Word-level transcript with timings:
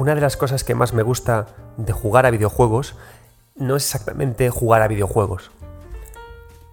una 0.00 0.14
de 0.14 0.22
las 0.22 0.38
cosas 0.38 0.64
que 0.64 0.74
más 0.74 0.94
me 0.94 1.02
gusta 1.02 1.48
de 1.76 1.92
jugar 1.92 2.24
a 2.24 2.30
videojuegos 2.30 2.94
no 3.54 3.76
es 3.76 3.84
exactamente 3.84 4.48
jugar 4.48 4.80
a 4.80 4.88
videojuegos. 4.88 5.50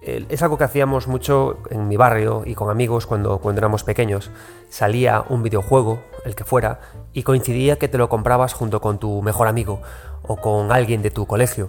Es 0.00 0.40
algo 0.40 0.56
que 0.56 0.64
hacíamos 0.64 1.08
mucho 1.08 1.58
en 1.68 1.88
mi 1.88 1.98
barrio 1.98 2.44
y 2.46 2.54
con 2.54 2.70
amigos 2.70 3.04
cuando, 3.04 3.36
cuando 3.40 3.58
éramos 3.58 3.84
pequeños. 3.84 4.30
Salía 4.70 5.26
un 5.28 5.42
videojuego, 5.42 6.02
el 6.24 6.34
que 6.36 6.44
fuera, 6.44 6.80
y 7.12 7.22
coincidía 7.22 7.76
que 7.76 7.88
te 7.88 7.98
lo 7.98 8.08
comprabas 8.08 8.54
junto 8.54 8.80
con 8.80 8.98
tu 8.98 9.20
mejor 9.20 9.46
amigo 9.46 9.82
o 10.22 10.36
con 10.36 10.72
alguien 10.72 11.02
de 11.02 11.10
tu 11.10 11.26
colegio. 11.26 11.68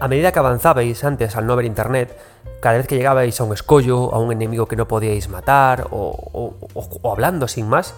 A 0.00 0.06
medida 0.06 0.32
que 0.32 0.38
avanzabais 0.38 1.02
antes 1.02 1.34
al 1.34 1.46
no 1.46 1.54
haber 1.54 1.64
internet, 1.64 2.14
cada 2.60 2.76
vez 2.76 2.86
que 2.86 2.96
llegabais 2.96 3.40
a 3.40 3.44
un 3.44 3.54
escollo, 3.54 4.12
a 4.12 4.18
un 4.18 4.32
enemigo 4.32 4.66
que 4.66 4.76
no 4.76 4.86
podíais 4.86 5.30
matar 5.30 5.88
o, 5.90 6.52
o 6.74 7.10
hablando 7.10 7.48
sin 7.48 7.70
más, 7.70 7.94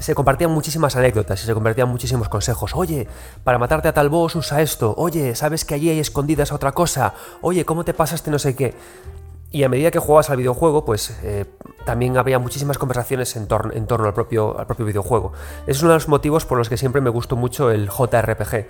se 0.00 0.14
compartían 0.14 0.50
muchísimas 0.50 0.96
anécdotas 0.96 1.42
y 1.42 1.46
se 1.46 1.54
compartían 1.54 1.88
muchísimos 1.88 2.28
consejos. 2.28 2.72
Oye, 2.74 3.06
para 3.44 3.58
matarte 3.58 3.88
a 3.88 3.92
tal 3.92 4.08
boss 4.08 4.34
usa 4.34 4.62
esto. 4.62 4.94
Oye, 4.96 5.34
¿sabes 5.36 5.64
que 5.64 5.74
allí 5.74 5.90
hay 5.90 6.00
escondidas 6.00 6.52
otra 6.52 6.72
cosa? 6.72 7.14
Oye, 7.42 7.64
¿cómo 7.64 7.84
te 7.84 7.94
pasaste 7.94 8.30
no 8.30 8.38
sé 8.38 8.56
qué? 8.56 8.74
Y 9.52 9.64
a 9.64 9.68
medida 9.68 9.90
que 9.90 9.98
jugabas 9.98 10.30
al 10.30 10.36
videojuego, 10.36 10.84
pues 10.84 11.18
eh, 11.22 11.44
también 11.84 12.16
había 12.16 12.38
muchísimas 12.38 12.78
conversaciones 12.78 13.34
en, 13.36 13.48
en 13.72 13.86
torno 13.86 14.06
al 14.06 14.14
propio, 14.14 14.58
al 14.58 14.66
propio 14.66 14.86
videojuego. 14.86 15.32
es 15.66 15.82
uno 15.82 15.90
de 15.90 15.96
los 15.96 16.08
motivos 16.08 16.46
por 16.46 16.56
los 16.56 16.68
que 16.68 16.76
siempre 16.76 17.00
me 17.00 17.10
gustó 17.10 17.36
mucho 17.36 17.70
el 17.70 17.88
JRPG. 17.88 18.66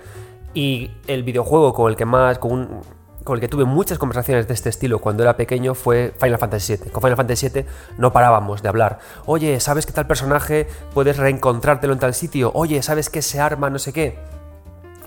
Y 0.53 0.91
el 1.07 1.23
videojuego 1.23 1.73
con 1.73 1.89
el 1.89 1.95
que 1.95 2.05
más, 2.05 2.39
con 2.39 2.51
un, 2.51 2.81
con 3.23 3.35
el 3.35 3.41
que 3.41 3.47
tuve 3.47 3.65
muchas 3.65 3.97
conversaciones 3.97 4.47
de 4.47 4.53
este 4.53 4.69
estilo 4.69 4.99
cuando 4.99 5.23
era 5.23 5.37
pequeño 5.37 5.75
fue 5.75 6.13
Final 6.19 6.37
Fantasy 6.37 6.75
VII. 6.75 6.91
Con 6.91 7.01
Final 7.01 7.17
Fantasy 7.17 7.49
VII 7.49 7.65
no 7.97 8.11
parábamos 8.11 8.61
de 8.61 8.69
hablar. 8.69 8.99
Oye, 9.25 9.59
¿sabes 9.59 9.85
que 9.85 9.93
tal 9.93 10.07
personaje 10.07 10.67
puedes 10.93 11.17
reencontrártelo 11.17 11.93
en 11.93 11.99
tal 11.99 12.13
sitio? 12.13 12.51
Oye, 12.53 12.81
¿sabes 12.81 13.09
que 13.09 13.19
ese 13.19 13.39
arma 13.39 13.69
no 13.69 13.79
sé 13.79 13.93
qué? 13.93 14.17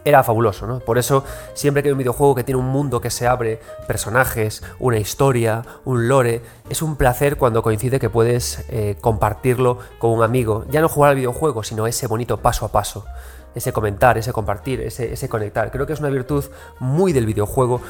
Era 0.06 0.22
fabuloso, 0.22 0.66
¿no? 0.66 0.80
Por 0.80 0.98
eso, 0.98 1.24
siempre 1.54 1.82
que 1.82 1.88
hay 1.88 1.92
un 1.92 1.98
videojuego 1.98 2.34
que 2.34 2.44
tiene 2.44 2.60
un 2.60 2.66
mundo 2.66 3.00
que 3.00 3.08
se 3.08 3.26
abre, 3.26 3.58
personajes, 3.88 4.62
una 4.78 4.98
historia, 4.98 5.62
un 5.86 6.08
lore, 6.08 6.42
es 6.68 6.82
un 6.82 6.96
placer 6.96 7.38
cuando 7.38 7.62
coincide 7.62 7.98
que 7.98 8.10
puedes 8.10 8.66
eh, 8.68 8.96
compartirlo 9.00 9.78
con 9.98 10.10
un 10.10 10.22
amigo. 10.22 10.66
Ya 10.70 10.82
no 10.82 10.90
jugar 10.90 11.10
al 11.10 11.16
videojuego, 11.16 11.62
sino 11.62 11.86
ese 11.86 12.06
bonito 12.06 12.36
paso 12.36 12.66
a 12.66 12.68
paso 12.68 13.06
ese 13.54 13.72
comentar, 13.72 14.18
ese 14.18 14.32
compartir, 14.32 14.80
ese, 14.80 15.28
conectar. 15.28 15.70
Creo 15.70 15.86
que 15.86 15.92
es 15.92 16.00
una 16.00 16.10
virtud 16.10 16.44
muy 16.80 17.12
del 17.12 17.26
videojuego 17.26 17.80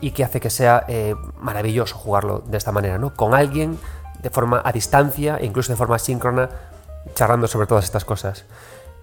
y 0.00 0.12
que 0.12 0.24
hace 0.24 0.40
que 0.40 0.50
sea 0.50 0.84
eh, 0.88 1.14
maravilloso 1.38 1.96
jugarlo 1.96 2.42
de 2.46 2.56
esta 2.56 2.72
manera, 2.72 2.98
¿no? 2.98 3.14
Con 3.14 3.34
alguien 3.34 3.78
de 4.22 4.30
forma 4.30 4.62
a 4.64 4.72
distancia 4.72 5.38
e 5.38 5.46
incluso 5.46 5.72
de 5.72 5.76
forma 5.76 5.98
síncrona, 5.98 6.48
charlando 7.14 7.46
sobre 7.46 7.66
todas 7.66 7.84
estas 7.84 8.04
cosas. 8.04 8.44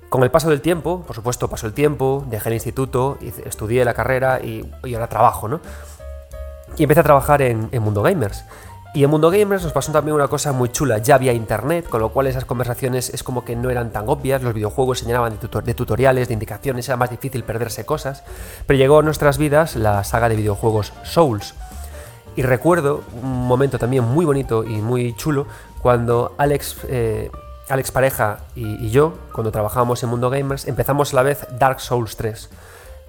Con 0.10 0.23
el 0.23 0.32
paso 0.32 0.50
del 0.50 0.62
tiempo, 0.62 1.04
por 1.06 1.16
supuesto, 1.16 1.50
pasó 1.50 1.68
el 1.68 1.73
tiempo, 1.73 2.23
dejé 2.30 2.50
el 2.50 2.54
instituto, 2.54 3.18
estudié 3.45 3.84
la 3.84 3.94
carrera 3.94 4.40
y, 4.40 4.72
ahora 4.94 5.08
trabajo, 5.08 5.48
¿no? 5.48 5.60
Y 6.78 6.84
empecé 6.84 7.02
a 7.02 7.04
trabajar 7.04 7.42
en, 7.42 7.70
en 7.72 7.84
Mundo 7.84 8.02
Gamers. 8.02 8.45
Y 8.93 9.03
en 9.03 9.09
Mundo 9.09 9.30
Gamers 9.30 9.63
nos 9.63 9.73
pasó 9.73 9.91
también 9.91 10.16
una 10.16 10.27
cosa 10.27 10.53
muy 10.53 10.69
chula, 10.69 10.97
ya 10.97 11.16
había 11.16 11.33
internet, 11.33 11.88
con 11.88 12.02
lo 12.02 12.09
cual 12.09 12.25
esas 12.27 12.45
conversaciones 12.45 13.09
es 13.09 13.21
como 13.21 13.45
que 13.45 13.55
no 13.55 13.69
eran 13.69 13.91
tan 13.91 14.07
obvias, 14.07 14.41
los 14.41 14.53
videojuegos 14.53 14.99
se 14.99 15.05
llenaban 15.05 15.38
de, 15.38 15.73
tutoriales, 15.73 16.27
de 16.27 16.33
indicaciones, 16.33 16.88
era 16.88 16.97
más 16.97 17.11
difícil 17.11 17.43
perderse 17.43 17.85
cosas, 17.85 18.23
pero 18.65 18.77
llegó 18.77 18.99
a 18.99 19.03
nuestras 19.03 19.38
vidas 19.38 19.75
la 19.75 20.03
saga 20.03 20.30
de 20.30 20.35
videojuegos 20.35 20.93
Souls. 21.03 21.53
Y 22.35 22.43
recuerdo 22.43 23.03
un 23.21 23.47
momento 23.47 23.77
también 23.77 24.03
muy 24.03 24.25
bonito 24.25 24.63
y 24.63 24.81
muy 24.81 25.15
chulo 25.15 25.47
cuando 25.81 26.33
Alex, 26.38 26.77
eh, 26.88 27.30
Alex 27.69 27.91
Pareja 27.91 28.39
y, 28.55 28.85
y 28.85 28.89
yo, 28.89 29.13
cuando 29.31 29.52
trabajábamos 29.52 30.02
en 30.03 30.09
Mundo 30.09 30.30
Gamers, 30.30 30.67
empezamos 30.67 31.13
a 31.13 31.17
la 31.17 31.23
vez 31.23 31.45
Dark 31.59 31.81
Souls 31.81 32.15
3. 32.15 32.49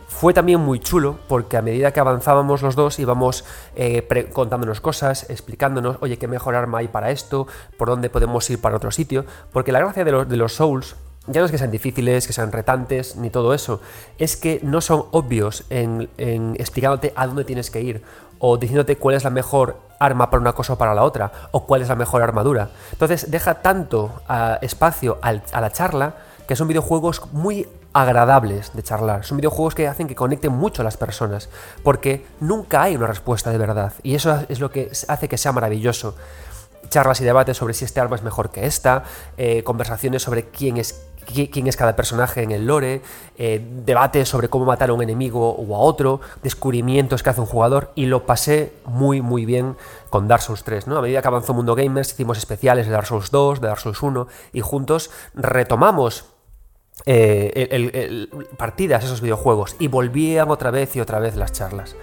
Fue 0.09 0.35
también 0.35 0.61
muy 0.61 0.81
chulo 0.81 1.19
porque 1.29 1.57
a 1.57 1.63
medida 1.63 1.93
que 1.93 2.01
avanzábamos 2.01 2.63
los 2.63 2.75
dos 2.75 2.99
íbamos 2.99 3.45
eh, 3.77 4.29
contándonos 4.33 4.81
cosas, 4.81 5.29
explicándonos, 5.31 5.99
oye, 6.01 6.17
qué 6.17 6.27
mejor 6.27 6.57
arma 6.57 6.79
hay 6.79 6.89
para 6.89 7.11
esto, 7.11 7.47
por 7.77 7.89
dónde 7.89 8.11
podemos 8.11 8.49
ir 8.51 8.61
para 8.61 8.77
otro 8.77 8.91
sitio, 8.91 9.27
porque 9.53 9.71
la 9.71 9.79
gracia 9.79 10.05
de 10.05 10.11
los, 10.11 10.29
de 10.29 10.37
los 10.37 10.55
Souls 10.55 10.97
ya 11.29 11.41
no 11.41 11.47
es 11.47 11.53
que 11.53 11.59
sean 11.59 11.71
difíciles, 11.71 12.27
que 12.27 12.33
sean 12.33 12.53
retantes, 12.53 13.17
ni 13.17 13.31
todo 13.31 13.53
eso, 13.53 13.81
es 14.19 14.37
que 14.37 14.61
no 14.63 14.81
son 14.81 15.05
obvios 15.11 15.65
en, 15.69 16.09
explicándote 16.59 17.13
a 17.15 17.27
dónde 17.27 17.45
tienes 17.45 17.71
que 17.71 17.83
ir, 17.83 18.03
o 18.39 18.57
diciéndote 18.57 18.97
cuál 18.97 19.15
es 19.15 19.25
la 19.25 19.31
mejor 19.31 19.77
arma 19.99 20.31
para 20.31 20.41
una 20.41 20.55
cosa 20.55 20.73
o 20.73 20.79
para 20.79 20.95
la 20.95 21.05
otra, 21.05 21.31
o 21.51 21.67
cuál 21.67 21.83
es 21.83 21.89
la 21.89 21.97
mejor 21.97 22.23
armadura. 22.23 22.71
Entonces 22.93 23.31
deja 23.31 23.57
tanto 23.57 24.23
ah, 24.27 24.59
espacio 24.63 25.19
a 25.21 25.61
la 25.61 25.71
charla 25.71 26.15
que 26.47 26.57
son 26.57 26.67
videojuegos 26.67 27.23
muy 27.33 27.69
agradables 27.93 28.73
de 28.75 28.83
charlar. 28.83 29.25
Son 29.25 29.37
videojuegos 29.37 29.75
que 29.75 29.89
hacen 29.89 30.07
que 30.07 30.15
conecten 30.15 30.53
mucho 30.53 30.83
a 30.83 30.85
las 30.85 30.97
personas, 30.97 31.49
porque 31.83 32.27
nunca 32.41 32.83
hay 32.83 32.97
una 32.97 33.07
respuesta 33.07 33.51
de 33.51 33.59
verdad, 33.59 33.93
y 34.03 34.15
eso 34.15 34.45
es 34.49 34.61
lo 34.61 34.71
que 34.71 34.91
hace 35.09 35.29
que 35.29 35.39
sea 35.39 35.53
maravilloso. 35.53 36.15
Charlas 36.91 37.21
y 37.21 37.25
debates 37.25 37.57
sobre 37.57 37.75
si 37.75 37.85
este 37.85 38.01
arma 38.01 38.17
es 38.17 38.23
mejor 38.23 38.51
que 38.51 38.67
esta, 38.67 39.05
eh, 39.37 39.63
conversaciones 39.63 40.23
sobre 40.23 40.45
quién 40.45 40.77
es 40.77 41.05
quién 41.29 41.67
es 41.67 41.77
cada 41.77 41.95
personaje 41.95 42.43
en 42.43 42.53
el 42.53 42.67
lore, 42.67 43.03
eh, 43.37 43.63
debates 43.85 44.29
sobre 44.29 44.49
cómo 44.49 44.65
matar 44.65 44.91
a 44.91 44.95
un 44.95 45.03
enemigo 45.03 45.51
o 45.51 45.77
a 45.77 45.79
otro, 45.79 46.21
descubrimientos 46.43 47.23
que 47.23 47.31
hace 47.31 47.41
un 47.41 47.47
jugador 47.47 47.93
y 47.95 48.07
lo 48.07 48.25
pasé 48.25 48.73
muy 48.87 49.21
muy 49.21 49.45
bien 49.45 49.77
con 50.11 50.27
Dark 50.27 50.43
Souls 50.43 50.65
3. 50.65 50.87
¿no? 50.87 50.97
A 50.97 51.03
medida 51.03 51.21
que 51.21 51.29
avanzó 51.29 51.53
Mundo 51.53 51.75
Gamers 51.75 52.13
hicimos 52.13 52.39
especiales 52.39 52.87
de 52.87 52.93
Dark 52.93 53.07
Souls 53.07 53.31
2, 53.31 53.61
de 53.61 53.69
Dark 53.69 53.81
Souls 53.81 54.03
1 54.03 54.27
y 54.55 54.61
juntos 54.61 55.11
retomamos 55.35 56.25
eh, 57.11 58.29
partidas 58.59 59.03
esos 59.03 59.23
videojuegos 59.23 59.77
y 59.79 59.89
volvían 59.89 60.51
otra 60.51 60.71
vez 60.71 60.95
y 60.95 61.01
otra 61.01 61.19
vez 61.19 61.37
las 61.37 61.53
charlas. 61.53 61.97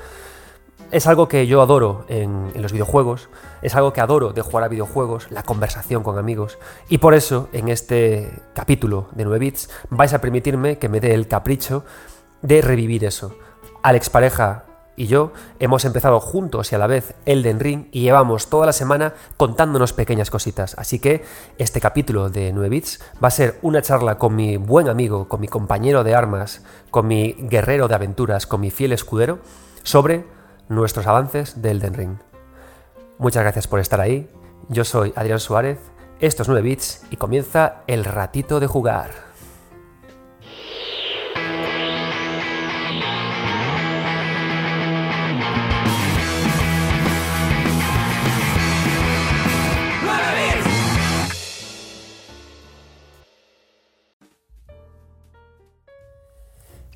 Es 0.91 1.05
algo 1.05 1.27
que 1.27 1.45
yo 1.45 1.61
adoro 1.61 2.05
en, 2.09 2.51
los 2.55 2.71
videojuegos, 2.71 3.29
es 3.61 3.75
algo 3.75 3.93
que 3.93 4.01
adoro 4.01 4.33
de 4.33 4.41
jugar 4.41 4.63
a 4.63 4.67
videojuegos, 4.67 5.29
la 5.29 5.43
conversación 5.43 6.03
con 6.03 6.17
amigos, 6.17 6.57
y 6.89 6.99
por 6.99 7.13
eso 7.13 7.49
en 7.53 7.69
este 7.69 8.31
capítulo 8.53 9.09
de 9.13 9.25
9 9.25 9.39
bits 9.39 9.69
vais 9.89 10.13
a 10.13 10.21
permitirme 10.21 10.77
que 10.77 10.89
me 10.89 10.99
dé 10.99 11.13
el 11.13 11.27
capricho 11.27 11.85
de 12.41 12.61
revivir 12.61 13.03
eso. 13.03 13.35
Alex 13.83 14.09
Pareja 14.09 14.65
y 14.95 15.07
yo 15.07 15.33
hemos 15.59 15.85
empezado 15.85 16.19
juntos 16.19 16.71
y 16.71 16.75
a 16.75 16.77
la 16.77 16.87
vez 16.87 17.15
Elden 17.25 17.59
Ring 17.59 17.87
y 17.91 18.01
llevamos 18.01 18.49
toda 18.49 18.65
la 18.65 18.73
semana 18.73 19.13
contándonos 19.37 19.93
pequeñas 19.93 20.29
cositas. 20.29 20.75
Así 20.77 20.99
que 20.99 21.23
este 21.57 21.81
capítulo 21.81 22.29
de 22.29 22.53
9 22.53 22.69
bits 22.69 23.01
va 23.23 23.27
a 23.27 23.31
ser 23.31 23.59
una 23.61 23.81
charla 23.81 24.17
con 24.17 24.35
mi 24.35 24.57
buen 24.57 24.89
amigo, 24.89 25.27
con 25.27 25.41
mi 25.41 25.47
compañero 25.47 26.03
de 26.03 26.15
armas, 26.15 26.63
con 26.91 27.07
mi 27.07 27.33
guerrero 27.33 27.87
de 27.87 27.95
aventuras, 27.95 28.47
con 28.47 28.61
mi 28.61 28.71
fiel 28.71 28.93
escudero, 28.93 29.39
sobre 29.83 30.25
nuestros 30.69 31.07
avances 31.07 31.61
de 31.61 31.71
Elden 31.71 31.93
Ring. 31.93 32.17
Muchas 33.17 33.43
gracias 33.43 33.67
por 33.67 33.79
estar 33.79 34.01
ahí. 34.01 34.29
Yo 34.69 34.83
soy 34.83 35.13
Adrián 35.15 35.39
Suárez, 35.39 35.79
esto 36.19 36.43
es 36.43 36.49
9 36.49 36.61
bits 36.61 37.03
y 37.09 37.17
comienza 37.17 37.83
el 37.87 38.05
ratito 38.05 38.59
de 38.59 38.67
jugar. 38.67 39.24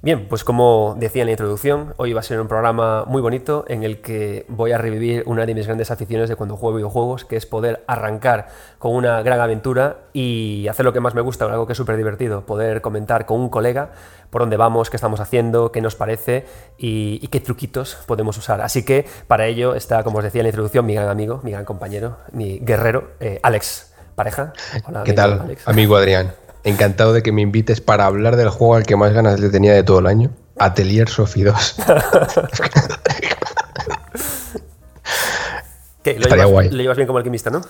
Bien, 0.02 0.30
pues 0.30 0.46
como 0.46 0.96
decía 0.98 1.24
en 1.24 1.26
la 1.26 1.34
introducción, 1.34 1.94
hoy 1.98 2.14
va 2.14 2.22
a 2.22 2.24
ser 2.24 2.40
un 2.40 2.48
programa 2.48 3.04
muy 3.04 3.22
bonito 3.22 3.66
en 3.68 3.84
el 3.84 4.00
que 4.00 4.46
voy 4.48 4.72
a 4.72 4.78
revivir 4.78 5.24
una 5.26 5.46
de 5.46 5.54
mis 5.54 5.66
grandes 5.66 5.92
aficiones 5.92 6.30
de 6.30 6.38
cuando 6.38 6.56
juego 6.56 6.78
videojuegos, 6.78 7.26
que 7.26 7.36
es 7.36 7.46
poder 7.46 7.84
arrancar 7.86 8.48
con 8.78 8.96
una 8.96 9.22
gran 9.24 9.42
aventura 9.42 9.98
y 10.14 10.70
hacer 10.70 10.86
lo 10.86 10.94
que 10.94 11.02
más 11.02 11.16
me 11.16 11.22
gusta, 11.22 11.44
algo 11.48 11.68
que 11.68 11.74
es 11.74 11.78
súper 11.78 11.98
divertido, 11.98 12.46
poder 12.46 12.80
comentar 12.80 13.26
con 13.26 13.42
un 13.42 13.50
colega 13.50 13.92
por 14.30 14.42
dónde 14.42 14.56
vamos, 14.56 14.90
qué 14.90 14.96
estamos 14.96 15.20
haciendo, 15.20 15.74
qué 15.74 15.82
nos 15.82 15.96
parece 15.96 16.46
y, 16.78 17.28
qué 17.28 17.42
truquitos 17.42 17.98
podemos 18.06 18.38
usar. 18.38 18.62
Así 18.62 18.86
que 18.86 19.06
para 19.28 19.48
ello 19.48 19.76
está, 19.76 20.04
como 20.04 20.20
os 20.20 20.24
decía 20.24 20.40
en 20.40 20.46
la 20.46 20.50
introducción, 20.50 20.86
mi 20.86 20.94
gran 20.94 21.10
amigo, 21.10 21.42
mi 21.44 21.52
gran 21.52 21.66
compañero, 21.66 22.20
mi 22.32 22.60
guerrero, 22.60 23.12
eh, 23.20 23.42
Alex 23.44 23.94
Pareja. 24.16 24.54
Hola, 24.88 25.04
¿Qué 25.04 25.12
tal, 25.12 25.58
amigo 25.66 25.98
Adrián? 25.98 26.32
Encantado 26.64 27.14
de 27.14 27.24
que 27.24 27.32
me 27.32 27.42
invites 27.42 27.82
para 27.82 28.06
hablar 28.06 28.36
del 28.36 28.50
juego 28.50 28.76
al 28.76 28.86
que 28.86 28.96
más 28.96 29.14
ganas 29.14 29.40
le 29.40 29.50
tenía 29.50 29.74
de 29.74 29.84
todo 29.84 30.00
el 30.00 30.08
año. 30.08 30.32
Atelier 30.58 31.08
Sophie 31.08 31.46
2. 31.46 31.76
¿Qué? 36.04 36.20
¿Lo, 36.20 36.28
llevas, 36.28 36.48
guay. 36.48 36.70
lo 36.70 36.82
llevas 36.82 36.98
bien 36.98 37.08
como 37.08 37.18
alquimista, 37.18 37.50
no? 37.50 37.62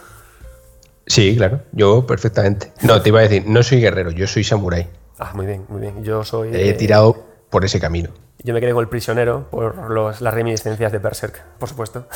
Sí, 1.06 1.36
claro, 1.36 1.62
yo 1.72 2.06
perfectamente. 2.06 2.72
No, 2.82 3.02
te 3.02 3.10
iba 3.10 3.20
a 3.20 3.24
decir, 3.24 3.44
no 3.48 3.64
soy 3.64 3.82
guerrero, 3.82 4.12
yo 4.12 4.28
soy 4.28 4.44
samurái. 4.44 4.88
Ah, 5.18 5.32
muy 5.34 5.46
bien, 5.46 5.66
muy 5.68 5.82
bien. 5.82 6.04
Yo 6.04 6.24
soy. 6.24 6.50
He 6.54 6.74
tirado 6.74 7.26
por 7.50 7.66
ese 7.66 7.80
camino. 7.80 8.10
Yo 8.44 8.54
me 8.54 8.62
quedé 8.62 8.74
con 8.74 8.82
el 8.82 8.90
prisionero 8.90 9.50
por 9.50 10.22
las 10.22 10.34
reminiscencias 10.34 10.92
de 10.92 10.98
Berserk, 11.00 11.44
por 11.58 11.68
supuesto. 11.68 12.08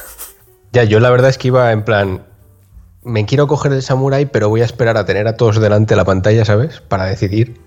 Ya, 0.72 0.84
yo 0.84 1.00
la 1.00 1.10
verdad 1.10 1.30
es 1.30 1.38
que 1.38 1.50
iba 1.50 1.72
en 1.72 1.84
plan, 1.84 2.26
me 3.04 3.26
quiero 3.26 3.48
coger 3.48 3.74
el 3.74 3.82
samurai, 3.82 4.26
pero 4.26 4.50
voy 4.50 4.62
a 4.62 4.66
esperar 4.66 4.98
a 4.98 5.06
tener 5.06 5.28
a 5.28 5.36
todos 5.36 5.60
delante 5.60 5.94
de 5.94 5.98
la 5.98 6.06
pantalla, 6.06 6.46
¿sabes? 6.46 6.82
Para 6.82 7.06
decidir. 7.06 7.60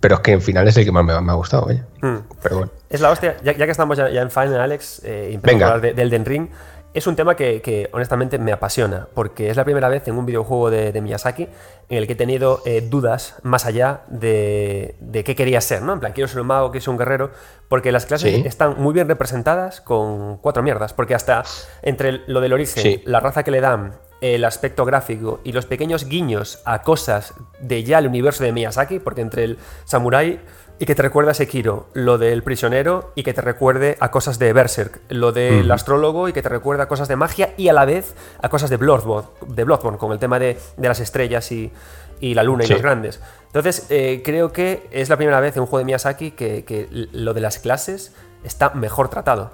Pero 0.00 0.16
es 0.16 0.20
que 0.20 0.32
en 0.32 0.40
final 0.40 0.68
es 0.68 0.76
el 0.76 0.84
que 0.84 0.92
más 0.92 1.04
me, 1.04 1.12
ha 1.12 1.34
gustado, 1.34 1.66
vaya. 1.66 1.84
Hmm. 2.00 2.18
Pero 2.42 2.58
bueno. 2.58 2.72
Es 2.88 3.00
la 3.00 3.10
hostia, 3.10 3.36
ya, 3.42 3.54
que 3.54 3.70
estamos 3.70 3.98
ya, 3.98 4.08
en 4.08 4.30
Final, 4.30 4.60
Alex, 4.60 5.02
eh, 5.04 5.38
y 5.42 5.50
hablar 5.50 5.80
de, 5.80 5.92
del 5.92 6.08
Den 6.08 6.24
Ring, 6.24 6.48
es 6.94 7.06
un 7.06 7.16
tema 7.16 7.36
que, 7.36 7.88
honestamente 7.92 8.38
me 8.38 8.52
apasiona, 8.52 9.08
porque 9.12 9.50
es 9.50 9.56
la 9.56 9.64
primera 9.64 9.88
vez 9.88 10.08
en 10.08 10.16
un 10.16 10.24
videojuego 10.24 10.70
de, 10.70 11.00
Miyazaki 11.00 11.48
en 11.88 11.98
el 11.98 12.06
que 12.06 12.14
he 12.14 12.16
tenido 12.16 12.62
eh, 12.64 12.80
dudas 12.80 13.36
más 13.42 13.66
allá 13.66 14.02
de, 14.08 14.96
qué 15.24 15.34
quería 15.34 15.60
ser, 15.60 15.82
¿no? 15.82 15.92
En 15.92 16.00
plan, 16.00 16.12
quiero 16.12 16.28
ser 16.28 16.40
un 16.40 16.46
mago, 16.46 16.70
quiero 16.70 16.84
ser 16.84 16.92
un 16.92 16.98
guerrero, 16.98 17.30
porque 17.68 17.92
las 17.92 18.06
clases 18.06 18.46
están 18.46 18.80
muy 18.80 18.94
bien 18.94 19.06
representadas 19.06 19.80
con 19.80 20.38
cuatro 20.38 20.62
mierdas, 20.62 20.92
porque 20.92 21.14
hasta 21.14 21.44
entre 21.82 22.22
lo 22.26 22.40
del 22.40 22.52
origen, 22.52 23.02
la 23.04 23.20
raza 23.20 23.42
que 23.42 23.50
le 23.50 23.60
dan, 23.60 23.92
el 24.20 24.44
aspecto 24.44 24.84
gráfico 24.84 25.40
y 25.44 25.52
los 25.52 25.66
pequeños 25.66 26.06
guiños 26.06 26.60
a 26.64 26.82
cosas 26.82 27.34
de 27.60 27.84
ya 27.84 27.98
el 27.98 28.06
universo 28.06 28.44
de 28.44 28.52
Miyazaki, 28.52 28.98
porque 28.98 29.20
entre 29.20 29.44
el 29.44 29.58
samurai 29.84 30.40
y 30.78 30.86
que 30.86 30.94
te 30.94 31.02
recuerda 31.02 31.32
a 31.32 31.34
Sekiro, 31.34 31.88
lo 31.92 32.18
del 32.18 32.42
prisionero 32.42 33.12
y 33.14 33.24
que 33.24 33.34
te 33.34 33.40
recuerde 33.40 33.96
a 34.00 34.10
cosas 34.10 34.38
de 34.38 34.52
Berserk, 34.52 35.00
lo 35.08 35.32
del 35.32 35.70
astrólogo 35.70 36.28
y 36.28 36.32
que 36.32 36.42
te 36.42 36.48
recuerda 36.48 36.84
a 36.84 36.88
cosas 36.88 37.08
de 37.08 37.16
magia 37.16 37.52
y 37.56 37.68
a 37.68 37.72
la 37.72 37.84
vez 37.84 38.14
a 38.40 38.48
cosas 38.48 38.70
de 38.70 38.76
Bloodborne, 38.76 39.28
de 39.46 39.64
Bloodborne 39.64 39.98
con 39.98 40.12
el 40.12 40.18
tema 40.18 40.38
de, 40.38 40.56
las 40.76 41.00
estrellas 41.00 41.50
y, 41.50 41.72
la 42.20 42.44
luna 42.44 42.64
y 42.64 42.68
los 42.68 42.80
grandes. 42.80 43.20
Entonces, 43.46 43.86
eh, 43.90 44.22
creo 44.24 44.52
que 44.52 44.86
es 44.92 45.08
la 45.08 45.16
primera 45.16 45.40
vez 45.40 45.56
en 45.56 45.62
un 45.62 45.66
juego 45.66 45.78
de 45.78 45.84
Miyazaki 45.86 46.30
que, 46.30 47.08
lo 47.12 47.34
de 47.34 47.40
las 47.40 47.58
clases 47.58 48.12
está 48.44 48.70
mejor 48.70 49.08
tratado. 49.08 49.50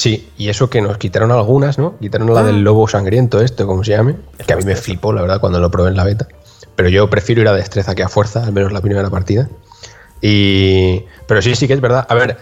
Sí, 0.00 0.30
y 0.38 0.48
eso 0.48 0.70
que 0.70 0.80
nos 0.80 0.96
quitaron 0.96 1.30
algunas, 1.30 1.78
¿no? 1.78 1.98
Quitaron 1.98 2.32
la 2.32 2.42
del 2.42 2.54
ah. 2.56 2.60
lobo 2.60 2.88
sangriento, 2.88 3.42
esto, 3.42 3.66
como 3.66 3.84
se 3.84 3.90
llame, 3.90 4.16
que 4.46 4.54
a 4.54 4.56
mí 4.56 4.64
me 4.64 4.74
flipó, 4.74 5.12
la 5.12 5.20
verdad, 5.20 5.40
cuando 5.40 5.60
lo 5.60 5.70
probé 5.70 5.90
en 5.90 5.96
la 5.98 6.04
beta. 6.04 6.26
Pero 6.74 6.88
yo 6.88 7.10
prefiero 7.10 7.42
ir 7.42 7.48
a 7.48 7.52
destreza 7.52 7.94
que 7.94 8.02
a 8.02 8.08
fuerza, 8.08 8.42
al 8.42 8.54
menos 8.54 8.72
la 8.72 8.80
primera 8.80 9.10
partida. 9.10 9.50
Y, 10.22 11.04
pero 11.26 11.42
sí, 11.42 11.54
sí 11.54 11.68
que 11.68 11.74
es 11.74 11.82
verdad. 11.82 12.06
A 12.08 12.14
ver, 12.14 12.38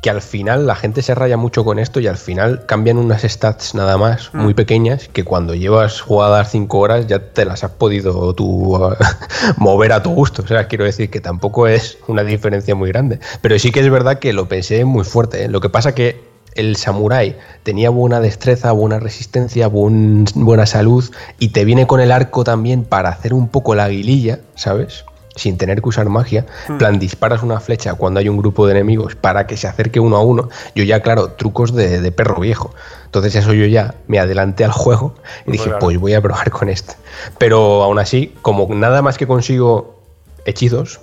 que 0.00 0.08
al 0.08 0.22
final 0.22 0.66
la 0.66 0.74
gente 0.74 1.02
se 1.02 1.14
raya 1.14 1.36
mucho 1.36 1.62
con 1.62 1.78
esto 1.78 2.00
y 2.00 2.06
al 2.06 2.16
final 2.16 2.64
cambian 2.64 2.96
unas 2.96 3.20
stats 3.20 3.74
nada 3.74 3.98
más 3.98 4.30
mm. 4.32 4.38
muy 4.38 4.54
pequeñas 4.54 5.10
que 5.12 5.24
cuando 5.24 5.54
llevas 5.54 6.00
jugadas 6.00 6.52
5 6.52 6.78
horas 6.78 7.06
ya 7.06 7.18
te 7.18 7.44
las 7.44 7.64
has 7.64 7.72
podido 7.72 8.32
tú 8.32 8.80
mover 9.58 9.92
a 9.92 10.02
tu 10.02 10.14
gusto. 10.14 10.40
O 10.40 10.46
sea, 10.46 10.68
quiero 10.68 10.86
decir 10.86 11.10
que 11.10 11.20
tampoco 11.20 11.66
es 11.66 11.98
una 12.06 12.24
diferencia 12.24 12.74
muy 12.74 12.88
grande. 12.88 13.20
Pero 13.42 13.58
sí 13.58 13.72
que 13.72 13.80
es 13.80 13.90
verdad 13.90 14.20
que 14.20 14.32
lo 14.32 14.48
pensé 14.48 14.86
muy 14.86 15.04
fuerte. 15.04 15.44
¿eh? 15.44 15.48
Lo 15.48 15.60
que 15.60 15.68
pasa 15.68 15.94
que 15.94 16.31
el 16.54 16.76
samurái 16.76 17.36
tenía 17.62 17.90
buena 17.90 18.20
destreza, 18.20 18.72
buena 18.72 18.98
resistencia, 19.00 19.68
buena 19.68 20.66
salud 20.66 21.10
y 21.38 21.48
te 21.48 21.64
viene 21.64 21.86
con 21.86 22.00
el 22.00 22.12
arco 22.12 22.44
también 22.44 22.84
para 22.84 23.08
hacer 23.08 23.34
un 23.34 23.48
poco 23.48 23.74
la 23.74 23.84
aguililla, 23.84 24.40
¿sabes? 24.54 25.04
sin 25.34 25.56
tener 25.56 25.80
que 25.80 25.88
usar 25.88 26.08
magia, 26.08 26.46
hmm. 26.68 26.78
plan 26.78 26.98
disparas 26.98 27.42
una 27.42 27.60
flecha 27.60 27.94
cuando 27.94 28.20
hay 28.20 28.28
un 28.28 28.36
grupo 28.36 28.66
de 28.66 28.72
enemigos 28.72 29.14
para 29.14 29.46
que 29.46 29.56
se 29.56 29.66
acerque 29.66 30.00
uno 30.00 30.16
a 30.16 30.20
uno, 30.22 30.48
yo 30.74 30.84
ya, 30.84 31.00
claro, 31.00 31.32
trucos 31.32 31.74
de, 31.74 32.12
perro 32.12 32.40
viejo. 32.40 32.74
Entonces 33.06 33.34
eso 33.34 33.52
yo 33.52 33.66
ya 33.66 33.94
me 34.08 34.18
adelanté 34.18 34.64
al 34.64 34.72
juego 34.72 35.14
y 35.46 35.52
dije, 35.52 35.70
pues 35.80 35.98
voy 35.98 36.14
a 36.14 36.20
probar 36.20 36.50
con 36.50 36.68
este. 36.68 36.94
Pero 37.38 37.82
aún 37.82 37.98
así, 37.98 38.34
como 38.42 38.68
nada 38.74 39.02
más 39.02 39.16
que 39.18 39.26
consigo 39.26 39.98
hechizos, 40.44 41.00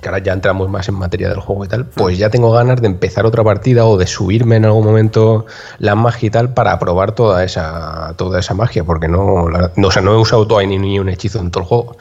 que 0.00 0.08
ahora 0.08 0.18
ya 0.20 0.32
entramos 0.32 0.68
más 0.68 0.88
en 0.88 0.94
materia 0.94 1.28
del 1.28 1.40
juego 1.40 1.64
y 1.64 1.68
tal, 1.68 1.86
pues 1.86 2.18
ya 2.18 2.30
tengo 2.30 2.52
ganas 2.52 2.80
de 2.80 2.86
empezar 2.86 3.26
otra 3.26 3.44
partida 3.44 3.84
o 3.86 3.96
de 3.96 4.06
subirme 4.06 4.56
en 4.56 4.64
algún 4.64 4.84
momento 4.84 5.46
la 5.78 5.94
magia 5.94 6.26
y 6.26 6.30
tal 6.30 6.54
para 6.54 6.78
probar 6.78 7.12
toda 7.12 7.44
esa, 7.44 8.14
toda 8.16 8.40
esa 8.40 8.54
magia, 8.54 8.84
porque 8.84 9.08
no, 9.08 9.48
no, 9.48 9.88
o 9.88 9.90
sea, 9.90 10.02
no 10.02 10.12
he 10.12 10.16
usado 10.16 10.46
todavía 10.46 10.68
ni, 10.68 10.78
ni 10.78 10.98
un 10.98 11.08
hechizo 11.08 11.40
en 11.40 11.50
todo 11.50 11.62
el 11.62 11.68
juego. 11.68 11.96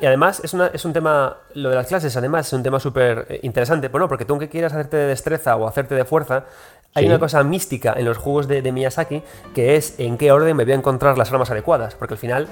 Y 0.00 0.04
además 0.04 0.40
es, 0.42 0.52
una, 0.52 0.66
es 0.66 0.84
un 0.84 0.92
tema, 0.92 1.36
lo 1.54 1.70
de 1.70 1.76
las 1.76 1.86
clases 1.86 2.16
además 2.16 2.48
es 2.48 2.52
un 2.52 2.64
tema 2.64 2.80
súper 2.80 3.38
interesante, 3.42 3.86
bueno, 3.86 4.08
porque 4.08 4.24
tú 4.24 4.32
aunque 4.32 4.48
quieras 4.48 4.72
hacerte 4.72 4.96
de 4.96 5.06
destreza 5.06 5.54
o 5.54 5.68
hacerte 5.68 5.94
de 5.94 6.04
fuerza, 6.04 6.44
hay 6.94 7.06
una 7.06 7.18
cosa 7.18 7.44
mística 7.44 7.92
en 7.96 8.06
los 8.06 8.16
juegos 8.16 8.48
de, 8.48 8.72
Miyazaki 8.72 9.22
que 9.54 9.76
es 9.76 9.94
en 9.98 10.16
qué 10.16 10.32
orden 10.32 10.56
me 10.56 10.64
voy 10.64 10.72
a 10.72 10.76
encontrar 10.76 11.16
las 11.18 11.30
armas 11.30 11.50
adecuadas, 11.50 11.94
porque 11.94 12.14
al 12.14 12.18
final 12.18 12.48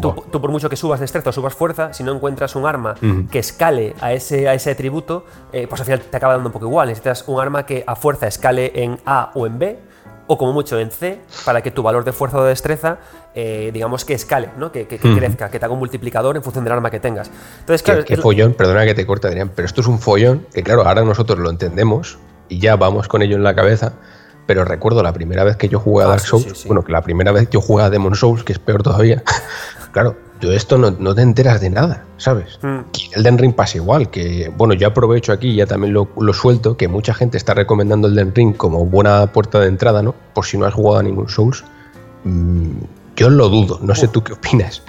tú, 0.00 0.40
por 0.40 0.50
mucho 0.50 0.68
que 0.68 0.76
subas 0.76 1.00
destreza 1.00 1.30
o 1.30 1.32
subas 1.32 1.54
fuerza, 1.54 1.92
si 1.92 2.02
no 2.02 2.14
encuentras 2.14 2.56
un 2.56 2.66
arma 2.66 2.94
que 3.30 3.38
escale 3.38 3.94
a 4.00 4.12
ese, 4.12 4.48
a 4.48 4.54
ese 4.54 4.70
atributo, 4.70 5.24
eh, 5.52 5.66
pues 5.68 5.80
al 5.80 5.86
final 5.86 6.00
te 6.00 6.16
acaba 6.16 6.34
dando 6.34 6.48
un 6.48 6.52
poco 6.52 6.66
igual, 6.66 6.88
necesitas 6.88 7.24
un 7.26 7.40
arma 7.40 7.66
que 7.66 7.84
a 7.86 7.96
fuerza 7.96 8.26
escale 8.26 8.72
en 8.74 8.98
A 9.06 9.30
o 9.34 9.46
en 9.46 9.58
B, 9.58 9.78
o 10.26 10.38
como 10.38 10.52
mucho 10.52 10.78
en 10.78 10.90
C, 10.90 11.20
para 11.44 11.62
que 11.62 11.70
tu 11.70 11.82
valor 11.82 12.04
de 12.04 12.12
fuerza 12.12 12.38
o 12.38 12.42
de 12.42 12.50
destreza, 12.50 12.98
eh, 13.34 13.70
digamos 13.72 14.04
que 14.04 14.14
escale, 14.14 14.50
¿no? 14.58 14.72
que, 14.72 14.86
crezca, 14.86 15.50
que 15.50 15.58
te 15.58 15.64
haga 15.64 15.74
un 15.74 15.80
multiplicador 15.80 16.36
en 16.36 16.42
función 16.42 16.64
del 16.64 16.72
arma 16.72 16.90
que 16.90 17.00
tengas. 17.00 17.30
Entonces, 17.60 17.82
claro, 17.82 18.04
qué, 18.04 18.16
follón, 18.16 18.54
perdona 18.54 18.84
que 18.84 18.94
te 18.94 19.06
corte, 19.06 19.28
Adrián, 19.28 19.50
pero 19.54 19.66
esto 19.66 19.80
es 19.82 19.86
un 19.86 19.98
follón 19.98 20.46
que, 20.52 20.62
claro, 20.62 20.86
ahora 20.86 21.02
nosotros 21.02 21.38
lo 21.38 21.50
entendemos 21.50 22.18
y 22.48 22.58
ya 22.58 22.76
vamos 22.76 23.08
con 23.08 23.22
ello 23.22 23.36
en 23.36 23.42
la 23.42 23.54
cabeza. 23.54 23.94
Pero 24.46 24.64
recuerdo 24.64 25.02
la 25.02 25.12
primera 25.12 25.44
vez 25.44 25.56
que 25.56 25.68
yo 25.68 25.80
jugué 25.80 26.04
a 26.04 26.06
ah, 26.06 26.10
Dark 26.10 26.20
Souls, 26.20 26.64
bueno, 26.66 26.82
que 26.82 26.92
la 26.92 27.02
primera 27.02 27.32
vez 27.32 27.48
que 27.48 27.54
yo 27.54 27.60
jugué 27.60 27.84
a 27.84 27.90
Demon 27.90 28.14
Souls, 28.14 28.44
que 28.44 28.52
es 28.52 28.58
peor 28.58 28.82
todavía, 28.82 29.22
claro, 29.92 30.16
yo 30.40 30.52
esto 30.52 30.76
no, 30.76 31.14
te 31.14 31.22
enteras 31.22 31.60
de 31.60 31.70
nada, 31.70 32.04
¿sabes? 32.18 32.58
Mm. 32.62 32.80
El 33.12 33.22
Den 33.22 33.38
Ring 33.38 33.54
pasa 33.54 33.78
igual, 33.78 34.10
que 34.10 34.52
bueno, 34.56 34.74
yo 34.74 34.88
aprovecho 34.88 35.32
aquí 35.32 35.48
y 35.48 35.56
ya 35.56 35.66
también 35.66 35.94
lo, 35.94 36.32
suelto, 36.32 36.76
que 36.76 36.88
mucha 36.88 37.14
gente 37.14 37.38
está 37.38 37.54
recomendando 37.54 38.08
el 38.08 38.14
Den 38.14 38.34
Ring 38.34 38.54
como 38.54 38.84
buena 38.84 39.26
puerta 39.32 39.60
de 39.60 39.68
entrada, 39.68 40.02
¿no? 40.02 40.14
Por 40.34 40.44
si 40.44 40.58
no 40.58 40.66
has 40.66 40.74
jugado 40.74 40.98
a 40.98 41.02
ningún 41.02 41.28
Souls. 41.28 41.64
Mm, 42.24 42.72
yo 43.16 43.30
lo 43.30 43.48
dudo, 43.48 43.78
no 43.82 43.94
sé 43.94 44.08
tú 44.08 44.22
qué 44.22 44.32
opinas. 44.32 44.82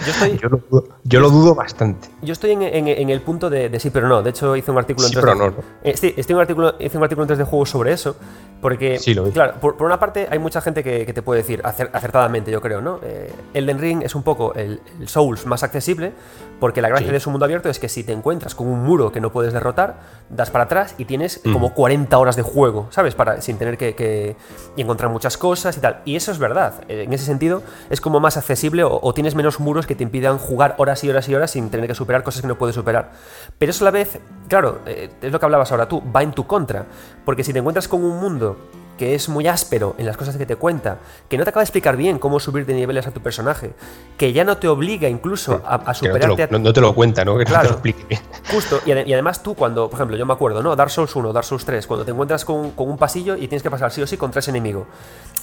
Yo, 1.04 1.20
lo, 1.20 1.30
dudo, 1.30 1.54
bastante. 1.54 2.08
Yo 2.22 2.34
estoy 2.34 2.52
en, 2.52 3.10
el 3.10 3.22
punto 3.22 3.50
de, 3.50 3.80
sí, 3.80 3.90
pero 3.90 4.08
no. 4.08 4.24
De 4.24 4.32
hecho, 4.32 4.56
hice 4.56 4.72
un 4.72 4.78
artículo 4.78 5.08
en 5.08 5.14
sí, 5.14 5.20
pero 5.20 5.36
no, 5.36 5.54
eh, 5.84 5.96
sí, 5.96 6.34
un 6.34 6.40
artículo, 6.40 6.76
hice 6.80 6.98
un 6.98 7.04
artículo 7.04 7.24
en 7.24 7.28
3 7.28 7.40
de 7.40 7.46
juegos 7.46 7.70
sobre 7.70 7.94
eso. 7.94 8.16
Porque, 8.62 9.00
claro, 9.32 9.60
por, 9.60 9.84
una 9.84 10.00
parte 10.00 10.28
hay 10.30 10.40
mucha 10.40 10.60
gente 10.60 10.84
que, 10.84 11.06
te 11.06 11.22
puede 11.22 11.42
decir, 11.42 11.62
acertadamente 11.64 12.50
yo 12.52 12.62
creo, 12.62 12.82
¿no? 12.82 13.00
Eh, 13.04 13.32
Elden 13.54 13.78
Ring 13.78 14.02
es 14.02 14.16
un 14.16 14.24
poco 14.24 14.56
el, 14.56 14.82
Souls 15.06 15.46
más 15.46 15.62
accesible, 15.62 16.14
porque 16.60 16.82
la 16.82 16.90
gracia 16.90 17.12
de 17.12 17.20
su 17.20 17.30
mundo 17.30 17.46
abierto 17.46 17.70
es 17.70 17.78
que 17.78 17.90
si 17.90 18.04
te 18.04 18.12
encuentras 18.12 18.56
con 18.56 18.68
un 18.68 18.84
muro 18.84 19.12
que 19.12 19.22
no 19.22 19.32
puedes 19.32 19.54
derrotar, 19.54 20.00
das 20.30 20.50
para 20.50 20.64
atrás 20.64 20.96
y 20.98 21.06
tienes 21.06 21.42
mm. 21.44 21.54
como 21.54 21.76
40 21.76 22.18
horas 22.18 22.36
de 22.36 22.42
juego, 22.42 22.88
¿sabes? 22.90 23.14
Para, 23.14 23.40
sin 23.42 23.58
tener 23.58 23.78
que, 23.78 24.36
encontrar 24.78 25.12
muchas 25.12 25.38
cosas 25.38 25.78
y 25.78 25.80
tal. 25.80 26.02
Y 26.06 26.16
eso 26.16 26.32
es 26.32 26.40
verdad. 26.40 26.74
Eh, 26.88 27.04
en 27.04 27.14
ese 27.14 27.26
sentido, 27.26 27.62
es 27.92 28.02
como 28.02 28.15
más 28.20 28.38
accesible 28.38 28.84
o, 28.84 29.14
tienes 29.14 29.36
menos 29.36 29.60
muros 29.60 29.88
que 29.88 29.96
te 29.96 30.04
impidan 30.04 30.38
jugar 30.38 30.76
horas 30.78 31.04
y 31.04 31.10
horas 31.10 31.28
y 31.30 31.36
horas 31.36 31.52
sin 31.52 31.70
tener 31.70 31.88
que 31.88 31.96
superar 31.96 32.24
cosas 32.24 32.42
que 32.42 32.48
no 32.48 32.58
puedes 32.58 32.76
superar. 32.76 33.12
Pero 33.58 33.70
eso 33.70 33.84
a 33.84 33.86
la 33.86 33.92
vez, 33.92 34.20
claro, 34.48 34.80
eh, 34.86 35.10
es 35.22 35.32
lo 35.32 35.40
que 35.40 35.46
hablabas 35.46 35.72
ahora 35.72 35.88
tú, 35.88 36.04
va 36.16 36.24
en 36.24 36.32
tu 36.32 36.46
contra. 36.48 36.86
Porque 37.24 37.44
si 37.44 37.54
te 37.54 37.60
encuentras 37.60 37.88
con 37.88 38.04
un 38.04 38.20
mundo 38.20 38.58
que 38.98 39.16
es 39.16 39.30
muy 39.30 39.48
áspero 39.48 39.96
en 39.98 40.06
las 40.06 40.18
cosas 40.18 40.38
que 40.38 40.46
te 40.46 40.56
cuenta, 40.56 41.00
que 41.30 41.38
no 41.38 41.44
te 41.44 41.50
acaba 41.50 41.62
de 41.62 41.66
explicar 41.66 41.98
bien 41.98 42.20
cómo 42.20 42.40
subir 42.40 42.66
de 42.66 42.74
niveles 42.74 43.08
a 43.08 43.12
tu 43.12 43.22
personaje, 43.22 43.74
que 44.18 44.34
ya 44.34 44.44
no 44.44 44.58
te 44.58 44.68
obliga 44.68 45.10
incluso 45.10 45.62
a, 45.66 45.94
superarte. 45.94 46.28
No 46.28 46.36
te, 46.36 46.48
lo, 46.52 46.60
no, 46.60 46.74
te, 46.74 46.82
lo, 46.82 46.96
cuenta, 46.96 47.26
¿no? 47.26 47.38
Que 47.38 47.46
no 47.46 47.60
te 47.60 47.64
lo 47.64 47.72
explique 47.72 48.06
bien. 48.06 48.22
Justo, 48.52 48.80
y, 48.86 48.92
además 48.92 49.44
tú 49.44 49.56
cuando, 49.56 49.90
por 49.90 49.98
ejemplo, 49.98 50.18
yo 50.18 50.26
me 50.26 50.34
acuerdo, 50.34 50.64
¿no? 50.64 50.76
Dark 50.76 50.92
Souls 50.92 51.14
1, 51.16 51.34
Dark 51.34 51.46
Souls 51.46 51.66
3, 51.66 51.86
cuando 51.88 52.06
te 52.06 52.12
encuentras 52.12 52.46
con, 52.46 52.74
un 52.76 52.98
pasillo 52.98 53.36
y 53.36 53.48
tienes 53.48 53.64
que 53.64 53.72
pasar 53.72 53.92
sí 53.92 54.02
o 54.02 54.08
sí 54.08 54.18
con 54.18 54.32
tres 54.32 54.48
enemigos. 54.48 54.88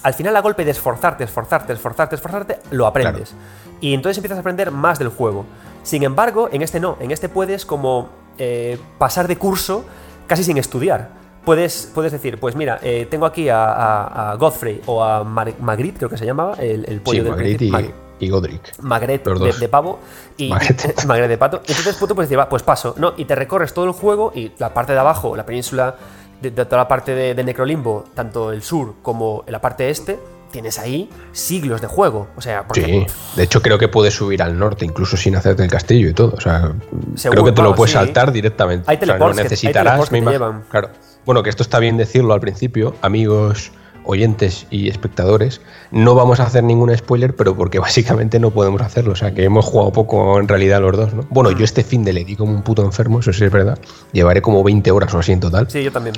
Al 0.02 0.14
final, 0.14 0.34
a 0.36 0.40
golpe 0.40 0.64
de 0.64 0.70
esforzarte, 0.70 1.24
esforzarte, 1.24 1.74
esforzarte, 1.74 2.16
esforzarte, 2.16 2.58
lo 2.70 2.86
aprendes. 2.86 3.34
Y 3.80 3.94
entonces 3.94 4.18
empiezas 4.18 4.38
a 4.38 4.40
aprender 4.40 4.70
más 4.70 4.98
del 4.98 5.08
juego. 5.08 5.44
Sin 5.82 6.02
embargo, 6.04 6.48
en 6.52 6.62
este 6.62 6.80
no, 6.80 6.96
en 7.00 7.10
este 7.10 7.28
puedes 7.28 7.66
como 7.66 8.08
eh, 8.38 8.78
pasar 8.98 9.28
de 9.28 9.36
curso 9.36 9.84
casi 10.26 10.44
sin 10.44 10.56
estudiar 10.56 11.21
puedes, 11.44 11.90
puedes 11.94 12.12
decir, 12.12 12.38
pues 12.38 12.56
mira, 12.56 12.78
eh, 12.82 13.06
tengo 13.10 13.26
aquí 13.26 13.48
a, 13.48 14.36
Godfrey 14.38 14.82
o 14.86 15.02
a 15.02 15.24
Magritte, 15.24 15.98
creo 15.98 16.10
que 16.10 16.18
se 16.18 16.26
llamaba, 16.26 16.54
el, 16.54 16.84
el 16.88 17.00
pollo 17.00 17.24
sí, 17.24 17.30
Magritte 17.30 17.92
y, 18.20 18.28
Godric. 18.28 18.80
Magret 18.80 19.24
de, 19.58 19.68
pavo 19.68 19.98
y 20.36 20.48
Magret 20.48 21.28
de 21.28 21.38
pato. 21.38 21.60
Entonces 21.66 21.96
tú 21.98 22.06
puedes 22.14 22.28
decir, 22.28 22.38
va, 22.38 22.48
pues 22.48 22.62
paso, 22.62 22.94
¿no? 22.96 23.14
Y 23.16 23.24
te 23.24 23.34
recorres 23.34 23.74
todo 23.74 23.84
el 23.84 23.92
juego 23.92 24.32
y 24.34 24.52
la 24.58 24.72
parte 24.72 24.92
de 24.92 25.00
abajo, 25.00 25.34
la 25.36 25.44
península, 25.44 25.96
de, 26.40 26.50
toda 26.52 26.76
la 26.76 26.88
parte 26.88 27.14
de, 27.14 27.34
de 27.34 27.44
Necrolimbo, 27.44 28.04
tanto 28.14 28.52
el 28.52 28.62
sur 28.62 28.94
como 29.02 29.44
la 29.48 29.60
parte 29.60 29.90
este, 29.90 30.20
tienes 30.52 30.78
ahí 30.78 31.10
siglos 31.32 31.80
de 31.80 31.88
juego. 31.88 32.28
O 32.36 32.40
sea, 32.40 32.64
Sí, 32.72 33.04
de 33.34 33.42
hecho 33.42 33.60
creo 33.60 33.78
que 33.78 33.88
puedes 33.88 34.14
subir 34.14 34.40
al 34.42 34.56
norte 34.56 34.84
incluso 34.84 35.16
sin 35.16 35.34
hacerte 35.34 35.64
el 35.64 35.70
castillo 35.70 36.08
y 36.08 36.12
todo. 36.12 36.34
O 36.36 36.40
sea, 36.40 36.72
creo 37.20 37.44
que 37.44 37.52
te 37.52 37.62
lo 37.62 37.74
puedes 37.74 37.92
saltar 37.92 38.30
directamente. 38.30 38.84
Hay 38.88 38.98
teleports 38.98 39.38
o 39.38 39.42
necesitarás, 39.42 40.08
que, 40.08 40.20
llevan. 40.20 40.62
Claro. 40.70 40.90
Bueno, 41.24 41.42
que 41.42 41.50
esto 41.50 41.62
está 41.62 41.78
bien 41.78 41.96
decirlo 41.96 42.34
al 42.34 42.40
principio, 42.40 42.94
amigos 43.00 43.72
oyentes 44.04 44.66
y 44.70 44.88
espectadores, 44.88 45.60
no 45.90 46.14
vamos 46.14 46.40
a 46.40 46.44
hacer 46.44 46.64
ningún 46.64 46.96
spoiler, 46.96 47.36
pero 47.36 47.56
porque 47.56 47.78
básicamente 47.80 48.38
no 48.40 48.50
podemos 48.50 48.82
hacerlo. 48.82 49.12
O 49.12 49.16
sea, 49.16 49.32
que 49.32 49.44
hemos 49.44 49.64
jugado 49.64 49.92
poco 49.92 50.38
en 50.40 50.48
realidad 50.48 50.80
los 50.80 50.96
dos, 50.96 51.14
¿no? 51.14 51.26
Bueno, 51.30 51.50
yo 51.50 51.60
mm. 51.60 51.64
este 51.64 51.84
fin 51.84 52.04
de 52.04 52.12
le 52.12 52.24
di 52.24 52.36
como 52.36 52.52
un 52.52 52.62
puto 52.62 52.84
enfermo, 52.84 53.20
eso 53.20 53.32
sí 53.32 53.44
es 53.44 53.52
verdad. 53.52 53.78
Llevaré 54.12 54.42
como 54.42 54.62
20 54.62 54.90
horas 54.90 55.14
o 55.14 55.18
así 55.18 55.32
en 55.32 55.40
total. 55.40 55.70
Sí, 55.70 55.82
yo 55.82 55.92
también. 55.92 56.16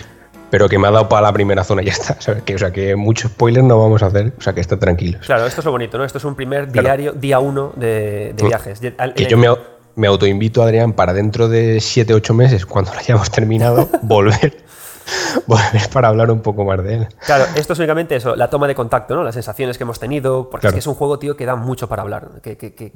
Pero 0.51 0.69
que 0.69 0.79
me 0.79 0.87
ha 0.89 0.91
dado 0.91 1.09
para 1.09 1.23
la 1.23 1.33
primera 1.33 1.65
zona 1.65 1.83
y 1.83 1.87
ya 1.87 1.93
está. 1.93 2.17
Que, 2.45 2.55
o 2.55 2.59
sea, 2.59 2.73
que 2.73 2.97
mucho 2.97 3.29
spoiler 3.29 3.65
no 3.65 3.79
vamos 3.79 4.03
a 4.03 4.07
hacer. 4.07 4.33
O 4.39 4.41
sea, 4.41 4.53
que 4.53 4.61
está 4.61 4.79
tranquilo. 4.79 5.19
Claro, 5.25 5.47
esto 5.47 5.61
es 5.61 5.65
lo 5.65 5.73
bonito, 5.73 5.99
¿no? 5.99 6.05
Esto 6.05 6.19
es 6.19 6.25
un 6.25 6.35
primer 6.35 6.71
diario, 6.71 7.13
día 7.13 7.39
uno 7.39 7.73
de, 7.77 8.35
mm. 8.41 8.47
viajes. 8.47 8.81
que 8.81 9.27
yo 9.27 9.37
me 9.37 9.49
me 9.97 10.09
autoinvito, 10.09 10.61
Adrián, 10.61 10.93
para 10.93 11.13
dentro 11.13 11.49
de 11.49 11.77
7-8 11.77 12.35
meses, 12.35 12.67
cuando 12.67 12.93
lo 12.93 12.99
hayamos 12.99 13.31
terminado, 13.31 13.89
volver 14.03 14.65
volver 15.47 15.89
para 15.93 16.09
hablar 16.09 16.31
un 16.31 16.41
poco 16.41 16.65
más 16.65 16.83
de 16.83 16.95
él. 16.95 17.09
Claro, 17.25 17.45
esto 17.55 17.73
es 17.73 17.79
únicamente 17.79 18.17
eso, 18.17 18.37
la 18.37 18.49
toma 18.49 18.67
de 18.67 18.75
contacto, 18.75 19.15
¿no? 19.15 19.23
Las 19.23 19.35
sensaciones 19.35 19.77
que 19.79 19.85
hemos 19.85 19.99
tenido, 19.99 20.51
porque 20.51 20.69
es 20.69 20.73
que 20.73 20.79
es 20.79 20.87
un 20.87 20.95
juego, 20.95 21.19
tío, 21.19 21.37
que 21.37 21.47
da 21.47 21.57
mucho 21.57 21.89
para 21.89 22.03
hablar, 22.03 22.29
que, 22.43 22.57
que, 22.57 22.75
que, 22.75 22.93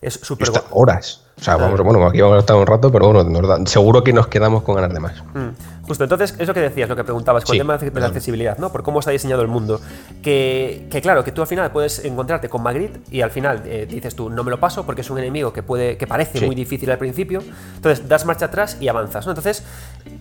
es 0.00 0.20
súper... 0.22 0.48
Horas. 0.70 1.22
O 1.38 1.42
sea, 1.42 1.56
vamos, 1.56 1.80
bueno, 1.80 2.06
aquí 2.06 2.20
vamos 2.20 2.36
a 2.36 2.40
estar 2.40 2.56
un 2.56 2.66
rato, 2.66 2.92
pero 2.92 3.12
bueno, 3.12 3.66
seguro 3.66 4.04
que 4.04 4.12
nos 4.12 4.28
quedamos 4.28 4.62
con 4.62 4.76
ganas 4.76 4.92
de 4.92 5.00
más. 5.00 5.22
Mm. 5.34 5.48
Justo, 5.86 6.04
entonces, 6.04 6.34
es 6.38 6.48
lo 6.48 6.54
que 6.54 6.60
decías, 6.60 6.88
lo 6.88 6.96
que 6.96 7.04
preguntabas, 7.04 7.44
con 7.44 7.54
el 7.54 7.60
tema 7.60 7.76
de 7.76 8.00
la 8.00 8.06
accesibilidad, 8.06 8.58
¿no? 8.58 8.72
Por 8.72 8.82
cómo 8.82 9.00
está 9.00 9.10
diseñado 9.10 9.42
el 9.42 9.48
mundo. 9.48 9.80
Que, 10.22 10.88
claro, 11.02 11.22
que 11.24 11.32
tú 11.32 11.42
al 11.42 11.46
final 11.46 11.70
puedes 11.72 12.04
encontrarte 12.04 12.48
con 12.48 12.62
Magritte 12.62 13.00
y 13.10 13.20
al 13.20 13.30
final 13.30 13.62
eh, 13.66 13.86
dices 13.88 14.14
tú, 14.14 14.30
no 14.30 14.44
me 14.44 14.50
lo 14.50 14.58
paso 14.58 14.86
porque 14.86 15.02
es 15.02 15.10
un 15.10 15.18
enemigo 15.18 15.52
que 15.52 15.62
puede 15.62 15.96
que 15.96 16.06
parece 16.06 16.44
muy 16.46 16.54
difícil 16.54 16.90
al 16.90 16.98
principio. 16.98 17.42
Entonces, 17.76 18.08
das 18.08 18.24
marcha 18.24 18.46
atrás 18.46 18.78
y 18.80 18.88
avanzas, 18.88 19.26
¿no? 19.26 19.32
Entonces... 19.32 19.62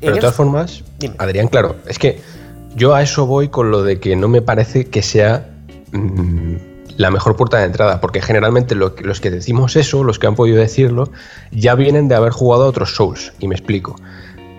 Pero 0.01 0.15
de 0.15 0.19
todas 0.19 0.35
formas, 0.35 0.83
Adrián, 1.17 1.47
claro, 1.47 1.77
es 1.87 1.97
que 1.97 2.21
yo 2.75 2.93
a 2.93 3.01
eso 3.01 3.25
voy 3.25 3.49
con 3.49 3.71
lo 3.71 3.83
de 3.83 3.99
que 3.99 4.15
no 4.15 4.27
me 4.27 4.41
parece 4.41 4.85
que 4.85 5.01
sea... 5.01 5.49
Mm, 5.91 6.73
la 6.97 7.09
mejor 7.09 7.35
puerta 7.35 7.57
de 7.57 7.65
entrada, 7.65 8.01
porque 8.01 8.21
generalmente 8.21 8.75
los 8.75 9.19
que 9.19 9.31
decimos 9.31 9.75
eso, 9.75 10.03
los 10.03 10.19
que 10.19 10.27
han 10.27 10.35
podido 10.35 10.57
decirlo, 10.57 11.09
ya 11.51 11.73
vienen 11.75 12.07
de 12.07 12.13
haber 12.15 12.31
jugado 12.31 12.65
a 12.65 12.67
otros 12.67 12.95
Souls, 12.95 13.33
y 13.39 13.47
me 13.47 13.55
explico. 13.55 13.95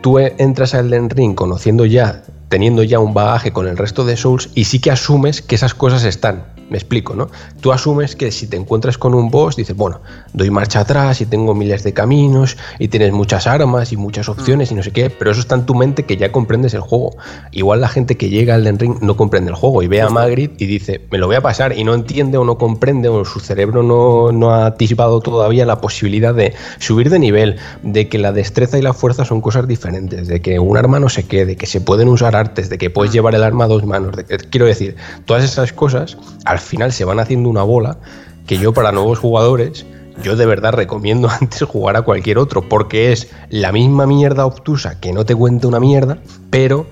Tú 0.04 0.18
entras 0.18 0.74
al 0.74 0.92
Elden 0.92 1.08
Ring 1.08 1.34
conociendo 1.34 1.86
ya, 1.86 2.24
teniendo 2.50 2.82
ya 2.82 2.98
un 2.98 3.14
bagaje 3.14 3.54
con 3.54 3.66
el 3.66 3.78
resto 3.78 4.04
de 4.04 4.18
Souls, 4.18 4.50
y 4.54 4.64
sí 4.64 4.78
que 4.78 4.90
asumes 4.90 5.40
que 5.40 5.54
esas 5.54 5.72
cosas 5.72 6.04
están. 6.04 6.44
Me 6.70 6.78
explico, 6.78 7.14
¿no? 7.14 7.28
Tú 7.60 7.72
asumes 7.72 8.16
que 8.16 8.30
si 8.30 8.46
te 8.46 8.56
encuentras 8.56 8.96
con 8.96 9.14
un 9.14 9.30
boss, 9.30 9.56
dices, 9.56 9.76
bueno, 9.76 10.00
doy 10.32 10.50
marcha 10.50 10.80
atrás 10.80 11.20
y 11.20 11.26
tengo 11.26 11.54
miles 11.54 11.82
de 11.82 11.92
caminos 11.92 12.56
y 12.78 12.88
tienes 12.88 13.12
muchas 13.12 13.46
armas 13.46 13.92
y 13.92 13.96
muchas 13.96 14.28
opciones 14.28 14.72
y 14.72 14.74
no 14.74 14.82
sé 14.82 14.90
qué, 14.90 15.10
pero 15.10 15.30
eso 15.30 15.40
está 15.40 15.54
en 15.54 15.66
tu 15.66 15.74
mente 15.74 16.04
que 16.04 16.16
ya 16.16 16.32
comprendes 16.32 16.74
el 16.74 16.80
juego. 16.80 17.16
Igual 17.52 17.80
la 17.80 17.88
gente 17.88 18.16
que 18.16 18.30
llega 18.30 18.54
al 18.54 18.64
Den 18.64 18.78
Ring 18.78 18.96
no 19.00 19.16
comprende 19.16 19.50
el 19.50 19.56
juego 19.56 19.82
y 19.82 19.88
ve 19.88 20.00
a 20.00 20.08
Magritte 20.08 20.64
y 20.64 20.66
dice, 20.66 21.00
me 21.10 21.18
lo 21.18 21.26
voy 21.26 21.36
a 21.36 21.42
pasar 21.42 21.76
y 21.76 21.84
no 21.84 21.94
entiende 21.94 22.38
o 22.38 22.44
no 22.44 22.56
comprende 22.56 23.08
o 23.08 23.24
su 23.24 23.40
cerebro 23.40 23.82
no, 23.82 24.32
no 24.32 24.54
ha 24.54 24.66
atisbado 24.66 25.20
todavía 25.20 25.66
la 25.66 25.80
posibilidad 25.80 26.34
de 26.34 26.54
subir 26.78 27.10
de 27.10 27.18
nivel, 27.18 27.56
de 27.82 28.08
que 28.08 28.18
la 28.18 28.32
destreza 28.32 28.78
y 28.78 28.82
la 28.82 28.92
fuerza 28.92 29.24
son 29.24 29.40
cosas 29.40 29.68
diferentes, 29.68 30.28
de 30.28 30.40
que 30.40 30.58
un 30.58 30.76
arma 30.76 30.98
no 30.98 31.08
se 31.08 31.26
quede, 31.26 31.46
de 31.46 31.56
que 31.56 31.66
se 31.66 31.80
pueden 31.80 32.08
usar 32.08 32.36
artes, 32.36 32.70
de 32.70 32.78
que 32.78 32.90
puedes 32.90 33.12
llevar 33.12 33.34
el 33.34 33.42
arma 33.42 33.64
a 33.64 33.68
dos 33.68 33.84
manos, 33.84 34.16
de 34.16 34.24
que, 34.24 34.36
quiero 34.36 34.66
decir, 34.66 34.96
todas 35.24 35.44
esas 35.44 35.72
cosas 35.72 36.16
al 36.54 36.60
final 36.60 36.92
se 36.92 37.04
van 37.04 37.20
haciendo 37.20 37.48
una 37.48 37.62
bola 37.62 37.98
que 38.46 38.58
yo 38.58 38.72
para 38.72 38.92
nuevos 38.92 39.18
jugadores, 39.18 39.86
yo 40.22 40.36
de 40.36 40.46
verdad 40.46 40.72
recomiendo 40.72 41.28
antes 41.40 41.62
jugar 41.62 41.96
a 41.96 42.02
cualquier 42.02 42.38
otro, 42.38 42.68
porque 42.68 43.12
es 43.12 43.30
la 43.50 43.72
misma 43.72 44.06
mierda 44.06 44.46
obtusa 44.46 45.00
que 45.00 45.12
no 45.12 45.24
te 45.24 45.34
cuenta 45.34 45.68
una 45.68 45.80
mierda, 45.80 46.18
pero 46.50 46.86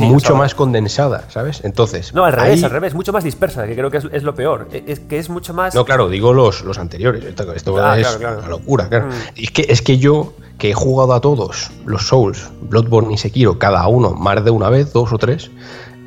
mucho 0.00 0.36
más 0.36 0.54
condensada, 0.54 1.24
¿sabes? 1.30 1.62
Entonces. 1.64 2.12
No, 2.14 2.24
al 2.24 2.32
revés, 2.32 2.62
al 2.64 2.70
revés, 2.70 2.94
mucho 2.94 3.12
más 3.12 3.24
dispersa, 3.24 3.66
que 3.66 3.74
creo 3.74 3.90
que 3.90 3.98
es, 3.98 4.22
lo 4.22 4.34
peor. 4.34 4.68
E, 4.72 4.84
es 4.86 5.00
que 5.00 5.18
es 5.18 5.28
mucho 5.30 5.54
más. 5.54 5.74
No, 5.74 5.84
claro, 5.84 6.08
digo 6.08 6.32
los, 6.32 6.62
los 6.62 6.78
anteriores. 6.78 7.24
Esto, 7.24 7.76
ah, 7.78 7.98
es 7.98 8.16
una 8.16 8.48
locura, 8.48 8.88
claro. 8.88 9.06
Mm. 9.06 9.12
Es, 9.36 9.50
que, 9.50 9.66
es 9.68 9.82
que 9.82 9.98
yo, 9.98 10.34
que 10.58 10.70
he 10.70 10.74
jugado 10.74 11.14
a 11.14 11.20
todos 11.20 11.70
los 11.84 12.06
Souls, 12.06 12.50
Bloodborne 12.62 13.14
y 13.14 13.16
Sekiro, 13.16 13.58
cada 13.58 13.86
uno 13.88 14.10
más 14.10 14.44
de 14.44 14.50
una 14.50 14.68
vez, 14.70 14.92
dos 14.92 15.12
o 15.12 15.18
tres, 15.18 15.50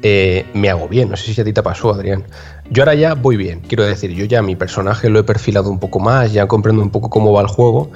eh, 0.02 0.46
me 0.54 0.70
hago 0.70 0.88
bien. 0.88 1.10
No 1.10 1.18
sé 1.18 1.34
si 1.34 1.42
a 1.42 1.44
ti 1.44 1.54
te 1.54 1.64
pasó, 1.64 1.94
Adrián. 1.94 2.26
Yo 2.72 2.84
ahora 2.84 2.94
ya 2.94 3.16
voy 3.16 3.36
bien, 3.36 3.62
quiero 3.62 3.84
decir, 3.84 4.12
yo 4.12 4.26
ya 4.26 4.44
mi 4.44 4.56
personaje 4.56 5.10
lo 5.10 5.18
he 5.20 5.24
perfilado 5.24 5.72
un 5.72 5.80
poco 5.80 6.00
más, 6.00 6.32
ya 6.34 6.48
comprendo 6.48 6.84
un 6.84 6.92
poco 6.92 7.10
cómo 7.10 7.34
va 7.34 7.42
el 7.42 7.48
juego 7.48 7.90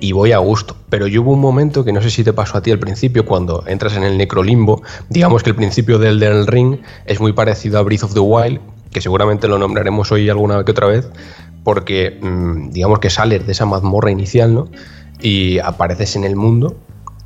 y 0.00 0.10
voy 0.10 0.32
a 0.32 0.38
gusto. 0.38 0.76
Pero 0.90 1.06
yo 1.06 1.22
hubo 1.22 1.32
un 1.32 1.40
momento 1.40 1.84
que 1.84 1.92
no 1.92 2.02
sé 2.02 2.10
si 2.10 2.24
te 2.24 2.32
pasó 2.32 2.58
a 2.58 2.60
ti 2.60 2.72
al 2.72 2.80
principio, 2.80 3.24
cuando 3.24 3.62
entras 3.68 3.96
en 3.96 4.02
el 4.02 4.18
necrolimbo, 4.18 4.82
digamos 5.10 5.44
que 5.44 5.50
el 5.50 5.56
principio 5.56 6.00
del 6.00 6.18
del 6.18 6.48
Ring 6.48 6.78
es 7.04 7.20
muy 7.20 7.34
parecido 7.34 7.78
a 7.78 7.82
Breath 7.82 8.02
of 8.02 8.14
the 8.14 8.20
Wild, 8.20 8.58
que 8.90 9.00
seguramente 9.00 9.46
lo 9.46 9.58
nombraremos 9.58 10.10
hoy 10.10 10.28
alguna 10.28 10.64
que 10.64 10.72
otra 10.72 10.88
vez, 10.88 11.08
porque 11.62 12.18
mm, 12.20 12.70
digamos 12.70 12.98
que 12.98 13.10
sales 13.10 13.46
de 13.46 13.52
esa 13.52 13.64
mazmorra 13.64 14.10
inicial, 14.10 14.52
¿no? 14.52 14.68
Y 15.20 15.60
apareces 15.60 16.16
en 16.16 16.24
el 16.24 16.34
mundo 16.34 16.76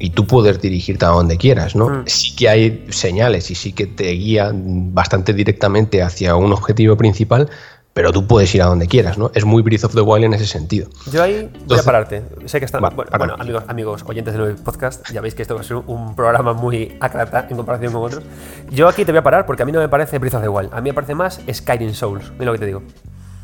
y 0.00 0.10
tú 0.10 0.26
puedes 0.26 0.60
dirigirte 0.60 1.04
a 1.04 1.08
donde 1.08 1.36
quieras, 1.36 1.76
¿no? 1.76 1.88
Mm. 1.88 2.02
Sí 2.06 2.34
que 2.34 2.48
hay 2.48 2.86
señales 2.88 3.50
y 3.50 3.54
sí 3.54 3.72
que 3.72 3.86
te 3.86 4.10
guían 4.10 4.94
bastante 4.94 5.32
directamente 5.34 6.02
hacia 6.02 6.34
un 6.34 6.52
objetivo 6.52 6.96
principal, 6.96 7.50
pero 7.92 8.10
tú 8.10 8.26
puedes 8.26 8.52
ir 8.54 8.62
a 8.62 8.66
donde 8.66 8.88
quieras, 8.88 9.18
¿no? 9.18 9.30
Es 9.34 9.44
muy 9.44 9.62
Breath 9.62 9.84
of 9.84 9.94
the 9.94 10.00
Wild 10.00 10.24
en 10.24 10.32
ese 10.32 10.46
sentido. 10.46 10.88
Yo 11.12 11.22
ahí 11.22 11.50
voy 11.66 11.78
a 11.78 11.82
pararte. 11.82 12.22
Sé 12.46 12.58
que 12.58 12.64
están. 12.64 12.80
bueno, 12.80 13.34
amigos, 13.38 13.64
amigos 13.68 14.04
oyentes 14.06 14.34
del 14.34 14.54
podcast, 14.54 15.06
ya 15.12 15.20
veis 15.20 15.34
que 15.34 15.42
esto 15.42 15.54
va 15.54 15.60
a 15.60 15.64
ser 15.64 15.76
un 15.76 16.16
programa 16.16 16.54
muy 16.54 16.96
acrata 16.98 17.46
en 17.50 17.56
comparación 17.56 17.92
con 17.92 18.02
otros. 18.02 18.24
Yo 18.70 18.88
aquí 18.88 19.04
te 19.04 19.12
voy 19.12 19.18
a 19.18 19.22
parar 19.22 19.44
porque 19.44 19.64
a 19.64 19.66
mí 19.66 19.72
no 19.72 19.80
me 19.80 19.88
parece 19.88 20.18
Breath 20.18 20.34
of 20.34 20.42
the 20.42 20.48
Wild. 20.48 20.72
A 20.72 20.80
mí 20.80 20.90
me 20.90 20.94
parece 20.94 21.14
más 21.14 21.40
Skyrim 21.52 21.92
Souls. 21.92 22.32
Mira 22.38 22.46
lo 22.46 22.52
que 22.52 22.58
te 22.60 22.66
digo. 22.66 22.82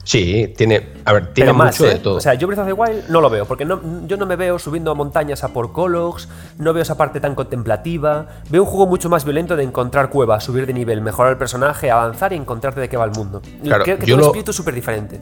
Sí, 0.06 0.54
tiene, 0.56 0.92
a 1.04 1.12
ver, 1.12 1.32
tiene 1.34 1.52
mucho 1.52 1.82
de 1.82 1.94
¿eh? 1.94 1.98
todo. 1.98 2.18
O 2.18 2.20
sea, 2.20 2.34
yo 2.34 2.46
Breath 2.46 2.60
of 2.60 2.66
the 2.66 2.72
Wild 2.72 3.08
no 3.08 3.20
lo 3.20 3.28
veo, 3.28 3.44
porque 3.44 3.64
no, 3.64 4.06
yo 4.06 4.16
no 4.16 4.24
me 4.24 4.36
veo 4.36 4.56
subiendo 4.56 4.92
a 4.92 4.94
montañas 4.94 5.42
a 5.42 5.48
por 5.48 5.72
Colox, 5.72 6.28
no 6.58 6.72
veo 6.72 6.82
esa 6.82 6.96
parte 6.96 7.18
tan 7.18 7.34
contemplativa. 7.34 8.28
Veo 8.48 8.62
un 8.62 8.68
juego 8.68 8.86
mucho 8.86 9.08
más 9.08 9.24
violento 9.24 9.56
de 9.56 9.64
encontrar 9.64 10.08
cuevas, 10.08 10.44
subir 10.44 10.64
de 10.64 10.72
nivel, 10.72 11.00
mejorar 11.00 11.32
el 11.32 11.38
personaje, 11.38 11.90
avanzar 11.90 12.32
y 12.32 12.36
encontrarte 12.36 12.80
de 12.80 12.88
qué 12.88 12.96
va 12.96 13.04
el 13.04 13.10
mundo. 13.10 13.42
Claro, 13.64 13.82
Creo 13.82 13.98
que 13.98 14.04
tiene 14.04 14.22
un 14.22 14.26
espíritu 14.28 14.52
súper 14.52 14.74
diferente. 14.74 15.20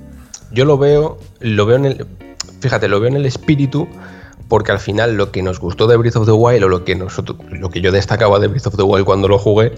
Yo 0.50 0.67
lo 0.67 0.76
veo, 0.76 1.17
lo 1.41 1.64
veo 1.64 1.76
en 1.76 1.87
el. 1.87 2.07
Fíjate, 2.61 2.87
lo 2.87 3.00
veo 3.00 3.09
en 3.09 3.17
el 3.17 3.25
espíritu 3.25 3.88
porque 4.49 4.71
al 4.71 4.81
final 4.81 5.17
lo 5.17 5.33
que 5.33 5.43
nos 5.43 5.61
gustó 5.61 5.87
de 5.87 5.97
Breath 5.97 6.17
of 6.17 6.26
the 6.26 6.33
Wild 6.33 6.62
o 6.62 6.69
lo 6.69 6.85
que 6.85 6.95
nosotros, 6.95 7.38
lo 7.50 7.71
que 7.71 7.81
yo 7.81 7.91
destacaba 7.91 8.38
de 8.38 8.49
Breath 8.49 8.67
of 8.67 8.76
the 8.76 8.83
Wild 8.83 9.07
cuando 9.07 9.29
lo 9.29 9.38
jugué 9.38 9.73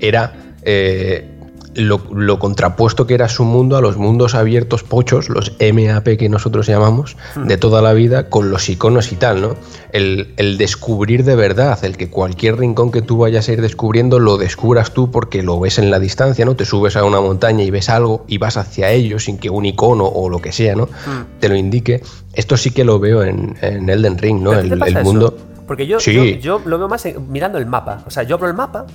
era 0.00 0.32
eh, 0.62 1.39
lo, 1.74 2.38
contrapuesto 2.38 3.06
que 3.06 3.14
era 3.14 3.28
su 3.28 3.44
mundo 3.44 3.76
a 3.76 3.80
los 3.80 3.96
mundos 3.96 4.34
abiertos 4.34 4.82
pochos, 4.82 5.28
los 5.28 5.52
MAP 5.60 6.16
que 6.18 6.28
nosotros 6.28 6.66
llamamos, 6.66 7.16
hmm. 7.36 7.46
de 7.46 7.56
toda 7.58 7.80
la 7.80 7.92
vida, 7.92 8.28
con 8.28 8.50
los 8.50 8.68
iconos 8.68 9.12
y 9.12 9.16
tal, 9.16 9.40
¿no? 9.40 9.56
El, 9.92 10.26
descubrir 10.58 11.24
de 11.24 11.36
verdad, 11.36 11.78
el 11.84 11.96
que 11.96 12.10
cualquier 12.10 12.58
rincón 12.58 12.90
que 12.90 13.02
tú 13.02 13.18
vayas 13.18 13.48
a 13.48 13.52
ir 13.52 13.60
descubriendo 13.62 14.18
lo 14.18 14.36
descubras 14.36 14.92
tú 14.92 15.10
porque 15.10 15.42
lo 15.42 15.60
ves 15.60 15.78
en 15.78 15.90
la 15.90 15.98
distancia, 15.98 16.44
¿no? 16.44 16.56
Te 16.56 16.64
subes 16.64 16.96
a 16.96 17.04
una 17.04 17.20
montaña 17.20 17.62
y 17.62 17.70
ves 17.70 17.88
algo 17.88 18.24
y 18.26 18.38
vas 18.38 18.56
hacia 18.56 18.90
ello 18.90 19.18
sin 19.18 19.38
que 19.38 19.48
un 19.48 19.64
icono 19.64 20.04
o 20.04 20.28
lo 20.28 20.40
que 20.40 20.52
sea, 20.52 20.74
¿no? 20.74 20.86
Hmm. 20.86 21.38
Te 21.38 21.48
lo 21.48 21.56
indique. 21.56 22.02
Esto 22.34 22.56
sí 22.56 22.72
que 22.72 22.84
lo 22.84 22.98
veo 22.98 23.22
en, 23.22 23.56
Elden 23.60 24.18
Ring, 24.18 24.42
¿no? 24.42 24.52
El, 24.52 24.76
mundo. 25.04 25.36
Porque 25.66 25.86
yo, 25.86 25.98
yo, 25.98 26.60
lo 26.64 26.78
veo 26.78 26.88
más 26.88 27.06
mirando 27.28 27.58
el 27.58 27.66
mapa. 27.66 28.02
O 28.06 28.10
sea, 28.10 28.24
yo 28.24 28.34
abro 28.34 28.48
el 28.48 28.54
mapa 28.54 28.86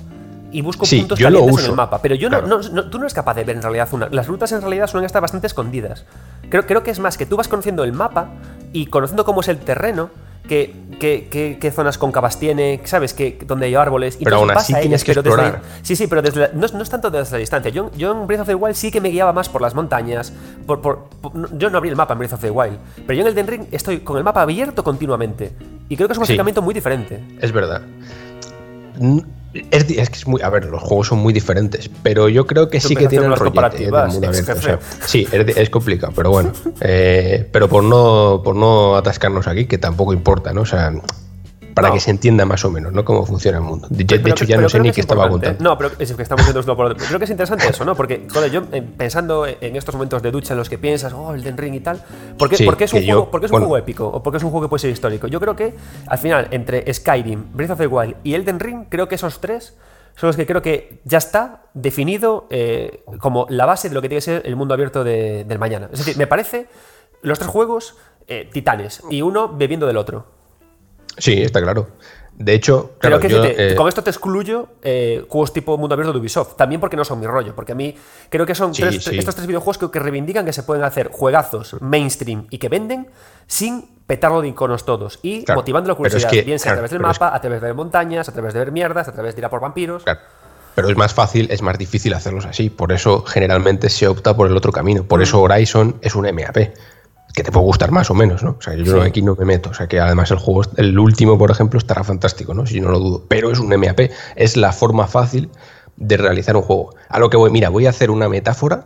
y 0.55 0.62
busco 0.62 0.85
puntos 0.85 1.19
calientes 1.19 1.65
en 1.65 1.71
el 1.71 1.75
mapa. 1.75 2.01
Pero 2.01 2.15
yo 2.15 2.29
no, 2.29 2.39
tú 2.62 2.97
no 2.97 3.03
eres 3.03 3.13
capaz 3.13 3.33
de 3.33 3.43
ver 3.43 3.57
en 3.57 3.62
realidad 3.62 3.89
una. 3.91 4.07
Las 4.09 4.27
rutas 4.27 4.53
en 4.53 4.62
realidad 4.62 4.88
suelen 4.88 5.05
estar 5.05 5.21
bastante 5.21 5.47
escondidas. 5.47 6.05
Creo, 6.50 6.65
creo 6.65 6.81
que 6.81 6.91
es 6.91 7.00
más 7.00 7.17
que 7.17 7.25
tú 7.25 7.35
vas 7.35 7.50
conociendo 7.50 7.83
el 7.83 7.91
mapa 7.91 8.29
y 8.71 8.85
conociendo 8.85 9.25
cómo 9.25 9.41
es 9.41 9.50
el 9.50 9.57
terreno. 9.57 10.09
Qué, 10.47 10.75
qué, 11.00 11.71
zonas 11.75 11.97
cóncavas 11.97 12.38
tiene, 12.39 12.79
sabes 12.85 13.15
que 13.15 13.39
donde 13.47 13.65
hay 13.65 13.75
árboles. 13.75 14.17
Y 14.19 14.24
pero 14.24 14.38
aún 14.38 14.51
así 14.51 14.75
tienes 14.75 15.03
que 15.03 15.12
explorar. 15.12 15.62
sí, 15.81 15.95
sí, 15.95 16.05
pero 16.05 16.21
desde 16.21 16.51
no, 16.53 16.65
es 16.65 16.89
tanto 16.89 17.09
desde 17.09 17.31
la 17.33 17.39
distancia. 17.39 17.71
Yo, 17.71 17.91
yo, 17.97 18.12
en 18.12 18.27
Breath 18.27 18.41
of 18.41 18.47
the 18.47 18.55
Wild 18.55 18.75
sí 18.75 18.91
que 18.91 19.01
me 19.01 19.09
guiaba 19.09 19.33
más 19.33 19.50
por 19.50 19.62
las 19.62 19.74
montañas. 19.74 20.31
Por, 20.67 20.81
por, 20.81 21.09
yo 21.57 21.69
no 21.71 21.79
abrí 21.79 21.89
el 21.89 21.95
mapa 21.95 22.13
en 22.13 22.19
Breath 22.19 22.33
of 22.33 22.41
the 22.41 22.51
Wild. 22.51 22.77
Pero 23.07 23.13
yo 23.13 23.21
en 23.21 23.27
el 23.27 23.35
Den 23.35 23.47
Ring 23.47 23.63
estoy 23.71 24.01
con 24.01 24.17
el 24.17 24.24
mapa 24.24 24.43
abierto 24.43 24.83
continuamente. 24.83 25.51
Y 25.89 25.97
creo 25.97 26.07
que 26.07 26.13
es 26.13 26.17
un 26.17 26.24
acercamiento 26.24 26.62
muy 26.62 26.75
diferente. 26.75 27.24
Es 27.41 27.51
verdad. 27.51 27.81
Es, 29.71 29.85
que 29.85 30.01
es 30.01 30.27
muy. 30.27 30.41
A 30.41 30.50
ver, 30.50 30.65
los 30.65 30.81
juegos 30.81 31.07
son 31.07 31.19
muy 31.19 31.31
diferentes, 31.31 31.89
pero 32.03 32.27
yo 32.27 32.45
creo 32.45 32.69
que 32.69 32.81
sí 32.81 32.95
que 32.95 33.07
tienen 33.07 33.33
rollete 33.35 33.85
¿eh? 33.85 34.77
sí, 35.05 35.25
es, 35.31 35.69
complicado, 35.69 36.12
pero 36.15 36.29
bueno. 36.29 36.51
Eh, 36.81 37.47
pero 37.51 37.69
por 37.69 37.83
no, 37.83 38.41
por 38.43 38.55
no 38.55 38.97
atascarnos 38.97 39.47
aquí, 39.47 39.65
que 39.65 39.77
tampoco 39.77 40.12
importa, 40.12 40.51
¿no? 40.51 40.62
O 40.62 40.65
sea, 40.65 40.91
para 41.75 41.91
que 41.91 42.00
se 42.00 42.10
entienda 42.10 42.46
más 42.46 42.63
o 42.65 42.72
menos 42.72 42.94
¿no? 42.94 43.03
cómo 43.03 43.25
funciona 43.25 43.58
el 43.58 43.63
mundo. 43.63 43.88
De, 43.89 44.03
hecho, 44.03 44.46
ya 44.46 44.58
no 44.58 44.70
sé 44.70 44.79
ni 44.79 44.91
qué 44.91 45.01
estaba 45.01 45.29
contando. 45.29 45.63
No, 45.63 45.77
pero 45.77 45.91
es 46.00 46.13
que 46.13 46.24
estamos 46.24 46.46
viendo 46.46 46.75
por 46.75 46.96
Creo 46.96 47.20
que 47.20 47.25
es 47.25 47.32
interesante 47.32 47.67
eso, 47.67 47.84
¿no? 47.86 47.96
Porque, 47.96 48.25
joder, 48.32 48.50
yo 48.50 48.63
eh, 48.72 48.82
pensando 48.82 49.46
en 49.46 49.75
estos 49.75 49.94
momentos 49.94 50.24
de 50.24 50.32
ducha 50.32 50.53
en 50.53 50.58
los 50.58 50.70
que 50.70 50.77
piensas, 50.77 51.13
oh, 51.13 51.34
el 51.34 51.44
Den 51.44 51.58
Ring 51.58 51.75
y 51.75 51.82
tal, 51.82 52.01
¿por 52.38 52.50
qué, 52.50 52.55
es, 52.55 52.62
un, 52.94 53.05
juego, 53.05 53.29
es 53.44 53.51
un 53.51 53.60
juego 53.60 53.77
épico? 53.77 54.08
¿O 54.08 54.24
porque 54.24 54.38
es 54.38 54.44
un 54.44 54.51
juego 54.51 54.65
que 54.65 54.70
puede 54.70 54.82
ser 54.82 54.91
histórico? 54.91 55.27
Yo 55.27 55.39
creo 55.39 55.55
que, 55.55 55.75
al 56.08 56.17
final, 56.17 56.48
entre 56.51 56.91
Skyrim, 56.94 57.51
Breath 57.53 57.72
of 57.72 57.79
the 57.79 57.88
Wild 57.88 58.15
y 58.24 58.34
Elden 58.34 58.60
Ring, 58.60 58.86
creo 58.89 59.08
que 59.08 59.15
esos 59.15 59.41
tres 59.41 59.75
son 60.15 60.27
los 60.27 60.38
que 60.38 60.46
creo 60.46 60.62
que 60.62 61.01
ya 61.03 61.17
está 61.17 61.63
definido 61.74 62.48
eh, 62.50 63.03
como 63.20 63.48
la 63.50 63.65
base 63.65 63.89
de 63.89 63.96
lo 63.96 64.01
que 64.01 64.08
tiene 64.08 64.20
que 64.20 64.25
ser 64.25 64.41
el 64.46 64.55
mundo 64.55 64.74
abierto 64.74 65.03
del 65.03 65.60
mañana. 65.60 65.89
Es 65.91 66.00
decir, 66.00 66.17
me 66.17 66.25
parece 66.25 66.67
los 67.22 67.38
tres 67.38 67.51
juegos 67.51 67.98
eh, 68.27 68.50
titanes 68.51 69.03
y 69.10 69.22
uno 69.22 69.50
bebiendo 69.50 69.88
del 69.88 69.98
otro. 69.98 70.34
Sí, 71.17 71.41
está 71.41 71.62
claro. 71.62 71.88
De 72.38 72.53
hecho, 72.53 72.95
claro, 73.00 73.17
eh, 73.24 73.75
con 73.77 73.88
esto 73.88 74.03
te 74.03 74.10
excluyo 74.10 74.67
eh, 74.84 75.25
juegos 75.29 75.53
tipo 75.53 75.77
mundo 75.77 75.93
abierto 75.93 76.12
de 76.12 76.19
Ubisoft. 76.19 76.55
También 76.57 76.81
porque 76.81 76.98
no 76.98 77.05
son 77.05 77.19
mi 77.22 77.27
rollo. 77.27 77.55
Porque 77.55 77.72
a 77.72 77.75
mí 77.75 77.95
creo 78.29 78.45
que 78.45 78.53
son 78.53 78.72
estos 78.72 79.36
tres 79.36 79.48
videojuegos 79.48 79.77
que, 79.89 80.00
reivindican 80.00 80.43
que 80.45 80.51
se 80.51 80.63
pueden 80.63 80.84
hacer 80.84 81.10
juegazos 81.12 81.77
mainstream 81.81 82.48
y 82.50 82.57
que 82.57 82.67
venden 82.67 83.07
sin 83.48 83.88
petarlo 84.05 84.41
de 84.41 84.50
iconos 84.50 84.86
todos 84.86 85.19
y 85.24 85.45
Claro, 85.45 85.62
motivando 85.62 85.88
la 85.88 85.95
pero 85.95 86.07
es 86.07 86.13
curiosidad, 86.13 86.29
que- 86.29 86.41
bien 86.45 86.60
sea 86.60 86.74
a 86.74 86.75
través 86.75 86.91
del 86.91 87.00
pero 87.00 87.12
es- 87.12 87.19
mapa, 87.22 87.34
a 87.36 87.39
través 87.39 87.62
de 87.62 87.67
ver 87.67 87.75
montañas, 87.75 88.27
a 88.27 88.34
través 88.34 88.53
de 88.53 88.60
ver 88.60 88.72
mierdas, 88.74 89.07
a 89.07 89.13
través 89.13 89.34
de 89.36 89.39
ir 89.41 89.45
a 89.45 89.50
por 89.50 89.62
vampiros. 89.62 90.03
Claro. 90.03 90.19
Pero 90.75 90.89
es 90.89 90.98
más 90.98 91.13
fácil, 91.13 91.48
es 91.51 91.62
más 91.62 91.77
difícil 91.77 92.13
hacerlos 92.13 92.45
así. 92.45 92.69
Por 92.69 92.91
eso 92.91 93.24
generalmente 93.24 93.89
se 93.89 94.10
opta 94.10 94.36
por 94.36 94.48
el 94.50 94.57
otro 94.57 94.74
camino. 94.74 95.03
Mm. 95.03 95.07
Por 95.07 95.22
eso 95.22 95.41
Horizon 95.41 95.95
es 96.01 96.15
un 96.15 96.25
MAP. 96.25 96.74
Que 97.35 97.43
te 97.43 97.51
puede 97.51 97.65
gustar 97.65 97.91
más 97.91 98.09
o 98.09 98.13
menos, 98.13 98.43
¿no? 98.43 98.55
O 98.57 98.61
sea, 98.61 98.75
yo 98.75 99.01
Sí. 99.01 99.07
aquí 99.07 99.21
no 99.21 99.35
me 99.35 99.45
meto. 99.45 99.69
O 99.69 99.73
sea, 99.73 99.87
que 99.87 99.99
además 99.99 100.31
el 100.31 100.37
juego, 100.37 100.61
el 100.77 100.97
último, 100.97 101.37
por 101.37 101.51
ejemplo, 101.51 101.77
estará 101.77 102.03
fantástico, 102.03 102.53
¿no? 102.53 102.65
Si 102.65 102.79
no 102.79 102.89
lo 102.91 102.99
dudo. 102.99 103.25
Pero 103.27 103.51
es 103.51 103.59
un 103.59 103.67
MAP. 103.69 104.09
Es 104.35 104.55
la 104.55 104.71
forma 104.71 105.05
fácil 105.07 105.49
de 105.97 106.17
realizar 106.17 106.55
un 106.55 106.61
juego. 106.61 106.95
A 107.09 107.19
lo 107.19 107.29
que 107.29 107.37
voy, 107.37 107.51
mira, 107.51 107.69
voy 107.69 107.87
a 107.87 107.89
hacer 107.89 108.09
una 108.09 108.29
metáfora 108.29 108.85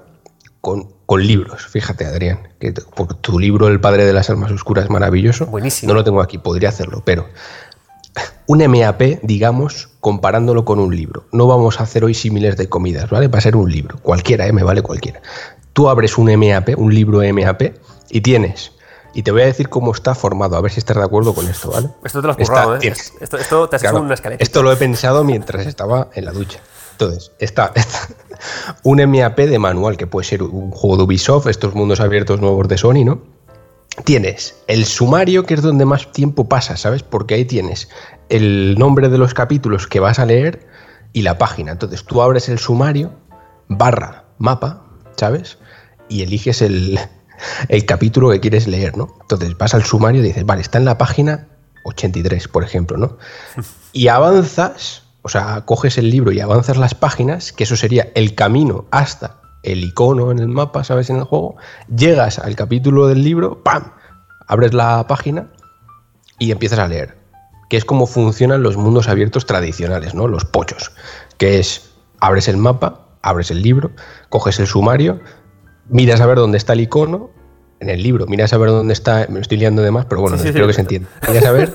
con, 0.61 0.91
con 1.05 1.25
libros. 1.25 1.67
Fíjate, 1.67 2.05
Adrián, 2.05 2.49
que 2.59 2.73
tu 3.21 3.39
libro 3.39 3.67
El 3.67 3.79
Padre 3.79 4.05
de 4.05 4.13
las 4.13 4.29
Almas 4.29 4.51
Oscuras 4.51 4.85
es 4.85 4.89
maravilloso. 4.91 5.45
Buenísimo. 5.45 5.91
No 5.93 5.95
lo 5.99 6.03
tengo 6.03 6.21
aquí, 6.21 6.37
podría 6.39 6.69
hacerlo, 6.69 7.01
pero 7.05 7.27
un 8.49 8.67
MAP, 8.67 9.19
digamos, 9.21 9.89
comparándolo 9.99 10.65
con 10.65 10.79
un 10.79 10.95
libro. 10.95 11.25
No 11.31 11.45
vamos 11.45 11.79
a 11.79 11.83
hacer 11.83 12.03
hoy 12.03 12.15
símiles 12.15 12.57
de 12.57 12.67
comidas, 12.67 13.07
¿vale? 13.07 13.27
Va 13.27 13.37
a 13.37 13.41
ser 13.41 13.55
un 13.55 13.71
libro, 13.71 13.99
cualquiera, 14.01 14.47
¿eh? 14.47 14.51
me 14.53 14.63
vale 14.63 14.81
cualquiera. 14.81 15.21
Tú 15.71 15.87
abres 15.87 16.17
un 16.17 16.33
MAP, 16.35 16.69
un 16.75 16.91
libro 16.91 17.19
MAP, 17.31 17.61
y 18.09 18.21
tienes, 18.21 18.71
y 19.13 19.21
te 19.21 19.29
voy 19.29 19.43
a 19.43 19.45
decir 19.45 19.69
cómo 19.69 19.91
está 19.93 20.15
formado, 20.15 20.55
a 20.57 20.61
ver 20.61 20.71
si 20.71 20.79
estás 20.79 20.97
de 20.97 21.03
acuerdo 21.03 21.35
con 21.35 21.47
esto, 21.47 21.69
¿vale? 21.69 21.89
Esto 22.03 22.21
te 22.21 22.25
lo 22.27 22.33
has 22.33 22.39
Está- 22.39 22.63
currado, 22.63 22.75
¿eh? 22.81 22.93
Esto, 23.21 23.37
esto 23.37 23.69
te 23.69 23.75
has 23.75 23.83
hecho 23.83 23.91
Claro, 23.91 24.03
una 24.05 24.15
escaleta. 24.15 24.43
Esto 24.43 24.63
lo 24.63 24.71
he 24.71 24.77
pensado 24.77 25.23
mientras 25.23 25.67
estaba 25.67 26.09
en 26.15 26.25
la 26.25 26.31
ducha. 26.31 26.59
Entonces, 26.93 27.31
está, 27.37 27.71
está 27.75 27.99
un 28.81 28.97
MAP 29.11 29.37
de 29.41 29.59
manual, 29.59 29.95
que 29.95 30.07
puede 30.07 30.25
ser 30.27 30.41
un 30.41 30.71
juego 30.71 30.97
de 30.97 31.03
Ubisoft, 31.03 31.45
estos 31.45 31.75
mundos 31.75 31.99
abiertos 31.99 32.41
nuevos 32.41 32.67
de 32.67 32.79
Sony, 32.79 33.05
¿no? 33.05 33.21
Tienes 34.03 34.55
el 34.67 34.85
sumario, 34.85 35.45
que 35.45 35.55
es 35.55 35.61
donde 35.61 35.85
más 35.85 36.11
tiempo 36.11 36.47
pasa, 36.47 36.77
¿sabes? 36.77 37.03
Porque 37.03 37.35
ahí 37.35 37.45
tienes 37.45 37.89
el 38.29 38.75
nombre 38.77 39.09
de 39.09 39.17
los 39.17 39.33
capítulos 39.33 39.87
que 39.87 39.99
vas 39.99 40.19
a 40.19 40.25
leer 40.25 40.67
y 41.13 41.23
la 41.23 41.37
página. 41.37 41.71
Entonces 41.71 42.03
tú 42.03 42.21
abres 42.21 42.49
el 42.49 42.59
sumario, 42.59 43.11
barra, 43.67 44.25
mapa, 44.37 44.85
¿sabes? 45.17 45.57
Y 46.07 46.21
eliges 46.21 46.61
el, 46.61 46.99
el 47.67 47.85
capítulo 47.85 48.29
que 48.29 48.39
quieres 48.39 48.67
leer, 48.67 48.97
¿no? 48.97 49.17
Entonces 49.21 49.57
vas 49.57 49.73
al 49.73 49.83
sumario 49.83 50.21
y 50.21 50.27
dices, 50.27 50.45
vale, 50.45 50.61
está 50.61 50.77
en 50.77 50.85
la 50.85 50.97
página 50.97 51.47
83, 51.83 52.47
por 52.47 52.63
ejemplo, 52.63 52.97
¿no? 52.97 53.17
Y 53.91 54.07
avanzas, 54.07 55.03
o 55.23 55.29
sea, 55.29 55.65
coges 55.65 55.97
el 55.97 56.11
libro 56.11 56.31
y 56.31 56.39
avanzas 56.39 56.77
las 56.77 56.93
páginas, 56.93 57.51
que 57.51 57.63
eso 57.63 57.75
sería 57.75 58.09
el 58.13 58.35
camino 58.35 58.85
hasta 58.91 59.38
el 59.63 59.83
icono 59.83 60.31
en 60.31 60.39
el 60.39 60.47
mapa, 60.47 60.83
¿sabes? 60.83 61.09
En 61.09 61.17
el 61.17 61.23
juego, 61.23 61.55
llegas 61.93 62.39
al 62.39 62.55
capítulo 62.55 63.07
del 63.07 63.23
libro, 63.23 63.63
¡pam! 63.63 63.91
Abres 64.47 64.73
la 64.73 65.05
página 65.07 65.47
y 66.37 66.51
empiezas 66.51 66.79
a 66.79 66.87
leer. 66.87 67.17
Que 67.69 67.77
es 67.77 67.85
como 67.85 68.07
funcionan 68.07 68.63
los 68.63 68.77
mundos 68.77 69.07
abiertos 69.07 69.45
tradicionales, 69.45 70.15
¿no? 70.15 70.27
Los 70.27 70.45
pochos. 70.45 70.91
Que 71.37 71.59
es, 71.59 71.91
abres 72.19 72.47
el 72.47 72.57
mapa, 72.57 73.07
abres 73.21 73.51
el 73.51 73.61
libro, 73.61 73.91
coges 74.29 74.59
el 74.59 74.67
sumario, 74.67 75.19
miras 75.87 76.21
a 76.21 76.25
ver 76.25 76.37
dónde 76.37 76.57
está 76.57 76.73
el 76.73 76.81
icono, 76.81 77.29
en 77.79 77.89
el 77.89 78.03
libro, 78.03 78.25
miras 78.27 78.51
a 78.53 78.57
ver 78.57 78.69
dónde 78.69 78.93
está, 78.93 79.27
me 79.29 79.39
estoy 79.39 79.57
liando 79.57 79.81
de 79.81 79.91
más, 79.91 80.05
pero 80.05 80.21
bueno, 80.21 80.37
Sí, 80.37 80.47
sí, 80.47 80.51
creo 80.51 80.65
sí, 80.65 80.69
que 80.69 80.73
se 80.73 80.81
entiende. 80.81 81.07
Miras 81.27 81.45
a 81.45 81.51
ver 81.51 81.73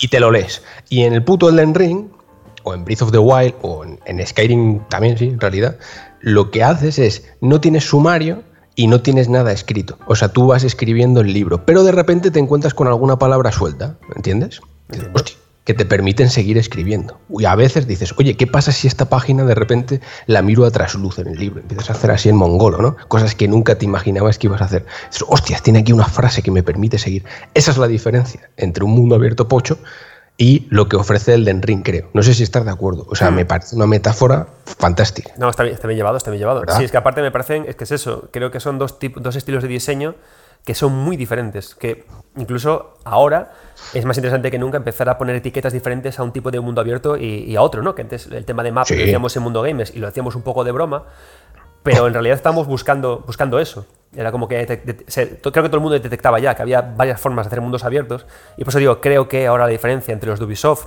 y 0.00 0.08
te 0.08 0.20
lo 0.20 0.30
lees. 0.30 0.62
Y 0.88 1.02
en 1.02 1.12
el 1.12 1.22
puto 1.22 1.48
Elden 1.48 1.74
Ring, 1.74 2.08
o 2.64 2.74
en 2.74 2.84
Breath 2.84 3.02
of 3.02 3.12
the 3.12 3.18
Wild, 3.18 3.54
o 3.62 3.84
en, 3.84 4.00
en 4.06 4.26
Skyrim 4.26 4.80
también, 4.88 5.16
sí, 5.16 5.28
en 5.28 5.40
realidad, 5.40 5.76
lo 6.20 6.50
que 6.50 6.62
haces 6.62 6.98
es, 6.98 7.24
no 7.40 7.60
tienes 7.60 7.84
sumario 7.84 8.42
y 8.74 8.86
no 8.86 9.00
tienes 9.00 9.28
nada 9.28 9.52
escrito. 9.52 9.98
O 10.06 10.16
sea, 10.16 10.28
tú 10.28 10.46
vas 10.48 10.64
escribiendo 10.64 11.20
el 11.20 11.32
libro, 11.32 11.64
pero 11.64 11.84
de 11.84 11.92
repente 11.92 12.30
te 12.30 12.38
encuentras 12.38 12.74
con 12.74 12.88
alguna 12.88 13.18
palabra 13.18 13.52
suelta, 13.52 13.96
¿entiendes? 14.14 14.60
Dices, 14.88 15.08
"Hostia", 15.14 15.36
que 15.66 15.74
te 15.74 15.84
permiten 15.84 16.30
seguir 16.30 16.56
escribiendo. 16.58 17.18
Y 17.28 17.44
a 17.44 17.56
veces 17.56 17.88
dices, 17.88 18.14
oye, 18.16 18.36
¿qué 18.36 18.46
pasa 18.46 18.70
si 18.70 18.86
esta 18.86 19.08
página 19.08 19.42
de 19.44 19.56
repente 19.56 20.00
la 20.26 20.40
miro 20.40 20.64
a 20.64 20.70
trasluz 20.70 21.18
en 21.18 21.26
el 21.26 21.38
libro? 21.38 21.60
Empiezas 21.60 21.90
a 21.90 21.92
hacer 21.94 22.12
así 22.12 22.28
en 22.28 22.36
mongolo, 22.36 22.80
¿no? 22.80 22.96
Cosas 23.08 23.34
que 23.34 23.48
nunca 23.48 23.76
te 23.76 23.84
imaginabas 23.84 24.38
que 24.38 24.46
ibas 24.46 24.62
a 24.62 24.66
hacer. 24.66 24.86
Dices, 25.10 25.24
hostias, 25.28 25.62
tiene 25.64 25.80
aquí 25.80 25.92
una 25.92 26.06
frase 26.06 26.40
que 26.40 26.52
me 26.52 26.62
permite 26.62 26.98
seguir. 26.98 27.24
Esa 27.52 27.72
es 27.72 27.78
la 27.78 27.88
diferencia 27.88 28.48
entre 28.56 28.84
un 28.84 28.92
mundo 28.92 29.16
abierto 29.16 29.48
pocho 29.48 29.76
y 30.38 30.66
lo 30.70 30.88
que 30.88 30.96
ofrece 30.96 31.32
el 31.34 31.44
Den 31.44 31.62
Ring, 31.62 31.82
creo. 31.82 32.10
No 32.12 32.22
sé 32.22 32.34
si 32.34 32.42
estás 32.42 32.64
de 32.64 32.70
acuerdo. 32.70 33.06
O 33.08 33.14
sea, 33.14 33.30
me 33.30 33.44
parece 33.46 33.74
una 33.74 33.86
metáfora 33.86 34.48
fantástica. 34.78 35.32
No, 35.38 35.48
está 35.48 35.62
bien, 35.62 35.74
está 35.74 35.88
bien 35.88 35.96
llevado, 35.96 36.16
está 36.18 36.30
bien 36.30 36.40
llevado. 36.40 36.60
¿Verdad? 36.60 36.76
Sí, 36.76 36.84
es 36.84 36.90
que 36.90 36.96
aparte 36.98 37.22
me 37.22 37.30
parecen, 37.30 37.64
es 37.68 37.76
que 37.76 37.84
es 37.84 37.92
eso, 37.92 38.28
creo 38.32 38.50
que 38.50 38.60
son 38.60 38.78
dos, 38.78 38.98
tip- 38.98 39.16
dos 39.16 39.34
estilos 39.36 39.62
de 39.62 39.68
diseño 39.68 40.14
que 40.64 40.74
son 40.74 40.92
muy 40.92 41.16
diferentes, 41.16 41.76
que 41.76 42.04
incluso 42.36 42.98
ahora 43.04 43.52
es 43.94 44.04
más 44.04 44.16
interesante 44.16 44.50
que 44.50 44.58
nunca 44.58 44.76
empezar 44.78 45.08
a 45.08 45.16
poner 45.16 45.36
etiquetas 45.36 45.72
diferentes 45.72 46.18
a 46.18 46.24
un 46.24 46.32
tipo 46.32 46.50
de 46.50 46.58
mundo 46.58 46.80
abierto 46.80 47.16
y, 47.16 47.44
y 47.44 47.54
a 47.54 47.62
otro, 47.62 47.82
¿no? 47.82 47.94
Que 47.94 48.02
antes 48.02 48.26
el 48.26 48.44
tema 48.44 48.64
de 48.64 48.72
map 48.72 48.84
Sí. 48.86 48.94
lo 48.96 49.00
decíamos 49.02 49.36
en 49.36 49.42
Mundo 49.44 49.62
Games 49.62 49.92
y 49.94 50.00
lo 50.00 50.08
decíamos 50.08 50.34
un 50.34 50.42
poco 50.42 50.64
de 50.64 50.72
broma, 50.72 51.04
pero 51.84 52.08
en 52.08 52.12
realidad 52.14 52.34
estamos 52.36 52.66
buscando, 52.66 53.22
buscando 53.24 53.60
eso. 53.60 53.86
Era 54.16 54.32
como 54.32 54.48
que 54.48 54.64
creo 54.66 55.52
que 55.52 55.52
todo 55.68 55.76
el 55.76 55.80
mundo 55.80 55.98
detectaba 55.98 56.38
ya 56.38 56.54
que 56.54 56.62
había 56.62 56.80
varias 56.80 57.20
formas 57.20 57.44
de 57.44 57.48
hacer 57.48 57.60
mundos 57.60 57.84
abiertos 57.84 58.26
y 58.56 58.64
por 58.64 58.70
eso 58.72 58.78
digo, 58.78 59.00
creo 59.00 59.28
que 59.28 59.46
ahora 59.46 59.64
la 59.64 59.70
diferencia 59.70 60.12
entre 60.14 60.30
los 60.30 60.38
de 60.38 60.46
Ubisoft 60.46 60.86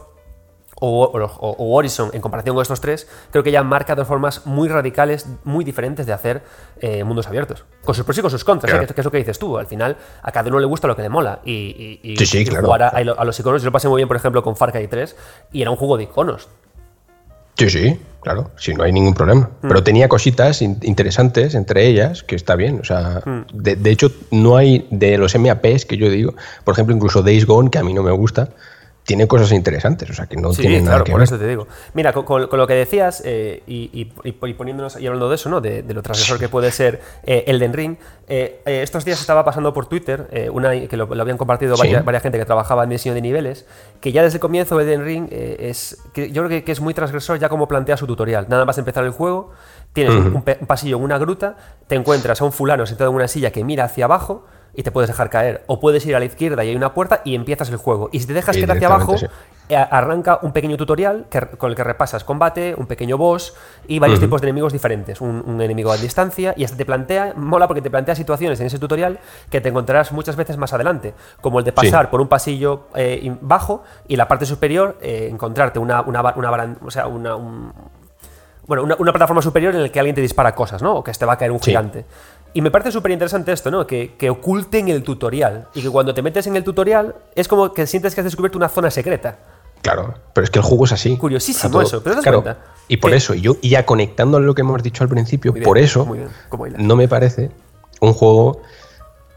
o, 0.82 1.04
o- 1.12 1.76
Horizon 1.78 2.10
en 2.14 2.22
comparación 2.22 2.56
con 2.56 2.62
estos 2.62 2.80
tres, 2.80 3.06
creo 3.32 3.44
que 3.44 3.52
ya 3.52 3.64
marca 3.64 3.96
dos 3.96 4.08
formas 4.08 4.46
muy 4.46 4.70
radicales, 4.70 5.28
muy 5.44 5.66
diferentes 5.66 6.06
de 6.06 6.14
hacer 6.14 6.42
eh, 6.80 7.04
mundos 7.04 7.28
abiertos. 7.28 7.66
Con 7.84 7.94
sus 7.94 8.06
pros 8.06 8.18
y 8.18 8.22
con 8.22 8.32
sus 8.32 8.46
contras, 8.46 8.70
¿eh? 8.72 8.74
Claro. 8.76 8.88
que, 8.88 8.94
que 8.94 9.02
es 9.02 9.06
lo 9.06 9.12
que 9.12 9.18
dices 9.18 9.38
tú. 9.38 9.58
Al 9.58 9.66
final, 9.68 9.98
a 10.22 10.32
cada 10.32 10.48
uno 10.48 10.58
le 10.60 10.66
gusta 10.66 10.88
lo 10.88 10.96
que 10.96 11.02
le 11.02 11.10
mola. 11.10 11.42
Y, 11.44 11.52
y- 11.52 12.14
y- 12.14 12.18
Sí, 12.18 12.26
sí, 12.26 12.38
y 12.40 12.46
claro. 12.46 12.66
jugar 12.66 12.84
a, 12.84 12.88
a 12.90 13.26
los 13.26 13.38
iconos, 13.38 13.62
yo 13.62 13.66
lo 13.66 13.72
pasé 13.74 13.90
muy 13.90 13.98
bien, 13.98 14.08
por 14.08 14.16
ejemplo, 14.16 14.42
con 14.42 14.56
Far 14.56 14.72
Cry 14.72 14.88
3, 14.88 15.18
y 15.52 15.62
era 15.62 15.70
un 15.70 15.76
juego 15.76 15.98
de 15.98 16.04
iconos. 16.04 16.48
Sí, 17.60 17.70
sí, 17.70 18.00
claro, 18.22 18.52
sí, 18.58 18.74
no 18.74 18.84
hay 18.84 18.92
ningún 18.92 19.14
problema. 19.14 19.50
Mm. 19.62 19.68
Pero 19.68 19.84
tenía 19.84 20.08
cositas 20.08 20.62
in- 20.62 20.78
interesantes 20.84 21.56
entre 21.56 21.86
ellas, 21.88 22.24
que 22.24 22.36
está 22.36 22.56
bien. 22.56 22.80
O 22.82 22.84
sea, 22.86 23.22
Mm. 23.26 23.42
de, 23.54 23.76
de 23.76 23.90
hecho, 23.92 24.12
no 24.32 24.56
hay 24.58 24.88
de 24.92 25.18
los 25.18 25.36
MAPs 25.36 25.86
que 25.86 25.98
yo 25.98 26.10
digo, 26.10 26.34
por 26.64 26.74
ejemplo, 26.74 26.96
incluso 26.96 27.22
Days 27.22 27.46
Gone, 27.46 27.70
que 27.70 27.78
a 27.80 27.84
mí 27.84 27.94
no 27.94 28.04
me 28.04 28.12
gusta, 28.12 28.50
tiene 29.04 29.28
cosas 29.28 29.52
interesantes, 29.54 30.08
o 30.10 30.14
sea, 30.14 30.28
que 30.28 30.38
no 30.38 30.54
Sí, 30.54 30.62
tiene 30.62 30.82
nada 30.82 31.04
que 31.04 31.12
por 31.12 31.20
ver. 31.20 31.24
eso 31.28 31.40
te 31.40 31.48
digo. 31.48 31.68
Mira, 31.96 32.14
con, 32.14 32.26
con- 32.26 32.46
con 32.48 32.60
lo 32.60 32.68
que 32.68 32.76
decías 32.76 33.24
eh, 33.26 33.64
y, 33.66 33.90
y- 33.92 34.14
y 34.24 34.54
poniéndonos 34.54 35.00
y 35.02 35.08
hablando 35.08 35.30
de 35.30 35.36
eso, 35.36 35.50
¿no? 35.50 35.62
De, 35.62 35.82
de 35.82 35.94
lo 35.96 36.04
transgresor 36.04 36.38
que 36.38 36.48
puede 36.48 36.72
ser 36.72 37.02
eh, 37.24 37.44
Elden 37.48 37.74
Ring. 37.74 37.98
eh, 38.28 38.62
eh, 38.68 38.82
estos 38.84 39.06
días 39.06 39.20
estaba 39.20 39.44
pasando 39.44 39.74
por 39.74 39.88
Twitter, 39.88 40.28
eh, 40.32 40.50
una 40.52 40.70
que 40.88 40.96
lo, 40.96 41.08
lo 41.08 41.22
habían 41.24 41.38
compartido 41.38 41.76
Sí. 41.76 41.80
varias, 41.82 42.06
varias 42.06 42.22
gente 42.22 42.38
que 42.38 42.46
trabajaba 42.46 42.84
en 42.84 42.92
diseño 42.92 43.16
de 43.16 43.22
niveles, 43.22 43.66
que 44.00 44.12
ya 44.12 44.22
desde 44.22 44.36
el 44.38 44.42
comienzo 44.42 44.80
Elden 44.80 45.04
Ring 45.04 45.28
eh, 45.32 45.58
es, 45.70 45.98
que 46.14 46.32
yo 46.32 46.44
creo 46.44 46.50
que, 46.50 46.64
que 46.64 46.72
es 46.72 46.80
muy 46.80 46.94
transgresor 46.94 47.40
ya 47.40 47.50
como 47.50 47.68
plantea 47.68 47.98
su 47.98 48.06
tutorial. 48.06 48.46
Nada 48.48 48.66
más 48.66 48.78
empezar 48.78 49.04
el 49.06 49.12
juego, 49.12 49.52
tienes 49.94 50.14
un- 50.14 50.36
un 50.36 50.68
pasillo 50.68 50.98
en 50.98 51.04
una 51.04 51.18
gruta, 51.18 51.58
te 51.88 51.96
encuentras 51.96 52.40
a 52.42 52.46
un 52.46 52.52
fulano 52.52 52.86
sentado 52.86 53.10
en 53.10 53.16
una 53.16 53.28
silla 53.28 53.50
que 53.52 53.64
mira 53.64 53.86
hacia 53.86 54.06
abajo 54.06 54.46
y 54.76 54.84
te 54.84 54.92
puedes 54.92 55.08
dejar 55.10 55.30
caer. 55.30 55.64
O 55.68 55.80
puedes 55.80 56.06
ir 56.06 56.16
a 56.16 56.20
la 56.20 56.26
izquierda 56.26 56.64
y 56.64 56.70
hay 56.70 56.76
una 56.76 56.94
puerta 56.94 57.22
y 57.26 57.36
empiezas 57.36 57.70
el 57.70 57.78
juego. 57.78 58.10
Y 58.12 58.20
si 58.20 58.28
te 58.28 58.34
dejas 58.34 58.56
caer 58.56 58.72
hacia 58.72 58.88
abajo, 58.88 59.16
eh, 59.70 59.76
arranca 59.76 60.40
un 60.42 60.52
pequeño 60.52 60.78
tutorial 60.78 61.26
que- 61.30 61.42
con 61.42 61.70
el 61.70 61.76
que 61.76 61.84
repasas 61.84 62.24
combate, 62.24 62.74
un 62.76 62.88
pequeño 62.88 63.18
boss 63.20 63.54
y 63.88 64.00
varios 64.00 64.20
tipos 64.20 64.42
de 64.42 64.48
enemigos 64.48 64.74
diferentes. 64.74 65.22
Un, 65.22 65.44
un 65.46 65.62
enemigo 65.62 65.92
a 65.92 65.98
distancia 65.98 66.54
y 66.58 66.64
hasta 66.64 66.76
te 66.76 66.86
plantea, 66.86 67.34
mola 67.36 67.68
porque 67.68 67.82
te 67.82 67.92
plantea 67.92 68.16
situaciones 68.16 68.60
en 68.62 68.68
ese 68.68 68.80
tutorial 68.80 69.20
que 69.52 69.62
te 69.62 69.70
encontrarás 69.70 70.12
muchas 70.12 70.36
veces 70.36 70.58
más 70.58 70.74
adelante, 70.74 71.14
como 71.42 71.60
el 71.60 71.66
de 71.66 71.72
pasar 71.72 72.10
por 72.10 72.20
un 72.22 72.28
pasillo 72.28 72.88
eh, 72.96 73.36
bajo 73.42 73.84
y 74.08 74.16
la 74.16 74.28
parte 74.28 74.46
superior 74.48 74.98
eh, 75.02 75.28
encontrarte 75.32 75.78
una, 75.78 76.02
una, 76.02 76.34
una 76.36 76.78
o 76.84 76.90
sea, 76.90 77.06
una, 77.06 77.36
un- 77.36 77.72
bueno, 78.66 78.84
una, 78.84 78.96
una 79.00 79.12
plataforma 79.12 79.42
superior 79.42 79.74
en 79.76 79.82
la 79.84 79.90
que 79.90 80.00
alguien 80.00 80.16
te 80.16 80.22
dispara 80.22 80.54
cosas, 80.54 80.82
¿no? 80.84 80.96
O 80.98 81.04
que 81.04 81.12
te 81.12 81.26
va 81.26 81.34
a 81.34 81.38
caer 81.38 81.52
un 81.52 81.60
Sí. 81.60 81.72
gigante. 81.72 82.06
Y 82.54 82.62
me 82.62 82.72
parece 82.72 82.92
súper 82.92 83.12
interesante 83.12 83.52
esto, 83.52 83.70
¿no? 83.72 83.86
Que, 83.86 84.16
que 84.18 84.30
oculten 84.30 84.88
el 84.90 85.04
tutorial. 85.04 85.68
Y 85.76 85.82
que 85.82 85.90
cuando 85.90 86.14
te 86.14 86.22
metes 86.22 86.48
en 86.48 86.56
el 86.56 86.64
tutorial 86.64 87.16
es 87.36 87.48
como 87.48 87.74
que 87.74 87.86
sientes 87.88 88.16
que 88.16 88.22
has 88.22 88.26
descubierto 88.26 88.58
una 88.58 88.70
zona 88.70 88.90
secreta. 88.90 89.38
Claro, 89.82 90.16
pero 90.34 90.44
es 90.44 90.50
que 90.52 90.60
el 90.60 90.66
juego 90.66 90.86
es 90.86 90.92
así. 90.92 91.16
Curiosísimo 91.18 91.72
todo- 91.72 91.82
eso, 91.84 92.04
¿pero 92.04 92.16
das 92.16 92.24
claro, 92.24 92.42
cuenta? 92.44 92.62
Y 92.88 92.98
por 92.98 93.14
eso, 93.14 93.34
y 93.34 93.42
yo, 93.42 93.56
y 93.62 93.70
ya 93.70 93.86
conectando 93.86 94.38
a 94.38 94.42
lo 94.42 94.54
que 94.56 94.62
hemos 94.62 94.82
dicho 94.84 95.04
al 95.04 95.10
principio, 95.10 95.54
bien, 95.54 95.64
por 95.64 95.78
eso 95.78 96.06
no 96.78 96.96
me 96.96 97.08
parece 97.08 97.52
un 98.02 98.14
juego 98.14 98.62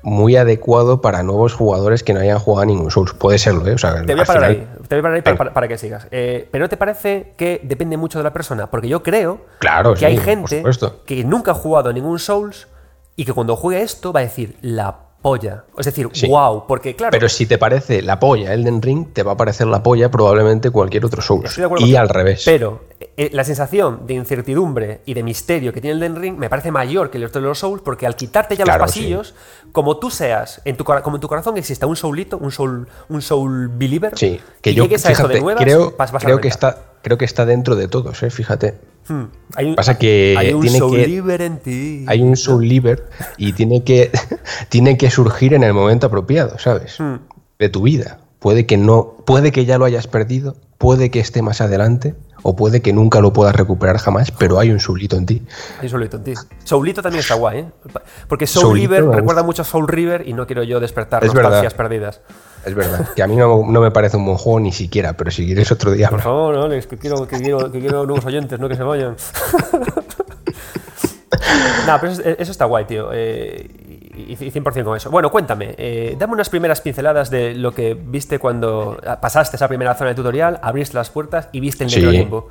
muy 0.02 0.34
adecuado 0.36 1.00
para 1.00 1.22
nuevos 1.22 1.54
jugadores 1.54 2.02
que 2.02 2.12
no 2.12 2.18
hayan 2.18 2.40
jugado 2.40 2.62
a 2.62 2.66
ningún 2.66 2.90
Souls. 2.90 3.12
Puede 3.12 3.38
serlo, 3.38 3.68
¿eh? 3.68 3.74
O 3.74 3.78
sea, 3.78 4.02
Te 4.04 4.14
voy 4.14 4.18
a 4.18 4.20
al 4.22 4.26
parar 4.26 4.50
final- 4.50 4.68
ahí, 4.80 4.86
te 4.88 4.94
voy 4.96 4.98
a 4.98 5.02
parar 5.02 5.14
ahí 5.14 5.22
para, 5.22 5.36
para- 5.36 5.52
para 5.54 5.68
que 5.68 5.78
sigas. 5.78 6.08
Eh, 6.10 6.48
pero 6.50 6.64
¿no 6.64 6.68
te 6.68 6.76
parece 6.76 7.34
que 7.36 7.60
depende 7.62 7.96
mucho 7.96 8.18
de 8.18 8.24
la 8.24 8.32
persona? 8.32 8.68
Porque 8.68 8.88
yo 8.88 9.02
creo 9.04 9.42
Claro, 9.60 9.92
que 9.92 10.00
sí, 10.00 10.04
hay 10.06 10.16
gente 10.16 10.64
que 11.06 11.22
nunca 11.24 11.52
ha 11.52 11.54
jugado 11.54 11.90
a 11.90 11.92
ningún 11.92 12.18
Souls 12.18 12.66
y 13.16 13.24
que 13.24 13.32
cuando 13.32 13.56
juegue 13.56 13.82
esto 13.82 14.12
va 14.12 14.20
a 14.20 14.22
decir 14.24 14.56
la 14.62 14.96
polla. 15.22 15.64
Es 15.78 15.86
decir, 15.86 16.08
Sí. 16.12 16.26
wow, 16.28 16.66
porque 16.66 16.96
claro, 16.96 17.12
Pero 17.12 17.28
si 17.28 17.46
te 17.46 17.56
parece 17.56 18.02
la 18.02 18.18
polla 18.18 18.52
Elden 18.52 18.82
Ring, 18.82 19.12
te 19.12 19.22
va 19.22 19.32
a 19.32 19.36
parecer 19.36 19.68
la 19.68 19.82
polla 19.82 20.10
probablemente 20.10 20.70
cualquier 20.70 21.04
otro 21.04 21.22
Souls. 21.22 21.60
Y 21.78 21.94
al 21.94 22.08
revés. 22.08 22.42
Pero 22.44 22.84
eh, 23.16 23.28
la 23.32 23.44
sensación 23.44 24.06
de 24.06 24.14
incertidumbre 24.14 25.02
y 25.04 25.12
de 25.12 25.22
misterio 25.22 25.72
que 25.72 25.82
tiene 25.82 25.94
el 25.94 26.00
Den 26.00 26.16
Ring 26.16 26.38
me 26.38 26.48
parece 26.48 26.70
mayor 26.70 27.10
que 27.10 27.18
el 27.18 27.30
de 27.30 27.40
los 27.40 27.58
Souls, 27.58 27.82
porque 27.82 28.06
al 28.06 28.16
quitarte 28.16 28.56
ya 28.56 28.64
los 28.64 28.76
pasillos, 28.78 29.34
como 29.70 29.98
tú 29.98 30.10
seas, 30.10 30.62
en 30.64 30.78
tu, 30.78 30.84
como 30.84 31.16
en 31.16 31.20
tu 31.20 31.28
corazón 31.28 31.58
exista 31.58 31.86
un 31.86 31.96
soulito, 31.96 32.38
un 32.38 32.50
soul, 32.50 32.88
un 33.10 33.20
soul 33.20 33.68
believer, 33.68 34.12
sí, 34.16 34.40
que 34.62 34.72
yo 34.72 34.86
fíjate, 34.86 35.42
creo, 35.58 35.94
creo 35.94 36.40
que 36.40 36.48
está, 36.48 36.84
creo 37.02 37.18
que 37.18 37.26
está 37.26 37.44
dentro 37.44 37.76
de 37.76 37.86
todos, 37.86 38.22
¿eh? 38.22 38.30
fíjate. 38.30 38.76
Hmm. 39.08 39.24
Hay 39.56 39.66
un, 39.66 39.74
Pasa 39.74 39.98
que 39.98 40.34
hay 40.38 40.54
un 40.54 40.62
tiene 40.62 40.78
soul 40.78 40.96
que, 40.96 41.44
en 41.44 41.58
ti. 41.58 42.04
Hay 42.08 42.22
un 42.22 42.36
soul 42.36 42.66
liver 42.66 43.08
y 43.36 43.52
tiene 43.52 43.84
que, 43.84 44.10
tiene 44.70 44.96
que 44.96 45.10
surgir 45.10 45.52
en 45.52 45.64
el 45.64 45.74
momento 45.74 46.06
apropiado, 46.06 46.58
¿sabes? 46.58 46.98
Hmm. 46.98 47.16
De 47.58 47.68
tu 47.68 47.82
vida. 47.82 48.20
Puede 48.38 48.64
que 48.64 48.76
no, 48.76 49.18
puede 49.24 49.52
que 49.52 49.66
ya 49.66 49.78
lo 49.78 49.84
hayas 49.84 50.06
perdido, 50.06 50.56
puede 50.78 51.10
que 51.10 51.20
esté 51.20 51.42
más 51.42 51.60
adelante, 51.60 52.14
o 52.42 52.56
puede 52.56 52.82
que 52.82 52.92
nunca 52.92 53.20
lo 53.20 53.32
puedas 53.32 53.54
recuperar 53.54 53.98
jamás, 53.98 54.30
pero 54.32 54.58
hay 54.58 54.70
un 54.70 54.80
soulito 54.80 55.16
en 55.16 55.26
ti. 55.26 55.42
Hay 55.78 55.86
un 55.86 55.90
soulito 55.90 56.16
en 56.16 56.24
ti. 56.24 56.34
Soulito 56.64 57.02
también 57.02 57.20
está 57.20 57.34
guay, 57.34 57.60
¿eh? 57.60 57.66
Porque 58.28 58.46
Soul 58.46 58.74
River 58.74 59.04
recuerda 59.06 59.42
mucho 59.42 59.62
a 59.62 59.64
Soul 59.64 59.88
River 59.88 60.26
y 60.26 60.32
no 60.32 60.46
quiero 60.46 60.62
yo 60.62 60.80
despertar 60.80 61.24
es 61.24 61.32
nostalgias 61.32 61.74
perdidas. 61.74 62.20
Es 62.64 62.74
verdad, 62.74 63.08
que 63.14 63.22
a 63.22 63.26
mí 63.26 63.34
no, 63.34 63.64
me 63.64 63.90
parece 63.90 64.16
un 64.16 64.24
buen 64.24 64.36
juego 64.36 64.60
ni 64.60 64.70
siquiera, 64.70 65.16
pero 65.16 65.32
si 65.32 65.46
quieres 65.46 65.72
otro 65.72 65.92
día. 65.92 66.08
Por 66.08 66.20
favor, 66.20 66.56
Alex, 66.56 66.86
que 66.86 66.96
quiero, 66.96 67.26
que 67.26 67.38
quiero, 67.38 67.72
que 67.72 67.80
quiero 67.80 68.06
nuevos 68.06 68.24
oyentes, 68.24 68.60
no 68.60 68.68
que 68.68 68.76
se 68.76 68.84
vayan. 68.84 69.12
no, 71.86 72.00
pero 72.00 72.12
eso, 72.12 72.22
eso, 72.22 72.52
está 72.52 72.66
guay, 72.66 72.84
tío. 72.84 73.10
Eh, 73.12 73.91
y 74.14 74.36
100% 74.36 74.84
con 74.84 74.96
eso. 74.96 75.10
Bueno, 75.10 75.30
cuéntame, 75.30 75.74
eh, 75.78 76.16
dame 76.18 76.34
unas 76.34 76.48
primeras 76.48 76.80
pinceladas 76.80 77.30
de 77.30 77.54
lo 77.54 77.72
que 77.72 77.94
viste 77.94 78.38
cuando 78.38 79.00
pasaste 79.20 79.56
esa 79.56 79.68
primera 79.68 79.94
zona 79.94 80.10
de 80.10 80.16
tutorial, 80.16 80.60
abriste 80.62 80.96
las 80.96 81.10
puertas 81.10 81.48
y 81.52 81.60
viste 81.60 81.84
el 81.84 81.90
sí, 81.90 82.00
limbo. 82.00 82.48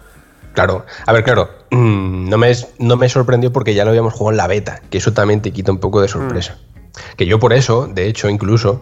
Claro, 0.53 0.85
a 1.05 1.13
ver, 1.13 1.23
claro, 1.23 1.49
mm, 1.69 2.29
no 2.29 2.37
me, 2.37 2.51
no 2.79 2.97
me 2.97 3.07
sorprendió 3.09 3.53
porque 3.53 3.73
ya 3.73 3.85
lo 3.85 3.91
habíamos 3.91 4.13
jugado 4.13 4.31
en 4.31 4.37
la 4.37 4.47
beta, 4.47 4.81
que 4.89 4.97
eso 4.97 5.13
también 5.13 5.41
te 5.41 5.51
quita 5.51 5.71
un 5.71 5.79
poco 5.79 6.01
de 6.01 6.07
sorpresa. 6.07 6.55
Mm. 6.55 7.15
Que 7.15 7.25
yo 7.25 7.39
por 7.39 7.53
eso, 7.53 7.87
de 7.87 8.07
hecho, 8.07 8.27
incluso 8.27 8.81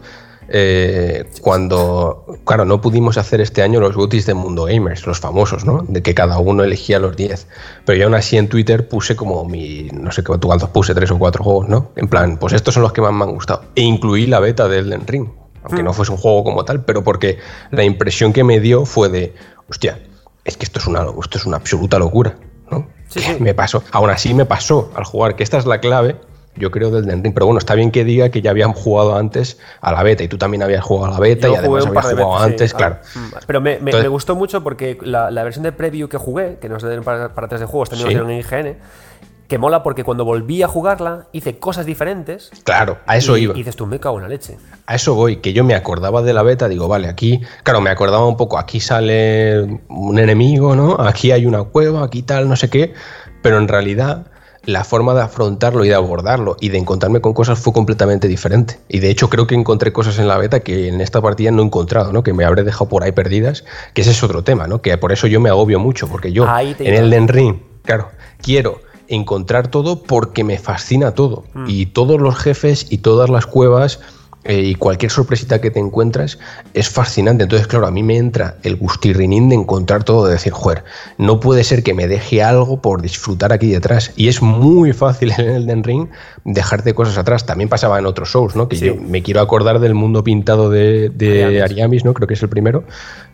eh, 0.51 1.29
cuando, 1.41 2.25
claro, 2.43 2.65
no 2.65 2.81
pudimos 2.81 3.17
hacer 3.17 3.39
este 3.39 3.61
año 3.61 3.79
los 3.79 3.95
GOTYs 3.95 4.25
de 4.25 4.33
Mundo 4.33 4.65
Gamers, 4.65 5.05
los 5.05 5.19
famosos, 5.19 5.65
¿no? 5.65 5.85
De 5.87 6.01
que 6.01 6.15
cada 6.15 6.39
uno 6.39 6.63
elegía 6.63 6.99
los 6.99 7.15
10. 7.15 7.47
Pero 7.85 7.97
yo 7.97 8.05
aún 8.05 8.15
así 8.15 8.37
en 8.37 8.49
Twitter 8.49 8.87
puse 8.87 9.15
como 9.15 9.45
mi, 9.45 9.89
no 9.93 10.11
sé 10.11 10.23
qué 10.23 10.33
cuántos 10.39 10.69
puse, 10.69 10.95
tres 10.95 11.11
o 11.11 11.19
cuatro 11.19 11.43
juegos, 11.43 11.69
¿no? 11.69 11.91
En 11.95 12.07
plan, 12.07 12.37
pues 12.37 12.53
estos 12.53 12.73
son 12.73 12.83
los 12.83 12.93
que 12.93 13.01
más 13.01 13.13
me 13.13 13.23
han 13.23 13.31
gustado. 13.31 13.63
E 13.75 13.81
incluí 13.81 14.25
la 14.25 14.39
beta 14.39 14.67
de 14.67 14.79
Elden 14.79 15.05
Ring, 15.05 15.27
aunque 15.63 15.83
no 15.83 15.91
mm. 15.91 15.93
fuese 15.93 16.11
un 16.11 16.17
juego 16.17 16.43
como 16.43 16.65
tal, 16.65 16.83
pero 16.83 17.03
porque 17.03 17.37
la 17.71 17.83
impresión 17.83 18.33
que 18.33 18.43
me 18.43 18.59
dio 18.59 18.85
fue 18.85 19.09
de, 19.09 19.35
hostia, 19.69 19.99
es 20.45 20.57
que 20.57 20.65
esto 20.65 20.79
es 20.79 20.87
una, 20.87 21.01
esto 21.21 21.37
es 21.37 21.45
una 21.45 21.57
absoluta 21.57 21.99
locura, 21.99 22.37
¿no? 22.71 22.87
Sí, 23.09 23.19
sí. 23.19 23.37
Me 23.39 23.53
pasó, 23.53 23.83
aún 23.91 24.09
así 24.09 24.33
me 24.33 24.45
pasó 24.45 24.91
al 24.95 25.03
jugar, 25.03 25.35
que 25.35 25.43
esta 25.43 25.57
es 25.57 25.65
la 25.65 25.79
clave 25.79 26.15
yo 26.55 26.71
creo, 26.71 26.91
del 26.91 27.05
Den 27.05 27.23
Ring. 27.23 27.33
Pero 27.33 27.45
bueno, 27.45 27.59
está 27.59 27.75
bien 27.75 27.91
que 27.91 28.03
diga 28.03 28.29
que 28.29 28.41
ya 28.41 28.51
habían 28.51 28.73
jugado 28.73 29.15
antes 29.15 29.57
a 29.81 29.91
la 29.91 30.03
beta 30.03 30.23
y 30.23 30.27
tú 30.27 30.37
también 30.37 30.63
habías 30.63 30.83
jugado 30.83 31.07
a 31.07 31.11
la 31.15 31.19
beta 31.19 31.49
y 31.49 31.55
además 31.55 31.85
habías 31.85 32.05
jugado 32.05 32.37
antes, 32.37 32.73
claro. 32.73 32.97
Mm, 33.15 33.19
pero 33.47 33.61
me, 33.61 34.07
gustó 34.07 34.35
mucho 34.35 34.63
porque 34.63 34.97
la, 35.01 35.29
versión 35.43 35.63
de 35.63 35.71
preview 35.71 36.09
que 36.09 36.17
jugué, 36.17 36.57
que 36.61 36.69
nos 36.69 36.83
den 36.83 37.03
para, 37.03 37.33
para 37.33 37.47
tres 37.47 37.61
de 37.61 37.67
juegos, 37.67 37.89
también 37.89 38.17
lo 38.19 38.29
en 38.29 38.39
IGN, 38.39 38.77
que 39.49 39.57
mola 39.57 39.81
porque 39.81 40.03
cuando 40.03 40.25
volví 40.25 40.61
a 40.61 40.67
jugarla 40.67 41.25
hice 41.31 41.57
cosas 41.57 41.85
diferentes. 41.85 42.51
Claro, 42.63 42.99
a 43.07 43.17
eso 43.17 43.35
iba. 43.35 43.53
Y 43.55 43.57
dices 43.57 43.75
tú, 43.75 43.87
me 43.87 43.99
cago 43.99 44.17
en 44.17 44.23
la 44.23 44.29
leche. 44.29 44.57
A 44.85 44.95
eso 44.95 45.15
voy, 45.15 45.37
que 45.37 45.53
yo 45.53 45.63
me 45.63 45.73
acordaba 45.73 46.21
de 46.21 46.33
la 46.33 46.43
beta, 46.43 46.67
digo, 46.67 46.87
vale, 46.87 47.07
aquí, 47.07 47.41
claro, 47.63 47.81
me 47.81 47.89
acordaba 47.89 48.27
un 48.27 48.37
poco, 48.37 48.59
aquí 48.59 48.79
sale 48.79 49.81
un 49.87 50.19
enemigo, 50.19 50.75
¿no? 50.75 50.99
Aquí 50.99 51.31
hay 51.31 51.47
una 51.47 51.63
cueva, 51.63 52.03
aquí 52.03 52.21
tal, 52.21 52.47
no 52.47 52.55
sé 52.55 52.69
qué, 52.69 52.93
pero 53.41 53.57
en 53.57 53.67
realidad 53.67 54.27
la 54.71 54.83
forma 54.83 55.13
de 55.13 55.21
afrontarlo 55.21 55.83
y 55.83 55.89
de 55.89 55.95
abordarlo 55.95 56.55
y 56.59 56.69
de 56.69 56.77
encontrarme 56.77 57.21
con 57.21 57.33
cosas 57.33 57.59
fue 57.59 57.73
completamente 57.73 58.27
diferente. 58.27 58.79
Y 58.87 58.99
de 58.99 59.09
hecho 59.09 59.29
creo 59.29 59.47
que 59.47 59.55
encontré 59.55 59.91
cosas 59.91 60.19
en 60.19 60.27
la 60.27 60.37
beta 60.37 60.59
que 60.59 60.87
en 60.87 61.01
esta 61.01 61.21
partida 61.21 61.51
no 61.51 61.61
he 61.61 61.65
encontrado, 61.65 62.13
¿no? 62.13 62.23
Que 62.23 62.33
me 62.33 62.45
habré 62.45 62.63
dejado 62.63 62.87
por 62.89 63.03
ahí 63.03 63.11
perdidas, 63.11 63.63
que 63.93 64.01
ese 64.01 64.11
es 64.11 64.23
otro 64.23 64.43
tema, 64.43 64.67
¿no? 64.67 64.81
Que 64.81 64.97
por 64.97 65.11
eso 65.11 65.27
yo 65.27 65.39
me 65.39 65.49
agobio 65.49 65.79
mucho, 65.79 66.07
porque 66.07 66.31
yo 66.31 66.45
en 66.59 66.93
el 66.95 67.27
Ring, 67.27 67.57
claro, 67.83 68.09
quiero 68.41 68.81
encontrar 69.07 69.67
todo 69.67 70.03
porque 70.03 70.43
me 70.43 70.57
fascina 70.57 71.13
todo. 71.13 71.43
Mm. 71.53 71.65
Y 71.67 71.85
todos 71.87 72.21
los 72.21 72.37
jefes 72.37 72.85
y 72.89 72.99
todas 72.99 73.29
las 73.29 73.45
cuevas 73.45 73.99
eh, 74.45 74.61
y 74.61 74.75
cualquier 74.75 75.11
sorpresita 75.11 75.59
que 75.59 75.69
te 75.69 75.79
encuentras 75.79 76.39
es 76.73 76.89
fascinante. 76.89 77.43
Entonces, 77.43 77.67
claro, 77.67 77.87
a 77.87 77.91
mí 77.91 78.03
me 78.03 78.15
entra 78.15 78.55
el 78.63 78.77
gustirrinín 78.77 79.49
de 79.49 79.55
encontrar 79.55 80.05
todo, 80.05 80.25
de 80.25 80.33
decir, 80.33 80.53
joder, 80.53 80.85
no 81.17 81.41
puede 81.41 81.65
ser 81.65 81.83
que 81.83 81.93
me 81.93 82.07
deje 82.07 82.41
algo 82.41 82.81
por 82.81 83.01
disfrutar 83.01 83.51
aquí 83.51 83.69
detrás. 83.69 84.13
Y 84.15 84.29
es 84.29 84.41
muy 84.41 84.93
fácil 84.93 85.33
en 85.37 85.49
el 85.49 85.65
Den 85.65 85.83
Ring 85.83 86.07
dejarte 86.45 86.93
cosas 86.93 87.17
atrás. 87.17 87.45
También 87.45 87.67
pasaba 87.67 87.99
en 87.99 88.05
otros 88.05 88.29
shows, 88.29 88.55
¿no? 88.55 88.69
Que 88.69 88.77
yo 88.77 88.95
me 88.95 89.21
quiero 89.21 89.41
acordar 89.41 89.79
del 89.79 89.93
mundo 89.93 90.23
pintado 90.23 90.69
de, 90.69 91.09
de 91.09 91.61
Ariamis, 91.61 92.05
¿no? 92.05 92.13
Creo 92.13 92.27
que 92.27 92.35
es 92.35 92.41
el 92.41 92.49
primero. 92.49 92.85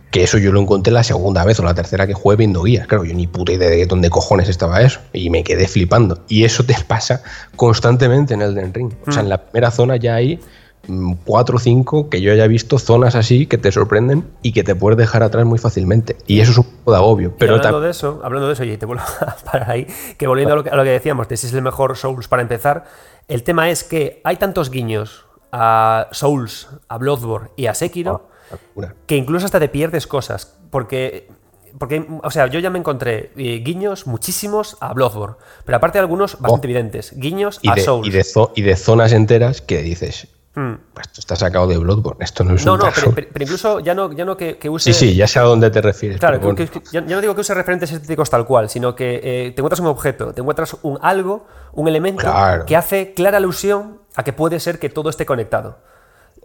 Que 0.10 0.24
eso 0.24 0.38
yo 0.40 0.52
lo 0.52 0.62
encontré 0.62 0.92
la 0.92 1.04
segunda 1.04 1.44
vez 1.44 1.60
o 1.60 1.64
la 1.64 1.76
tercera 1.76 2.08
que 2.08 2.14
jugué 2.14 2.38
viendo 2.38 2.64
guías. 2.64 2.88
Claro, 2.88 3.04
yo 3.04 3.14
ni 3.14 3.28
puta 3.28 3.52
idea 3.52 3.70
de 3.70 3.86
dónde 3.86 4.10
cojones 4.10 4.50
estaba 4.50 4.82
eso. 4.82 5.02
Y 5.14 5.30
me 5.30 5.44
quedé 5.44 5.68
flipando. 5.68 6.24
Y 6.28 6.46
eso 6.46 6.64
te 6.64 6.76
pasa 6.88 7.22
constantemente 7.56 8.34
en 8.34 8.42
el 8.42 8.56
Den 8.56 8.74
Ring. 8.74 8.92
O 9.06 9.12
sea, 9.12 9.22
en 9.22 9.28
mm. 9.28 9.30
la 9.30 9.44
primera 9.44 9.72
zona 9.72 9.98
ya 9.98 10.16
hay 10.16 10.40
cuatro 11.24 11.58
o 11.58 11.60
cinco 11.60 12.10
que 12.10 12.22
yo 12.22 12.32
haya 12.32 12.48
visto 12.48 12.80
zonas 12.80 13.16
así 13.16 13.48
que 13.48 13.58
te 13.58 13.72
sorprenden 13.72 14.26
y 14.42 14.52
que 14.52 14.64
te 14.64 14.76
puedes 14.76 14.98
dejar 14.98 15.24
atrás 15.24 15.46
muy 15.46 15.60
fácilmente. 15.60 16.18
Y 16.28 16.40
eso 16.40 16.52
es 16.52 16.58
un 16.58 16.66
poco 16.66 16.92
de 16.92 16.98
agobio. 16.98 17.34
Pero 17.38 17.56
hablando 17.56 17.82
de 17.82 17.92
eso, 17.92 18.22
hablando 18.24 18.48
de 18.48 18.54
eso, 18.54 18.64
y 18.64 18.78
te 18.78 18.86
vuelvo 18.86 19.04
a 19.22 19.36
parar 19.36 19.72
ahí, 19.72 19.88
que 20.18 20.28
volviendo 20.28 20.54
a 20.54 20.58
lo 20.58 20.64
que, 20.64 20.70
a 20.70 20.76
lo 20.76 20.84
que 20.84 20.92
decíamos, 20.92 21.28
de 21.28 21.38
si 21.38 21.48
es 21.48 21.54
el 21.54 21.62
mejor 21.62 21.98
Souls 21.98 22.28
para 22.28 22.42
empezar, 22.42 22.86
el 23.28 23.44
tema 23.44 23.70
es 23.70 23.84
que 23.84 24.22
hay 24.24 24.38
tantos 24.38 24.70
guiños 24.70 25.26
a 25.52 26.08
Souls, 26.12 26.68
a 26.88 26.98
Bloodborne 26.98 27.50
y 27.56 27.68
a 27.68 27.74
Sekiro, 27.74 28.30
ah, 28.52 28.94
que 29.06 29.16
incluso 29.16 29.46
hasta 29.46 29.60
te 29.60 29.70
pierdes 29.70 30.08
cosas. 30.08 30.58
Porque 30.70 31.28
porque, 31.78 32.06
o 32.24 32.32
sea, 32.32 32.48
yo 32.48 32.60
ya 32.60 32.70
me 32.70 32.80
encontré 32.80 33.32
eh, 33.36 33.62
guiños 33.64 34.08
muchísimos 34.08 34.78
a 34.80 34.94
Bloodborne, 34.94 35.36
pero 35.66 35.78
aparte 35.78 35.98
de 35.98 36.02
algunos 36.02 36.40
bastante 36.40 36.68
oh. 36.68 36.70
evidentes, 36.70 37.14
guiños 37.18 37.60
a 37.68 37.78
Souls. 37.78 38.08
Y 38.08 38.12
de, 38.12 38.26
y 38.56 38.62
de, 38.62 38.76
zonas 38.76 39.12
enteras 39.12 39.62
que 39.62 39.82
dices, 39.82 40.28
Hmm. 40.56 40.76
Pues 40.94 41.08
esto 41.08 41.20
está 41.20 41.36
sacado 41.36 41.68
de 41.68 41.78
Bloodborne, 41.78 42.24
esto 42.24 42.46
no 42.46 42.56
es 42.56 42.66
no, 42.66 42.76
un 42.76 42.80
No, 42.80 42.86
pero, 42.96 43.14
pero, 43.14 43.44
incluso 43.44 43.82
ya 43.82 43.94
no, 43.94 44.14
ya 44.14 44.24
no 44.24 44.38
que, 44.38 44.58
use... 44.70 44.94
Sí, 44.94 45.08
sí, 45.08 45.16
ya 45.16 45.28
sé 45.28 45.40
a 45.40 45.42
dónde 45.42 45.70
te 45.70 45.82
refieres. 45.82 46.18
Claro, 46.18 46.40
ya, 46.94 47.02
no 47.02 47.20
digo 47.20 47.36
que 47.36 47.42
use 47.42 47.54
referentes 47.54 47.92
estéticos 47.92 48.30
tal 48.30 48.46
cual, 48.46 48.70
sino 48.70 48.96
que 48.96 49.16
eh, 49.16 49.52
te 49.52 49.60
encuentras 49.60 49.82
un 49.82 49.88
objeto, 49.88 50.34
te 50.34 50.40
encuentras 50.40 50.78
un 50.82 50.98
algo, 51.02 51.46
un 51.74 51.90
elemento 51.90 52.32
que 52.66 52.78
hace 52.78 53.14
clara 53.14 53.38
alusión 53.38 54.00
a 54.16 54.24
que 54.24 54.32
puede 54.32 54.62
ser 54.62 54.80
que 54.80 54.90
todo 54.90 55.10
esté 55.10 55.26
conectado. 55.26 55.80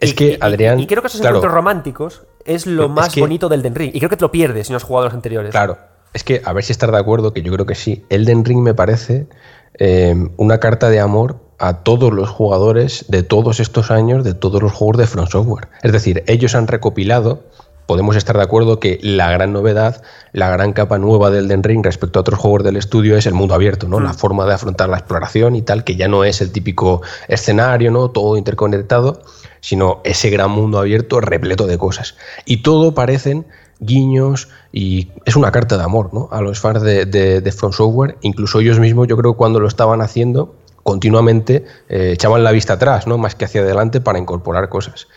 Es 0.00 0.14
que, 0.14 0.38
Adrián... 0.40 0.80
Y, 0.80 0.88
creo 0.88 1.02
que 1.02 1.08
esos 1.08 1.20
encuentros 1.20 1.52
románticos 1.52 2.22
es 2.44 2.66
lo 2.66 2.88
más 2.88 3.14
bonito 3.14 3.48
del 3.48 3.62
Den 3.62 3.76
Ring. 3.76 3.94
Y 3.94 3.98
creo 3.98 4.10
que 4.10 4.16
te 4.16 4.22
lo 4.22 4.32
pierdes 4.32 4.66
si 4.66 4.72
no 4.72 4.78
has 4.78 4.82
jugado 4.82 5.06
los 5.06 5.14
anteriores. 5.14 5.52
Claro, 5.52 5.78
es 6.12 6.24
que 6.24 6.42
a 6.44 6.52
ver 6.52 6.64
si 6.64 6.72
estás 6.72 6.90
de 6.90 6.98
acuerdo, 6.98 7.32
que 7.32 7.42
yo 7.42 7.52
creo 7.52 7.66
que 7.66 7.74
sí. 7.76 8.04
Elden 8.08 8.44
Ring 8.44 8.60
me 8.60 8.74
parece 8.74 9.28
eh, 9.74 10.14
una 10.36 10.58
carta 10.58 10.90
de 10.90 11.00
amor 11.00 11.49
a 11.60 11.74
todos 11.84 12.12
los 12.12 12.30
jugadores 12.30 13.04
de 13.08 13.22
todos 13.22 13.60
estos 13.60 13.90
años, 13.90 14.24
de 14.24 14.34
todos 14.34 14.62
los 14.62 14.72
juegos 14.72 14.96
de 14.96 15.06
From 15.06 15.26
Software. 15.26 15.68
Es 15.82 15.92
decir, 15.92 16.24
ellos 16.26 16.54
han 16.54 16.66
recopilado, 16.66 17.44
podemos 17.86 18.16
estar 18.16 18.34
de 18.36 18.42
acuerdo 18.42 18.80
que 18.80 18.98
la 19.02 19.30
gran 19.30 19.52
novedad, 19.52 20.02
la 20.32 20.48
gran 20.48 20.72
capa 20.72 20.98
nueva 20.98 21.30
del 21.30 21.48
Den 21.48 21.62
Ring 21.62 21.84
respecto 21.84 22.18
a 22.18 22.22
otros 22.22 22.40
juegos 22.40 22.64
del 22.64 22.78
estudio 22.78 23.14
es 23.16 23.26
el 23.26 23.34
mundo 23.34 23.54
abierto, 23.54 23.88
¿no? 23.88 24.00
La 24.00 24.14
mm. 24.14 24.16
forma 24.16 24.46
de 24.46 24.54
afrontar 24.54 24.88
la 24.88 24.96
exploración 24.96 25.54
y 25.54 25.60
tal, 25.60 25.84
que 25.84 25.96
ya 25.96 26.08
no 26.08 26.24
es 26.24 26.40
el 26.40 26.50
típico 26.50 27.02
escenario, 27.28 27.90
¿no? 27.90 28.08
Todo 28.10 28.38
interconectado, 28.38 29.22
sino 29.60 30.00
ese 30.02 30.30
gran 30.30 30.50
mundo 30.50 30.78
abierto 30.78 31.20
repleto 31.20 31.66
de 31.66 31.76
cosas. 31.76 32.16
Y 32.46 32.62
todo 32.62 32.94
parecen 32.94 33.44
guiños 33.80 34.48
y 34.72 35.08
es 35.26 35.36
una 35.36 35.52
carta 35.52 35.76
de 35.76 35.84
amor 35.84 36.12
¿no? 36.12 36.28
a 36.32 36.42
los 36.42 36.60
fans 36.60 36.82
de, 36.82 37.04
de, 37.04 37.42
de 37.42 37.52
From 37.52 37.72
Software. 37.72 38.16
Incluso 38.22 38.60
ellos 38.60 38.78
mismos, 38.78 39.08
yo 39.08 39.16
creo, 39.18 39.34
cuando 39.34 39.60
lo 39.60 39.68
estaban 39.68 40.00
haciendo, 40.00 40.54
continuamente 40.82 41.64
eh, 41.88 42.12
echaban 42.12 42.44
la 42.44 42.52
vista 42.52 42.74
atrás, 42.74 43.06
¿no? 43.06 43.18
Más 43.18 43.34
que 43.34 43.44
hacia 43.44 43.60
adelante 43.60 44.00
para 44.00 44.18
incorporar 44.18 44.68
cosas. 44.68 45.08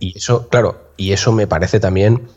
Y 0.00 0.16
eso, 0.16 0.48
claro, 0.48 0.90
y 0.96 1.12
eso 1.12 1.32
me 1.32 1.46
parece 1.46 1.80
también 1.80 2.28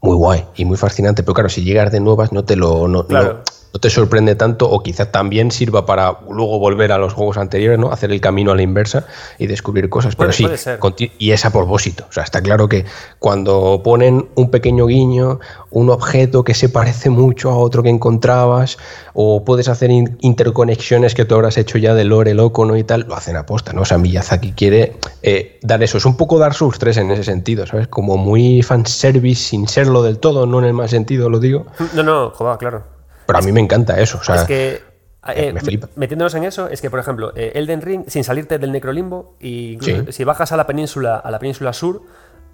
muy 0.00 0.16
guay 0.16 0.44
y 0.56 0.64
muy 0.64 0.76
fascinante. 0.76 1.22
Pero 1.22 1.34
claro, 1.34 1.48
si 1.48 1.64
llegas 1.64 1.90
de 1.92 2.00
nuevas 2.00 2.32
no 2.32 2.44
te 2.44 2.56
lo. 2.56 2.88
No, 2.88 3.06
no 3.08 3.42
te 3.78 3.90
sorprende 3.90 4.34
tanto 4.34 4.68
o 4.70 4.82
quizás 4.82 5.12
también 5.12 5.50
sirva 5.50 5.86
para 5.86 6.18
luego 6.30 6.58
volver 6.58 6.92
a 6.92 6.98
los 6.98 7.12
juegos 7.12 7.36
anteriores, 7.36 7.78
¿no? 7.78 7.92
Hacer 7.92 8.12
el 8.12 8.20
camino 8.20 8.52
a 8.52 8.56
la 8.56 8.62
inversa 8.62 9.06
y 9.38 9.46
descubrir 9.46 9.88
cosas. 9.88 10.16
Pero 10.16 10.32
sí, 10.32 10.46
y 11.18 11.30
es 11.30 11.44
a 11.44 11.50
propósito. 11.50 12.06
O 12.08 12.12
sea, 12.12 12.22
está 12.22 12.40
claro 12.40 12.68
que 12.68 12.84
cuando 13.18 13.80
ponen 13.84 14.28
un 14.34 14.50
pequeño 14.50 14.86
guiño, 14.86 15.40
un 15.70 15.90
objeto 15.90 16.44
que 16.44 16.54
se 16.54 16.68
parece 16.68 17.10
mucho 17.10 17.50
a 17.50 17.56
otro 17.56 17.82
que 17.82 17.88
encontrabas, 17.88 18.78
o 19.14 19.44
puedes 19.44 19.68
hacer 19.68 19.90
interconexiones 19.90 21.14
que 21.14 21.24
tú 21.24 21.34
habrás 21.34 21.58
hecho 21.58 21.78
ya 21.78 21.94
de 21.94 22.04
lore 22.04 22.34
loco, 22.34 22.64
¿no? 22.64 22.76
Y 22.76 22.84
tal, 22.84 23.06
lo 23.08 23.14
hacen 23.14 23.36
aposta, 23.36 23.72
¿no? 23.72 23.82
O 23.82 23.84
sea, 23.84 23.98
Miyazaki 23.98 24.52
quiere 24.52 24.96
eh, 25.22 25.58
dar 25.62 25.82
eso. 25.82 25.98
Es 25.98 26.04
un 26.04 26.16
poco 26.16 26.38
dar 26.38 26.54
sus 26.54 26.78
tres 26.78 26.96
en 26.96 27.10
ese 27.10 27.24
sentido, 27.24 27.66
¿sabes? 27.66 27.88
Como 27.88 28.16
muy 28.16 28.62
fanservice 28.62 29.42
sin 29.42 29.68
serlo 29.68 30.02
del 30.02 30.18
todo, 30.18 30.46
no 30.46 30.58
en 30.58 30.66
el 30.66 30.72
más 30.74 30.90
sentido, 30.90 31.28
lo 31.28 31.38
digo. 31.40 31.66
No, 31.94 32.02
no, 32.02 32.30
joder, 32.30 32.58
claro. 32.58 32.95
Pero 33.26 33.38
a 33.38 33.42
mí 33.42 33.52
me 33.52 33.60
encanta 33.60 33.98
eso. 34.00 34.18
O 34.18 34.24
sea, 34.24 34.36
es 34.36 34.44
que 34.44 34.82
eh, 35.34 35.52
me 35.52 35.60
flipa. 35.60 35.88
Metiéndonos 35.96 36.34
en 36.34 36.44
eso, 36.44 36.68
es 36.68 36.80
que, 36.80 36.90
por 36.90 37.00
ejemplo, 37.00 37.32
eh, 37.34 37.52
Elden 37.54 37.82
Ring, 37.82 38.04
sin 38.08 38.22
salirte 38.24 38.58
del 38.58 38.72
Necrolimbo, 38.72 39.36
y 39.40 39.78
Sí. 39.80 40.04
si 40.10 40.24
bajas 40.24 40.52
a 40.52 40.56
la 40.56 40.66
península, 40.66 41.16
a 41.16 41.30
la 41.30 41.38
península 41.38 41.72
sur 41.72 42.02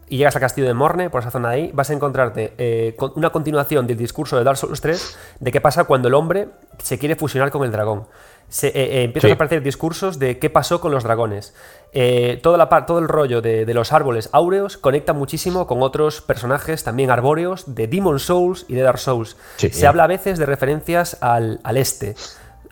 y 0.08 0.16
llegas 0.18 0.34
al 0.36 0.40
castillo 0.40 0.66
de 0.66 0.74
Morne, 0.74 1.10
por 1.10 1.20
esa 1.22 1.30
zona 1.30 1.50
de 1.50 1.54
ahí, 1.54 1.70
vas 1.72 1.90
a 1.90 1.92
encontrarte 1.94 2.52
eh, 2.58 2.94
con 2.98 3.12
una 3.16 3.30
continuación 3.30 3.86
del 3.86 3.96
discurso 3.96 4.36
de 4.36 4.44
Dark 4.44 4.56
Souls 4.58 4.80
3 4.80 5.18
de 5.40 5.52
qué 5.52 5.60
pasa 5.60 5.84
cuando 5.84 6.08
el 6.08 6.14
hombre 6.14 6.48
se 6.78 6.98
quiere 6.98 7.16
fusionar 7.16 7.50
con 7.50 7.64
el 7.64 7.72
dragón. 7.72 8.06
Se, 8.52 8.66
eh, 8.68 8.72
eh, 8.74 9.02
empiezan 9.04 9.28
Sí. 9.28 9.32
a 9.32 9.34
aparecer 9.36 9.62
discursos 9.62 10.18
de 10.18 10.38
qué 10.38 10.50
pasó 10.50 10.78
con 10.82 10.92
los 10.92 11.04
dragones. 11.04 11.54
Eh, 11.94 12.38
toda 12.42 12.58
la 12.58 12.68
todo 12.84 12.98
el 12.98 13.08
rollo 13.08 13.40
de, 13.40 13.64
de 13.64 13.72
los 13.74 13.92
árboles 13.94 14.28
áureos 14.32 14.76
conecta 14.76 15.14
muchísimo 15.14 15.66
con 15.66 15.80
otros 15.82 16.20
personajes 16.20 16.84
también 16.84 17.10
arbóreos 17.10 17.74
de 17.74 17.86
Demon 17.86 18.18
Souls 18.18 18.66
y 18.68 18.74
de 18.74 18.82
Dark 18.82 18.98
Souls. 18.98 19.38
Sí. 19.56 19.70
Se 19.70 19.86
habla 19.86 20.04
a 20.04 20.06
veces 20.06 20.38
de 20.38 20.44
referencias 20.44 21.16
al, 21.22 21.60
al 21.64 21.78
este, 21.78 22.14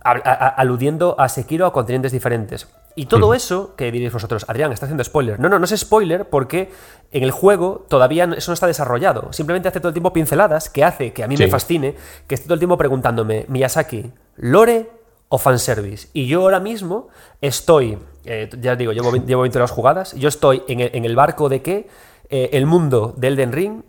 a- 0.05 0.11
a- 0.11 0.17
a- 0.35 0.49
aludiendo 0.49 1.17
a 1.19 1.31
Sekiro 1.31 1.65
a 1.65 1.73
continentes 1.73 2.13
diferentes. 2.13 2.69
Y 2.95 3.07
todo 3.07 3.33
eso, 3.33 3.75
que 3.77 3.91
diréis 3.91 4.13
vosotros, 4.13 4.45
Adrián, 4.49 4.73
está 4.73 4.85
haciendo 4.85 5.03
spoiler. 5.05 5.41
No, 5.41 5.49
no, 5.49 5.59
no 5.59 5.65
es 5.65 5.75
spoiler 5.79 6.29
porque 6.29 6.71
en 7.13 7.23
el 7.23 7.31
juego 7.31 7.87
todavía 7.89 8.25
eso 8.37 8.51
no 8.51 8.55
está 8.55 8.67
desarrollado. 8.67 9.33
Simplemente 9.33 9.69
hace 9.69 9.81
todo 9.81 9.89
el 9.89 9.95
tiempo 9.95 10.13
pinceladas 10.13 10.69
que 10.69 10.85
hace 10.85 11.15
que 11.15 11.25
a 11.25 11.29
mí 11.29 11.37
me 11.39 11.49
fascine, 11.49 11.95
que 12.27 12.35
esté 12.35 12.47
todo 12.49 12.55
el 12.55 12.61
tiempo 12.61 12.77
preguntándome, 12.77 13.47
Miyazaki, 13.49 14.13
¿lore 14.37 14.91
o 15.31 15.39
fanservice? 15.39 16.09
Y 16.13 16.27
yo 16.27 16.43
ahora 16.43 16.61
mismo 16.61 17.09
estoy, 17.41 17.97
eh, 18.27 18.51
ya 18.61 18.73
os 18.73 18.79
digo, 18.79 18.93
llevo, 18.93 19.11
20 19.11 19.27
llevo 19.27 19.43
20 19.43 19.59
horas 19.59 19.71
jugadas, 19.71 20.13
yo 20.15 20.29
estoy 20.29 20.63
en 20.69 20.81
el, 20.81 20.91
en 20.95 21.05
el 21.07 21.17
barco 21.17 21.49
de 21.49 21.63
que 21.63 21.89
eh, 22.29 22.51
el 22.53 22.67
mundo 22.67 23.15
de 23.17 23.29
Elden 23.29 23.53
Ring 23.53 23.83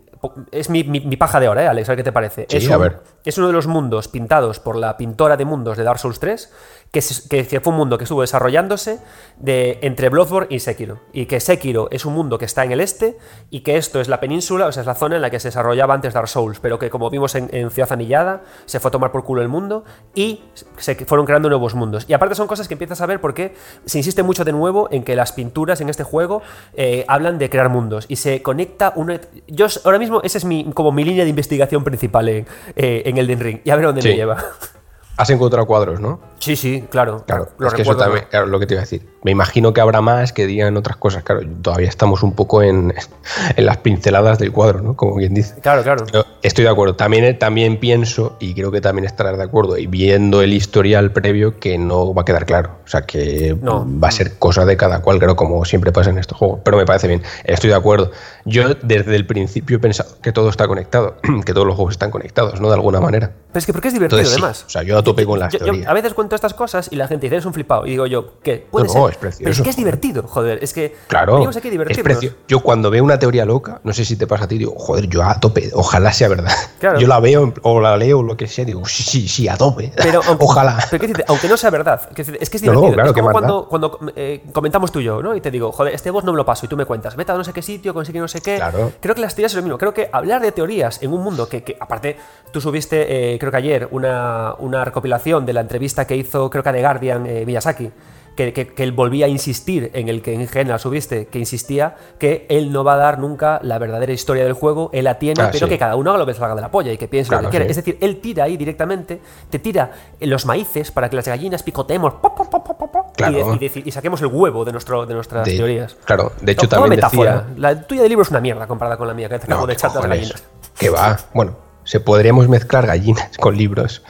es 0.52 0.70
mi, 0.70 0.84
mi- 0.84 1.00
mi 1.00 1.16
paja 1.16 1.40
de 1.40 1.48
oro, 1.48 1.60
¿eh, 1.60 1.66
Alex? 1.66 1.88
A 1.88 1.92
ver 1.92 1.96
qué 1.98 2.04
te 2.04 2.12
parece. 2.12 2.46
Sí, 2.48 2.58
es, 2.58 2.70
a 2.70 2.76
un- 2.76 2.82
ver. 2.84 3.00
es 3.24 3.36
uno 3.38 3.48
de 3.48 3.52
los 3.52 3.66
mundos 3.66 4.06
pintados 4.08 4.60
por 4.60 4.76
la 4.76 4.96
pintora 4.96 5.36
de 5.36 5.44
mundos 5.44 5.76
de 5.76 5.82
Dark 5.82 5.98
Souls 5.98 6.20
3, 6.20 6.52
que, 6.92 7.00
se- 7.00 7.28
que- 7.28 7.46
que 7.46 7.60
fue 7.60 7.72
un 7.72 7.78
mundo 7.78 7.98
que 7.98 8.04
estuvo 8.04 8.20
desarrollándose 8.20 9.00
de, 9.38 9.78
entre 9.82 10.08
Bloodborne 10.10 10.46
y 10.54 10.60
Sekiro. 10.60 11.00
Y 11.12 11.26
que 11.26 11.40
Sekiro 11.40 11.88
es 11.90 12.04
un 12.04 12.12
mundo 12.14 12.38
que 12.38 12.44
está 12.44 12.62
en 12.64 12.70
el 12.72 12.80
este 12.80 13.16
y 13.50 13.60
que 13.60 13.76
esto 13.78 14.00
es 14.00 14.08
la 14.08 14.20
península, 14.20 14.66
o 14.66 14.72
sea, 14.72 14.82
es 14.82 14.86
la 14.86 14.94
zona 14.94 15.16
en 15.16 15.22
la 15.22 15.30
que 15.30 15.40
se 15.40 15.48
desarrollaba 15.48 15.94
antes 15.94 16.12
Dark 16.14 16.28
Souls, 16.28 16.60
pero 16.60 16.78
que 16.78 16.90
como 16.90 17.08
vimos 17.10 17.34
en, 17.34 17.48
en 17.52 17.70
Ciudad 17.70 17.90
Anillada, 17.92 18.42
se 18.66 18.78
fue 18.78 18.90
a 18.90 18.92
tomar 18.92 19.10
por 19.10 19.24
culo 19.24 19.40
el 19.42 19.48
mundo 19.48 19.84
y 20.14 20.42
se 20.76 20.94
fueron 21.06 21.24
creando 21.26 21.48
nuevos 21.48 21.74
mundos. 21.74 22.04
Y 22.08 22.12
aparte 22.12 22.34
son 22.34 22.46
cosas 22.46 22.68
que 22.68 22.74
empiezas 22.74 23.00
a 23.00 23.06
ver 23.06 23.20
porque 23.20 23.54
se 23.86 23.98
insiste 23.98 24.22
mucho 24.22 24.44
de 24.44 24.52
nuevo 24.52 24.88
en 24.92 25.02
que 25.02 25.16
las 25.16 25.32
pinturas 25.32 25.80
en 25.80 25.88
este 25.88 26.04
juego 26.04 26.42
eh, 26.74 27.04
hablan 27.08 27.38
de 27.38 27.48
crear 27.48 27.70
mundos 27.70 28.04
y 28.08 28.16
se 28.16 28.42
conecta 28.42 28.92
una... 28.96 29.18
Yo 29.48 29.66
ahora 29.84 29.98
mismo 29.98 30.20
esa 30.22 30.36
es 30.38 30.44
mi, 30.44 30.70
como 30.74 30.92
mi 30.92 31.04
línea 31.04 31.24
de 31.24 31.30
investigación 31.30 31.84
principal 31.84 32.28
en, 32.28 32.46
eh, 32.76 33.02
en 33.06 33.16
Elden 33.16 33.40
Ring 33.40 33.60
y 33.64 33.70
a 33.70 33.76
ver 33.76 33.86
dónde 33.86 34.02
me 34.02 34.14
lleva. 34.14 34.44
Has 35.16 35.30
encontrado 35.30 35.66
cuadros, 35.66 36.00
¿no? 36.00 36.20
Sí, 36.38 36.56
sí, 36.56 36.84
claro. 36.90 37.24
Claro, 37.26 37.48
lo 37.58 37.68
es 37.68 37.74
que 37.74 37.82
eso 37.82 37.96
también, 37.96 38.24
claro, 38.30 38.46
lo 38.46 38.58
que 38.58 38.66
te 38.66 38.74
iba 38.74 38.80
a 38.80 38.84
decir. 38.84 39.06
Me 39.22 39.30
imagino 39.30 39.72
que 39.72 39.80
habrá 39.80 40.00
más 40.00 40.32
que 40.32 40.46
digan 40.46 40.76
otras 40.76 40.96
cosas. 40.96 41.22
Claro, 41.22 41.42
todavía 41.62 41.88
estamos 41.88 42.22
un 42.22 42.34
poco 42.34 42.62
en, 42.62 42.94
en 43.56 43.66
las 43.66 43.76
pinceladas 43.78 44.38
del 44.38 44.52
cuadro, 44.52 44.80
¿no? 44.80 44.96
Como 44.96 45.16
quien 45.16 45.34
dice. 45.34 45.60
Claro, 45.60 45.82
claro. 45.82 46.06
Pero 46.10 46.24
estoy 46.42 46.64
de 46.64 46.70
acuerdo. 46.70 46.94
También, 46.96 47.38
también 47.38 47.78
pienso, 47.78 48.36
y 48.40 48.54
creo 48.54 48.70
que 48.70 48.80
también 48.80 49.04
estarás 49.04 49.36
de 49.38 49.44
acuerdo, 49.44 49.78
y 49.78 49.86
viendo 49.86 50.42
el 50.42 50.52
historial 50.52 51.12
previo, 51.12 51.58
que 51.58 51.78
no 51.78 52.12
va 52.14 52.22
a 52.22 52.24
quedar 52.24 52.46
claro. 52.46 52.76
O 52.84 52.88
sea, 52.88 53.02
que 53.02 53.56
No. 53.60 53.86
va 54.02 54.08
a 54.08 54.12
ser 54.12 54.38
cosa 54.38 54.64
de 54.64 54.76
cada 54.76 55.00
cual, 55.02 55.18
creo, 55.18 55.36
como 55.36 55.64
siempre 55.64 55.92
pasa 55.92 56.10
en 56.10 56.18
estos 56.18 56.36
juegos. 56.38 56.60
Pero 56.64 56.76
me 56.76 56.84
parece 56.84 57.08
bien. 57.08 57.22
Estoy 57.44 57.70
de 57.70 57.76
acuerdo. 57.76 58.10
Yo 58.44 58.74
desde 58.82 59.14
el 59.16 59.26
principio 59.26 59.76
he 59.76 59.80
pensado 59.80 60.16
que 60.20 60.32
todo 60.32 60.48
está 60.48 60.66
conectado, 60.68 61.16
que 61.46 61.54
todos 61.54 61.66
los 61.66 61.76
juegos 61.76 61.92
están 61.94 62.10
conectados, 62.10 62.60
¿no? 62.60 62.68
De 62.68 62.74
alguna 62.74 63.00
manera. 63.00 63.32
Pero 63.48 63.58
es 63.58 63.66
que 63.66 63.72
porque 63.72 63.88
es 63.88 63.94
divertido, 63.94 64.18
Entonces, 64.20 64.34
sí. 64.36 64.42
además. 64.42 64.64
O 64.66 64.70
sea, 64.70 64.82
yo 64.82 64.98
a 64.98 65.02
tope 65.02 65.24
con 65.26 65.38
las 65.38 65.52
Yo- 65.52 65.60
a 65.86 65.92
veces 65.92 66.14
cuento 66.14 66.34
estas 66.34 66.54
cosas 66.54 66.88
y 66.90 66.96
la 66.96 67.06
gente 67.06 67.26
dice, 67.26 67.36
eres 67.36 67.46
un 67.46 67.52
flipado. 67.54 67.86
Y 67.86 67.90
digo 67.90 68.06
yo, 68.06 68.40
¿qué? 68.42 68.66
Puede 68.70 68.86
No, 68.86 68.92
ser. 68.92 69.10
es 69.12 69.16
precioso, 69.18 69.44
Pero 69.44 69.50
es 69.52 69.60
que 69.62 69.70
es 69.70 69.76
divertido, 69.76 70.22
joder. 70.26 70.58
Es 70.62 70.72
que 70.72 70.94
Claro, 71.08 71.34
venimos 71.34 71.56
aquí 71.56 71.68
a 71.68 71.70
es 71.70 71.72
divertirnos. 71.72 72.02
precio- 72.04 72.34
Yo 72.48 72.60
cuando 72.60 72.90
veo 72.90 73.04
una 73.04 73.18
teoría 73.18 73.44
loca, 73.44 73.80
no 73.84 73.92
sé 73.92 74.04
si 74.04 74.16
te 74.16 74.26
pasa 74.26 74.44
a 74.44 74.48
ti, 74.48 74.58
digo, 74.58 74.74
joder, 74.76 75.06
yo 75.08 75.22
a 75.22 75.38
tope, 75.38 75.70
ojalá 75.74 76.12
sea 76.12 76.28
verdad. 76.36 76.52
Claro. 76.78 76.98
Yo 76.98 77.06
la 77.06 77.20
veo 77.20 77.52
o 77.62 77.80
la 77.80 77.96
leo 77.96 78.18
o 78.18 78.22
lo 78.22 78.36
que 78.36 78.46
sea, 78.46 78.64
digo, 78.64 78.84
sí, 78.86 79.02
sí, 79.02 79.28
sí, 79.28 79.48
a 79.48 79.56
tope. 79.56 79.92
Pero 79.96 80.20
aunque, 80.26 80.44
ojalá. 80.48 80.78
pero 80.90 81.06
¿qué 81.06 81.24
aunque 81.28 81.48
no 81.48 81.56
sea 81.56 81.70
verdad, 81.70 82.08
que 82.10 82.22
es 82.22 82.50
que 82.50 82.56
es 82.56 82.62
No, 82.64 82.72
no, 82.72 82.80
divertido. 82.80 82.94
claro, 82.94 83.10
es 83.10 83.14
como 83.14 83.28
da. 83.28 83.32
cuando, 83.32 83.68
cuando 83.68 83.98
eh, 84.16 84.42
comentamos 84.52 84.90
tú 84.90 85.00
y 85.00 85.04
yo, 85.04 85.22
¿no? 85.22 85.34
Y 85.36 85.40
te 85.40 85.50
digo, 85.50 85.72
joder, 85.72 85.94
este 85.94 86.10
boss 86.10 86.24
no 86.24 86.32
me 86.32 86.36
lo 86.36 86.44
paso 86.44 86.66
y 86.66 86.68
tú 86.68 86.76
me 86.76 86.84
cuentas, 86.84 87.14
vete 87.16 87.32
a 87.32 87.36
no 87.36 87.44
sé 87.44 87.52
qué 87.52 87.62
sitio, 87.62 87.94
consigue 87.94 88.18
no 88.18 88.28
sé 88.28 88.40
qué. 88.40 88.56
Claro. 88.56 88.92
Creo 89.00 89.14
que 89.14 89.20
las 89.20 89.34
teorías 89.34 89.52
es 89.52 89.56
lo 89.56 89.62
mismo. 89.62 89.78
Creo 89.78 89.94
que 89.94 90.08
hablar 90.12 90.40
de 90.42 90.52
teorías 90.52 91.02
en 91.02 91.12
un 91.12 91.22
mundo 91.22 91.48
que, 91.48 91.62
que, 91.62 91.76
aparte, 91.78 92.16
tú 92.50 92.60
subiste, 92.60 93.34
eh, 93.34 93.38
creo 93.38 93.50
que 93.50 93.58
ayer, 93.58 93.88
una, 93.90 94.54
una 94.58 94.84
recopilación 94.84 95.46
de 95.46 95.52
la 95.52 95.60
entrevista 95.60 96.06
que 96.06 96.16
hizo, 96.16 96.50
creo 96.50 96.62
que 96.62 96.68
a 96.68 96.72
The 96.72 96.80
Guardian, 96.80 97.26
eh, 97.26 97.44
Miyazaki. 97.46 97.90
Que, 98.36 98.54
que- 98.54 98.68
que 98.68 98.82
él 98.82 98.92
volvía 98.92 99.26
a 99.26 99.28
insistir 99.28 99.90
en 99.92 100.08
el 100.08 100.22
que 100.22 100.32
en 100.32 100.48
general 100.48 100.80
subiste, 100.80 101.26
que 101.26 101.38
insistía 101.38 101.96
que 102.18 102.46
él 102.48 102.72
no 102.72 102.82
va 102.82 102.94
a 102.94 102.96
dar 102.96 103.18
nunca 103.18 103.60
la 103.62 103.78
verdadera 103.78 104.10
historia 104.12 104.42
del 104.44 104.54
juego, 104.54 104.88
él 104.94 105.04
la 105.04 105.18
tiene, 105.18 105.42
Ah, 105.42 105.50
pero 105.52 105.66
sí. 105.66 105.70
que 105.70 105.78
cada 105.78 105.96
uno 105.96 106.10
haga 106.10 106.20
lo 106.20 106.24
que 106.26 106.32
salga 106.32 106.54
de 106.54 106.62
la 106.62 106.70
polla 106.70 106.90
y 106.92 106.96
que 106.96 107.08
piense 107.08 107.28
Claro, 107.28 107.42
lo 107.42 107.48
que 107.50 107.58
quiera. 107.58 107.64
sí. 107.66 107.70
Es 107.72 107.76
decir, 107.76 107.98
él 108.00 108.20
tira 108.22 108.44
ahí 108.44 108.56
directamente, 108.56 109.20
te 109.50 109.58
tira 109.58 109.90
los 110.20 110.46
maíces 110.46 110.90
para 110.90 111.10
que 111.10 111.16
las 111.16 111.28
gallinas 111.28 111.62
picotemos 111.62 112.14
pop, 112.14 112.34
pop, 112.34 112.50
pop, 112.50 113.06
Claro. 113.14 113.58
y, 113.60 113.82
y 113.88 113.90
saquemos 113.92 114.22
el 114.22 114.28
huevo 114.28 114.64
de, 114.64 114.72
nuestro, 114.72 115.04
de 115.04 115.12
nuestras 115.12 115.44
De- 115.44 115.54
teorías. 115.56 115.94
Claro, 116.06 116.32
de 116.40 116.52
hecho 116.52 116.62
No, 116.62 116.68
también 116.70 116.90
metáfora. 116.90 117.32
decía... 117.42 117.54
La 117.58 117.82
tuya 117.86 118.00
de 118.02 118.08
libro 118.08 118.22
es 118.22 118.30
una 118.30 118.40
mierda 118.40 118.66
comparada 118.66 118.96
con 118.96 119.08
la 119.08 119.12
mía, 119.14 119.28
que 119.28 119.38
te 119.40 119.44
acabo 119.44 119.60
No, 119.60 119.66
de 119.66 119.74
echar 119.74 119.94
las 119.94 120.06
gallinas. 120.06 120.42
Que 120.78 120.88
va. 120.88 121.18
Bueno, 121.34 121.58
se 121.84 122.00
podríamos 122.00 122.48
mezclar 122.48 122.86
gallinas 122.86 123.36
con 123.38 123.58
libros. 123.58 124.02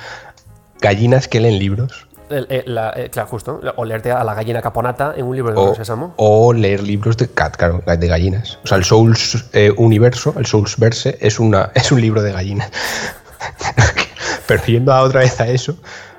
Gallinas 0.80 1.26
que 1.28 1.40
leen 1.40 1.58
libros. 1.58 2.06
El- 2.32 2.46
el- 2.48 2.74
la- 2.74 2.92
eh, 2.96 3.10
claro, 3.10 3.28
justo. 3.28 3.60
O 3.76 3.84
leerte 3.84 4.10
a 4.10 4.24
la 4.24 4.34
gallina 4.34 4.60
caponata 4.62 5.14
en 5.16 5.24
un 5.26 5.36
libro 5.36 5.52
de 5.52 5.58
O, 5.60 5.74
Sésamo. 5.74 6.14
o 6.16 6.52
leer 6.52 6.82
libros 6.82 7.16
de 7.16 7.28
cat, 7.28 7.56
claro, 7.56 7.82
de 7.86 8.06
gallinas. 8.08 8.58
O 8.64 8.66
sea, 8.66 8.78
el 8.78 8.84
Souls 8.84 9.44
eh, 9.52 9.72
Universo, 9.76 10.34
el 10.38 10.46
Souls 10.46 10.76
Verse, 10.78 11.18
es, 11.20 11.38
una, 11.38 11.70
es 11.74 11.92
un 11.92 12.00
libro 12.00 12.22
de 12.22 12.32
gallinas. 12.32 12.70
Pero 14.46 14.64
yendo 14.64 14.92
a 14.92 15.02
otra 15.02 15.20
vez 15.20 15.40
a 15.40 15.48
eso, 15.48 15.76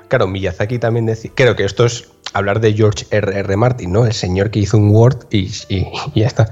claro, 0.08 0.26
Miyazaki 0.26 0.78
también 0.78 1.06
decía. 1.06 1.30
Creo 1.34 1.56
que 1.56 1.64
esto 1.64 1.84
es 1.84 2.08
hablar 2.32 2.60
de 2.60 2.72
George 2.72 3.06
R. 3.10 3.38
R. 3.38 3.56
Martin, 3.56 3.92
¿no? 3.92 4.06
El 4.06 4.12
señor 4.12 4.50
que 4.50 4.58
hizo 4.60 4.76
un 4.76 4.90
Word 4.90 5.26
y, 5.30 5.50
y- 5.68 5.86
y 6.14 6.20
ya 6.20 6.26
está. 6.26 6.50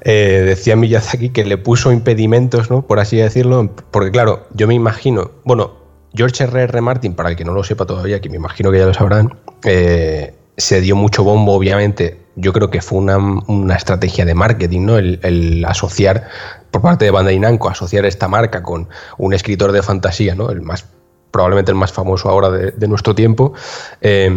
Eh, 0.00 0.42
decía 0.44 0.76
Miyazaki 0.76 1.30
que 1.30 1.44
le 1.44 1.56
puso 1.58 1.92
impedimentos, 1.92 2.70
¿no? 2.70 2.82
Por 2.82 2.98
así 2.98 3.16
decirlo. 3.16 3.70
Porque, 3.90 4.10
claro, 4.10 4.46
yo 4.54 4.66
me 4.66 4.74
imagino. 4.74 5.30
Bueno, 5.44 5.74
George 6.14 6.44
R. 6.44 6.62
R. 6.62 6.80
Martin, 6.80 7.14
para 7.14 7.30
el 7.30 7.36
que 7.36 7.44
no 7.44 7.52
lo 7.52 7.64
sepa 7.64 7.86
todavía, 7.86 8.20
que 8.20 8.28
me 8.28 8.36
imagino 8.36 8.70
que 8.70 8.78
ya 8.78 8.86
lo 8.86 8.94
sabrán, 8.94 9.38
eh, 9.64 10.34
se 10.56 10.80
dio 10.80 10.96
mucho 10.96 11.24
bombo, 11.24 11.54
obviamente. 11.54 12.18
Yo 12.36 12.52
creo 12.52 12.70
que 12.70 12.80
fue 12.80 12.98
una, 12.98 13.18
una 13.18 13.74
estrategia 13.74 14.24
de 14.24 14.34
marketing, 14.34 14.86
¿no? 14.86 14.98
El, 14.98 15.64
asociar, 15.66 16.28
por 16.70 16.82
parte 16.82 17.04
de 17.04 17.10
Bandai 17.10 17.38
Namco, 17.38 17.68
asociar 17.68 18.04
esta 18.06 18.28
marca 18.28 18.62
con 18.62 18.88
un 19.18 19.34
escritor 19.34 19.72
de 19.72 19.82
fantasía, 19.82 20.34
¿no? 20.34 20.50
El 20.50 20.62
más 20.62 20.86
probablemente 21.30 21.70
el 21.70 21.76
más 21.76 21.92
famoso 21.92 22.28
ahora 22.28 22.50
de, 22.50 22.88
nuestro 22.88 23.14
tiempo, 23.14 23.52
eh, 24.00 24.28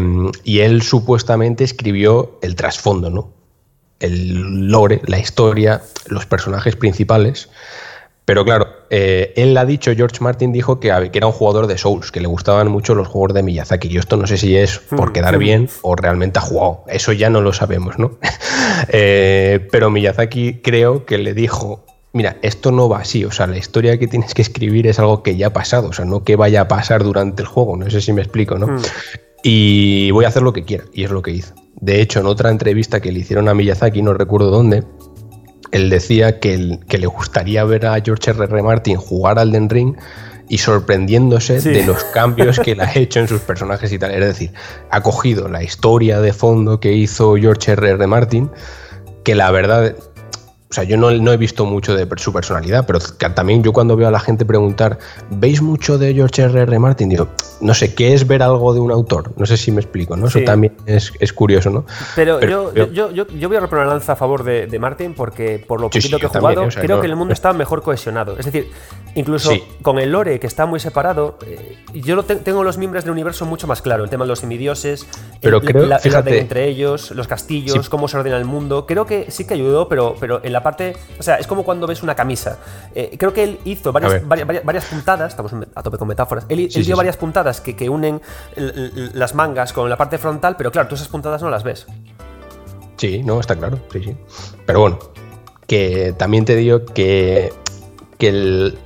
y 0.44 0.60
él 0.60 0.84
supuestamente 0.84 1.64
escribió 1.64 2.38
el 2.44 2.56
trasfondo, 2.56 3.10
¿no? 3.10 3.32
El 4.00 4.68
lore, 4.68 5.02
la 5.06 5.18
historia, 5.18 5.82
los 6.08 6.28
personajes 6.28 6.76
principales. 6.76 7.50
Pero 8.26 8.46
claro, 8.46 8.68
eh, 8.90 9.34
él 9.36 9.58
ha 9.58 9.66
dicho, 9.66 9.92
George 9.96 10.18
Martin 10.22 10.54
dijo 10.54 10.80
que, 10.80 10.88
que 11.12 11.18
era 11.18 11.28
un 11.28 11.34
jugador 11.34 11.68
de 11.68 11.78
Souls, 11.78 12.12
que 12.12 12.22
le 12.22 12.28
gustaban 12.28 12.70
mucho 12.70 12.96
los 12.96 13.08
juegos 13.08 13.34
de 13.34 13.44
Miyazaki. 13.44 13.90
Yo 13.90 14.00
esto 14.00 14.16
no 14.16 14.28
sé 14.28 14.38
si 14.38 14.56
es 14.56 14.80
por 14.80 15.12
quedar 15.12 15.38
bien 15.38 15.70
o 15.82 15.96
realmente 15.96 16.40
ha 16.40 16.42
jugado. 16.42 16.84
Eso 16.88 17.12
ya 17.12 17.30
no 17.30 17.42
lo 17.42 17.54
sabemos, 17.54 18.00
¿no? 18.00 18.18
Eh, 18.90 19.68
pero 19.72 19.90
Miyazaki 19.90 20.62
creo 20.62 21.06
que 21.06 21.18
le 21.18 21.34
dijo, 21.34 21.86
mira, 22.12 22.38
esto 22.42 22.72
no 22.72 22.90
va 22.90 23.00
así. 23.00 23.24
O 23.24 23.32
sea, 23.32 23.48
la 23.48 23.58
historia 23.58 23.98
que 23.98 24.08
tienes 24.08 24.34
que 24.34 24.42
escribir 24.42 24.88
es 24.88 25.00
algo 25.00 25.24
que 25.24 25.38
ya 25.38 25.48
ha 25.48 25.54
pasado. 25.54 25.90
O 25.90 25.94
sea, 25.94 26.06
no 26.06 26.24
que 26.24 26.36
vaya 26.36 26.62
a 26.62 26.68
pasar 26.68 27.04
durante 27.04 27.44
el 27.44 27.48
juego. 27.48 27.78
No 27.78 27.90
sé 27.90 28.02
si 28.02 28.14
me 28.14 28.22
explico, 28.22 28.58
¿no? 28.58 28.78
Y 29.44 30.12
voy 30.12 30.26
a 30.26 30.30
hacer 30.30 30.42
lo 30.42 30.54
que 30.54 30.64
quiera. 30.64 30.86
Y 30.94 31.04
es 31.04 31.12
lo 31.12 31.22
que 31.22 31.32
hizo. 31.32 31.54
De 31.80 32.02
hecho, 32.02 32.20
en 32.20 32.26
otra 32.26 32.50
entrevista 32.50 33.02
que 33.02 33.12
le 33.12 33.20
hicieron 33.20 33.50
a 33.50 33.54
Miyazaki, 33.54 34.02
no 34.02 34.14
recuerdo 34.14 34.52
dónde, 34.52 34.84
él 35.74 35.90
decía 35.90 36.40
que, 36.40 36.54
el- 36.54 36.80
que 36.88 36.98
le 36.98 37.08
gustaría 37.08 37.64
ver 37.66 37.86
a 37.86 38.00
George 38.02 38.32
R. 38.32 38.46
R. 38.46 38.62
Martin 38.64 38.96
jugar 38.98 39.38
al 39.40 39.52
Den 39.52 39.70
Ring 39.70 39.96
y 40.50 40.58
sorprendiéndose 40.60 41.60
Sí. 41.62 41.70
de 41.72 41.86
los 41.86 42.04
cambios 42.14 42.60
que 42.60 42.72
él 42.72 42.82
ha 42.82 42.92
hecho 42.96 43.20
en 43.20 43.28
sus 43.28 43.42
personajes 43.42 43.92
y 43.92 44.00
tal. 44.00 44.12
Es 44.12 44.20
decir, 44.26 44.52
ha 44.92 45.02
cogido 45.02 45.48
la 45.50 45.64
historia 45.64 46.20
de 46.22 46.32
fondo 46.34 46.80
que 46.80 46.94
hizo 46.94 47.36
George 47.36 47.72
R. 47.74 47.90
R. 47.92 48.08
Martin, 48.08 48.50
que 49.24 49.36
la 49.36 49.52
verdad 49.52 49.96
o 50.74 50.76
sea, 50.76 50.86
yo 50.86 50.98
no, 50.98 51.12
no, 51.12 51.32
he 51.32 51.38
visto 51.38 51.68
mucho 51.68 51.96
de 51.96 52.08
su 52.18 52.34
personalidad, 52.34 52.88
pero 52.88 52.98
también 53.36 53.62
yo 53.62 53.72
cuando 53.72 53.96
veo 53.96 54.08
a 54.08 54.12
la 54.12 54.20
gente 54.20 54.44
preguntar, 54.44 54.98
¿veis 55.30 55.62
mucho 55.62 56.00
de 56.00 56.16
George 56.16 56.42
R.R. 56.42 56.64
R. 56.64 56.80
Martin? 56.80 57.10
Digo, 57.10 57.28
no 57.62 57.76
sé, 57.76 57.94
¿qué 57.94 58.16
es 58.16 58.26
ver 58.26 58.42
algo 58.42 58.74
de 58.74 58.80
un 58.80 58.90
autor? 58.90 59.34
No 59.38 59.46
sé 59.46 59.56
si 59.56 59.72
me 59.72 59.82
explico, 59.82 60.18
¿no? 60.18 60.26
Eso 60.26 60.40
también 60.44 60.76
es, 60.88 61.14
es, 61.20 61.32
curioso, 61.32 61.70
¿no? 61.70 61.86
Pero, 62.16 62.42
yo, 62.42 62.74
yo, 62.74 63.12
yo, 63.12 63.28
yo, 63.28 63.48
voy 63.48 63.58
a 63.58 63.60
romper 63.60 63.78
una 63.78 63.88
lanza 63.88 64.14
a 64.14 64.16
favor 64.16 64.44
de, 64.44 64.66
de 64.66 64.80
Martin 64.80 65.14
porque 65.14 65.64
por 65.68 65.80
lo 65.80 65.92
poquito 65.92 66.18
que 66.18 66.26
he 66.26 66.30
jugado, 66.30 66.68
creo 66.70 67.00
que 67.00 67.06
el 67.06 67.16
mundo 67.16 67.36
está 67.36 67.54
mejor 67.54 67.84
cohesionado. 67.84 68.36
Es 68.40 68.46
decir, 68.48 68.72
incluso 69.14 69.52
con 69.84 70.00
el 70.00 70.12
lore, 70.12 70.40
que 70.40 70.48
está 70.48 70.66
muy 70.66 70.80
separado, 70.80 71.38
eh, 71.46 71.78
yo 71.94 72.16
lo 72.16 72.24
tengo 72.24 72.64
los 72.64 72.80
miembros 72.80 73.04
del 73.04 73.12
universo 73.12 73.46
mucho 73.46 73.68
más 73.68 73.84
claro. 73.84 74.04
El 74.04 74.10
tema 74.10 74.26
de 74.26 74.30
los 74.30 74.40
semidioses, 74.40 75.06
pero 75.40 75.62
creo, 75.62 75.86
la, 75.86 76.00
fíjate, 76.00 76.40
entre 76.40 76.68
ellos, 76.68 77.12
los 77.12 77.28
castillos, 77.28 77.90
cómo 77.90 78.08
se 78.08 78.18
ordena 78.18 78.38
el 78.38 78.46
mundo. 78.46 78.88
Creo 78.88 79.06
que 79.06 79.30
sí 79.30 79.46
que 79.46 79.54
ayudó, 79.54 79.88
pero, 79.88 80.16
pero 80.20 80.42
en 80.44 80.52
la 80.52 80.63
parte. 80.64 80.96
O 81.20 81.24
sea, 81.24 81.36
es 81.36 81.48
como 81.48 81.64
cuando 81.64 81.86
ves 81.86 82.02
una 82.02 82.16
camisa. 82.16 82.58
Eh, 82.96 83.16
creo 83.18 83.34
que 83.34 83.44
él 83.44 83.60
hizo 83.66 83.92
varias, 83.92 84.28
varias, 84.28 84.64
varias, 84.64 84.86
puntadas, 84.86 85.32
estamos 85.32 85.54
a 85.76 85.84
tope 85.84 85.98
con 85.98 86.08
metáforas. 86.08 86.46
Él, 86.50 86.68
dio 86.68 86.96
varias 86.96 87.18
puntadas 87.18 87.62
que, 87.62 87.76
que 87.76 87.90
unen 87.90 88.22
las 88.56 89.36
mangas 89.36 89.74
con 89.74 89.90
la 89.90 89.98
parte 89.98 90.18
frontal, 90.18 90.56
pero 90.58 90.72
claro, 90.72 90.88
tú 90.88 90.96
esas 90.96 91.08
puntadas 91.08 91.42
no 91.42 91.50
las 91.50 91.64
ves. 91.64 91.86
Sí, 92.98 93.22
no, 93.24 93.40
está 93.40 93.56
claro, 93.56 93.80
sí, 93.92 94.04
sí. 94.04 94.16
Pero 94.66 94.80
bueno, 94.80 95.00
que 95.68 96.14
también 96.18 96.46
te 96.46 96.56
digo 96.56 96.86
que, 96.86 97.52
que 98.18 98.30
el, 98.30 98.78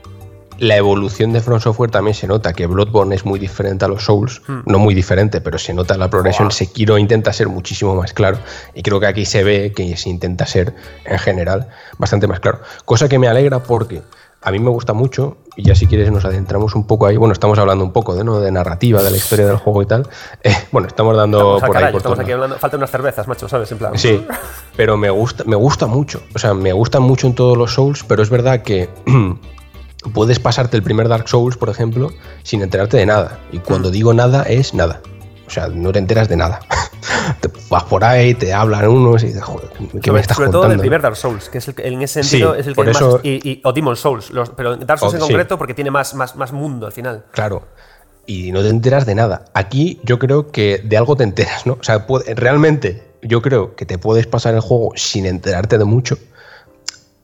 la 0.59 0.75
evolución 0.75 1.33
de 1.33 1.41
From 1.41 1.59
Software 1.59 1.91
también 1.91 2.13
se 2.13 2.27
nota, 2.27 2.53
que 2.53 2.65
Bloodborne 2.67 3.15
es 3.15 3.25
muy 3.25 3.39
diferente 3.39 3.85
a 3.85 3.87
los 3.87 4.05
Souls, 4.05 4.41
hmm. 4.47 4.59
no 4.65 4.79
muy 4.79 4.93
diferente, 4.93 5.41
pero 5.41 5.57
se 5.57 5.73
nota 5.73 5.97
la 5.97 6.09
progresión. 6.09 6.51
Sekiro 6.51 6.97
intenta 6.97 7.33
ser 7.33 7.47
muchísimo 7.47 7.95
más 7.95 8.13
claro 8.13 8.39
y 8.73 8.83
creo 8.83 8.99
que 8.99 9.07
aquí 9.07 9.25
se 9.25 9.43
ve 9.43 9.73
que 9.75 9.95
se 9.97 10.09
intenta 10.09 10.45
ser 10.45 10.75
en 11.05 11.19
general 11.19 11.69
bastante 11.97 12.27
más 12.27 12.39
claro. 12.39 12.59
Cosa 12.85 13.07
que 13.07 13.19
me 13.19 13.27
alegra 13.27 13.63
porque 13.63 14.01
a 14.41 14.51
mí 14.51 14.59
me 14.59 14.69
gusta 14.69 14.93
mucho, 14.93 15.37
y 15.55 15.63
ya 15.63 15.75
si 15.75 15.87
quieres 15.87 16.11
nos 16.11 16.23
adentramos 16.23 16.75
un 16.75 16.85
poco 16.85 17.07
ahí, 17.07 17.17
bueno, 17.17 17.33
estamos 17.33 17.57
hablando 17.57 17.83
un 17.83 17.91
poco 17.91 18.15
de, 18.15 18.23
¿no? 18.23 18.39
de 18.39 18.51
narrativa, 18.51 19.01
de 19.01 19.09
la 19.09 19.17
historia 19.17 19.47
del 19.47 19.57
juego 19.57 19.81
y 19.81 19.85
tal, 19.87 20.07
eh, 20.43 20.55
bueno, 20.71 20.87
estamos 20.87 21.17
dando 21.17 21.59
por 21.59 21.75
ahí 21.75 21.95
estamos 21.95 22.19
aquí 22.19 22.31
hablando, 22.31 22.57
falta 22.57 22.77
unas 22.77 22.91
cervezas, 22.91 23.27
macho, 23.27 23.49
¿sabes? 23.49 23.71
En 23.71 23.77
plan. 23.77 23.97
Sí, 23.97 24.25
pero 24.75 24.95
me 24.95 25.09
gusta, 25.09 25.43
me 25.45 25.55
gusta 25.55 25.87
mucho, 25.87 26.21
o 26.35 26.39
sea, 26.39 26.53
me 26.53 26.71
gustan 26.71 27.01
mucho 27.01 27.27
en 27.27 27.35
todos 27.35 27.57
los 27.57 27.73
Souls, 27.73 28.03
pero 28.07 28.21
es 28.21 28.29
verdad 28.29 28.61
que 28.61 28.89
puedes 30.13 30.39
pasarte 30.39 30.77
el 30.77 30.83
primer 30.83 31.07
Dark 31.09 31.27
Souls, 31.27 31.57
por 31.57 31.69
ejemplo, 31.69 32.11
sin 32.43 32.61
enterarte 32.61 32.97
de 32.97 33.05
nada. 33.05 33.39
Y 33.51 33.59
cuando 33.59 33.89
mm. 33.89 33.91
digo 33.91 34.13
nada, 34.13 34.43
es 34.43 34.73
nada. 34.73 35.01
O 35.45 35.49
sea, 35.49 35.67
no 35.69 35.91
te 35.93 35.99
enteras 35.99 36.27
de 36.27 36.35
nada. 36.35 36.59
te 37.41 37.49
vas 37.69 37.83
por 37.85 38.03
ahí, 38.03 38.33
te 38.33 38.53
hablan 38.53 38.87
unos 38.87 39.23
y 39.23 39.27
dices, 39.27 39.43
joder, 39.43 39.69
¿qué 40.01 40.11
me 40.11 40.19
estás 40.19 40.37
sobre 40.37 40.49
todo 40.49 40.67
del 40.67 40.79
primer 40.79 41.01
Dark 41.01 41.15
Souls, 41.15 41.49
que 41.49 41.59
es 41.59 41.67
el, 41.69 41.75
en 41.77 42.01
ese 42.01 42.23
sentido 42.23 42.53
es 42.53 42.67
el 42.67 42.75
que 42.75 42.83
más. 42.83 43.01
Y, 43.23 43.61
o 43.63 43.71
Demon 43.71 43.95
Souls, 43.95 44.31
pero 44.55 44.75
Dark 44.75 44.99
Souls 44.99 45.13
en 45.13 45.21
concreto 45.21 45.57
porque 45.57 45.73
tiene 45.73 45.89
más, 45.89 46.13
más, 46.13 46.35
más 46.35 46.51
mundo 46.51 46.85
al 46.85 46.91
final. 46.91 47.25
Claro. 47.31 47.63
Y 48.25 48.51
no 48.51 48.61
te 48.61 48.67
enteras 48.67 49.05
de 49.05 49.15
nada. 49.15 49.45
Aquí 49.53 50.01
yo 50.03 50.19
creo 50.19 50.51
que 50.51 50.81
de 50.83 50.97
algo 50.97 51.15
te 51.15 51.23
enteras, 51.23 51.65
¿no? 51.65 51.77
O 51.79 51.83
sea, 51.83 52.05
realmente 52.35 53.07
yo 53.21 53.41
creo 53.41 53.73
que 53.75 53.85
te 53.85 53.97
puedes 53.97 54.27
pasar 54.27 54.53
el 54.53 54.59
juego 54.59 54.91
sin 54.95 55.25
enterarte 55.25 55.77
de 55.77 55.85
mucho 55.85 56.17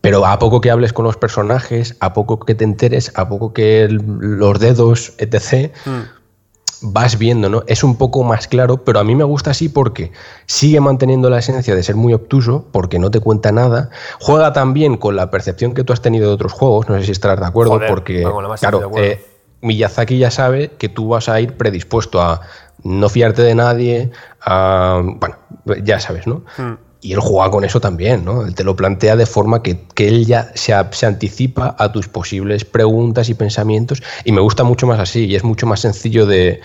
pero 0.04 0.26
a 0.26 0.38
poco 0.38 0.60
que 0.60 0.70
hables 0.70 0.92
con 0.92 1.06
los 1.06 1.16
personajes, 1.16 1.96
a 2.02 2.12
poco 2.12 2.38
que 2.38 2.56
te 2.56 2.66
enteres, 2.66 3.14
a 3.16 3.30
poco 3.30 3.54
que 3.54 3.88
los 3.90 4.60
dedos, 4.60 5.14
etc., 5.18 5.72
mm. 5.86 6.92
vas 6.92 7.18
viendo, 7.18 7.48
¿no? 7.48 7.64
Es 7.68 7.86
un 7.86 7.96
poco 7.96 8.22
más 8.26 8.50
claro, 8.50 8.84
pero 8.84 9.00
a 9.00 9.06
mí 9.06 9.16
me 9.16 9.24
gusta 9.24 9.52
así 9.52 9.70
porque 9.70 10.12
sigue 10.46 10.82
manteniendo 10.82 11.30
la 11.30 11.40
esencia 11.40 11.74
de 11.74 11.82
ser 11.84 11.96
muy 11.96 12.14
obtuso, 12.14 12.68
porque 12.74 13.00
no 13.00 13.12
te 13.12 13.22
cuenta 13.22 13.54
nada. 13.54 13.92
Juega 14.20 14.52
también 14.52 14.98
con 14.98 15.16
la 15.16 15.32
percepción 15.32 15.74
que 15.74 15.86
tú 15.86 15.94
has 15.94 16.02
tenido 16.02 16.28
de 16.28 16.34
otros 16.34 16.52
juegos, 16.52 16.90
no 16.90 17.00
sé 17.00 17.06
si 17.06 17.12
estarás 17.14 17.40
de 17.40 17.46
acuerdo, 17.46 17.80
porque, 17.88 18.30
claro, 18.60 18.92
eh, 18.98 19.26
Miyazaki 19.62 20.18
ya 20.18 20.32
sabe 20.32 20.72
que 20.72 20.90
tú 20.90 21.08
vas 21.08 21.30
a 21.30 21.40
ir 21.40 21.56
predispuesto 21.56 22.22
a 22.22 22.42
no 22.84 23.08
fiarte 23.08 23.42
de 23.42 23.56
nadie, 23.56 24.12
a, 24.42 25.02
bueno, 25.02 25.38
ya 25.82 26.02
sabes, 26.02 26.28
¿no? 26.28 26.44
Mm 26.58 26.74
y 27.04 27.12
él 27.12 27.20
juega 27.20 27.52
con 27.52 27.66
eso 27.66 27.82
también, 27.82 28.24
¿no? 28.24 28.46
Él 28.46 28.56
te 28.56 28.64
lo 28.64 28.76
plantea 28.76 29.18
de 29.18 29.26
forma 29.26 29.62
que, 29.62 29.86
él 29.98 30.26
ya 30.26 30.52
se, 30.56 30.74
se, 30.92 31.06
anticipa 31.06 31.76
a 31.78 31.92
tus 31.92 32.08
posibles 32.08 32.64
preguntas 32.64 33.30
y 33.30 33.34
pensamientos 33.34 34.02
y 34.24 34.32
me 34.32 34.40
gusta 34.40 34.64
mucho 34.64 34.88
más 34.88 35.00
así 35.00 35.26
y 35.26 35.36
es 35.36 35.44
mucho 35.44 35.68
más 35.68 35.82
sencillo 35.82 36.26
de, 36.26 36.62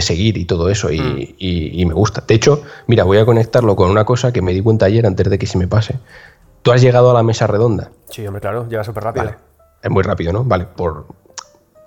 seguir 0.00 0.38
y 0.38 0.46
todo 0.46 0.70
eso 0.70 0.88
mm. 0.88 1.18
y, 1.38 1.84
me 1.84 1.92
gusta. 1.92 2.24
De 2.26 2.34
hecho, 2.34 2.62
mira, 2.86 3.04
voy 3.04 3.18
a 3.18 3.26
conectarlo 3.26 3.76
con 3.76 3.90
una 3.90 4.04
cosa 4.04 4.32
que 4.32 4.40
me 4.40 4.52
di 4.52 4.62
cuenta 4.62 4.86
ayer 4.86 5.06
antes 5.06 5.28
de 5.28 5.38
que 5.38 5.46
se 5.46 5.58
me 5.58 5.68
pase. 5.68 5.98
Tú 6.62 6.72
has 6.72 6.80
llegado 6.80 7.10
a 7.10 7.14
la 7.14 7.22
mesa 7.22 7.46
redonda. 7.46 7.90
Sí, 8.08 8.26
hombre, 8.26 8.40
claro, 8.40 8.66
llega 8.66 8.84
súper 8.84 9.04
rápido. 9.04 9.32
Es 9.82 9.90
muy 9.90 10.02
rápido, 10.02 10.32
¿no? 10.32 10.44
Vale, 10.44 10.64
por, 10.64 11.06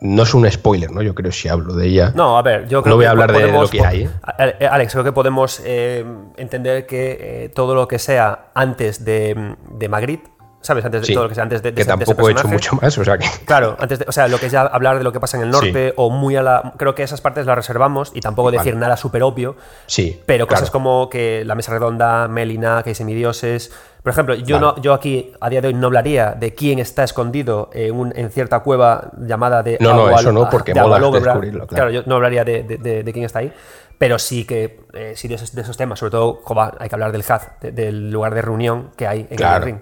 no 0.01 0.23
es 0.23 0.33
un 0.33 0.49
spoiler, 0.49 0.91
¿no? 0.91 1.01
Yo 1.01 1.15
creo 1.15 1.31
si 1.31 1.47
hablo 1.47 1.73
de 1.73 1.87
ella. 1.87 2.11
No, 2.15 2.37
a 2.37 2.41
ver, 2.41 2.67
yo 2.67 2.83
creo 2.83 2.93
no 2.93 2.97
voy 2.97 3.05
a 3.05 3.11
hablar 3.11 3.31
de 3.31 3.51
lo 3.51 3.67
que 3.67 3.85
hay. 3.85 4.09
¿eh? 4.37 4.67
Alex, 4.69 4.93
creo 4.93 5.03
que 5.03 5.11
podemos 5.11 5.61
eh, 5.65 6.05
entender 6.37 6.85
que 6.85 7.17
eh, 7.19 7.49
todo 7.49 7.75
lo 7.75 7.87
que 7.87 7.99
sea 7.99 8.49
antes 8.53 9.03
de, 9.03 9.55
de 9.71 9.89
Magritte 9.89 10.29
¿sabes? 10.67 10.83
Antes 10.83 11.07
de 11.07 11.13
todo 11.13 11.23
lo 11.23 11.29
que 11.29 11.35
sea 11.35 11.43
antes 11.43 11.63
de, 11.63 11.73
que 11.73 11.85
tampoco 11.85 12.27
he 12.27 12.31
hecho 12.33 12.47
mucho 12.47 12.75
más, 12.75 12.97
o 12.97 13.05
sea 13.05 13.17
que... 13.17 13.27
Claro, 13.45 13.77
antes 13.79 13.99
de, 13.99 14.05
o 14.07 14.11
sea, 14.11 14.27
lo 14.27 14.37
que 14.37 14.47
es 14.47 14.51
ya 14.51 14.61
hablar 14.61 14.97
de 14.97 15.03
lo 15.03 15.13
que 15.13 15.19
pasa 15.19 15.37
en 15.37 15.43
el 15.43 15.49
norte 15.49 15.93
o 15.95 16.09
muy 16.09 16.35
a 16.35 16.41
la... 16.41 16.73
Creo 16.77 16.93
que 16.93 17.03
esas 17.03 17.21
partes 17.21 17.45
las 17.45 17.55
reservamos 17.55 18.11
y 18.13 18.19
tampoco 18.19 18.51
decir 18.51 18.75
nada 18.75 18.97
súper 18.97 19.23
obvio. 19.23 19.55
Sí, 19.85 20.21
Pero 20.25 20.47
cosas 20.47 20.69
como 20.69 21.09
que 21.09 21.43
la 21.45 21.55
mesa 21.55 21.71
redonda, 21.71 22.27
Melina, 22.27 22.83
que 22.83 22.89
hay 22.89 22.95
semidioses... 22.95 23.71
Por 24.07 24.13
ejemplo, 24.13 24.35
yo, 24.35 24.57
no, 24.57 24.81
yo 24.81 24.93
aquí 24.93 25.33
a 25.41 25.49
día 25.49 25.59
de 25.59 25.67
hoy 25.67 25.73
no 25.73 25.87
hablaría 25.87 26.31
de 26.31 26.53
quién 26.53 26.79
está 26.79 27.03
escondido 27.03 27.69
en, 27.73 28.13
en 28.15 28.31
cierta 28.31 28.61
cueva 28.61 29.11
llamada 29.19 29.61
de... 29.63 29.77
No, 29.81 29.93
no, 29.93 30.17
eso 30.17 30.31
no, 30.31 30.49
porque 30.49 30.73
mola 30.73 30.97
descubrirlo, 30.97 31.67
claro. 31.67 31.91
yo 31.91 32.03
no 32.05 32.15
hablaría 32.15 32.45
de, 32.45 32.63
de, 32.63 33.11
quién 33.11 33.25
está 33.25 33.39
ahí 33.39 33.51
pero 33.97 34.17
sí 34.17 34.45
que 34.45 34.79
eh, 34.93 35.11
sí 35.17 35.27
de 35.27 35.35
esos, 35.35 35.53
de 35.53 35.61
esos, 35.61 35.75
temas, 35.75 35.99
sobre 35.99 36.11
todo 36.11 36.41
hay 36.79 36.87
que 36.87 36.95
hablar 36.95 37.11
del 37.11 37.25
HAZ, 37.27 37.59
del 37.59 38.09
lugar 38.09 38.33
de 38.33 38.41
reunión 38.43 38.91
que 38.95 39.07
hay 39.07 39.27
en 39.29 39.43
el 39.43 39.61
ring. 39.61 39.77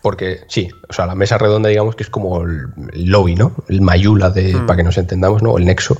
Porque 0.00 0.40
sí, 0.48 0.70
o 0.88 0.94
sea, 0.94 1.04
la 1.04 1.14
mesa 1.14 1.36
redonda, 1.36 1.68
digamos 1.68 1.94
que 1.94 2.04
es 2.04 2.08
como 2.08 2.40
el, 2.40 2.72
lobby, 2.94 3.34
¿no? 3.34 3.52
El 3.68 3.82
mayula, 3.82 4.30
de, 4.30 4.54
hmm. 4.54 4.66
para 4.66 4.78
que 4.78 4.82
nos 4.82 4.96
entendamos, 4.96 5.42
¿no? 5.42 5.58
El 5.58 5.66
nexo 5.66 5.98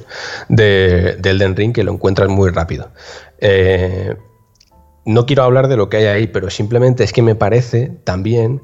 de, 0.49 1.16
del 1.18 1.42
Elden 1.42 1.55
Ring, 1.55 1.75
que 1.75 1.85
lo 1.85 1.92
encuentras 1.92 2.31
muy 2.31 2.49
rápido. 2.49 2.88
Eh, 3.40 4.16
no 5.07 5.25
quiero 5.25 5.45
hablar 5.45 5.69
de 5.69 5.77
lo 5.77 5.88
que 5.88 5.99
hay 5.99 6.05
ahí, 6.05 6.27
pero 6.27 6.51
simplemente 6.51 7.05
es 7.05 7.12
que 7.12 7.23
me 7.23 7.35
parece 7.35 7.92
también 8.05 8.62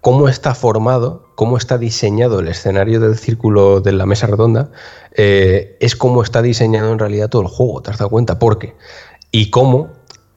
cómo 0.00 0.28
está 0.28 0.54
formado, 0.54 1.26
cómo 1.34 1.56
está 1.58 1.76
diseñado 1.76 2.40
el 2.40 2.48
escenario 2.48 3.00
del 3.00 3.16
círculo 3.16 3.80
de 3.80 3.92
la 3.92 4.06
mesa 4.06 4.26
redonda, 4.26 4.70
eh, 5.14 5.76
es 5.80 5.94
cómo 5.94 6.22
está 6.22 6.40
diseñado 6.40 6.90
en 6.90 6.98
realidad 6.98 7.28
todo 7.28 7.42
el 7.42 7.48
juego, 7.48 7.82
¿te 7.82 7.90
has 7.90 7.98
dado 7.98 8.10
cuenta? 8.10 8.38
¿Por 8.38 8.58
qué? 8.58 8.74
Y 9.30 9.50
cómo 9.50 9.90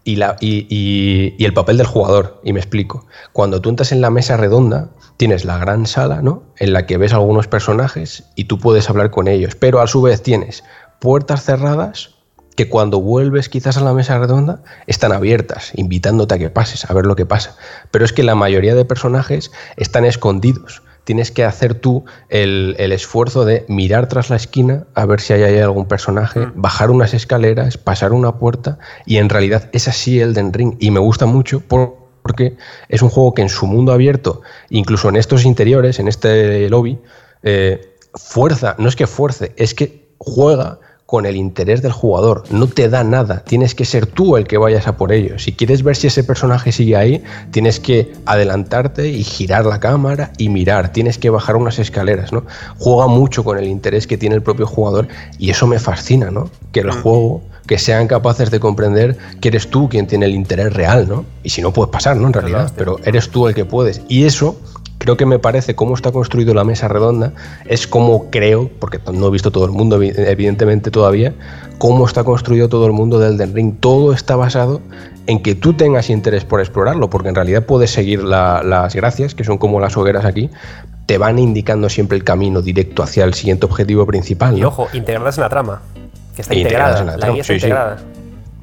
y, 0.04 0.18
la, 0.18 0.36
y, 0.42 1.44
el 1.44 1.54
papel 1.54 1.78
del 1.78 1.88
jugador. 1.88 2.42
Y 2.44 2.54
me 2.54 2.60
explico. 2.60 3.06
Cuando 3.34 3.62
tú 3.62 3.70
entras 3.70 3.92
en 3.92 4.02
la 4.02 4.10
mesa 4.10 4.36
redonda, 4.36 4.90
tienes 5.18 5.46
la 5.46 5.58
gran 5.58 5.86
sala, 5.86 6.22
¿no? 6.22 6.44
En 6.58 6.74
la 6.74 6.86
que 6.86 6.98
ves 6.98 7.14
algunos 7.14 7.48
personajes 7.48 8.26
y 8.36 8.46
tú 8.46 8.60
puedes 8.60 8.90
hablar 8.90 9.12
con 9.12 9.28
ellos. 9.28 9.56
Pero 9.56 9.80
a 9.80 9.88
su 9.88 10.02
vez 10.02 10.22
tienes 10.22 10.64
puertas 11.00 11.44
cerradas 11.46 12.16
que 12.56 12.70
cuando 12.70 13.02
vuelves 13.02 13.50
quizás 13.50 13.78
a 13.78 13.82
la 13.82 13.94
mesa 13.94 14.20
redonda 14.20 14.64
están 14.88 15.12
abiertas, 15.12 15.72
invitándote 15.76 16.36
a 16.36 16.40
que 16.40 16.50
pases, 16.50 16.90
a 16.90 16.94
ver 16.94 17.06
lo 17.06 17.16
que 17.16 17.26
pasa. 17.26 17.56
Pero 17.92 18.06
es 18.06 18.14
que 18.14 18.24
la 18.24 18.36
mayoría 18.36 18.76
de 18.76 18.86
personajes 18.86 19.52
están 19.78 20.06
escondidos 20.06 20.82
tienes 21.04 21.32
que 21.32 21.44
hacer 21.44 21.76
tú 21.76 22.06
el, 22.30 22.76
esfuerzo 22.78 23.46
de 23.46 23.66
mirar 23.68 24.08
tras 24.08 24.30
la 24.30 24.36
esquina 24.36 24.86
a 24.94 25.06
ver 25.06 25.20
si 25.20 25.34
hay, 25.34 25.60
algún 25.60 25.86
personaje, 25.86 26.40
mm. 26.40 26.54
bajar 26.56 26.92
unas 26.92 27.14
escaleras, 27.14 27.78
pasar 27.78 28.14
una 28.14 28.38
puerta 28.38 28.78
y 29.06 29.18
en 29.18 29.30
realidad 29.30 29.70
es 29.74 29.88
así 29.88 30.20
el 30.20 30.34
Den 30.34 30.54
Ring 30.54 30.76
y 30.80 30.92
me 30.92 31.00
gusta 31.00 31.26
mucho 31.26 31.62
porque 31.68 32.58
es 32.90 33.02
un 33.02 33.10
juego 33.10 33.34
que 33.34 33.42
en 33.42 33.50
su 33.50 33.66
mundo 33.66 33.92
abierto, 33.92 34.42
incluso 34.70 35.10
en 35.10 35.16
estos 35.16 35.44
interiores, 35.44 36.00
en 36.00 36.08
este 36.08 36.70
lobby, 36.70 37.00
eh, 37.44 37.96
fuerza, 38.14 38.76
no 38.78 38.88
es 38.88 38.96
que 38.96 39.08
fuerce, 39.08 39.54
es 39.58 39.74
que 39.74 40.12
juega 40.18 40.80
con 41.12 41.26
el 41.26 41.36
interés 41.36 41.82
del 41.82 41.92
jugador. 41.92 42.46
No 42.52 42.68
te 42.68 42.88
da 42.88 43.04
nada. 43.04 43.44
Tienes 43.44 43.76
que 43.76 43.84
ser 43.84 44.06
tú 44.06 44.38
el 44.38 44.48
que 44.48 44.58
vayas 44.58 44.88
a 44.88 44.96
por 44.96 45.12
ello. 45.12 45.40
Si 45.40 45.52
quieres 45.52 45.84
ver 45.84 45.98
si 45.98 46.08
ese 46.08 46.24
personaje 46.24 46.72
sigue 46.72 46.96
ahí, 46.96 47.22
tienes 47.52 47.82
que 47.82 48.14
adelantarte 48.26 49.10
y 49.10 49.26
girar 49.26 49.66
la 49.66 49.82
cámara 49.82 50.32
y 50.38 50.48
mirar. 50.48 50.94
Tienes 50.94 51.18
que 51.18 51.30
bajar 51.30 51.58
unas 51.58 51.80
escaleras, 51.80 52.32
¿no? 52.32 52.46
Juega 52.78 53.08
mucho 53.08 53.44
con 53.44 53.58
el 53.58 53.68
interés 53.68 54.08
que 54.08 54.18
tiene 54.18 54.36
el 54.36 54.42
propio 54.42 54.66
jugador 54.66 55.10
y 55.38 55.50
eso 55.50 55.68
me 55.68 55.80
fascina, 55.80 56.32
¿no? 56.32 56.50
Que 56.72 56.80
el 56.80 56.88
mm. 56.88 57.02
juego 57.02 57.42
que 57.68 57.78
sean 57.78 58.08
capaces 58.08 58.50
de 58.50 58.62
comprender 58.62 59.18
que 59.42 59.50
eres 59.50 59.70
tú 59.70 59.90
quien 59.90 60.08
tiene 60.08 60.28
el 60.28 60.34
interés 60.34 60.72
real, 60.72 61.10
¿no? 61.10 61.26
Y 61.44 61.50
si 61.50 61.62
no 61.62 61.74
puedes 61.74 61.92
pasar, 61.92 62.16
¿no? 62.16 62.28
En 62.28 62.34
realidad, 62.34 62.72
pero 62.78 63.00
eres 63.04 63.28
tú 63.28 63.50
el 63.50 63.54
que 63.54 63.66
puedes. 63.66 64.02
Y 64.08 64.24
eso 64.24 64.58
creo 65.02 65.18
que 65.18 65.26
me 65.26 65.40
parece 65.40 65.74
cómo 65.74 65.96
está 65.96 66.12
construido 66.12 66.54
la 66.54 66.64
mesa 66.64 66.88
redonda, 66.88 67.34
es 67.66 67.88
como 67.88 68.30
creo, 68.30 68.70
porque 68.78 69.00
no 69.12 69.28
he 69.28 69.32
visto 69.32 69.50
todo 69.50 69.66
el 69.66 69.72
mundo, 69.72 70.00
evidentemente 70.00 70.92
todavía, 70.92 71.34
cómo 71.80 72.06
está 72.06 72.24
construido 72.24 72.70
todo 72.70 72.86
el 72.86 72.92
mundo 72.92 73.18
del 73.18 73.34
Elden 73.34 73.56
Ring. 73.56 73.80
Todo 73.80 74.14
está 74.14 74.36
basado 74.36 74.80
en 75.26 75.42
que 75.42 75.56
tú 75.56 75.74
tengas 75.74 76.12
interés 76.12 76.46
por 76.46 76.60
explorarlo, 76.60 77.10
porque 77.10 77.30
en 77.30 77.36
realidad 77.36 77.66
puedes 77.66 77.90
seguir 77.90 78.24
las 78.24 78.94
gracias, 78.94 79.34
que 79.34 79.44
son 79.44 79.58
como 79.58 79.80
las 79.80 79.98
hogueras 79.98 80.24
aquí, 80.24 80.52
te 81.08 81.18
van 81.18 81.40
indicando 81.40 81.90
siempre 81.90 82.16
el 82.16 82.24
camino 82.24 82.62
directo 82.62 83.02
hacia 83.02 83.24
el 83.24 83.34
siguiente 83.34 83.66
objetivo 83.66 84.06
principal. 84.06 84.56
Y 84.56 84.64
ojo, 84.64 84.88
integradas 84.94 85.36
en 85.40 85.42
la 85.42 85.50
trama, 85.50 85.82
que 86.36 86.44
está 86.44 86.54
integrada, 86.54 87.00
en 87.00 87.08
la, 87.08 87.18
trama. 87.18 87.38
integrada. 87.40 87.98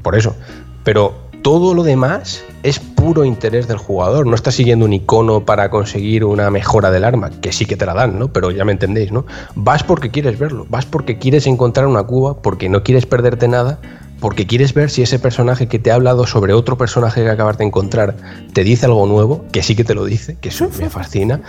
Por 0.03 0.17
eso. 0.17 0.37
Pero 0.85 1.28
todo 1.43 1.75
lo 1.75 1.83
demás 1.83 2.45
es 2.63 2.79
puro 2.79 3.25
interés 3.25 3.69
del 3.69 3.79
jugador. 3.79 4.27
No 4.27 4.35
estás 4.35 4.55
siguiendo 4.55 4.85
un 4.85 4.93
icono 4.93 5.45
para 5.45 5.71
conseguir 5.71 6.25
una 6.25 6.51
mejora 6.51 6.91
del 6.91 7.05
arma, 7.05 7.31
que 7.31 7.53
sí 7.53 7.65
que 7.65 7.77
te 7.77 7.87
la 7.87 7.95
dan, 7.95 8.19
¿no? 8.19 8.33
Pero 8.33 8.51
ya 8.51 8.65
me 8.65 8.73
entendéis, 8.73 9.13
¿no? 9.13 9.25
Vas 9.55 9.83
porque 9.83 10.11
quieres 10.11 10.39
verlo, 10.39 10.67
vas 10.69 10.87
porque 10.87 11.19
quieres 11.19 11.47
encontrar 11.47 11.87
una 11.87 12.03
cuba, 12.03 12.43
porque 12.43 12.69
no 12.69 12.83
quieres 12.83 13.07
perderte 13.07 13.49
nada 13.49 13.79
porque 14.21 14.47
quieres 14.47 14.75
ver 14.75 14.91
si 14.91 15.03
ese 15.03 15.19
personaje 15.19 15.69
que 15.69 15.79
te 15.79 15.91
ha 15.91 15.95
hablado 15.95 16.27
sobre 16.27 16.53
otro 16.53 16.77
personaje 16.77 17.23
que 17.23 17.31
acabas 17.31 17.59
de 17.59 17.65
encontrar 17.65 18.17
te 18.53 18.65
dice 18.65 18.87
algo 18.87 19.07
nuevo, 19.07 19.45
que 19.53 19.63
sí 19.63 19.77
que 19.77 19.85
te 19.85 19.95
lo 19.95 20.05
dice, 20.05 20.37
que 20.41 20.49
eso 20.49 20.69
me 20.79 20.91
fascina. 20.91 21.41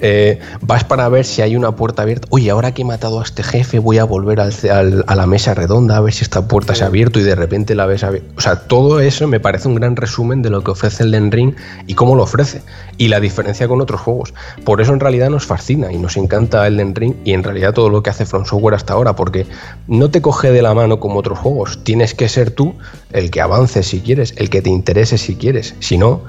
Eh, 0.00 0.38
vas 0.60 0.84
para 0.84 1.08
ver 1.08 1.24
si 1.24 1.42
hay 1.42 1.56
una 1.56 1.72
puerta 1.72 2.02
abierta. 2.02 2.28
Oye, 2.30 2.50
ahora 2.50 2.72
que 2.72 2.82
he 2.82 2.84
matado 2.84 3.20
a 3.20 3.22
este 3.22 3.42
jefe, 3.42 3.78
voy 3.78 3.98
a 3.98 4.04
volver 4.04 4.40
al, 4.40 5.04
a 5.06 5.14
la 5.14 5.26
mesa 5.26 5.54
redonda 5.54 5.96
a 5.96 6.00
ver 6.00 6.12
si 6.12 6.24
esta 6.24 6.46
puerta 6.46 6.74
se 6.74 6.84
ha 6.84 6.88
abierto 6.88 7.18
y 7.18 7.22
de 7.22 7.34
repente 7.34 7.74
la 7.74 7.86
ves 7.86 8.04
abierta. 8.04 8.28
O 8.36 8.40
sea, 8.40 8.56
todo 8.56 9.00
eso 9.00 9.26
me 9.26 9.40
parece 9.40 9.68
un 9.68 9.74
gran 9.74 9.96
resumen 9.96 10.42
de 10.42 10.50
lo 10.50 10.62
que 10.62 10.72
ofrece 10.72 11.04
el 11.04 11.10
Den 11.10 11.32
Ring 11.32 11.54
y 11.86 11.94
cómo 11.94 12.14
lo 12.14 12.24
ofrece. 12.24 12.62
Y 12.98 13.08
la 13.08 13.20
diferencia 13.20 13.68
con 13.68 13.80
otros 13.80 14.00
juegos. 14.00 14.34
Por 14.64 14.80
eso 14.80 14.92
en 14.92 15.00
realidad 15.00 15.30
nos 15.30 15.46
fascina 15.46 15.92
y 15.92 15.98
nos 15.98 16.16
encanta 16.16 16.66
el 16.66 16.76
Den 16.76 16.94
Ring 16.94 17.14
y 17.24 17.32
en 17.32 17.42
realidad 17.42 17.72
todo 17.72 17.88
lo 17.88 18.02
que 18.02 18.10
hace 18.10 18.26
From 18.26 18.44
Software 18.44 18.74
hasta 18.74 18.92
ahora, 18.92 19.14
porque 19.16 19.46
no 19.86 20.10
te 20.10 20.20
coge 20.20 20.50
de 20.50 20.62
la 20.62 20.74
mano 20.74 21.00
como 21.00 21.20
otros 21.20 21.38
juegos. 21.38 21.78
Tienes 21.84 22.14
que 22.18 22.28
ser 22.28 22.50
tú 22.50 22.74
el 23.12 23.30
que 23.30 23.40
avances 23.40 23.86
si 23.86 24.00
quieres, 24.00 24.34
el 24.36 24.50
que 24.50 24.60
te 24.60 24.68
interese 24.68 25.16
si 25.16 25.36
quieres. 25.36 25.74
Si 25.78 25.96
no, 25.96 26.22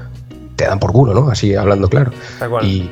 te 0.55 0.65
dan 0.65 0.79
por 0.79 0.93
culo, 0.93 1.13
¿no? 1.13 1.29
Así 1.29 1.55
hablando 1.55 1.89
claro. 1.89 2.11
Y, 2.61 2.89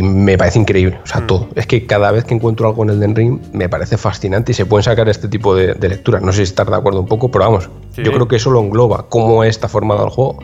me 0.00 0.38
parece 0.38 0.60
increíble, 0.60 1.00
o 1.02 1.06
sea, 1.06 1.20
mm. 1.20 1.26
todo. 1.26 1.48
Es 1.56 1.66
que 1.66 1.86
cada 1.86 2.12
vez 2.12 2.24
que 2.24 2.34
encuentro 2.34 2.68
algo 2.68 2.84
en 2.84 2.90
el 2.90 3.00
Den 3.00 3.16
Ring 3.16 3.40
me 3.52 3.68
parece 3.68 3.96
fascinante 3.96 4.52
y 4.52 4.54
se 4.54 4.64
pueden 4.64 4.84
sacar 4.84 5.08
este 5.08 5.26
tipo 5.26 5.56
de, 5.56 5.74
lecturas. 5.88 6.22
No 6.22 6.32
sé 6.32 6.38
si 6.38 6.42
estar 6.44 6.70
de 6.70 6.76
acuerdo 6.76 7.00
un 7.00 7.06
poco, 7.06 7.32
pero 7.32 7.46
vamos, 7.46 7.68
yo 7.96 8.12
creo 8.12 8.28
que 8.28 8.36
eso 8.36 8.50
lo 8.50 8.60
engloba, 8.60 9.06
cómo 9.08 9.42
está 9.42 9.68
formado 9.68 10.04
el 10.04 10.10
juego. 10.10 10.38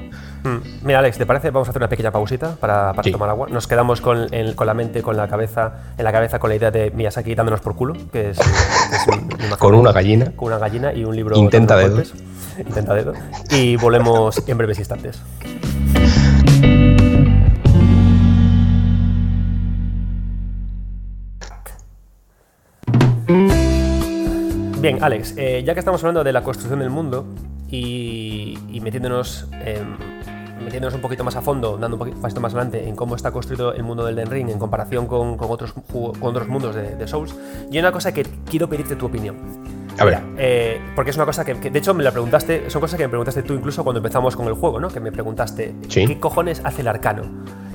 Mm. 0.44 0.86
Mira, 0.86 0.98
Alex, 0.98 1.18
¿te 1.18 1.26
parece? 1.26 1.50
Vamos 1.50 1.68
a 1.68 1.70
hacer 1.70 1.80
una 1.80 1.88
pequeña 1.88 2.10
pausita 2.10 2.56
para, 2.56 2.92
tomar 2.94 3.28
agua. 3.28 3.48
Nos 3.48 3.66
quedamos 3.66 4.00
con, 4.00 4.28
con, 4.54 4.66
la 4.66 4.74
mente, 4.74 5.02
con 5.02 5.16
la 5.16 5.28
cabeza, 5.28 5.72
en 5.96 6.04
la 6.04 6.12
cabeza 6.12 6.38
con 6.38 6.50
la 6.50 6.56
idea 6.56 6.70
de 6.70 6.90
Miyazaki 6.90 7.34
dándonos 7.34 7.60
por 7.60 7.76
culo, 7.76 7.94
que 8.12 8.30
es, 8.30 8.38
con 9.58 9.74
una 9.74 9.92
gallina. 9.92 10.32
Con 10.34 10.48
una 10.48 10.58
gallina 10.58 10.92
y 10.92 11.04
un 11.04 11.14
libro. 11.14 11.36
Intenta 11.36 11.76
dedos. 11.76 12.14
Intenta 12.58 12.94
dedos. 12.94 13.16
Y 13.50 13.76
volvemos 13.76 14.42
en 14.48 14.58
breves 14.58 14.78
instantes. 14.78 15.22
Bien, 24.82 24.98
Alex, 25.00 25.34
eh, 25.36 25.62
ya 25.64 25.74
que 25.74 25.78
estamos 25.78 26.02
hablando 26.02 26.24
de 26.24 26.32
la 26.32 26.42
construcción 26.42 26.80
del 26.80 26.90
mundo 26.90 27.24
y, 27.68 28.58
metiéndonos 28.82 29.46
en 29.64 29.96
metiéndonos 30.62 30.94
un 30.94 31.00
poquito 31.00 31.24
más 31.24 31.36
a 31.36 31.42
fondo, 31.42 31.76
dando 31.76 31.96
un 31.96 31.98
poquito 31.98 32.40
más 32.40 32.54
adelante 32.54 32.88
en 32.88 32.96
cómo 32.96 33.16
está 33.16 33.30
construido 33.30 33.72
el 33.72 33.82
mundo 33.82 34.04
del 34.04 34.16
Den 34.16 34.30
Ring 34.30 34.48
en 34.48 34.58
comparación 34.58 35.06
con, 35.06 35.36
otros, 35.38 35.72
con 35.72 36.14
otros 36.22 36.48
mundos 36.48 36.74
de, 36.74 37.06
Souls, 37.06 37.34
y 37.70 37.76
hay 37.76 37.80
una 37.80 37.92
cosa 37.92 38.12
que 38.12 38.24
quiero 38.48 38.68
pedirte 38.68 38.96
tu 38.96 39.06
opinión. 39.06 39.36
A 39.98 40.04
ver. 40.04 40.20
Eh, 40.38 40.80
porque 40.94 41.10
es 41.10 41.16
una 41.16 41.26
cosa 41.26 41.44
que, 41.44 41.54
de 41.54 41.78
hecho, 41.78 41.92
me 41.92 42.02
la 42.02 42.12
preguntaste, 42.12 42.70
son 42.70 42.80
cosas 42.80 42.96
que 42.96 43.04
me 43.04 43.10
preguntaste 43.10 43.42
tú 43.42 43.54
incluso 43.54 43.84
cuando 43.84 43.98
empezamos 43.98 44.36
con 44.36 44.46
el 44.46 44.54
juego, 44.54 44.80
¿no? 44.80 44.88
Que 44.88 45.00
me 45.00 45.12
preguntaste, 45.12 45.74
¿qué 45.88 46.18
cojones 46.18 46.62
hace 46.64 46.80
el 46.80 46.88
arcano? 46.88 47.22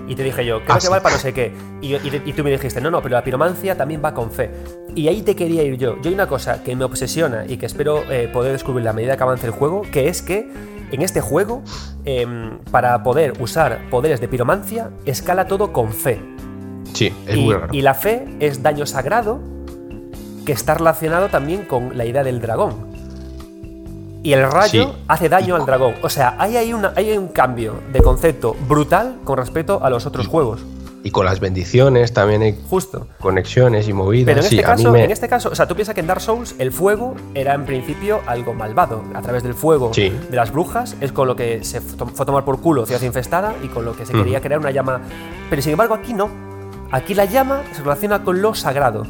Y 0.08 0.16
te 0.16 0.24
dije 0.24 0.46
yo, 0.46 0.62
creo 0.64 0.76
ah, 0.76 0.80
que 0.80 0.88
va 0.88 1.02
para 1.02 1.16
no 1.16 1.22
sé 1.22 1.34
qué. 1.34 1.52
Y, 1.82 1.96
y, 1.96 2.34
tú 2.34 2.44
me 2.44 2.50
dijiste, 2.50 2.80
no, 2.80 2.90
no, 2.90 3.02
pero 3.02 3.16
la 3.16 3.24
piromancia 3.24 3.76
también 3.76 4.02
va 4.04 4.14
con 4.14 4.32
fe. 4.32 4.50
Y 4.96 5.10
ahí 5.10 5.22
te 5.22 5.36
quería 5.36 5.64
ir 5.64 5.78
yo. 5.78 6.02
Yo 6.02 6.08
hay 6.08 6.14
una 6.14 6.28
cosa 6.28 6.64
que 6.64 6.76
me 6.76 6.86
obsesiona 6.86 7.46
y 7.46 7.58
que 7.58 7.66
espero 7.66 8.10
eh, 8.10 8.30
poder 8.32 8.54
descubrir 8.54 8.88
a 8.88 8.94
medida 8.94 9.18
que 9.18 9.24
avance 9.24 9.46
el 9.46 9.52
juego, 9.52 9.82
que 9.92 10.08
es 10.08 10.22
que 10.22 10.50
en 10.92 11.02
este 11.02 11.22
juego, 11.22 11.62
em, 12.06 12.60
para 12.72 13.04
poder 13.04 13.34
usar 13.40 13.90
poderes 13.90 14.22
de 14.22 14.28
piromancia, 14.28 14.90
escala 15.06 15.48
todo 15.48 15.74
con 15.74 15.92
fe. 15.92 16.22
Sí, 16.94 17.14
es 17.28 17.36
y, 17.36 17.42
muy 17.42 17.54
raro. 17.54 17.74
Y 17.74 17.82
la 17.82 17.94
fe 17.94 18.26
es 18.40 18.64
daño 18.64 18.86
sagrado 18.86 19.40
que 20.46 20.54
está 20.54 20.76
relacionado 20.76 21.28
también 21.28 21.66
con 21.66 21.98
la 21.98 22.06
idea 22.06 22.24
del 22.24 22.40
dragón. 22.40 22.88
Y 24.24 24.34
el 24.34 24.50
rayo 24.50 24.96
hace 25.08 25.30
daño 25.30 25.56
al 25.56 25.66
dragón. 25.66 25.96
O 26.02 26.10
sea, 26.10 26.36
hay, 26.40 26.74
una, 26.74 26.94
hay 26.96 27.18
un 27.18 27.28
cambio 27.30 27.82
de 27.94 28.02
concepto 28.02 28.56
brutal 28.68 29.20
con 29.24 29.38
respecto 29.38 29.84
a 29.84 29.90
los 29.90 30.06
otros 30.06 30.28
juegos. 30.28 30.66
Y 31.08 31.12
con 31.12 31.24
las 31.24 31.40
bendiciones 31.40 32.12
también 32.12 32.42
hay 32.42 32.60
Justo. 32.70 33.08
conexiones 33.22 33.88
y 33.88 33.94
movidas. 33.94 34.26
Pero 34.26 34.40
en 34.42 34.46
este, 34.46 34.62
caso, 34.62 34.94
en 34.94 35.10
este 35.10 35.30
caso, 35.30 35.48
o 35.50 35.56
sea, 35.56 35.66
tú 35.66 35.74
piensas 35.74 35.96
que 35.96 36.02
en 36.02 36.08
Dark 36.08 36.20
Souls 36.20 36.54
el 36.60 36.74
fuego 36.74 37.16
era 37.34 37.54
en 37.54 37.66
principio 37.66 38.20
algo 38.28 38.54
malvado. 38.54 39.06
A 39.14 39.22
través 39.22 39.42
del 39.42 39.54
fuego 39.54 39.90
de 39.96 40.36
las 40.36 40.52
brujas 40.52 40.98
es 41.00 41.14
con 41.14 41.30
lo 41.30 41.38
que 41.38 41.64
se 41.64 41.80
fue 41.80 42.24
a 42.24 42.26
tomar 42.26 42.44
por 42.44 42.60
culo 42.60 42.86
ciudad 42.86 43.02
infestada 43.04 43.56
y 43.64 43.70
con 43.70 43.86
lo 43.86 43.96
que 43.96 44.06
se 44.06 44.12
quería 44.12 44.42
crear 44.42 44.60
una 44.60 44.72
llama. 44.72 45.00
Pero 45.50 45.62
sin 45.62 45.72
embargo 45.72 45.94
aquí 45.94 46.14
no. 46.14 46.30
Aquí 46.92 47.14
la 47.14 47.24
llama 47.24 47.62
se 47.72 47.84
relaciona 47.84 48.26
con 48.26 48.42
lo 48.42 48.54
sagrado. 48.54 49.08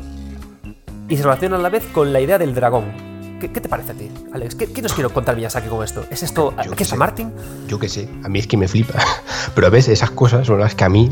Y 1.09 1.17
se 1.17 1.23
relaciona 1.23 1.55
a 1.55 1.59
la 1.59 1.69
vez 1.69 1.83
con 1.91 2.13
la 2.13 2.21
idea 2.21 2.37
del 2.37 2.53
dragón. 2.53 2.93
¿Qué, 3.39 3.49
te 3.49 3.67
parece 3.67 3.93
a 3.93 3.95
ti, 3.95 4.11
Alex? 4.33 4.53
¿Qué, 4.53 4.81
nos 4.83 4.93
quiero 4.93 5.09
contar 5.11 5.35
Miyazaki 5.35 5.67
con 5.67 5.83
esto? 5.83 6.05
¿Es 6.11 6.21
esto 6.21 6.53
qué 6.75 6.83
es 6.83 6.95
Martin? 6.95 7.33
Yo 7.67 7.79
qué 7.79 7.89
sé, 7.89 8.07
a 8.23 8.29
mí 8.29 8.37
es 8.37 8.45
que 8.45 8.55
me 8.55 8.67
flipa. 8.67 8.99
Pero 9.55 9.65
a 9.65 9.71
veces 9.71 9.93
esas 9.93 10.11
cosas 10.11 10.45
son 10.45 10.59
las 10.59 10.75
que 10.75 10.83
a 10.83 10.89
mí 10.89 11.11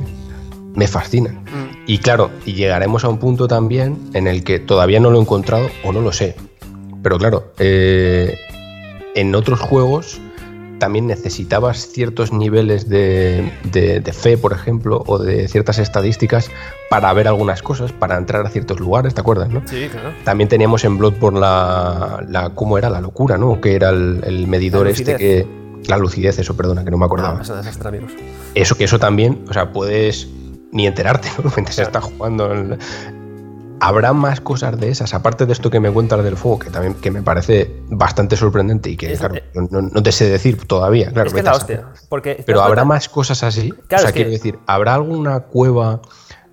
me 0.75 0.87
fascinan. 0.87 1.43
Mm. 1.43 1.83
Y 1.87 1.97
claro, 1.99 2.31
y 2.45 2.53
llegaremos 2.53 3.03
a 3.03 3.09
un 3.09 3.17
punto 3.17 3.47
también 3.47 3.97
en 4.13 4.27
el 4.27 4.43
que 4.43 4.59
todavía 4.59 4.99
no 4.99 5.09
lo 5.09 5.19
he 5.19 5.21
encontrado 5.21 5.69
o 5.83 5.91
no 5.91 6.01
lo 6.01 6.11
sé. 6.11 6.35
Pero 7.01 7.17
claro, 7.17 7.53
eh, 7.59 8.37
en 9.15 9.35
otros 9.35 9.59
juegos 9.59 10.19
también 10.79 11.07
necesitabas 11.07 11.87
ciertos 11.87 12.33
niveles 12.33 12.89
de, 12.89 13.51
fe, 14.13 14.37
por 14.37 14.53
ejemplo, 14.53 15.03
o 15.05 15.19
de 15.19 15.47
ciertas 15.47 15.79
estadísticas 15.79 16.49
para 16.89 17.13
ver 17.13 17.27
algunas 17.27 17.61
cosas, 17.61 17.91
para 17.91 18.17
entrar 18.17 18.45
a 18.45 18.49
ciertos 18.49 18.79
lugares, 18.79 19.13
¿te 19.13 19.21
acuerdas? 19.21 19.49
No? 19.49 19.61
Sí, 19.65 19.87
claro. 19.89 20.13
También 20.23 20.49
teníamos 20.49 20.83
en 20.83 20.97
Bloodborne 20.97 21.39
la, 21.39 22.25
la 22.27 22.49
¿cómo 22.49 22.77
era? 22.77 22.89
La 22.89 23.01
locura, 23.01 23.37
¿no? 23.37 23.61
Que 23.61 23.75
era 23.75 23.89
el, 23.89 24.47
medidor 24.47 24.87
este 24.87 25.15
que... 25.15 25.65
La 25.87 25.99
lucidez, 25.99 26.39
eso, 26.39 26.57
perdona, 26.57 26.83
que 26.83 26.89
no 26.89 26.97
me 26.97 27.05
acordaba. 27.05 27.39
eso, 27.43 27.53
eso, 28.55 28.75
que 28.75 28.83
eso 28.85 28.97
también, 28.97 29.45
o 29.47 29.53
sea, 29.53 29.71
puedes 29.71 30.27
ni 30.75 30.85
enterarte, 30.85 31.29
¿no? 31.43 31.51
Mientras 31.55 31.79
estás 31.79 32.03
jugando. 32.03 32.77
Habrá 33.79 34.13
más 34.13 34.39
cosas 34.39 34.79
de 34.79 34.89
esas, 34.89 35.13
aparte 35.13 35.45
de 35.45 35.53
esto 35.53 35.69
que 35.69 35.79
me 35.79 35.91
cuentas 35.91 36.23
del 36.23 36.37
fuego, 36.37 36.59
que 36.59 36.69
también 36.69 36.93
que 36.95 37.11
me 37.11 37.21
parece 37.21 37.75
bastante 37.89 38.37
sorprendente 38.37 38.89
y 38.89 38.95
que, 38.95 39.13
claro, 39.13 39.35
no, 39.53 40.01
te 40.01 40.11
sé 40.13 40.29
decir 40.29 40.65
todavía, 40.65 41.11
claro. 41.11 41.27
Es 41.27 41.33
que 41.33 41.43
la 41.43 41.53
hostia, 41.53 41.85
porque 42.07 42.41
pero 42.45 42.61
habrá 42.61 42.85
más 42.85 43.09
cosas 43.09 43.43
así. 43.43 43.73
o 43.73 43.97
sea, 43.97 44.11
quiero 44.13 44.29
decir, 44.29 44.59
¿habrá 44.65 44.95
alguna 44.95 45.41
cueva, 45.41 46.01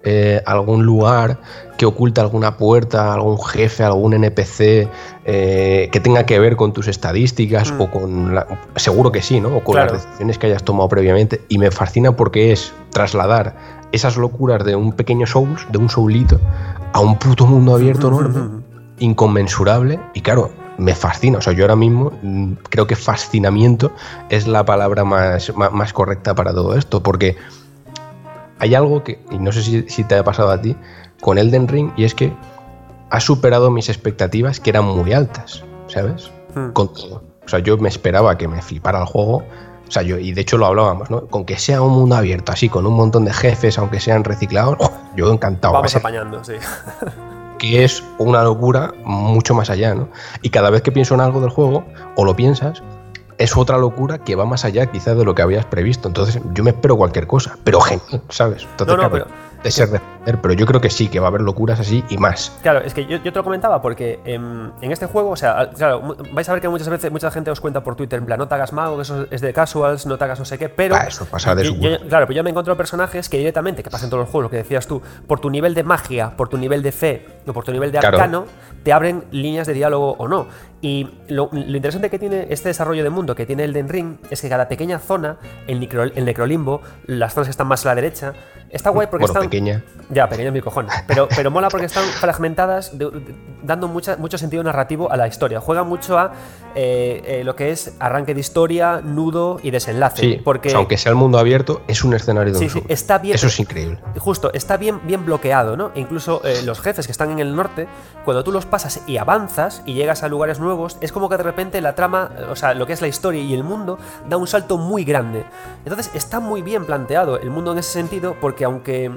eh, 0.03 0.43
algún 0.47 0.85
lugar 0.85 1.39
que 1.79 1.87
oculta 1.87 2.21
alguna 2.23 2.57
puerta, 2.57 3.15
algún 3.15 3.41
jefe, 3.41 3.85
algún 3.85 4.15
NPC 4.15 4.89
eh, 5.25 5.89
que 5.93 6.01
tenga 6.01 6.27
que 6.27 6.41
ver 6.41 6.57
con 6.57 6.73
tus 6.73 6.89
estadísticas 6.89 7.73
mm. 7.73 7.81
o 7.81 7.91
con 7.91 8.35
la, 8.35 8.47
seguro 8.75 9.13
que 9.13 9.23
sí, 9.23 9.41
¿no? 9.41 9.57
O 9.57 9.65
con 9.65 9.77
las 9.77 9.93
decisiones 9.93 10.39
que 10.39 10.49
hayas 10.49 10.65
tomado 10.65 10.89
previamente. 10.89 11.41
Y 11.49 11.59
me 11.59 11.71
fascina 11.71 12.17
porque 12.17 12.51
es 12.51 12.73
trasladar 12.91 13.82
esas 13.93 14.17
locuras 14.17 14.65
de 14.65 14.75
un 14.75 14.93
pequeño 14.93 15.27
Souls, 15.27 15.67
de 15.71 15.79
un 15.79 15.89
Soulito, 15.89 16.41
a 16.93 17.01
un 17.01 17.19
puto 17.19 17.47
mundo 17.47 17.75
abierto 17.75 18.09
enorme, 18.09 18.63
inconmensurable. 18.99 20.01
Y 20.15 20.23
claro, 20.23 20.51
me 20.79 20.95
fascina. 20.95 21.39
O 21.39 21.41
sea, 21.41 21.53
yo 21.53 21.65
ahora 21.65 21.77
mismo 21.77 22.13
mm, 22.23 22.53
creo 22.69 22.87
que 22.87 22.97
fascinamiento 22.97 23.93
es 24.29 24.47
la 24.47 24.65
palabra 24.65 25.05
más, 25.05 25.53
más, 25.57 25.93
correcta 25.93 26.35
para 26.35 26.53
todo 26.53 26.75
esto, 26.77 27.03
porque 27.03 27.37
hay 28.59 28.75
algo 28.75 29.03
que, 29.05 29.21
y 29.31 29.39
no 29.39 29.53
sé 29.53 29.63
si, 29.63 30.05
te 30.05 30.15
ha 30.17 30.25
pasado 30.25 30.51
a 30.51 30.61
ti, 30.61 30.77
con 31.21 31.39
Elden 31.39 31.69
Ring, 31.69 31.93
y 31.97 32.05
es 32.05 32.15
que 32.15 32.33
ha 33.11 33.21
superado 33.21 33.71
mis 33.71 33.89
expectativas 33.89 34.61
que 34.61 34.71
eran 34.71 34.85
muy 34.85 35.13
altas, 35.13 35.65
¿sabes? 35.89 36.31
Hmm. 36.55 36.71
Con 36.73 36.93
todo. 36.93 37.23
O 37.45 37.49
sea, 37.49 37.59
yo 37.59 37.77
me 37.77 37.89
esperaba 37.89 38.39
que 38.39 38.49
me 38.49 38.63
flipara 38.63 39.01
el 39.01 39.07
juego 39.07 39.43
o 39.93 39.95
sea, 39.95 40.01
yo, 40.01 40.19
y 40.19 40.33
de 40.33 40.41
hecho 40.41 40.57
lo 40.57 40.65
hablábamos, 40.65 41.11
¿no? 41.11 41.27
Con 41.27 41.45
que 41.45 41.59
sea 41.59 41.83
un 41.83 41.93
mundo 41.93 42.17
abierto, 42.17 42.51
así, 42.51 42.71
con 42.71 42.87
un 42.87 42.95
montón 42.95 43.27
de 43.27 43.33
jefes, 43.35 43.77
aunque 43.77 44.01
sean 44.01 44.25
reciclados, 44.25 44.77
oh, 44.79 44.91
yo 45.15 45.31
encantado. 45.31 45.75
Vamos 45.75 45.95
apañando, 45.95 46.43
sí. 46.43 46.55
que 47.59 47.85
es 47.85 48.03
una 48.17 48.43
locura 48.43 48.95
mucho 49.05 49.53
más 49.53 49.69
allá, 49.69 49.95
¿no? 49.95 50.09
Y 50.41 50.49
cada 50.49 50.71
vez 50.71 50.81
que 50.81 50.93
pienso 50.93 51.13
en 51.13 51.21
algo 51.21 51.43
del 51.43 51.51
juego, 51.51 51.85
o 52.17 52.25
lo 52.25 52.35
piensas, 52.35 52.83
es 53.37 53.55
otra 53.55 53.77
locura 53.77 54.17
que 54.17 54.35
va 54.35 54.47
más 54.47 54.65
allá 54.65 54.87
quizás 54.87 55.15
de 55.15 55.27
lo 55.27 55.35
que 55.35 55.43
habías 55.43 55.67
previsto. 55.67 56.09
Entonces 56.09 56.41
yo 56.55 56.65
me 56.65 56.71
espero 56.71 56.97
cualquier 56.97 57.27
cosa, 57.27 57.59
pero 57.63 57.79
genial, 57.83 58.23
¿sabes? 58.31 58.67
no, 58.87 58.97
no, 58.97 59.11
pero 59.11 59.27
de 59.63 59.71
ser 59.71 60.01
pero 60.25 60.55
yo 60.55 60.67
creo 60.67 60.81
que 60.81 60.91
sí, 60.91 61.09
que 61.09 61.21
va 61.21 61.27
a 61.27 61.29
haber 61.29 61.41
locuras 61.41 61.81
así 61.81 62.05
y 62.09 62.17
más. 62.17 62.53
Claro, 62.63 62.81
es 62.81 62.95
que 62.95 63.07
yo, 63.07 63.21
te 63.21 63.31
lo 63.31 63.45
comentaba 63.45 63.83
porque 63.83 64.21
en, 64.25 64.73
este 64.81 65.07
juego, 65.07 65.31
o 65.31 65.37
sea, 65.37 65.71
claro, 65.71 66.17
vais 66.33 66.49
a 66.49 66.53
ver 66.53 66.63
que 66.63 66.69
muchas 66.69 66.89
veces 66.89 67.11
mucha 67.11 67.31
gente 67.31 67.51
os 67.51 67.61
cuenta 67.61 67.83
por 67.83 67.97
Twitter, 67.97 68.19
en 68.19 68.27
plan, 68.27 68.39
no 68.39 68.49
te 68.49 68.55
hagas 68.55 68.73
mago, 68.73 68.97
que 68.97 69.03
eso 69.03 69.27
es 69.31 69.41
de 69.41 69.53
casuals, 69.53 70.07
no 70.07 70.19
te 70.19 70.25
hagas 70.25 70.39
no 70.39 70.45
sé 70.45 70.59
qué, 70.59 70.69
pero. 70.69 70.95
Ah, 70.95 71.07
eso 71.09 71.25
pasa 71.27 71.55
de 71.55 71.65
su 71.65 71.79
Claro, 71.79 72.27
pero 72.27 72.33
yo 72.33 72.45
me 72.45 72.51
encuentro 72.51 72.77
personajes 72.77 73.29
que 73.29 73.39
directamente, 73.39 73.83
que 73.83 73.91
pasan 73.91 74.11
todos 74.11 74.23
los 74.23 74.29
juegos, 74.31 74.45
lo 74.45 74.51
que 74.51 74.59
decías 74.59 74.87
tú, 74.87 75.03
por 75.27 75.41
tu 75.41 75.51
nivel 75.51 75.75
de 75.75 75.83
magia, 75.83 76.37
por 76.37 76.49
tu 76.49 76.59
nivel 76.59 76.83
de 76.83 76.93
fe 76.93 77.27
o 77.47 77.53
por 77.53 77.65
tu 77.65 77.73
nivel 77.73 77.91
de 77.91 77.99
arcano, 77.99 78.47
te 78.83 78.93
abren 78.93 79.25
líneas 79.31 79.67
de 79.67 79.75
diálogo 79.75 80.15
o 80.19 80.29
no. 80.29 80.47
Y 80.81 81.09
lo, 81.29 81.49
interesante 81.53 82.11
que 82.11 82.19
tiene 82.19 82.47
este 82.51 82.69
desarrollo 82.69 83.05
de 83.05 83.11
mundo 83.11 83.37
que 83.37 83.47
tiene 83.47 83.63
el 83.65 83.73
Den 83.73 83.89
Ring 83.89 84.17
es 84.31 84.41
que 84.41 84.49
cada 84.49 84.69
pequeña 84.69 84.99
zona, 84.99 85.37
el, 85.69 85.89
el 86.15 86.25
necrolimbo, 86.25 86.83
las 87.07 87.35
zonas 87.35 87.47
que 87.47 87.53
están 87.53 87.69
más 87.69 87.87
a 87.87 87.91
la 87.91 87.95
derecha, 87.95 88.35
está 88.69 88.91
guay 88.91 89.07
porque 89.07 89.27
bueno, 89.27 89.33
están. 89.33 89.49
pequeña. 89.49 89.85
Ya, 90.13 90.29
pequeña 90.29 90.51
mi 90.51 90.61
cojones. 90.61 90.93
Pero, 91.07 91.27
pero 91.35 91.51
mola 91.51 91.69
porque 91.71 91.87
están 91.87 92.05
fragmentadas, 92.05 92.93
dando 93.63 93.89
mucha, 93.89 94.17
mucho 94.19 94.37
sentido 94.37 94.63
narrativo 94.63 95.11
a 95.11 95.17
la 95.17 95.27
historia. 95.27 95.59
Juega 95.61 95.85
mucho 95.85 96.19
a 96.19 96.33
eh, 96.75 97.23
eh, 97.25 97.45
lo 97.45 97.57
que 97.57 97.71
es 97.71 97.95
arranque 97.99 98.35
de 98.35 98.41
historia, 98.41 99.01
nudo 99.03 99.59
y 99.63 99.71
desenlace. 99.71 100.21
Sí, 100.21 100.41
porque... 100.45 100.75
aunque 100.75 100.99
sea 100.99 101.11
el 101.11 101.17
mundo 101.17 101.39
abierto, 101.39 101.83
es 101.89 102.05
un 102.05 102.13
escenario 102.13 102.53
de 102.53 102.59
sí, 102.59 102.69
sí, 102.69 102.83
está 102.89 103.19
bien. 103.19 103.35
Eso 103.37 103.47
es 103.47 103.59
increíble. 103.59 103.99
Justo, 104.19 104.53
está 104.53 104.77
bien, 104.77 105.01
bien 105.05 105.25
bloqueado, 105.25 105.79
¿no? 105.79 105.93
E 105.95 106.01
incluso 106.01 106.43
eh, 106.45 106.63
los 106.63 106.81
jefes 106.81 107.07
que 107.07 107.13
están 107.13 107.31
en 107.31 107.39
el 107.39 107.57
norte, 107.57 107.89
cuando 108.27 108.45
tú 108.45 108.53
los 108.53 108.67
pasas 108.67 109.03
y 109.07 109.17
avanzas 109.17 109.83
y 109.87 109.95
llegas 109.95 110.23
a 110.23 110.29
lugares 110.29 110.61
nuevos, 110.61 110.99
es 111.01 111.11
como 111.11 111.31
que 111.31 111.39
de 111.39 111.43
repente 111.43 111.81
la 111.81 111.95
trama, 111.95 112.31
o 112.51 112.57
sea, 112.57 112.75
lo 112.75 112.87
que 112.87 112.93
es 112.93 113.01
la 113.01 113.09
historia 113.09 113.41
y 113.41 113.55
el 113.55 113.65
mundo, 113.65 113.99
da 114.29 114.37
un 114.37 114.47
salto 114.47 114.77
muy 114.77 115.05
grande. 115.05 115.45
Entonces 115.87 116.11
está 116.15 116.39
muy 116.39 116.61
bien 116.61 116.85
planteado 116.85 117.39
el 117.39 117.51
mundo 117.51 117.73
en 117.73 117.79
ese 117.79 117.93
sentido, 117.93 118.37
porque 118.41 118.65
aunque 118.65 119.11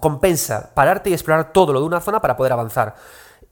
compensa 0.00 0.72
pararte 0.74 1.10
y 1.10 1.12
explorar 1.12 1.52
todo 1.52 1.72
lo 1.72 1.80
de 1.80 1.86
una 1.86 2.00
zona 2.00 2.20
para 2.20 2.36
poder 2.36 2.52
avanzar. 2.52 2.94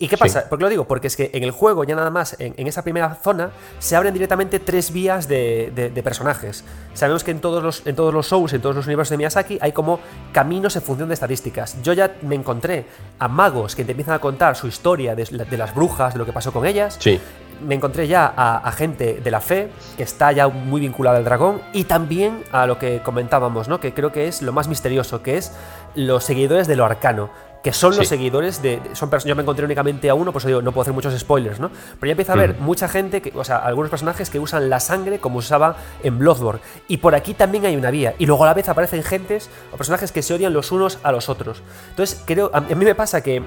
¿Y 0.03 0.09
qué 0.09 0.17
pasa? 0.17 0.49
¿Por 0.49 0.59
qué 0.59 0.63
lo 0.63 0.71
digo? 0.71 0.87
Porque 0.87 1.09
es 1.09 1.17
que 1.17 1.31
en 1.35 1.45
el 1.45 1.51
juego, 1.51 1.85
ya 1.85 1.95
nada 1.95 2.09
más, 2.09 2.35
en, 2.39 2.67
esa 2.67 2.83
primera 2.83 3.17
zona, 3.17 3.51
se 3.81 3.97
abren 3.97 4.15
directamente 4.15 4.59
tres 4.59 4.95
vías 4.95 5.29
de, 5.29 5.93
personajes. 6.03 6.65
Sabemos 6.95 7.23
que 7.23 7.33
en 7.33 7.41
todos, 7.41 7.63
los, 7.63 7.87
en 7.87 7.95
todos 7.95 8.15
los 8.15 8.27
shows, 8.27 8.55
en 8.55 8.63
todos 8.63 8.75
los 8.75 8.87
universos 8.87 9.11
de 9.11 9.19
Miyazaki, 9.19 9.59
hay 9.61 9.73
como 9.73 10.01
caminos 10.33 10.75
en 10.77 10.81
función 10.81 11.09
de 11.11 11.15
estadísticas. 11.15 11.77
Yo 11.83 11.93
ya 11.93 12.17
me 12.23 12.35
encontré 12.35 12.87
a 13.19 13.29
magos 13.29 13.77
que 13.77 13.85
te 13.85 13.91
empiezan 13.91 14.15
a 14.15 14.21
contar 14.21 14.57
su 14.57 14.69
historia 14.69 15.15
de, 15.15 15.27
las 15.59 15.75
brujas, 15.75 16.15
de 16.15 16.19
lo 16.19 16.25
que 16.25 16.33
pasó 16.33 16.51
con 16.51 16.65
ellas. 16.65 16.97
Sí. 16.99 17.21
Me 17.67 17.75
encontré 17.75 18.09
ya 18.09 18.33
a, 18.37 18.73
gente 18.73 19.21
de 19.21 19.31
la 19.31 19.41
fe, 19.41 19.71
que 19.97 20.03
está 20.03 20.33
ya 20.33 20.49
muy 20.49 20.81
vinculada 20.81 21.19
al 21.19 21.25
dragón, 21.25 21.61
y 21.73 21.85
también 21.85 22.43
a 22.53 22.67
lo 22.67 22.79
que 22.79 23.01
comentábamos, 23.03 23.69
¿no? 23.69 23.81
Que 23.81 23.93
creo 23.93 24.13
que 24.13 24.29
es 24.29 24.43
lo 24.43 24.53
más 24.53 24.69
misterioso, 24.69 25.23
que 25.23 25.37
es 25.37 25.53
los 25.95 26.25
seguidores 26.25 26.67
de 26.67 26.77
lo 26.77 26.85
arcano 26.85 27.31
que 27.63 27.73
son 27.73 27.97
los 27.97 28.09
seguidores 28.09 28.63
de, 28.63 28.81
son 28.95 29.11
Yo 29.25 29.37
me 29.37 29.43
encontré 29.43 29.65
únicamente 29.65 30.09
a 30.09 30.15
uno, 30.15 30.33
pues 30.33 30.45
digo, 30.47 30.63
no 30.63 30.73
puedo 30.73 30.83
hacer 30.83 30.95
muchos 30.95 31.19
spoilers, 31.19 31.61
¿no? 31.61 31.71
Pero 31.99 32.09
ya 32.09 32.13
empieza 32.13 32.33
a 32.33 32.37
haber 32.37 32.59
mucha 32.59 32.89
gente, 32.89 33.21
que, 33.21 33.33
o 33.37 33.45
sea, 33.45 33.59
algunos 33.59 33.91
personajes 33.91 34.31
que 34.31 34.39
usan 34.39 34.71
la 34.71 34.81
sangre 34.81 35.19
como 35.19 35.39
usaba 35.39 35.77
en 36.03 36.19
Bloodborne. 36.19 36.61
Y 36.89 36.99
por 36.99 37.15
aquí 37.15 37.35
también 37.35 37.67
hay 37.67 37.77
una 37.77 37.91
vía. 37.91 38.15
Y 38.19 38.27
luego 38.27 38.45
a 38.45 38.47
la 38.47 38.55
vez 38.55 38.69
aparecen 38.69 39.03
gentes 39.03 39.51
o 39.73 39.77
personajes 39.77 40.11
que 40.11 40.23
se 40.23 40.33
odian 40.33 40.53
los 40.53 40.73
unos 40.73 40.99
a 41.03 41.13
los 41.13 41.29
otros. 41.29 41.63
Entonces, 41.91 42.23
creo, 42.25 42.51
a, 42.55 42.61
mí 42.61 42.85
me 42.85 42.95
pasa 42.95 43.23
que, 43.23 43.43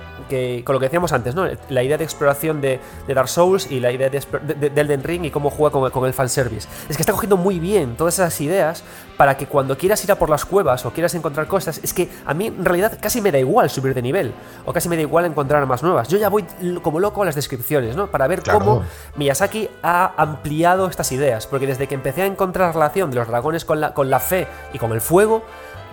con 0.63 0.73
lo 0.73 0.79
que 0.79 0.85
decíamos 0.85 1.11
antes, 1.11 1.33
¿no? 1.33 1.47
La 1.69 1.83
idea 1.83 1.97
de 1.97 2.03
exploración 2.03 2.61
de, 2.61 2.79
Dark 3.07 3.29
Souls 3.29 3.71
y 3.71 3.79
la 3.79 3.91
idea 3.91 4.09
de, 4.09 4.71
Elden 4.75 5.03
Ring 5.03 5.25
y 5.25 5.31
cómo 5.31 5.49
juega 5.49 5.71
con, 5.71 5.89
con 5.89 6.05
el 6.05 6.13
fanservice. 6.13 6.67
Es 6.89 6.97
que 6.97 7.01
está 7.01 7.13
cogiendo 7.13 7.37
muy 7.37 7.59
bien 7.59 7.95
todas 7.95 8.15
esas 8.15 8.39
ideas 8.41 8.83
para 9.17 9.37
que 9.37 9.47
cuando 9.47 9.77
quieras 9.77 10.03
ir 10.03 10.11
a 10.11 10.15
por 10.15 10.29
las 10.29 10.45
cuevas 10.45 10.85
o 10.85 10.91
quieras 10.91 11.13
encontrar 11.15 11.47
cosas, 11.47 11.79
es 11.83 11.93
que 11.93 12.09
a 12.25 12.33
mí 12.33 12.47
en 12.47 12.65
realidad 12.65 12.97
casi 13.01 13.21
me 13.21 13.31
da 13.31 13.39
igual 13.39 13.69
subir 13.69 13.93
de 13.93 14.01
nivel, 14.01 14.33
o 14.65 14.73
casi 14.73 14.89
me 14.89 14.95
da 14.95 15.01
igual 15.01 15.25
encontrar 15.25 15.61
armas 15.61 15.83
nuevas. 15.83 16.07
Yo 16.07 16.17
ya 16.17 16.29
voy 16.29 16.45
como 16.81 16.99
loco 16.99 17.21
a 17.21 17.25
las 17.25 17.35
descripciones, 17.35 17.95
¿no? 17.95 18.07
Para 18.07 18.27
ver 18.27 18.43
cómo 18.43 18.83
Miyazaki 19.15 19.69
ha 19.81 20.13
ampliado 20.17 20.87
estas 20.87 21.11
ideas, 21.11 21.47
porque 21.47 21.67
desde 21.67 21.87
que 21.87 21.95
empecé 21.95 22.23
a 22.23 22.25
encontrar 22.25 22.73
relación 22.73 23.09
de 23.11 23.17
los 23.17 23.27
dragones 23.27 23.65
con 23.65 23.79
la, 23.81 23.93
con 23.93 24.09
la 24.09 24.19
fe 24.19 24.47
y 24.73 24.79
con 24.79 24.91
el 24.91 25.01
fuego, 25.01 25.43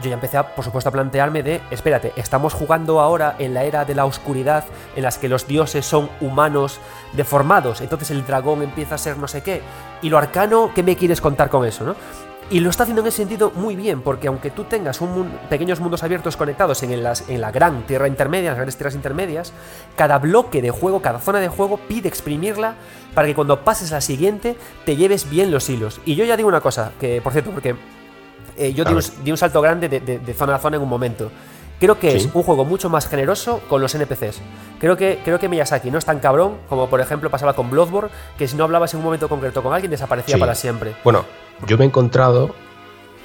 yo 0.02 0.08
ya 0.08 0.14
empecé, 0.14 0.38
a, 0.38 0.54
por 0.54 0.64
supuesto, 0.64 0.88
a 0.88 0.92
plantearme 0.92 1.42
de, 1.42 1.60
espérate, 1.70 2.12
estamos 2.16 2.54
jugando 2.54 3.00
ahora 3.00 3.36
en 3.38 3.52
la 3.52 3.64
era 3.64 3.84
de 3.84 3.94
la 3.94 4.06
oscuridad, 4.06 4.64
en 4.96 5.02
las 5.02 5.18
que 5.18 5.28
los 5.28 5.46
dioses 5.46 5.84
son 5.84 6.08
humanos 6.20 6.80
deformados, 7.12 7.82
entonces 7.82 8.10
el 8.10 8.24
dragón 8.24 8.62
empieza 8.62 8.94
a 8.94 8.98
ser 8.98 9.18
no 9.18 9.28
sé 9.28 9.42
qué, 9.42 9.60
y 10.00 10.08
lo 10.08 10.16
arcano, 10.16 10.70
¿qué 10.74 10.82
me 10.82 10.96
quieres 10.96 11.20
contar 11.20 11.50
con 11.50 11.66
eso, 11.66 11.84
no? 11.84 11.96
Y 12.50 12.58
lo 12.58 12.68
está 12.68 12.82
haciendo 12.82 13.02
en 13.02 13.06
ese 13.06 13.18
sentido 13.18 13.52
muy 13.54 13.76
bien, 13.76 14.02
porque 14.02 14.26
aunque 14.26 14.50
tú 14.50 14.64
tengas 14.64 15.00
un 15.00 15.30
pequeños 15.48 15.78
mundos 15.78 16.02
abiertos 16.02 16.36
conectados 16.36 16.82
en, 16.82 17.00
las, 17.00 17.28
en 17.28 17.40
la 17.40 17.52
gran 17.52 17.86
tierra 17.86 18.08
intermedia, 18.08 18.50
las 18.50 18.56
grandes 18.56 18.76
tierras 18.76 18.96
intermedias, 18.96 19.52
cada 19.96 20.18
bloque 20.18 20.60
de 20.60 20.72
juego, 20.72 21.00
cada 21.00 21.20
zona 21.20 21.38
de 21.38 21.48
juego 21.48 21.76
pide 21.76 22.08
exprimirla 22.08 22.74
para 23.14 23.28
que 23.28 23.36
cuando 23.36 23.62
pases 23.62 23.92
a 23.92 23.96
la 23.96 24.00
siguiente 24.00 24.56
te 24.84 24.96
lleves 24.96 25.30
bien 25.30 25.52
los 25.52 25.70
hilos. 25.70 26.00
Y 26.04 26.16
yo 26.16 26.24
ya 26.24 26.36
digo 26.36 26.48
una 26.48 26.60
cosa, 26.60 26.90
que 26.98 27.20
por 27.20 27.32
cierto, 27.32 27.52
porque 27.52 27.76
eh, 28.56 28.72
yo 28.72 28.84
di 28.84 29.30
un, 29.30 29.36
salto 29.36 29.60
grande 29.60 29.88
de, 29.88 30.34
zona 30.34 30.56
a 30.56 30.58
zona 30.58 30.76
en 30.76 30.82
un 30.82 30.88
momento. 30.88 31.30
Creo 31.78 31.98
que 31.98 32.14
es 32.14 32.26
un 32.26 32.42
juego 32.42 32.64
mucho 32.64 32.90
más 32.90 33.06
generoso 33.06 33.62
con 33.68 33.80
los 33.80 33.94
NPCs. 33.94 34.40
Creo 34.80 34.96
que, 34.98 35.20
creo 35.24 35.38
que 35.38 35.48
Miyazaki 35.48 35.90
no 35.90 35.98
es 35.98 36.04
tan 36.04 36.18
cabrón 36.18 36.58
como, 36.68 36.90
por 36.90 37.00
ejemplo, 37.00 37.30
pasaba 37.30 37.54
con 37.54 37.70
Bloodborne, 37.70 38.10
que 38.36 38.46
si 38.48 38.56
no 38.56 38.64
hablabas 38.64 38.92
en 38.92 38.98
un 38.98 39.04
momento 39.04 39.28
concreto 39.28 39.62
con 39.62 39.72
alguien 39.72 39.90
desaparecía 39.90 40.36
para 40.36 40.54
siempre. 40.54 40.94
Bueno, 41.04 41.24
yo 41.66 41.78
me 41.78 41.84
he 41.84 41.86
encontrado. 41.88 42.54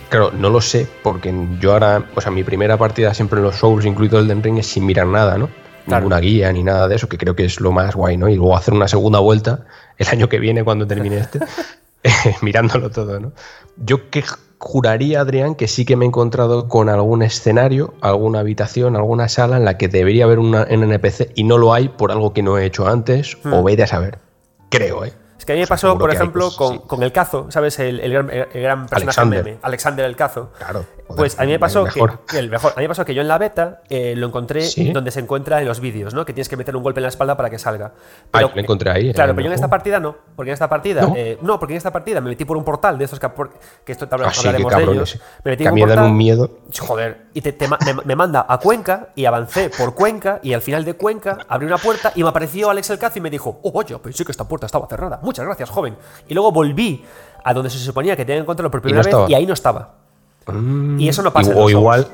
Claro, 0.09 0.31
no 0.31 0.49
lo 0.49 0.61
sé, 0.61 0.87
porque 1.03 1.33
yo 1.59 1.73
ahora, 1.73 2.05
o 2.15 2.21
sea, 2.21 2.31
mi 2.31 2.43
primera 2.43 2.77
partida 2.77 3.13
siempre 3.13 3.39
en 3.39 3.45
los 3.45 3.55
Souls, 3.55 3.85
incluido 3.85 4.19
el 4.19 4.27
Den 4.27 4.43
Ring, 4.43 4.59
es 4.59 4.67
sin 4.67 4.85
mirar 4.85 5.07
nada, 5.07 5.37
¿no? 5.37 5.49
Ninguna 5.87 6.19
guía 6.19 6.51
ni 6.51 6.63
nada 6.63 6.87
de 6.87 6.95
eso, 6.95 7.09
que 7.09 7.17
creo 7.17 7.35
que 7.35 7.45
es 7.45 7.59
lo 7.59 7.71
más 7.71 7.95
guay, 7.95 8.17
¿no? 8.17 8.29
Y 8.29 8.35
luego 8.35 8.55
hacer 8.55 8.73
una 8.73 8.87
segunda 8.87 9.19
vuelta 9.19 9.65
el 9.97 10.07
año 10.07 10.29
que 10.29 10.39
viene 10.39 10.63
cuando 10.63 10.85
termine 10.85 11.17
este, 11.17 11.39
mirándolo 12.41 12.89
todo, 12.89 13.19
¿no? 13.19 13.33
Yo 13.77 14.09
que 14.09 14.23
juraría, 14.59 15.21
Adrián, 15.21 15.55
que 15.55 15.67
sí 15.67 15.85
que 15.85 15.95
me 15.95 16.05
he 16.05 16.07
encontrado 16.07 16.67
con 16.67 16.89
algún 16.89 17.21
escenario, 17.21 17.93
alguna 18.01 18.39
habitación, 18.39 18.95
alguna 18.95 19.27
sala 19.27 19.57
en 19.57 19.65
la 19.65 19.77
que 19.77 19.87
debería 19.87 20.25
haber 20.25 20.39
un 20.39 20.55
NPC 20.55 21.31
y 21.35 21.43
no 21.43 21.57
lo 21.57 21.73
hay 21.73 21.89
por 21.89 22.11
algo 22.11 22.33
que 22.33 22.43
no 22.43 22.57
he 22.57 22.65
hecho 22.65 22.87
antes, 22.87 23.37
o 23.45 23.61
hmm. 23.61 23.65
vete 23.65 23.83
a 23.83 23.87
saber. 23.87 24.19
Creo, 24.69 25.05
¿eh? 25.05 25.13
Que 25.45 25.53
a 25.53 25.55
mí 25.55 25.61
me 25.61 25.67
pasó, 25.67 25.97
por 25.97 26.11
ejemplo, 26.11 26.49
con, 26.55 27.03
el 27.03 27.11
Cazo, 27.11 27.47
¿sabes? 27.51 27.77
El, 27.79 28.11
gran, 28.11 28.27
personaje 28.27 28.89
Alexander. 28.91 29.43
meme, 29.43 29.57
Alexander 29.61 30.05
el 30.05 30.15
Cazo. 30.15 30.51
Claro. 30.57 30.85
Pues 31.07 31.39
a 31.39 31.43
mí 31.43 31.51
me 31.51 31.59
pasó 31.59 31.85
que, 31.85 31.99
el 32.37 32.49
mejor. 32.49 32.73
A 32.73 32.77
mí 32.77 32.83
me 32.83 32.87
pasó 32.87 33.05
que 33.05 33.13
yo 33.13 33.21
en 33.21 33.27
la 33.27 33.37
beta 33.37 33.81
eh, 33.89 34.15
lo 34.15 34.27
encontré 34.27 34.67
donde 34.91 35.11
se 35.11 35.19
encuentra 35.19 35.61
en 35.61 35.67
los 35.67 35.79
vídeos, 35.79 36.13
¿no? 36.13 36.25
Que 36.25 36.33
tienes 36.33 36.49
que 36.49 36.57
meter 36.57 36.75
un 36.75 36.83
golpe 36.83 36.99
en 36.99 37.03
la 37.03 37.09
espalda 37.09 37.37
para 37.37 37.49
que 37.49 37.59
salga. 37.59 37.93
Pero, 38.31 38.51
lo 38.53 38.61
encontré 38.61 38.89
ahí. 38.89 39.13
Claro, 39.13 39.35
pero 39.35 39.45
yo 39.45 39.51
en 39.51 39.55
esta 39.55 39.69
partida 39.69 39.99
no. 39.99 40.15
Porque 40.35 40.49
en 40.49 40.53
esta 40.53 40.69
partida. 40.69 41.01
¿No? 41.03 41.13
Eh, 41.15 41.37
no, 41.41 41.59
porque 41.59 41.73
en 41.73 41.77
esta 41.77 41.91
partida 41.91 42.21
me 42.21 42.29
metí 42.29 42.45
por 42.45 42.57
un 42.57 42.63
portal 42.63 42.97
de 42.97 43.05
esos 43.05 43.19
que, 43.19 43.29
que 43.85 43.91
esto 43.91 44.07
ah, 44.09 44.15
hablaremos 44.15 44.75
de 44.75 44.83
ellos. 44.83 45.19
Me 45.43 45.51
metí 45.51 45.63
que 45.63 45.71
mí 45.71 45.85
dan 45.85 45.99
un 45.99 46.17
miedo. 46.17 46.49
Joder. 46.79 47.25
Y 47.33 47.41
te, 47.41 47.55
me, 48.05 48.15
manda 48.15 48.45
a 48.47 48.57
Cuenca 48.59 49.09
y 49.15 49.25
avancé 49.25 49.69
por 49.69 49.93
Cuenca 49.93 50.39
y 50.41 50.53
al 50.53 50.61
final 50.61 50.85
de 50.85 50.95
Cuenca 50.95 51.37
abrí 51.47 51.67
una 51.67 51.77
puerta 51.77 52.11
y 52.15 52.23
me 52.23 52.29
apareció 52.29 52.69
Alex 52.69 52.89
el 52.89 52.97
Cazo 52.97 53.19
y 53.19 53.21
me 53.21 53.29
dijo: 53.29 53.59
Oh, 53.61 53.71
oye, 53.73 53.97
pensé 53.99 54.25
que 54.25 54.31
esta 54.31 54.47
puerta 54.47 54.65
estaba 54.65 54.87
cerrada. 54.87 55.19
Muchas 55.21 55.45
gracias, 55.45 55.69
joven. 55.69 55.95
Y 56.27 56.33
luego 56.33 56.51
volví 56.51 57.03
a 57.43 57.53
donde 57.53 57.69
se 57.69 57.77
suponía 57.77 58.15
que 58.15 58.25
tenía 58.25 58.37
que 58.37 58.43
encontrarlo 58.43 58.71
por 58.71 58.81
primera 58.81 59.03
vez 59.03 59.15
y 59.29 59.33
ahí 59.35 59.45
no 59.45 59.53
estaba. 59.53 60.04
Mm. 60.47 60.99
y 60.99 61.09
eso 61.09 61.23
no 61.23 61.33
pasa. 61.33 61.53
o 61.55 61.69
igual, 61.69 62.07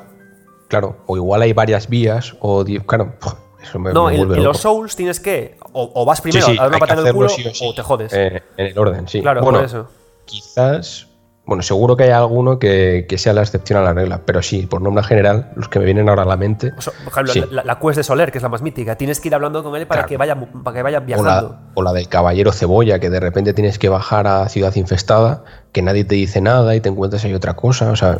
claro, 0.67 0.97
o 1.05 1.17
igual 1.17 1.41
hay 1.41 1.53
varias 1.53 1.87
vías, 1.89 2.35
o 2.39 2.63
claro, 2.85 3.13
eso 3.61 3.79
me, 3.79 3.93
No, 3.93 4.09
en, 4.09 4.43
los 4.43 4.57
Souls 4.57 4.95
tienes 4.95 5.19
que, 5.19 5.57
o, 5.73 6.05
vas 6.05 6.21
primero 6.21 6.47
a 6.47 6.53
dar 6.53 6.69
una 6.69 6.79
patada 6.79 7.01
en 7.01 7.07
el 7.07 7.13
culo, 7.13 7.29
o 7.61 7.73
te 7.73 7.81
jodes. 7.83 8.13
Eh, 8.13 8.41
en 8.57 8.65
el 8.67 8.77
orden, 8.77 9.07
sí. 9.07 9.21
Claro, 9.21 9.41
bueno, 9.41 9.59
por 9.59 9.65
eso. 9.65 9.87
Quizás 10.25 11.07
bueno, 11.51 11.63
seguro 11.63 11.97
que 11.97 12.05
hay 12.05 12.11
alguno 12.11 12.59
que, 12.59 13.05
sea 13.17 13.33
la 13.33 13.41
excepción 13.41 13.77
a 13.77 13.81
la 13.81 13.91
regla, 13.91 14.21
pero 14.25 14.41
sí, 14.41 14.67
por 14.67 14.81
nombre 14.81 15.03
general, 15.03 15.51
los 15.57 15.67
que 15.67 15.79
me 15.79 15.85
vienen 15.85 16.07
ahora 16.07 16.23
a 16.23 16.25
la 16.25 16.37
mente. 16.37 16.71
por 16.71 17.25
ejemplo, 17.25 17.61
la, 17.65 17.77
quest 17.77 17.97
de 17.97 18.03
Soler, 18.05 18.31
que 18.31 18.37
es 18.37 18.41
la 18.41 18.47
más 18.47 18.61
mítica, 18.61 18.95
tienes 18.95 19.19
que 19.19 19.27
ir 19.27 19.35
hablando 19.35 19.61
con 19.61 19.75
él 19.75 19.85
para, 19.85 20.05
que, 20.05 20.15
vaya, 20.15 20.37
para 20.63 20.77
que 20.77 20.81
vaya 20.81 21.01
viajando. 21.01 21.57
O 21.73 21.81
la, 21.81 21.91
del 21.91 22.07
caballero 22.07 22.53
cebolla, 22.53 22.99
que 22.99 23.09
de 23.09 23.19
repente 23.19 23.53
tienes 23.53 23.79
que 23.79 23.89
bajar 23.89 24.27
a 24.27 24.47
Ciudad 24.47 24.73
Infestada, 24.75 25.43
que 25.73 25.81
nadie 25.81 26.05
te 26.05 26.15
dice 26.15 26.39
nada 26.39 26.73
y 26.73 26.79
te 26.79 26.87
encuentras 26.87 27.25
ahí 27.25 27.33
otra 27.33 27.53
cosa. 27.53 27.91
O 27.91 27.97
sea, 27.97 28.17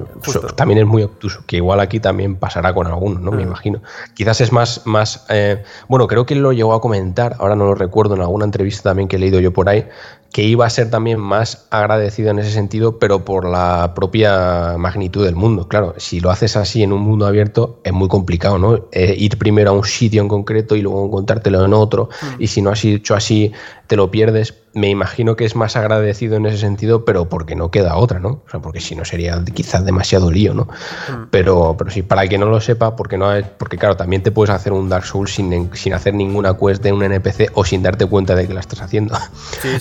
también 0.58 0.80
es 0.80 0.86
muy 0.86 1.04
obtuso, 1.04 1.46
que 1.48 1.56
igual 1.56 1.80
aquí 1.80 2.02
también 2.02 2.36
pasará 2.36 2.74
con 2.74 2.86
alguno, 2.88 3.22
¿no? 3.22 3.32
Me 3.32 3.46
mm. 3.46 3.48
imagino. 3.48 3.82
Quizás 4.14 4.42
es 4.42 4.52
más. 4.52 4.86
más 4.86 5.26
eh, 5.30 5.64
bueno, 5.88 6.06
creo 6.08 6.26
que 6.26 6.36
lo 6.36 6.52
llegó 6.52 6.74
a 6.74 6.82
comentar, 6.82 7.38
ahora 7.40 7.56
no 7.56 7.64
lo 7.64 7.76
recuerdo, 7.76 8.16
en 8.16 8.22
alguna 8.22 8.44
entrevista 8.44 8.90
también 8.90 9.08
que 9.08 9.16
he 9.16 9.20
leído 9.20 9.40
yo 9.40 9.54
por 9.54 9.70
ahí, 9.70 9.88
que 10.32 10.44
iba 10.44 10.66
a 10.66 10.70
ser 10.70 10.90
también 10.90 11.20
más 11.20 11.68
agradecido 11.72 12.32
en 12.32 12.40
ese 12.40 12.52
sentido, 12.52 13.00
pero 13.00 13.26
por 13.26 13.48
la 13.48 13.94
propia 13.94 14.76
magnitud 14.78 15.26
del 15.26 15.36
mundo. 15.36 15.68
Claro, 15.68 15.94
si 15.98 16.22
lo 16.22 16.32
haces 16.32 16.56
así 16.56 16.84
en 16.84 16.94
un 16.94 17.02
mundo 17.02 17.26
abierto, 17.26 17.82
es 17.84 17.92
muy 17.92 18.08
complicado, 18.08 18.58
¿no? 18.58 18.86
Eh, 18.94 19.16
ir 19.18 19.38
primero 19.38 19.72
a 19.72 19.74
un 19.74 19.84
sitio 19.84 20.22
en 20.22 20.30
concreto 20.30 20.76
y 20.76 20.82
luego 20.82 21.06
encontrártelo 21.06 21.66
en 21.66 21.74
otro, 21.74 22.10
mm. 22.22 22.42
y 22.42 22.48
si 22.48 22.62
no 22.62 22.70
has 22.70 22.84
hecho 22.86 23.14
así, 23.14 23.52
te 23.92 23.98
lo 23.98 24.10
pierdes, 24.10 24.54
me 24.74 24.88
imagino 24.88 25.36
que 25.36 25.44
es 25.44 25.58
más 25.58 25.76
agradecido 25.76 26.38
en 26.38 26.46
ese 26.46 26.60
sentido, 26.60 27.04
pero 27.04 27.28
porque 27.28 27.58
no 27.58 27.72
queda 27.72 27.98
otra, 27.98 28.22
¿no? 28.22 28.42
O 28.46 28.50
sea, 28.50 28.62
porque 28.62 28.80
si 28.80 28.96
no 28.96 29.04
sería 29.04 29.44
quizás 29.54 29.84
demasiado 29.84 30.32
lío, 30.32 30.54
¿no? 30.54 30.64
Mm. 30.64 31.24
Pero, 31.30 31.76
pero 31.78 31.92
sí, 31.92 32.02
para 32.02 32.24
el 32.24 32.30
que 32.30 32.38
no 32.38 32.46
lo 32.46 32.62
sepa, 32.62 32.96
porque 32.96 33.18
no 33.18 33.28
hay, 33.28 33.44
porque 33.58 33.78
claro, 33.78 33.98
también 33.98 34.24
te 34.24 34.32
puedes 34.32 34.50
hacer 34.50 34.72
un 34.72 34.88
Dark 34.88 35.04
Souls 35.04 35.34
sin, 35.34 35.76
sin 35.76 35.94
hacer 35.94 36.14
ninguna 36.14 36.58
quest 36.58 36.82
de 36.82 36.94
un 36.94 37.04
NPC 37.04 37.52
o 37.54 37.66
sin 37.66 37.84
darte 37.84 38.06
cuenta 38.06 38.34
de 38.34 38.48
que 38.48 38.54
la 38.54 38.62
estás 38.62 38.82
haciendo. 38.82 39.14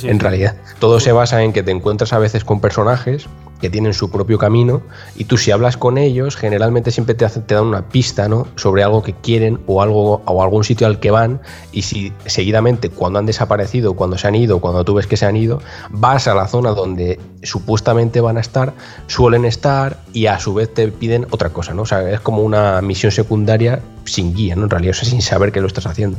en 0.03 0.19
realidad, 0.19 0.57
todo 0.81 0.99
se 0.99 1.13
basa 1.13 1.45
en 1.45 1.53
que 1.53 1.63
te 1.63 1.71
encuentras 1.71 2.13
a 2.13 2.19
veces 2.19 2.43
con 2.43 2.61
personajes 2.61 3.29
que 3.61 3.71
tienen 3.71 3.95
su 3.95 4.11
propio 4.11 4.39
camino 4.39 4.83
y 5.17 5.25
tú 5.25 5.37
si 5.37 5.51
hablas 5.51 5.77
con 5.77 5.99
ellos 5.99 6.37
generalmente 6.37 6.91
siempre 6.91 7.15
te, 7.15 7.27
dan 7.27 7.67
una 7.67 7.89
pista 7.89 8.29
¿no? 8.29 8.47
sobre 8.57 8.83
algo 8.83 9.03
que 9.03 9.15
quieren 9.15 9.61
o 9.67 9.83
algo 9.83 10.23
o 10.25 10.43
algún 10.43 10.65
sitio 10.65 10.87
al 10.87 11.01
que 11.01 11.11
van 11.11 11.41
y 11.73 11.83
si 11.83 12.13
seguidamente 12.27 12.91
cuando 12.91 13.19
han 13.19 13.27
desaparecido 13.27 13.95
cuando 13.95 14.19
se 14.19 14.29
han 14.29 14.35
ido 14.35 14.61
cuando 14.61 14.85
tú 14.85 14.95
ves 14.95 15.07
que 15.07 15.17
se 15.17 15.27
han 15.27 15.37
ido 15.37 15.61
vas 15.91 16.27
a 16.29 16.35
la 16.35 16.47
zona 16.47 16.71
donde 16.71 17.21
supuestamente 17.43 18.21
van 18.21 18.37
a 18.37 18.41
estar 18.41 18.73
suelen 19.07 19.45
estar 19.45 20.01
y 20.13 20.27
a 20.27 20.39
su 20.39 20.55
vez 20.55 20.73
te 20.73 20.89
piden 20.89 21.27
otra 21.31 21.51
cosa 21.51 21.75
no 21.75 21.83
o 21.83 21.87
sea 21.87 22.11
es 22.11 22.21
como 22.21 22.43
una 22.43 22.81
misión 22.83 23.13
secundaria 23.13 23.81
sin 24.13 24.35
guía, 24.35 24.57
¿no? 24.57 24.65
En 24.65 24.71
realidad, 24.71 24.93
o 24.93 24.95
sea, 24.95 25.09
sin 25.09 25.23
saber 25.23 25.53
qué 25.53 25.61
lo 25.61 25.67
estás 25.67 25.87
haciendo. 25.87 26.19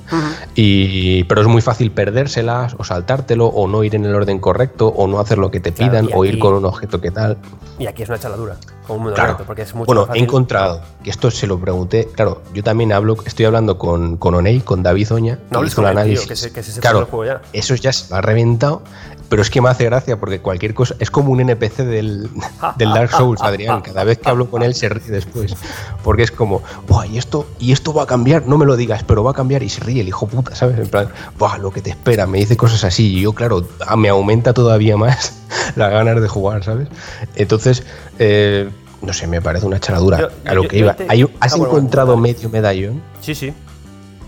y, 0.55 1.23
pero 1.25 1.41
es 1.41 1.47
muy 1.47 1.61
fácil 1.61 1.91
perdérselas 1.91 2.75
o 2.77 2.83
saltártelo 2.83 3.47
o 3.47 3.67
no 3.67 3.83
ir 3.83 3.95
en 3.95 4.05
el 4.05 4.15
orden 4.15 4.39
correcto 4.39 4.87
o 4.87 5.07
no 5.07 5.19
hacer 5.19 5.37
lo 5.37 5.51
que 5.51 5.59
te 5.59 5.71
pidan 5.71 6.09
o 6.13 6.25
ir 6.25 6.39
con 6.39 6.53
un 6.53 6.65
objeto 6.65 7.01
que 7.01 7.11
tal. 7.11 7.37
Y 7.79 7.87
aquí 7.87 8.03
es 8.03 8.09
una 8.09 8.19
chaladura, 8.19 8.57
como 8.85 9.07
un 9.07 9.13
claro. 9.13 9.37
porque 9.45 9.63
es 9.63 9.73
mucho 9.73 9.87
Bueno, 9.87 10.07
he 10.13 10.19
encontrado, 10.19 10.81
que 11.03 11.09
esto 11.09 11.31
se 11.31 11.47
lo 11.47 11.59
pregunté, 11.59 12.07
claro, 12.13 12.41
yo 12.53 12.63
también 12.63 12.93
hablo, 12.93 13.17
estoy 13.25 13.45
hablando 13.45 13.77
con, 13.77 14.17
con 14.17 14.35
Oney, 14.35 14.59
con 14.59 14.83
David 14.83 15.13
Oña, 15.13 15.39
no 15.49 15.63
hizo 15.63 15.81
el 15.81 15.87
análisis. 15.87 16.27
que 16.27 16.35
se, 16.35 16.51
que 16.51 16.61
se 16.61 16.79
claro, 16.79 17.07
ya. 17.25 17.41
eso 17.53 17.73
ya 17.75 17.91
se 17.91 18.13
ha 18.13 18.21
reventado 18.21 18.83
pero 19.31 19.43
es 19.43 19.49
que 19.49 19.61
me 19.61 19.69
hace 19.69 19.85
gracia 19.85 20.19
porque 20.19 20.41
cualquier 20.41 20.73
cosa 20.73 20.93
es 20.99 21.09
como 21.09 21.31
un 21.31 21.39
NPC 21.39 21.77
del, 21.85 22.29
del 22.77 22.89
Dark 22.89 23.11
Souls, 23.11 23.41
Adrián. 23.43 23.79
Cada 23.79 24.03
vez 24.03 24.17
que 24.17 24.29
hablo 24.29 24.49
con 24.49 24.61
él 24.61 24.75
se 24.75 24.89
ríe 24.89 25.07
después. 25.07 25.55
Porque 26.03 26.23
es 26.23 26.31
como, 26.31 26.61
Buah, 26.85 27.07
y 27.07 27.17
esto, 27.17 27.47
y 27.57 27.71
esto 27.71 27.93
va 27.93 28.03
a 28.03 28.05
cambiar, 28.07 28.45
no 28.45 28.57
me 28.57 28.65
lo 28.65 28.75
digas, 28.75 29.05
pero 29.05 29.23
va 29.23 29.31
a 29.31 29.33
cambiar 29.33 29.63
y 29.63 29.69
se 29.69 29.79
ríe 29.79 30.01
el 30.01 30.09
hijo 30.09 30.27
puta, 30.27 30.53
¿sabes? 30.53 30.77
En 30.77 30.89
plan, 30.89 31.07
Buah, 31.39 31.59
lo 31.59 31.71
que 31.71 31.81
te 31.81 31.91
espera, 31.91 32.27
me 32.27 32.39
dice 32.39 32.57
cosas 32.57 32.83
así. 32.83 33.19
Y 33.19 33.21
yo, 33.21 33.31
claro, 33.31 33.65
me 33.95 34.09
aumenta 34.09 34.53
todavía 34.53 34.97
más 34.97 35.39
las 35.77 35.91
ganas 35.91 36.21
de 36.21 36.27
jugar, 36.27 36.65
¿sabes? 36.65 36.89
Entonces, 37.35 37.85
eh, 38.19 38.69
no 39.01 39.13
sé, 39.13 39.27
me 39.27 39.41
parece 39.41 39.65
una 39.65 39.79
charadura. 39.79 40.27
a 40.43 40.53
lo 40.53 40.67
que 40.67 40.79
iba. 40.79 40.97
¿Has 41.39 41.55
encontrado 41.55 42.17
medio 42.17 42.49
medallón? 42.49 43.01
Sí, 43.21 43.33
sí. 43.33 43.53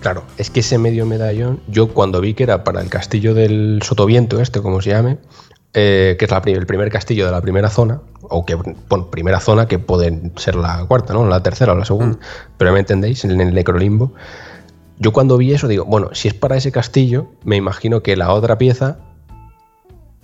Claro, 0.03 0.25
es 0.37 0.49
que 0.49 0.59
ese 0.59 0.77
medio 0.77 1.05
medallón, 1.05 1.61
yo 1.69 1.93
cuando 1.93 2.19
vi 2.19 2.33
que 2.33 2.43
era 2.43 2.65
para 2.65 2.81
el 2.81 2.89
castillo 2.89 3.33
del 3.33 3.79
Sotoviento, 3.83 4.41
este, 4.41 4.61
como 4.61 4.81
se 4.81 4.89
llame, 4.89 5.17
eh, 5.73 6.17
que 6.19 6.25
es 6.25 6.31
el 6.45 6.65
primer 6.65 6.91
castillo 6.91 7.25
de 7.25 7.31
la 7.31 7.39
primera 7.39 7.69
zona, 7.69 8.01
o 8.21 8.45
que, 8.45 8.55
bueno, 8.55 9.09
primera 9.09 9.39
zona 9.39 9.65
que 9.69 9.79
puede 9.79 10.33
ser 10.35 10.55
la 10.55 10.83
cuarta, 10.89 11.13
¿no? 11.13 11.25
La 11.25 11.41
tercera 11.41 11.71
o 11.71 11.75
la 11.77 11.85
segunda, 11.85 12.17
mm. 12.17 12.19
pero 12.57 12.73
me 12.73 12.79
entendéis, 12.79 13.23
en 13.23 13.39
el 13.39 13.53
necrolimbo. 13.53 14.13
Yo 14.99 15.13
cuando 15.13 15.37
vi 15.37 15.53
eso 15.53 15.69
digo, 15.69 15.85
bueno, 15.85 16.09
si 16.11 16.27
es 16.27 16.33
para 16.33 16.57
ese 16.57 16.73
castillo, 16.73 17.27
me 17.45 17.55
imagino 17.55 18.03
que 18.03 18.17
la 18.17 18.33
otra 18.33 18.57
pieza 18.57 18.97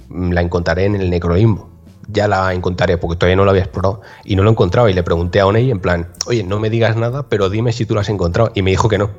mm, 0.10 0.32
la 0.32 0.42
encontraré 0.42 0.88
en 0.88 0.96
el 0.96 1.10
necrolimbo. 1.10 1.70
Ya 2.10 2.28
la 2.28 2.54
encontraré 2.54 2.98
porque 2.98 3.16
todavía 3.16 3.38
no 3.38 3.46
la 3.46 3.52
había 3.52 3.64
explorado 3.64 4.02
y 4.26 4.36
no 4.36 4.44
lo 4.44 4.50
encontraba 4.50 4.92
y 4.92 4.94
le 4.94 5.04
pregunté 5.04 5.40
a 5.40 5.46
Oney 5.46 5.72
en 5.72 5.80
plan, 5.80 6.10
oye, 6.28 6.44
no 6.44 6.60
me 6.60 6.70
digas 6.70 6.98
nada, 6.98 7.30
pero 7.30 7.50
dime 7.50 7.72
si 7.72 7.86
tú 7.86 7.94
lo 7.94 8.02
has 8.02 8.10
encontrado 8.10 8.52
y 8.54 8.62
me 8.62 8.72
dijo 8.72 8.90
que 8.90 8.98
no. 8.98 9.12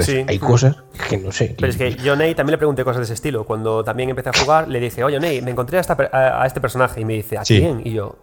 Entonces, 0.00 0.24
hay 0.28 0.38
cosas 0.38 0.76
que 1.08 1.18
no 1.18 1.32
sé. 1.32 1.54
Pero 1.58 1.68
es 1.68 1.76
que 1.76 1.94
yo, 1.96 2.16
Ney, 2.16 2.34
también 2.34 2.52
le 2.52 2.58
pregunté 2.58 2.84
cosas 2.84 2.98
de 2.98 3.04
ese 3.04 3.14
estilo. 3.14 3.44
Cuando 3.44 3.84
también 3.84 4.10
empecé 4.10 4.30
a 4.30 4.32
jugar, 4.32 4.68
le 4.68 4.80
dije, 4.80 5.04
oye, 5.04 5.18
Ney, 5.20 5.42
me 5.42 5.50
encontré 5.50 5.78
a, 5.78 6.46
este 6.46 6.60
personaje. 6.60 7.00
Y 7.00 7.04
me 7.04 7.14
dice, 7.14 7.38
¿a 7.38 7.42
quién? 7.42 7.82
Y 7.84 7.92
yo, 7.92 8.16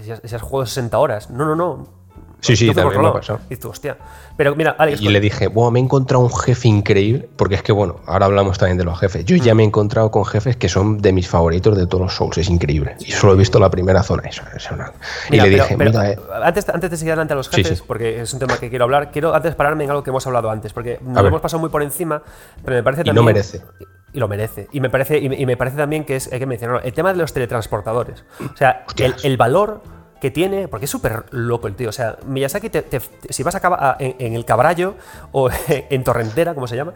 si 0.00 0.34
has 0.34 0.42
jugado 0.42 0.66
60 0.66 0.98
horas. 0.98 1.30
No, 1.30 1.44
no, 1.44 1.54
no. 1.54 2.03
Sí, 2.40 2.56
sí, 2.56 2.72
también 2.72 3.00
me 3.00 3.08
ha 3.08 3.12
pasado. 3.12 3.40
Y 3.48 3.56
tú, 3.56 3.70
hostia. 3.70 3.96
Pero 4.36 4.54
mira, 4.54 4.74
Alex. 4.78 5.00
Y 5.00 5.08
le 5.08 5.20
dije, 5.20 5.46
bueno, 5.46 5.70
me 5.70 5.78
he 5.78 5.82
encontrado 5.82 6.24
un 6.24 6.34
jefe 6.34 6.68
increíble, 6.68 7.28
porque 7.36 7.54
es 7.54 7.62
que, 7.62 7.72
bueno, 7.72 8.00
ahora 8.06 8.26
hablamos 8.26 8.58
también 8.58 8.76
de 8.76 8.84
los 8.84 8.98
jefes. 8.98 9.24
Yo 9.24 9.36
ya 9.36 9.54
mm. 9.54 9.56
me 9.56 9.62
he 9.62 9.66
encontrado 9.66 10.10
con 10.10 10.24
jefes 10.24 10.56
que 10.56 10.68
son 10.68 10.98
de 10.98 11.12
mis 11.12 11.28
favoritos 11.28 11.76
de 11.76 11.86
todos 11.86 12.02
los 12.02 12.14
Souls, 12.14 12.36
es 12.38 12.50
increíble. 12.50 12.96
Y 13.00 13.12
solo 13.12 13.34
he 13.34 13.36
visto 13.36 13.58
la 13.58 13.70
primera 13.70 14.02
zona. 14.02 14.24
Eso, 14.28 14.42
y 15.30 15.40
le 15.40 15.48
dije, 15.48 15.76
mira, 15.76 16.10
eh". 16.10 16.18
antes, 16.42 16.68
antes 16.68 16.90
de 16.90 16.96
seguir 16.96 17.12
adelante 17.12 17.32
a 17.32 17.36
los 17.36 17.48
jefes, 17.48 17.82
porque 17.82 18.20
es 18.20 18.32
un 18.32 18.40
tema 18.40 18.56
que 18.58 18.68
quiero 18.68 18.84
hablar, 18.84 19.10
quiero 19.10 19.34
antes 19.34 19.54
pararme 19.54 19.84
en 19.84 19.90
algo 19.90 20.02
que 20.02 20.10
hemos 20.10 20.26
hablado 20.26 20.50
antes, 20.50 20.72
porque 20.72 20.98
nos 21.02 21.22
lo 21.22 21.28
hemos 21.28 21.40
pasado 21.40 21.60
muy 21.60 21.70
por 21.70 21.82
encima, 21.82 22.22
pero 22.64 22.76
me 22.76 22.82
parece 22.82 23.04
también. 23.04 23.16
Y 23.16 23.16
no 23.16 23.24
merece 23.24 23.62
y 24.14 24.20
lo 24.20 24.28
merece. 24.28 24.68
Y 24.70 24.80
me 24.80 24.88
parece, 24.90 25.18
y 25.18 25.44
me, 25.44 25.56
parece 25.56 25.76
también 25.76 26.04
que 26.04 26.16
es, 26.16 26.32
hay 26.32 26.38
que 26.38 26.46
mencionarlo, 26.46 26.82
el 26.82 26.92
tema 26.92 27.12
de 27.12 27.18
los 27.18 27.32
teletransportadores. 27.32 28.24
O 28.40 28.56
sea, 28.56 28.84
el, 28.96 29.14
el, 29.24 29.36
valor 29.36 29.82
que 30.24 30.30
tiene, 30.30 30.68
porque 30.68 30.86
es 30.86 30.90
súper 30.90 31.26
loco 31.32 31.66
el 31.66 31.74
tío. 31.74 31.90
O 31.90 31.92
sea, 31.92 32.16
Miyazaki, 32.24 32.70
si 33.28 33.42
vas 33.42 33.54
a, 33.56 33.96
en, 34.00 34.34
el 34.34 34.46
Cabrallo 34.46 34.94
o 35.32 35.50
en 35.68 36.02
Torrentera, 36.02 36.54
como 36.54 36.66
se 36.66 36.76
llama, 36.76 36.94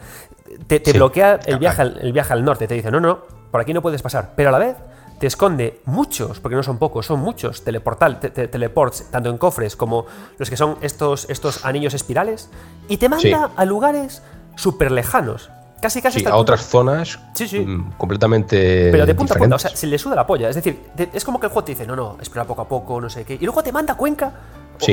te, 0.67 0.81
bloquea 0.95 1.39
el 1.45 1.59
viaje, 1.59 1.83
al, 1.83 1.99
el 2.01 2.15
viaje 2.15 2.33
al 2.33 2.43
norte. 2.43 2.67
Te 2.67 2.73
dice, 2.73 2.91
no, 2.91 3.01
no, 3.01 3.19
por 3.51 3.61
aquí 3.61 3.75
no 3.75 3.83
puedes 3.83 4.01
pasar. 4.01 4.31
Pero 4.35 4.49
a 4.49 4.53
la 4.53 4.59
vez 4.59 4.77
te 5.19 5.27
esconde 5.27 5.83
muchos, 5.85 6.41
porque 6.41 6.57
no 6.57 6.63
son 6.63 6.79
pocos, 6.79 7.05
son 7.05 7.21
muchos 7.21 7.65
teleportal, 7.65 8.19
teleports, 8.19 9.11
tanto 9.11 9.29
en 9.29 9.37
cofres 9.37 9.77
como 9.77 10.07
los 10.39 10.49
que 10.49 10.57
son 10.57 10.79
estos, 10.81 11.29
estos 11.29 11.67
anillos 11.67 11.93
espirales, 11.93 12.49
y 12.89 12.97
te 12.97 13.11
manda 13.11 13.51
a 13.55 13.65
lugares 13.67 14.23
súper 14.57 14.91
lejanos. 14.91 15.51
Casi, 15.81 16.03
casi. 16.03 16.25
a 16.27 16.37
otras 16.37 16.67
zonas 16.67 17.19
mm, 17.39 17.93
completamente. 17.97 18.91
Pero 18.91 19.07
de 19.07 19.15
punta 19.15 19.35
a 19.35 19.39
punta, 19.39 19.57
o 19.57 19.59
sea, 19.59 19.75
se 19.75 19.87
le 19.87 19.99
suda 19.99 20.17
la 20.17 20.27
polla. 20.27 20.49
Es 20.49 20.57
decir, 20.57 20.81
es 21.13 21.25
como 21.25 21.39
que 21.39 21.47
el 21.47 21.53
juego 21.53 21.65
te 21.65 21.73
dice, 21.73 21.87
no, 21.87 21.95
no, 21.95 22.17
espera 22.21 22.45
poco 22.45 22.63
a 22.63 22.69
poco, 22.69 23.01
no 23.01 23.09
sé 23.09 23.25
qué. 23.25 23.35
Y 23.35 23.45
luego 23.45 23.63
te 23.63 23.71
manda 23.71 23.95
Cuenca 23.95 24.33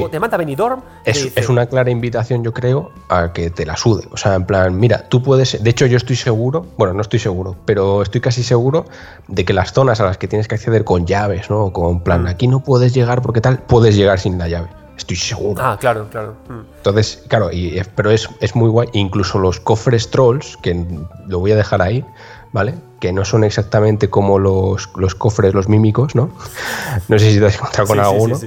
o 0.02 0.10
te 0.10 0.20
manda 0.20 0.38
Benidorm. 0.38 0.82
Es, 1.04 1.32
es, 1.36 1.50
una 1.50 1.66
clara 1.66 1.90
invitación, 1.90 2.44
yo 2.44 2.54
creo, 2.54 2.92
a 3.10 3.34
que 3.34 3.50
te 3.50 3.66
la 3.66 3.78
sude. 3.78 4.08
O 4.12 4.18
sea, 4.18 4.36
en 4.36 4.46
plan, 4.46 4.80
mira, 4.80 5.08
tú 5.10 5.22
puedes. 5.22 5.62
De 5.64 5.70
hecho, 5.70 5.86
yo 5.86 5.98
estoy 5.98 6.16
seguro, 6.16 6.66
bueno, 6.78 6.94
no 6.94 7.02
estoy 7.02 7.20
seguro, 7.20 7.56
pero 7.66 8.02
estoy 8.02 8.22
casi 8.22 8.44
seguro 8.44 8.86
de 9.28 9.46
que 9.46 9.54
las 9.54 9.74
zonas 9.74 10.00
a 10.02 10.06
las 10.06 10.18
que 10.18 10.28
tienes 10.28 10.48
que 10.48 10.56
acceder 10.56 10.84
con 10.84 11.06
llaves, 11.06 11.50
¿no? 11.50 11.72
Con 11.72 12.02
plan, 12.02 12.24
mm. 12.24 12.28
aquí 12.28 12.48
no 12.48 12.62
puedes 12.62 12.94
llegar 12.94 13.22
porque 13.22 13.42
tal, 13.42 13.60
puedes 13.60 13.96
llegar 13.96 14.20
sin 14.20 14.38
la 14.38 14.48
llave. 14.48 14.85
Estoy 14.98 15.18
seguro. 15.18 15.62
Ah, 15.64 15.78
claro, 15.80 16.08
claro. 16.10 16.36
Mm. 16.48 16.62
Entonces, 16.78 17.24
claro, 17.28 17.52
y, 17.52 17.82
pero 17.96 18.12
es, 18.12 18.30
es 18.40 18.56
muy 18.56 18.70
guay. 18.70 18.90
Incluso 18.94 19.40
los 19.40 19.60
cofres 19.60 20.10
trolls, 20.10 20.58
que 20.58 20.86
lo 21.28 21.40
voy 21.40 21.52
a 21.52 21.56
dejar 21.56 21.82
ahí, 21.82 22.06
¿vale? 22.52 22.76
Que 23.00 23.12
no 23.12 23.26
son 23.26 23.44
exactamente 23.44 24.10
como 24.10 24.40
los, 24.40 24.90
los 24.96 25.16
cofres, 25.16 25.54
los 25.54 25.68
mímicos, 25.68 26.16
¿no? 26.16 26.30
No 27.08 27.20
sé 27.20 27.32
si 27.32 27.40
te 27.40 27.46
has 27.48 27.56
encontrado 27.56 27.88
con 27.88 28.00
alguno. 28.00 28.40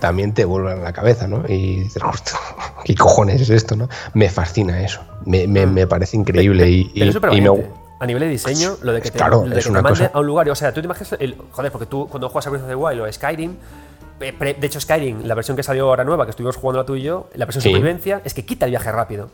también 0.00 0.34
te 0.34 0.44
vuelven 0.44 0.78
a 0.78 0.82
la 0.82 0.92
cabeza, 0.92 1.26
¿no? 1.26 1.44
Y 1.48 1.84
dices, 1.84 2.02
¿qué 2.84 2.94
cojones 2.94 3.40
es 3.40 3.50
esto, 3.50 3.76
no? 3.76 3.88
Me 4.14 4.28
fascina 4.28 4.82
eso. 4.82 5.00
Me, 5.24 5.46
me, 5.46 5.66
mm. 5.66 5.72
me 5.72 5.86
parece 5.86 6.16
increíble. 6.16 6.68
y, 6.68 6.90
y, 6.94 7.02
a 8.00 8.06
nivel 8.06 8.22
de 8.22 8.28
diseño, 8.28 8.78
lo 8.80 8.94
de 8.94 9.02
que 9.02 9.10
te, 9.10 9.18
claro, 9.18 9.42
de 9.42 9.56
que 9.56 9.62
te 9.62 9.70
mande 9.70 10.10
a 10.10 10.18
un 10.18 10.26
lugar. 10.26 10.48
O 10.48 10.54
sea, 10.54 10.72
tú 10.72 10.80
te 10.80 10.86
imaginas. 10.86 11.14
El, 11.20 11.36
joder, 11.52 11.70
porque 11.70 11.84
tú 11.84 12.08
cuando 12.08 12.30
juegas 12.30 12.46
a 12.46 12.50
Breath 12.50 12.62
of 12.62 12.68
the 12.70 12.74
Wild 12.74 13.00
o 13.02 13.12
Skyrim, 13.12 13.56
de 14.20 14.66
hecho, 14.66 14.80
Skyrim, 14.80 15.24
la 15.24 15.34
versión 15.34 15.56
que 15.56 15.62
salió 15.62 15.88
ahora 15.88 16.04
nueva, 16.04 16.26
que 16.26 16.30
estuvimos 16.30 16.56
jugando 16.56 16.84
tú 16.84 16.94
y 16.94 17.02
yo, 17.02 17.30
la 17.34 17.46
versión 17.46 17.62
de 17.62 17.70
supervivencia, 17.70 18.20
es 18.24 18.34
que 18.34 18.44
quita 18.44 18.66
el 18.66 18.70
viaje 18.70 18.92
rápido. 18.92 19.30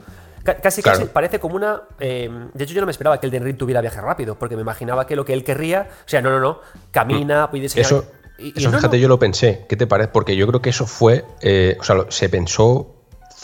Casi, 0.62 0.80
casi 0.80 1.06
parece 1.06 1.40
como 1.40 1.56
una. 1.56 1.82
Eh, 1.98 2.30
de 2.54 2.64
hecho, 2.64 2.72
yo 2.72 2.80
no 2.80 2.86
me 2.86 2.92
esperaba 2.92 3.18
que 3.18 3.26
el 3.26 3.32
Den 3.32 3.42
Ring 3.42 3.56
tuviera 3.56 3.80
viaje 3.80 4.00
rápido, 4.00 4.36
porque 4.38 4.54
me 4.54 4.62
imaginaba 4.62 5.06
que 5.06 5.16
lo 5.16 5.24
que 5.24 5.32
él 5.32 5.42
querría. 5.42 5.88
O 5.90 6.08
sea, 6.08 6.22
no, 6.22 6.30
no, 6.30 6.38
no. 6.38 6.60
Camina, 6.92 7.46
mm. 7.46 7.50
puede 7.50 7.66
Eso, 7.66 7.80
eso 8.38 8.70
fíjate, 8.70 9.00
yo 9.00 9.08
lo 9.08 9.18
pensé. 9.18 9.66
¿Qué 9.68 9.76
te 9.76 9.88
parece? 9.88 10.10
Porque 10.12 10.36
yo 10.36 10.46
creo 10.46 10.62
que 10.62 10.70
eso 10.70 10.86
fue. 10.86 11.24
Eh, 11.40 11.76
o 11.80 11.82
sea, 11.82 11.96
se 12.10 12.28
pensó 12.28 12.95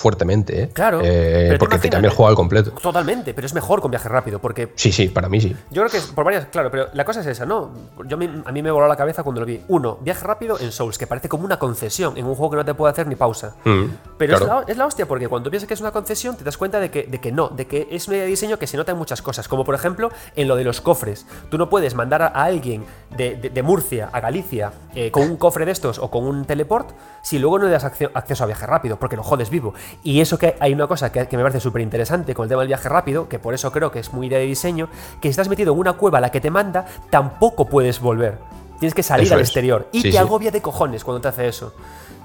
fuertemente, 0.02 0.62
¿eh? 0.64 0.68
Claro. 0.72 1.00
Eh, 1.02 1.54
porque 1.60 1.78
te, 1.78 1.88
cambia 1.88 2.08
el 2.08 2.14
juego 2.14 2.28
al 2.28 2.34
completo. 2.34 2.72
Totalmente, 2.72 3.34
pero 3.34 3.46
es 3.46 3.54
mejor 3.54 3.80
con 3.80 3.92
viaje 3.92 4.08
rápido, 4.08 4.40
porque... 4.40 4.72
Sí, 4.74 4.90
sí, 4.90 5.08
para 5.08 5.28
mí 5.28 5.40
sí. 5.40 5.56
Yo 5.70 5.82
creo 5.82 5.90
que 5.90 6.12
por 6.12 6.24
varias... 6.24 6.46
Claro, 6.46 6.72
pero 6.72 6.88
la 6.92 7.04
cosa 7.04 7.20
es 7.20 7.26
esa, 7.26 7.46
¿no? 7.46 7.70
Yo, 8.06 8.16
a 8.44 8.52
mí 8.52 8.62
me 8.62 8.70
voló 8.72 8.88
la 8.88 8.96
cabeza 8.96 9.22
cuando 9.22 9.40
lo 9.40 9.46
vi. 9.46 9.62
Uno, 9.68 9.98
viaje 10.00 10.24
rápido 10.24 10.58
en 10.58 10.72
Souls, 10.72 10.98
que 10.98 11.06
parece 11.06 11.28
como 11.28 11.44
una 11.44 11.58
concesión 11.58 12.18
en 12.18 12.26
un 12.26 12.34
juego 12.34 12.50
que 12.50 12.56
no 12.56 12.64
te 12.64 12.74
puede 12.74 12.90
hacer 12.90 13.06
ni 13.06 13.14
pausa. 13.14 13.54
Mm, 13.64 13.84
pero 14.26 14.64
es, 14.66 14.76
la, 14.76 14.86
hostia, 14.86 15.06
porque 15.06 15.28
cuando 15.28 15.50
piensas 15.50 15.66
que 15.66 15.74
es 15.74 15.80
una 15.80 15.90
concesión, 15.90 16.36
te 16.36 16.44
das 16.44 16.56
cuenta 16.56 16.78
de 16.78 16.90
que, 16.90 17.04
de 17.04 17.18
que 17.18 17.32
no, 17.32 17.48
de 17.48 17.66
que 17.66 17.88
es 17.90 18.06
un 18.06 18.14
diseño 18.26 18.58
que 18.58 18.66
se 18.66 18.76
nota 18.76 18.92
en 18.92 18.98
muchas 18.98 19.20
cosas, 19.20 19.48
como 19.48 19.64
por 19.64 19.74
ejemplo 19.74 20.10
en 20.36 20.48
lo 20.48 20.56
de 20.56 20.64
los 20.64 20.80
cofres. 20.80 21.26
Tú 21.50 21.58
no 21.58 21.68
puedes 21.68 21.94
mandar 21.94 22.22
a 22.22 22.28
alguien 22.28 22.84
de, 23.16 23.62
Murcia 23.62 24.10
a 24.12 24.20
Galicia 24.20 24.72
eh, 24.94 25.10
con 25.10 25.22
un 25.22 25.36
cofre 25.36 25.64
de 25.64 25.72
estos 25.72 25.98
o 25.98 26.10
con 26.10 26.24
un 26.24 26.44
teleport 26.44 26.90
si 27.22 27.38
luego 27.38 27.58
no 27.58 27.66
le 27.66 27.72
das 27.72 27.84
acceso 27.84 28.44
a 28.44 28.46
viaje 28.46 28.66
rápido, 28.66 28.96
porque 28.98 29.16
lo 29.16 29.22
jodes 29.22 29.50
vivo. 29.50 29.74
Y 30.02 30.20
eso 30.20 30.38
que 30.38 30.56
hay 30.60 30.72
una 30.72 30.86
cosa 30.86 31.12
que, 31.12 31.36
me 31.36 31.42
parece 31.42 31.60
súper 31.60 31.82
interesante 31.82 32.34
con 32.34 32.44
el 32.44 32.48
tema 32.48 32.62
del 32.62 32.68
viaje 32.68 32.88
rápido, 32.88 33.28
que 33.28 33.38
por 33.38 33.54
eso 33.54 33.70
creo 33.72 33.90
que 33.90 34.00
es 34.00 34.12
muy 34.12 34.28
de 34.28 34.40
diseño, 34.40 34.88
que 35.20 35.28
si 35.28 35.30
estás 35.30 35.48
metido 35.48 35.72
en 35.72 35.78
una 35.78 35.94
cueva 35.94 36.18
a 36.18 36.20
la 36.20 36.30
que 36.30 36.40
te 36.40 36.50
manda, 36.50 36.86
tampoco 37.10 37.66
puedes 37.66 38.00
volver. 38.00 38.38
Tienes 38.78 38.94
que 38.94 39.02
salir 39.04 39.32
al 39.32 39.40
exterior. 39.40 39.88
Y 39.92 40.10
te 40.10 40.18
agobia 40.18 40.50
de 40.50 40.60
cojones 40.60 41.04
cuando 41.04 41.20
te 41.20 41.28
hace 41.28 41.46
eso. 41.46 41.72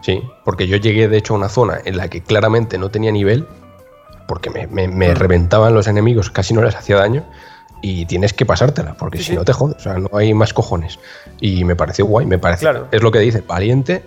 Sí, 0.01 0.23
porque 0.45 0.67
yo 0.67 0.77
llegué 0.77 1.07
de 1.07 1.17
hecho 1.17 1.33
a 1.33 1.37
una 1.37 1.49
zona 1.49 1.79
en 1.83 1.97
la 1.97 2.09
que 2.09 2.21
claramente 2.21 2.77
no 2.77 2.89
tenía 2.89 3.11
nivel, 3.11 3.47
porque 4.27 4.49
me, 4.49 4.67
me, 4.67 5.13
reventaban 5.13 5.73
los 5.73 5.87
enemigos, 5.87 6.29
casi 6.29 6.53
no 6.53 6.61
les 6.61 6.75
hacía 6.75 6.97
daño. 6.97 7.23
y 7.81 8.05
tienes 8.07 8.33
que 8.33 8.45
pasártela, 8.45 8.95
porque 8.95 9.19
si 9.19 9.33
no 9.33 9.45
te 9.45 9.53
jodes, 9.53 9.77
o 9.77 9.79
sea, 9.79 9.97
no 9.99 10.09
hay 10.13 10.33
más 10.33 10.53
cojones. 10.53 10.99
Y 11.39 11.63
me 11.63 11.75
pareció 11.75 12.05
guay, 12.05 12.25
me 12.25 12.39
parece. 12.39 12.61
Claro. 12.61 12.87
Es 12.91 13.03
lo 13.03 13.11
que 13.11 13.19
dice, 13.19 13.43
valiente. 13.47 14.03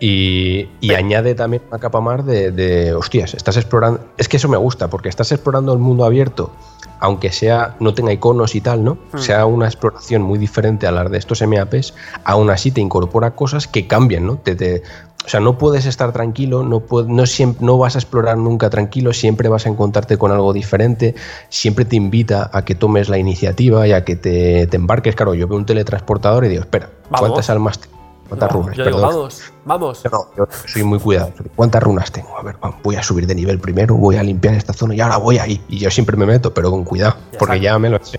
Y, 0.00 0.68
y 0.80 0.94
añade 0.94 1.36
también 1.36 1.62
una 1.68 1.78
capa 1.78 2.00
más 2.00 2.26
de, 2.26 2.50
de, 2.50 2.92
hostias, 2.92 3.34
estás 3.34 3.56
explorando. 3.56 4.00
Es 4.18 4.28
que 4.28 4.38
eso 4.38 4.48
me 4.48 4.56
gusta, 4.56 4.90
porque 4.90 5.08
estás 5.08 5.30
explorando 5.30 5.72
el 5.72 5.78
mundo 5.78 6.04
abierto, 6.04 6.50
aunque 6.98 7.30
sea 7.30 7.76
no 7.78 7.94
tenga 7.94 8.12
iconos 8.12 8.56
y 8.56 8.60
tal, 8.60 8.82
¿no? 8.82 8.98
Hmm. 9.12 9.18
Sea 9.18 9.46
una 9.46 9.66
exploración 9.66 10.22
muy 10.22 10.40
diferente 10.40 10.88
a 10.88 10.90
las 10.90 11.08
de 11.08 11.18
estos 11.18 11.40
MAPs, 11.42 11.94
aún 12.24 12.50
así 12.50 12.72
te 12.72 12.80
incorpora 12.80 13.36
cosas 13.36 13.68
que 13.68 13.86
cambian, 13.86 14.26
¿no? 14.26 14.38
Te, 14.38 14.56
te, 14.56 14.82
o 15.24 15.28
sea, 15.28 15.40
no 15.40 15.56
puedes 15.56 15.86
estar 15.86 16.12
tranquilo, 16.12 16.64
no, 16.64 16.80
puede, 16.80 17.08
no, 17.08 17.26
siempre, 17.26 17.64
no 17.64 17.78
vas 17.78 17.94
a 17.94 17.98
explorar 17.98 18.36
nunca 18.36 18.70
tranquilo, 18.70 19.12
siempre 19.12 19.48
vas 19.48 19.66
a 19.66 19.68
encontrarte 19.68 20.18
con 20.18 20.32
algo 20.32 20.52
diferente, 20.52 21.14
siempre 21.48 21.84
te 21.84 21.96
invita 21.96 22.50
a 22.52 22.64
que 22.64 22.74
tomes 22.74 23.08
la 23.08 23.18
iniciativa 23.18 23.86
y 23.86 23.92
a 23.92 24.04
que 24.04 24.16
te, 24.16 24.66
te 24.66 24.76
embarques. 24.76 25.14
Claro, 25.14 25.34
yo 25.34 25.46
veo 25.46 25.56
un 25.56 25.66
teletransportador 25.66 26.44
y 26.44 26.48
digo, 26.48 26.62
espera, 26.62 26.90
¿cuántas 27.08 27.50
almas 27.50 27.78
¿Cuántas 28.32 28.50
no, 28.50 28.62
runas? 28.62 28.76
Yo 28.78 28.84
digo, 28.86 29.00
vamos, 29.00 29.52
vamos. 29.66 30.02
No, 30.10 30.26
yo 30.36 30.48
soy 30.66 30.82
muy 30.84 30.98
cuidadoso. 30.98 31.44
¿Cuántas 31.54 31.82
runas 31.82 32.10
tengo? 32.10 32.38
A 32.38 32.42
ver, 32.42 32.56
voy 32.82 32.96
a 32.96 33.02
subir 33.02 33.26
de 33.26 33.34
nivel 33.34 33.58
primero, 33.58 33.94
voy 33.94 34.16
a 34.16 34.22
limpiar 34.22 34.54
esta 34.54 34.72
zona 34.72 34.94
y 34.94 35.00
ahora 35.02 35.18
voy 35.18 35.38
ahí. 35.38 35.62
Y 35.68 35.78
yo 35.78 35.90
siempre 35.90 36.16
me 36.16 36.24
meto, 36.24 36.54
pero 36.54 36.70
con 36.70 36.84
cuidado, 36.84 37.16
ya 37.30 37.38
porque 37.38 37.60
ya 37.60 37.78
me 37.78 37.90
lo 37.90 38.02
sé. 38.02 38.18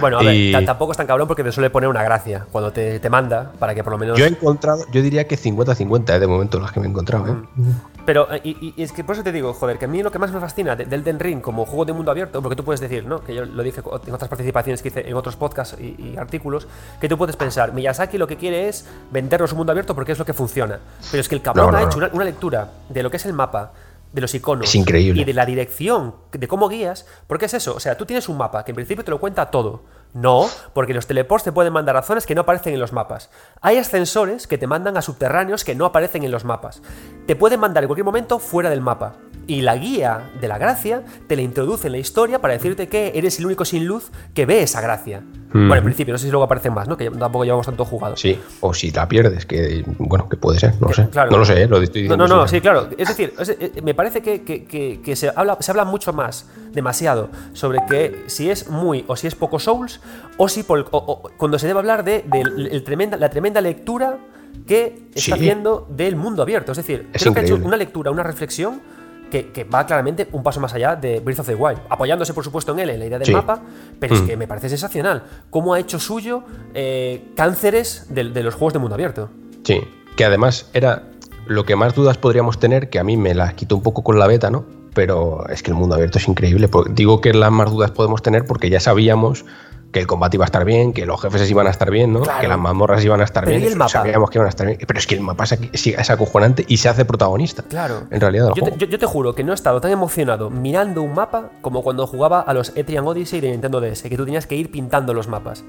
Bueno, 0.00 0.18
a 0.18 0.24
y... 0.24 0.52
ver, 0.52 0.64
tampoco 0.64 0.90
es 0.90 0.98
tan 0.98 1.06
cabrón 1.06 1.28
porque 1.28 1.44
te 1.44 1.52
suele 1.52 1.70
poner 1.70 1.88
una 1.88 2.02
gracia 2.02 2.46
cuando 2.50 2.72
te, 2.72 2.98
te, 2.98 3.10
manda 3.10 3.52
para 3.58 3.76
que 3.76 3.84
por 3.84 3.92
lo 3.92 3.98
menos. 3.98 4.18
Yo 4.18 4.24
he 4.24 4.28
encontrado, 4.28 4.84
yo 4.90 5.02
diría 5.02 5.28
que 5.28 5.38
50-50 5.38 6.16
¿eh? 6.16 6.18
de 6.18 6.26
momento 6.26 6.58
las 6.58 6.72
que 6.72 6.80
me 6.80 6.86
he 6.86 6.90
encontrado. 6.90 7.28
¿eh? 7.28 7.36
Mm. 7.54 7.70
Pero, 8.08 8.26
y, 8.42 8.72
y, 8.74 8.82
es 8.82 8.92
que 8.92 9.04
por 9.04 9.16
eso 9.16 9.22
te 9.22 9.32
digo, 9.32 9.52
joder, 9.52 9.78
que 9.78 9.84
a 9.84 9.88
mí 9.88 10.02
lo 10.02 10.10
que 10.10 10.18
más 10.18 10.32
me 10.32 10.40
fascina 10.40 10.74
del 10.74 10.88
de 10.88 11.02
Den 11.02 11.20
Ring 11.20 11.42
como 11.42 11.66
juego 11.66 11.84
de 11.84 11.92
mundo 11.92 12.10
abierto, 12.10 12.40
porque 12.40 12.56
tú 12.56 12.64
puedes 12.64 12.80
decir, 12.80 13.04
¿no? 13.04 13.20
Que 13.22 13.34
yo 13.34 13.44
lo 13.44 13.62
dije 13.62 13.82
en 13.82 14.14
otras 14.14 14.30
participaciones 14.30 14.80
que 14.80 14.88
hice 14.88 15.06
en 15.06 15.14
otros 15.14 15.36
podcasts 15.36 15.76
y, 15.78 15.94
y 16.02 16.16
artículos, 16.16 16.66
que 17.02 17.06
tú 17.06 17.18
puedes 17.18 17.36
pensar, 17.36 17.74
Miyazaki 17.74 18.16
lo 18.16 18.26
que 18.26 18.38
quiere 18.38 18.66
es 18.66 18.86
vendernos 19.10 19.52
un 19.52 19.58
mundo 19.58 19.72
abierto 19.72 19.94
porque 19.94 20.12
es 20.12 20.18
lo 20.18 20.24
que 20.24 20.32
funciona. 20.32 20.80
Pero 21.10 21.20
es 21.20 21.28
que 21.28 21.34
el 21.34 21.42
cabrón 21.42 21.66
no, 21.66 21.72
no, 21.72 21.76
ha 21.76 21.82
hecho 21.82 21.98
una, 21.98 22.08
una, 22.10 22.24
lectura 22.24 22.72
de 22.88 23.02
lo 23.02 23.10
que 23.10 23.18
es 23.18 23.26
el 23.26 23.34
mapa, 23.34 23.74
de 24.10 24.22
los 24.22 24.34
iconos 24.34 24.74
y 24.74 25.24
de 25.24 25.34
la 25.34 25.44
dirección, 25.44 26.14
de 26.32 26.48
cómo 26.48 26.70
guías, 26.70 27.04
porque 27.26 27.44
es 27.44 27.52
eso, 27.52 27.74
o 27.74 27.80
sea, 27.80 27.98
tú 27.98 28.06
tienes 28.06 28.26
un 28.30 28.38
mapa 28.38 28.64
que 28.64 28.70
en 28.70 28.76
principio 28.76 29.04
te 29.04 29.10
lo 29.10 29.20
cuenta 29.20 29.50
todo. 29.50 29.82
No, 30.14 30.48
porque 30.72 30.94
los 30.94 31.06
teleports 31.06 31.44
te 31.44 31.52
pueden 31.52 31.72
mandar 31.72 31.96
a 31.96 32.02
zonas 32.02 32.26
que 32.26 32.34
no 32.34 32.40
aparecen 32.40 32.74
en 32.74 32.80
los 32.80 32.92
mapas. 32.92 33.30
Hay 33.60 33.76
ascensores 33.76 34.46
que 34.46 34.58
te 34.58 34.66
mandan 34.66 34.96
a 34.96 35.02
subterráneos 35.02 35.64
que 35.64 35.74
no 35.74 35.84
aparecen 35.84 36.24
en 36.24 36.30
los 36.30 36.44
mapas. 36.44 36.82
Te 37.26 37.36
pueden 37.36 37.60
mandar 37.60 37.84
en 37.84 37.88
cualquier 37.88 38.06
momento 38.06 38.38
fuera 38.38 38.70
del 38.70 38.80
mapa. 38.80 39.14
Y 39.48 39.62
la 39.62 39.76
guía 39.76 40.30
de 40.40 40.46
la 40.46 40.58
gracia 40.58 41.02
te 41.26 41.34
la 41.34 41.42
introduce 41.42 41.88
en 41.88 41.92
la 41.92 41.98
historia 41.98 42.38
para 42.40 42.52
decirte 42.52 42.86
que 42.86 43.12
eres 43.14 43.38
el 43.40 43.46
único 43.46 43.64
sin 43.64 43.86
luz 43.86 44.10
que 44.34 44.44
ve 44.46 44.62
esa 44.62 44.80
gracia. 44.80 45.20
Mm. 45.20 45.68
Bueno, 45.68 45.76
en 45.76 45.84
principio, 45.84 46.12
no 46.12 46.18
sé 46.18 46.26
si 46.26 46.30
luego 46.30 46.44
aparecen 46.44 46.74
más, 46.74 46.86
¿no? 46.86 46.98
Que 46.98 47.10
tampoco 47.10 47.44
llevamos 47.44 47.64
tanto 47.64 47.86
jugado. 47.86 48.14
Sí, 48.18 48.38
o 48.60 48.74
si 48.74 48.90
la 48.90 49.08
pierdes, 49.08 49.46
que 49.46 49.82
bueno, 49.98 50.28
que 50.28 50.36
puede 50.36 50.58
ser, 50.60 50.74
no 50.80 50.88
lo 50.88 50.94
sé. 50.94 51.08
Claro. 51.08 51.30
No 51.30 51.38
lo 51.38 51.46
sé, 51.46 51.62
¿eh? 51.62 51.66
lo 51.66 51.80
estoy 51.80 52.02
diciendo. 52.02 52.28
No, 52.28 52.28
no, 52.32 52.42
no, 52.42 52.46
sí, 52.48 52.60
claro. 52.60 52.88
Es 52.98 53.08
decir, 53.08 53.32
es, 53.38 53.48
es, 53.48 53.82
me 53.82 53.94
parece 53.94 54.20
que, 54.20 54.42
que, 54.42 54.64
que, 54.66 55.00
que, 55.02 55.16
se, 55.16 55.32
habla, 55.34 55.56
se 55.60 55.70
habla 55.70 55.86
mucho 55.86 56.12
más, 56.12 56.46
demasiado, 56.72 57.30
sobre 57.54 57.78
que 57.88 58.24
si 58.26 58.50
es 58.50 58.68
muy 58.68 59.06
o 59.08 59.16
si 59.16 59.26
es 59.26 59.34
poco 59.34 59.58
Souls, 59.58 60.00
o 60.36 60.48
si 60.50 60.62
por, 60.62 60.80
o, 60.90 60.98
o, 60.98 61.30
cuando 61.38 61.58
se 61.58 61.66
debe 61.66 61.78
hablar 61.78 62.04
de, 62.04 62.22
de 62.30 62.42
el 62.70 62.84
tremenda, 62.84 63.16
la 63.16 63.30
tremenda 63.30 63.62
lectura 63.62 64.18
que 64.66 65.06
está 65.14 65.20
Sí. 65.20 65.32
haciendo 65.32 65.86
del 65.88 66.16
mundo 66.16 66.42
abierto. 66.42 66.72
Es 66.72 66.76
decir, 66.76 67.08
Es 67.14 67.22
creo 67.22 67.32
que 67.32 67.40
ha 67.40 67.42
hecho 67.44 67.56
una 67.56 67.78
lectura, 67.78 68.10
una 68.10 68.22
reflexión 68.22 68.82
que, 69.30 69.50
que 69.52 69.64
va 69.64 69.84
claramente 69.86 70.28
un 70.32 70.42
paso 70.42 70.60
más 70.60 70.72
allá 70.74 70.96
de 70.96 71.20
Breath 71.20 71.40
of 71.40 71.46
the 71.46 71.54
Wild, 71.54 71.78
apoyándose 71.88 72.32
por 72.34 72.44
supuesto 72.44 72.72
en 72.72 72.78
él, 72.80 72.90
en 72.90 72.98
la 73.00 73.06
idea 73.06 73.18
del 73.18 73.26
Sí. 73.26 73.32
mapa, 73.32 73.60
pero 74.00 74.14
es 74.14 74.22
Mm. 74.22 74.26
que 74.26 74.36
me 74.36 74.46
parece 74.48 74.68
sensacional 74.68 75.22
cómo 75.50 75.74
ha 75.74 75.80
hecho 75.80 75.98
suyo 75.98 76.42
eh, 76.74 77.30
cánceres 77.36 78.06
de, 78.08 78.24
de 78.30 78.42
los 78.42 78.54
juegos 78.54 78.72
de 78.72 78.78
mundo 78.78 78.94
abierto. 78.94 79.28
Sí, 79.64 79.80
que 80.16 80.24
además 80.24 80.70
era 80.74 81.04
lo 81.46 81.64
que 81.64 81.76
más 81.76 81.94
dudas 81.94 82.18
podríamos 82.18 82.58
tener, 82.58 82.90
que 82.90 82.98
a 82.98 83.04
mí 83.04 83.16
me 83.16 83.34
las 83.34 83.54
quitó 83.54 83.76
un 83.76 83.82
poco 83.82 84.02
con 84.02 84.18
la 84.18 84.26
beta, 84.26 84.50
¿no? 84.50 84.64
Pero 84.94 85.46
es 85.48 85.62
que 85.62 85.70
el 85.70 85.76
mundo 85.76 85.94
abierto 85.94 86.18
es 86.18 86.26
increíble. 86.28 86.68
Por- 86.68 86.92
Digo 86.94 87.20
que 87.20 87.32
las 87.32 87.52
más 87.52 87.70
dudas 87.70 87.90
podemos 87.90 88.22
tener 88.22 88.44
porque 88.44 88.68
ya 88.70 88.80
sabíamos 88.80 89.44
que 89.92 90.00
el 90.00 90.06
combate 90.06 90.36
iba 90.36 90.44
a 90.44 90.46
estar 90.46 90.64
bien, 90.66 90.92
que 90.92 91.06
los 91.06 91.20
jefes 91.20 91.50
iban 91.50 91.66
a 91.66 91.70
estar 91.70 91.90
bien, 91.90 92.12
¿no? 92.12 92.20
Claro. 92.20 92.40
Que 92.40 92.48
las 92.48 92.58
mazmorras 92.58 93.02
iban 93.04 93.20
a 93.22 93.24
estar 93.24 93.44
Pero 93.44 93.58
bien. 93.58 93.70
¿y 93.70 93.72
el? 93.82 93.88
Sabíamos 93.88 94.28
que 94.30 94.36
iban 94.38 94.46
a 94.46 94.50
estar 94.50 94.66
bien. 94.66 94.78
Pero 94.86 94.98
es 94.98 95.06
que 95.06 95.14
el 95.14 95.22
mapa 95.22 95.44
es, 95.44 95.58
es 95.86 96.10
acojonante 96.10 96.64
y 96.68 96.76
se 96.76 96.88
hace 96.90 97.04
protagonista. 97.06 97.62
Claro. 97.62 98.02
En 98.10 98.20
realidad, 98.20 98.48
Yo 98.48 98.54
te, 98.54 98.60
juego. 98.60 98.76
yo- 98.76 98.86
yo 98.86 98.98
te 98.98 99.06
juro 99.06 99.34
que 99.34 99.44
no 99.44 99.52
he 99.52 99.54
estado 99.54 99.80
tan 99.80 99.90
emocionado 99.90 100.50
mirando 100.50 101.00
un 101.02 101.14
mapa 101.14 101.50
como 101.62 101.82
cuando 101.82 102.06
jugaba 102.06 102.40
a 102.40 102.52
los 102.52 102.72
Etrian 102.76 103.06
Odyssey 103.06 103.40
de 103.40 103.50
Nintendo 103.50 103.80
DS, 103.80 104.02
que 104.10 104.16
tú 104.16 104.24
tenías 104.26 104.46
que 104.46 104.56
ir 104.56 104.70
pintando 104.70 105.14
los 105.14 105.26
mapas. 105.26 105.64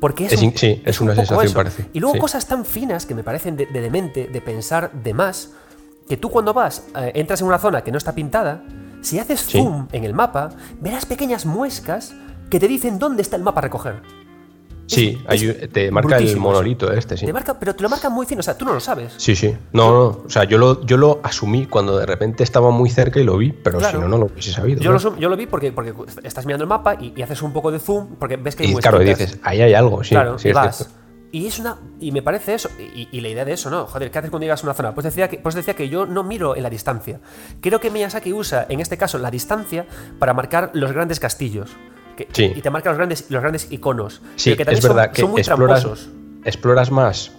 Porque 0.00 0.26
es, 0.26 0.32
Es 0.34 0.42
un- 0.42 0.54
sí, 0.56 0.82
es 0.84 1.00
un 1.00 1.06
una 1.08 1.14
poco 1.14 1.26
sensación 1.26 1.54
parecida, 1.54 1.88
Y 1.94 2.00
luego 2.00 2.14
sí. 2.16 2.20
cosas 2.20 2.46
tan 2.46 2.66
finas 2.66 3.06
que 3.06 3.14
me 3.14 3.22
parecen 3.24 3.56
de, 3.56 3.64
de 3.66 3.80
demente, 3.80 4.26
de 4.26 4.40
pensar 4.42 4.90
de 4.92 5.14
más, 5.14 5.52
que 6.06 6.18
tú 6.18 6.28
cuando 6.28 6.52
vas, 6.52 6.84
eh, 6.96 7.12
entras 7.14 7.40
en 7.40 7.46
una 7.46 7.58
zona 7.58 7.82
que 7.82 7.90
no 7.90 7.96
está 7.96 8.12
pintada, 8.14 8.62
si 9.00 9.18
haces 9.18 9.40
Sí. 9.40 9.58
zoom 9.58 9.88
en 9.92 10.04
el 10.04 10.12
mapa, 10.12 10.50
verás 10.80 11.06
pequeñas 11.06 11.46
muescas 11.46 12.14
que 12.54 12.60
te 12.60 12.68
dicen 12.68 13.00
dónde 13.00 13.20
está 13.20 13.34
el 13.34 13.42
mapa 13.42 13.58
a 13.58 13.62
recoger. 13.62 13.94
Sí, 14.86 15.18
es 15.28 15.42
hay- 15.42 15.68
te 15.72 15.90
marca 15.90 16.18
el 16.18 16.36
monolito 16.36 16.92
este, 16.92 17.16
sí. 17.16 17.26
Te 17.26 17.32
marca, 17.32 17.58
pero 17.58 17.74
te 17.74 17.82
lo 17.82 17.88
marca 17.88 18.10
muy 18.10 18.26
fino, 18.26 18.38
o 18.40 18.42
sea, 18.44 18.56
tú 18.56 18.64
no 18.64 18.72
lo 18.74 18.78
sabes. 18.78 19.12
Sí, 19.16 19.34
sí. 19.34 19.52
No, 19.72 19.90
no. 19.92 20.04
O 20.24 20.30
sea, 20.30 20.44
yo 20.44 20.56
lo, 20.56 20.84
yo 20.86 20.96
lo 20.96 21.18
asumí 21.24 21.66
cuando 21.66 21.98
de 21.98 22.06
repente 22.06 22.44
estaba 22.44 22.70
muy 22.70 22.90
cerca 22.90 23.18
y 23.18 23.24
lo 23.24 23.36
vi, 23.38 23.50
pero 23.50 23.78
Claro. 23.78 23.98
si 23.98 24.02
no, 24.02 24.08
no 24.08 24.18
lo 24.18 24.26
hubiese 24.26 24.52
sabido. 24.52 24.80
Yo 24.80 24.90
¿no? 24.90 24.94
lo, 24.94 25.00
sum- 25.00 25.16
yo 25.18 25.28
lo 25.28 25.36
vi 25.36 25.46
porque, 25.46 25.72
porque 25.72 25.94
estás 26.22 26.46
mirando 26.46 26.62
el 26.62 26.68
mapa 26.68 26.94
y, 27.00 27.12
y 27.16 27.22
haces 27.22 27.42
un 27.42 27.52
poco 27.52 27.72
de 27.72 27.80
zoom 27.80 28.14
porque 28.20 28.36
ves 28.36 28.54
que 28.54 28.62
hay 28.62 28.70
Y 28.70 28.74
claro, 28.76 29.02
y 29.02 29.06
dices, 29.06 29.40
ahí 29.42 29.62
hay 29.62 29.74
algo, 29.74 30.04
sí. 30.04 30.10
claro, 30.10 30.38
sí 30.38 30.46
y 30.46 30.50
es 30.50 30.54
vas. 30.54 30.76
cierto. 30.76 30.94
Y 31.32 31.46
es 31.48 31.58
una. 31.58 31.76
Y 31.98 32.12
me 32.12 32.22
parece 32.22 32.54
eso. 32.54 32.68
Y, 32.94 33.08
y 33.10 33.20
la 33.20 33.28
idea 33.30 33.44
de 33.44 33.54
eso, 33.54 33.68
¿no? 33.70 33.86
Joder, 33.86 34.08
¿qué 34.12 34.18
haces 34.18 34.30
cuando 34.30 34.44
llegas 34.44 34.62
a 34.62 34.66
una 34.68 34.74
zona? 34.74 34.94
Pues 34.94 35.02
decía, 35.04 35.28
que, 35.28 35.38
pues 35.38 35.56
decía 35.56 35.74
que 35.74 35.88
yo 35.88 36.06
no 36.06 36.22
miro 36.22 36.54
en 36.54 36.62
la 36.62 36.70
distancia. 36.70 37.18
Creo 37.60 37.80
que 37.80 37.90
Miyazaki 37.90 38.32
usa, 38.32 38.66
en 38.68 38.78
este 38.78 38.96
caso, 38.96 39.18
la 39.18 39.32
distancia 39.32 39.86
para 40.20 40.32
marcar 40.34 40.70
los 40.74 40.92
grandes 40.92 41.18
castillos. 41.18 41.70
Que- 42.16 42.28
Sí. 42.32 42.52
Y 42.54 42.60
te 42.60 42.70
marca 42.70 42.90
los 42.90 42.96
grandes, 42.98 43.26
los 43.30 43.40
grandes 43.42 43.66
iconos. 43.70 44.22
Sí, 44.36 44.50
pero 44.50 44.56
que 44.58 44.64
también 44.64 44.78
es 44.78 44.84
verdad 44.88 45.04
son, 45.06 45.12
que 45.14 45.20
son 45.22 45.30
muy 45.32 45.40
exploras, 45.40 45.80
tramposos. 45.80 46.08
exploras 46.44 46.90
más 46.90 47.32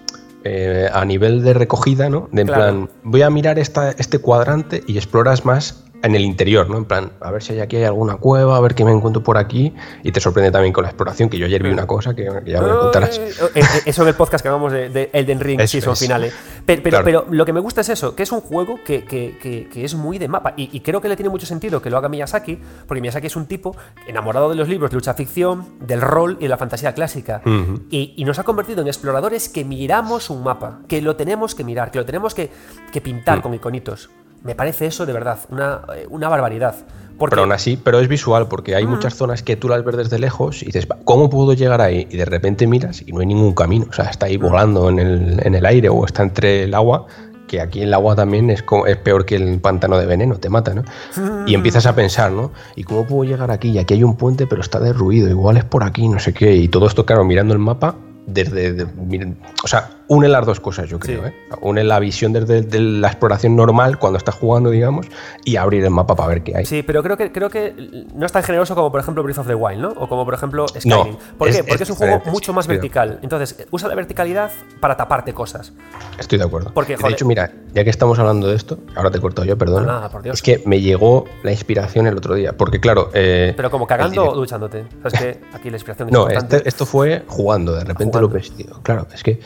eh, 0.44 0.90
a 0.94 1.04
nivel 1.06 1.44
de 1.44 1.54
recogida, 1.56 2.10
¿no? 2.10 2.30
De 2.32 2.42
en 2.42 2.48
Claro. 2.48 2.62
plan, 2.62 2.90
voy 3.04 3.22
a 3.24 3.30
mirar 3.32 3.58
esta, 3.58 3.92
este 3.92 4.20
cuadrante 4.20 4.84
y 4.86 4.98
exploras 4.98 5.44
más 5.44 5.84
en 6.04 6.16
el 6.16 6.22
interior, 6.24 6.70
¿no? 6.70 6.78
En 6.78 6.86
plan, 6.86 7.12
a 7.20 7.32
ver 7.32 7.42
si 7.42 7.54
hay 7.54 7.60
aquí 7.62 7.78
hay 7.78 7.84
alguna 7.86 8.18
cueva, 8.18 8.58
a 8.58 8.60
ver 8.62 8.76
qué 8.76 8.86
me 8.86 8.92
encuentro 8.92 9.24
por 9.24 9.38
aquí. 9.38 9.74
Y 10.04 10.12
te 10.12 10.20
sorprende 10.20 10.52
también 10.52 10.72
con 10.74 10.84
la 10.84 10.90
exploración, 10.90 11.30
que 11.30 11.38
yo 11.38 11.46
ayer 11.48 11.64
vi 11.64 11.70
una 11.70 11.88
cosa 11.88 12.14
que, 12.14 12.26
que 12.44 12.52
ya 12.52 12.62
me 12.62 12.70
contarás. 12.70 13.18
Eh, 13.18 13.30
eh, 13.56 13.60
eh, 13.62 13.64
Eso 13.86 14.04
en 14.04 14.08
el 14.10 14.14
podcast 14.16 14.42
que 14.44 14.50
hagamos 14.50 14.72
de, 14.72 14.90
de 14.90 15.10
Elden 15.14 15.40
Ring 15.40 15.60
Eso 15.60 15.72
Season 15.72 15.94
es. 15.94 16.00
Finale. 16.00 16.32
Pero, 16.66 16.82
pero, 16.84 16.90
Claro. 17.02 17.06
pero 17.06 17.26
lo 17.30 17.46
que 17.46 17.54
me 17.54 17.60
gusta 17.60 17.82
es 17.82 17.90
eso, 17.90 18.16
que 18.16 18.24
es 18.24 18.32
un 18.32 18.42
juego 18.42 18.80
que, 18.86 19.04
que- 19.06 19.38
que- 19.42 19.84
es 19.86 19.96
muy 19.96 20.18
de 20.20 20.28
mapa. 20.28 20.54
Y, 20.58 20.70
y 20.76 20.80
creo 20.82 21.02
que 21.02 21.10
le 21.10 21.16
tiene 21.16 21.30
mucho 21.30 21.46
sentido 21.46 21.82
que 21.82 21.90
lo 21.90 21.98
haga 21.98 22.10
Miyazaki, 22.10 22.60
porque 22.88 23.02
Miyazaki 23.02 23.28
es 23.28 23.36
un 23.36 23.46
tipo 23.46 23.76
enamorado 24.08 24.50
de 24.50 24.56
los 24.56 24.68
libros 24.70 24.90
de 24.92 24.96
lucha 24.96 25.14
ficción, 25.14 25.66
del 25.80 26.02
rol 26.02 26.38
y 26.40 26.44
de 26.44 26.50
la 26.50 26.58
fantasía 26.58 26.94
clásica. 26.94 27.42
Y, 27.90 28.14
y 28.18 28.26
nos 28.26 28.38
ha 28.40 28.44
convertido 28.44 28.82
en 28.82 28.88
exploradores 28.88 29.50
que 29.50 29.64
miramos 29.66 30.30
un 30.30 30.44
mapa, 30.44 30.80
que 30.88 31.02
lo 31.02 31.16
tenemos 31.16 31.56
que 31.56 31.64
mirar, 31.64 31.92
que 31.92 32.00
lo 32.00 32.06
tenemos 32.06 32.34
que, 32.34 32.50
que 32.92 33.02
pintar 33.02 33.40
Mm. 33.40 33.42
con 33.42 33.54
iconitos. 33.54 34.10
Me 34.46 34.56
parece 34.56 34.86
eso 34.86 35.06
de 35.06 35.12
verdad, 35.14 35.40
una, 35.50 35.82
eh, 35.96 36.06
una 36.10 36.30
barbaridad. 36.30 36.76
Porque, 37.18 37.32
Pero 37.32 37.44
aún 37.44 37.52
así, 37.54 37.78
pero 37.82 38.00
es 38.00 38.08
visual, 38.10 38.48
porque 38.50 38.76
hay 38.76 38.86
muchas 38.86 39.16
zonas 39.16 39.42
que 39.42 39.56
tú 39.56 39.70
las 39.70 39.84
ves 39.86 39.96
desde 39.96 40.20
lejos 40.20 40.62
y 40.62 40.66
dices, 40.68 40.86
"Va, 40.90 40.98
¿cómo 41.06 41.30
puedo 41.30 41.54
llegar 41.54 41.80
ahí? 41.82 42.08
Y 42.12 42.18
de 42.18 42.26
repente 42.26 42.68
miras 42.68 43.02
y 43.08 43.12
no 43.14 43.22
hay 43.22 43.26
ningún 43.26 43.54
camino. 43.54 43.86
O 43.90 43.94
sea, 43.94 44.06
está 44.06 44.26
ahí 44.26 44.36
volando 44.38 44.90
en 44.90 45.00
el, 45.00 45.40
en 45.46 45.56
el 45.56 45.66
aire 45.66 45.88
o 45.90 46.06
está 46.06 46.24
entre 46.24 46.64
el 46.64 46.74
agua, 46.74 47.08
que 47.48 47.62
aquí 47.62 47.82
el 47.84 47.94
agua 47.94 48.16
también 48.16 48.50
es, 48.50 48.64
co- 48.64 48.86
es 48.86 48.98
peor 48.98 49.26
que 49.26 49.36
el 49.38 49.60
pantano 49.62 49.98
de 49.98 50.06
veneno, 50.06 50.36
te 50.40 50.50
mata, 50.50 50.74
¿no? 50.74 50.84
Y 51.48 51.54
empiezas 51.56 51.86
a 51.86 51.96
pensar, 51.96 52.32
¿no? 52.34 52.52
¿Y 52.76 52.84
cómo 52.84 53.06
puedo 53.08 53.24
llegar 53.24 53.50
aquí? 53.50 53.70
Y 53.70 53.80
aquí 53.80 53.94
hay 53.94 54.04
un 54.04 54.18
puente, 54.18 54.46
pero 54.46 54.62
está 54.62 54.80
derruido, 54.82 55.30
igual 55.30 55.56
es 55.56 55.64
por 55.64 55.84
aquí, 55.86 56.08
no 56.10 56.20
sé 56.20 56.34
qué. 56.34 56.54
Y 56.56 56.68
todo 56.68 56.86
esto, 56.86 57.06
claro, 57.06 57.24
mirando 57.24 57.54
el 57.54 57.60
mapa, 57.60 57.96
desde. 58.28 58.74
de- 58.74 58.86
miren, 58.86 59.38
o 59.64 59.68
sea, 59.68 59.90
une 60.08 60.28
las 60.28 60.46
dos 60.46 60.60
cosas, 60.60 60.88
yo 60.90 61.00
creo, 61.00 61.24
Sí. 61.24 61.30
¿eh? 61.30 61.34
Une 61.62 61.84
la 61.84 62.00
visión 62.00 62.32
desde 62.34 62.62
de 62.62 62.80
la 62.80 63.08
exploración 63.08 63.56
normal, 63.56 63.98
cuando 63.98 64.18
estás 64.18 64.36
jugando, 64.36 64.70
digamos, 64.70 65.08
y 65.44 65.56
abrir 65.56 65.84
el 65.84 65.90
mapa 65.90 66.16
para 66.16 66.30
ver 66.30 66.44
qué 66.44 66.56
hay. 66.58 66.66
Sí, 66.66 66.84
pero 66.84 67.02
creo 67.02 67.18
que, 67.18 67.32
creo 67.32 67.50
que 67.50 68.06
no 68.14 68.26
es 68.26 68.32
tan 68.32 68.44
generoso 68.44 68.76
como 68.76 68.92
por 68.92 69.00
ejemplo 69.02 69.24
Breath 69.24 69.40
of 69.40 69.48
the 69.48 69.56
Wild, 69.56 69.82
¿no? 69.82 69.90
O 69.98 70.08
como 70.08 70.26
por 70.26 70.34
ejemplo 70.34 70.68
Skyrim. 70.68 71.16
¿Por 71.38 71.50
es- 71.50 71.58
qué? 71.58 71.64
Porque 71.64 71.76
es 71.84 71.90
es, 71.90 71.90
un 71.90 71.96
juego 71.96 72.22
mucho 72.26 72.54
más 72.54 72.68
de 72.68 72.74
vertical. 72.76 73.20
Entonces, 73.22 73.66
usa 73.72 73.88
la 73.90 73.96
verticalidad 73.96 74.52
para 74.80 74.96
taparte 74.96 75.34
cosas. 75.34 75.74
Estoy 76.20 76.38
de 76.38 76.46
acuerdo. 76.46 76.72
Porque, 76.74 76.94
de 76.98 77.02
joder- 77.02 77.14
hecho, 77.14 77.26
mira, 77.26 77.52
ya 77.74 77.84
que 77.84 77.90
estamos 77.90 78.20
hablando 78.20 78.48
de 78.48 78.56
esto, 78.56 78.78
ahora 78.96 79.10
te 79.12 79.18
he 79.18 79.22
cortado 79.22 79.46
yo, 79.48 79.58
perdona. 79.58 79.84
Ah, 79.84 79.96
nada, 79.96 80.10
por 80.10 80.22
Dios. 80.22 80.36
Es 80.36 80.42
que 80.42 80.62
me 80.66 80.82
llegó 80.82 81.26
la 81.44 81.52
inspiración 81.52 82.08
el 82.08 82.16
otro 82.18 82.36
día. 82.36 82.54
Porque, 82.56 82.80
claro. 82.80 83.10
eh, 83.14 83.54
Pero 83.58 83.72
como 83.72 83.88
cagando 83.88 84.24
o 84.30 84.36
duchándote. 84.36 84.86
O 85.04 85.10
sea, 85.10 85.20
es 85.20 85.38
que 85.38 85.42
aquí 85.54 85.70
la 85.70 85.78
inspiración 85.78 86.10
es 86.10 86.14
No, 86.14 86.30
este- 86.30 86.68
esto 86.68 86.86
fue 86.86 87.24
jugando, 87.28 87.74
de 87.74 87.80
repente 87.82 88.04
Jugando. 88.18 88.22
lo 88.22 88.30
ves, 88.30 88.52
tío. 88.52 88.80
Claro, 88.84 89.08
es 89.14 89.24
que. 89.24 89.40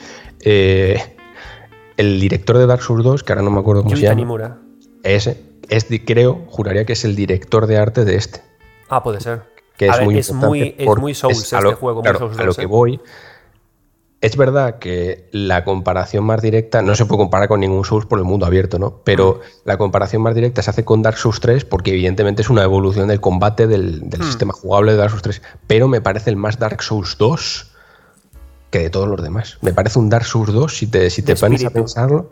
Eh, 0.43 1.15
el 1.97 2.19
director 2.19 2.57
de 2.57 2.65
Dark 2.65 2.81
Souls 2.81 3.03
2, 3.03 3.23
que 3.23 3.33
ahora 3.33 3.43
no 3.43 3.51
me 3.51 3.59
acuerdo 3.59 3.83
cómo 3.83 3.91
Yuji 3.91 4.01
se 4.01 4.07
llama, 4.07 4.15
Tanimura. 4.15 4.57
ese, 5.03 5.43
es, 5.67 5.87
creo, 6.05 6.45
juraría 6.47 6.85
que 6.85 6.93
es 6.93 7.05
el 7.05 7.15
director 7.15 7.67
de 7.67 7.77
arte 7.77 8.05
de 8.05 8.15
este. 8.15 8.41
Ah, 8.89 9.03
puede 9.03 9.19
ser. 9.19 9.43
que 9.77 9.87
es 9.87 10.01
muy 10.01 10.17
es 10.17 10.31
muy, 10.33 10.75
es 10.77 10.97
muy 10.97 11.13
Souls 11.13 11.53
este 11.53 11.73
juego, 11.75 12.01
claro, 12.01 12.19
Souls 12.19 12.39
a 12.39 12.43
lo 12.43 12.53
que 12.53 12.65
voy 12.65 12.99
es 14.21 14.35
verdad 14.35 14.79
que 14.79 15.29
la 15.31 15.63
comparación 15.63 16.25
más 16.25 16.41
directa 16.41 16.81
no 16.81 16.93
se 16.95 17.05
puede 17.05 17.19
comparar 17.19 17.47
con 17.47 17.61
ningún 17.61 17.85
Souls 17.85 18.05
por 18.05 18.19
el 18.19 18.25
mundo 18.25 18.45
abierto, 18.45 18.77
¿no? 18.77 19.01
Pero 19.05 19.39
la 19.63 19.77
comparación 19.77 20.21
más 20.21 20.35
directa 20.35 20.61
se 20.61 20.69
hace 20.71 20.83
con 20.83 21.01
Dark 21.01 21.17
Souls 21.17 21.39
3 21.39 21.63
porque 21.63 21.91
evidentemente 21.91 22.41
es 22.41 22.49
una 22.49 22.63
evolución 22.63 23.07
del 23.07 23.21
combate 23.21 23.67
del, 23.67 24.01
hmm. 24.03 24.23
sistema 24.23 24.51
jugable 24.51 24.91
de 24.91 24.97
Dark 24.97 25.11
Souls 25.11 25.23
3. 25.23 25.41
Pero 25.67 25.87
me 25.87 26.01
parece 26.01 26.29
el 26.29 26.35
más 26.35 26.59
Dark 26.59 26.83
Souls 26.83 27.17
2 27.17 27.68
que 28.70 28.80
de 28.80 28.89
todos 28.89 29.07
los 29.07 29.22
demás. 29.22 29.57
Me 29.61 29.74
parece 29.74 29.99
un 29.99 30.09
Dark 30.09 30.26
Souls 30.26 30.53
2 30.53 30.76
si 30.76 30.88
te, 30.88 31.09
si 31.09 31.22
te 31.22 31.36
pones 31.36 31.65
a 31.65 31.70
pensarlo. 31.70 32.30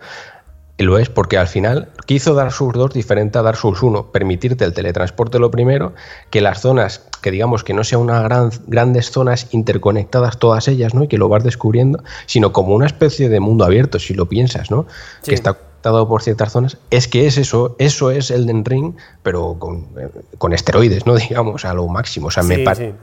Lo 0.79 0.99
es 0.99 1.09
porque 1.09 1.39
al 1.39 1.47
final, 1.47 1.89
¿qué 2.05 2.13
hizo 2.15 2.35
Dark 2.35 2.51
Souls 2.51 2.75
2 2.75 2.93
diferente 2.93 3.39
a 3.39 3.41
Dark 3.41 3.57
Souls 3.57 3.81
1? 3.81 4.11
Permitirte 4.11 4.63
el 4.63 4.73
teletransporte 4.73 5.39
lo 5.39 5.49
primero, 5.49 5.93
que 6.29 6.39
las 6.39 6.61
zonas, 6.61 7.01
que 7.23 7.31
digamos 7.31 7.63
que 7.63 7.73
no 7.73 7.83
sean 7.83 8.01
unas 8.01 8.21
gran, 8.23 8.51
grandes 8.67 9.09
zonas 9.09 9.47
interconectadas 9.51 10.37
todas 10.37 10.67
ellas, 10.67 10.93
¿no? 10.93 11.05
Y 11.05 11.07
que 11.07 11.17
lo 11.17 11.29
vas 11.29 11.43
descubriendo, 11.43 12.03
sino 12.27 12.53
como 12.53 12.75
una 12.75 12.85
especie 12.85 13.27
de 13.27 13.39
mundo 13.39 13.65
abierto, 13.65 13.97
si 13.97 14.13
lo 14.13 14.27
piensas, 14.27 14.69
¿no? 14.69 14.85
Que 15.23 15.33
está 15.33 15.53
conectado 15.55 16.07
por 16.07 16.21
ciertas 16.21 16.51
zonas. 16.51 16.77
Es 16.91 17.07
que 17.07 17.25
es 17.25 17.39
eso, 17.39 17.75
eso 17.79 18.11
es 18.11 18.29
Elden 18.29 18.63
Ring, 18.63 18.93
pero 19.23 19.57
con, 19.57 19.87
eh, 19.97 20.09
con 20.37 20.53
esteroides, 20.53 21.07
¿no? 21.07 21.15
Digamos, 21.15 21.65
a 21.65 21.73
lo 21.73 21.87
máximo. 21.87 22.27
O 22.27 22.31
sea, 22.31 22.43
me 22.43 22.59
parece 22.59 22.93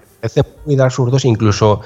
muy 0.64 0.76
Dark 0.76 0.92
Souls 0.92 1.10
2, 1.10 1.24
incluso 1.24 1.80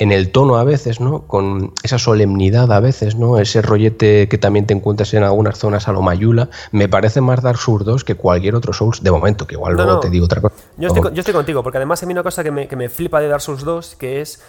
en 0.00 0.12
el 0.12 0.32
tono 0.32 0.56
a 0.56 0.64
veces, 0.64 0.98
¿no? 0.98 1.26
Con 1.26 1.74
esa 1.82 1.98
solemnidad 1.98 2.72
a 2.72 2.80
veces, 2.80 3.16
¿no? 3.16 3.38
Ese 3.38 3.60
rollete 3.60 4.28
que 4.28 4.38
también 4.38 4.66
te 4.66 4.72
encuentras 4.72 5.12
en 5.12 5.22
algunas 5.22 5.58
zonas 5.58 5.88
a 5.88 5.92
lo 5.92 6.00
Mayula, 6.00 6.48
me 6.72 6.88
parece 6.88 7.20
más 7.20 7.42
Dark 7.42 7.58
Souls 7.58 7.84
2 7.84 8.02
que 8.02 8.14
cualquier 8.14 8.54
otro 8.54 8.72
Souls 8.72 9.02
de 9.02 9.10
momento, 9.10 9.46
que 9.46 9.56
igual 9.56 9.74
luego 9.74 10.00
te 10.00 10.08
digo 10.08 10.24
otra 10.24 10.40
cosa. 10.40 10.54
Yo 10.78 10.88
estoy, 10.88 11.34
contigo, 11.34 11.62
porque 11.62 11.76
además 11.76 12.02
a 12.02 12.06
mí 12.06 12.14
una 12.14 12.22
cosa 12.22 12.42
que 12.42 12.50
me, 12.50 12.66
que 12.66 12.76
me 12.76 12.88
flipa 12.88 13.20
de 13.20 13.28
Dark 13.28 13.42
Souls 13.42 13.62
2, 13.62 13.96
que 13.96 14.22
es 14.22 14.42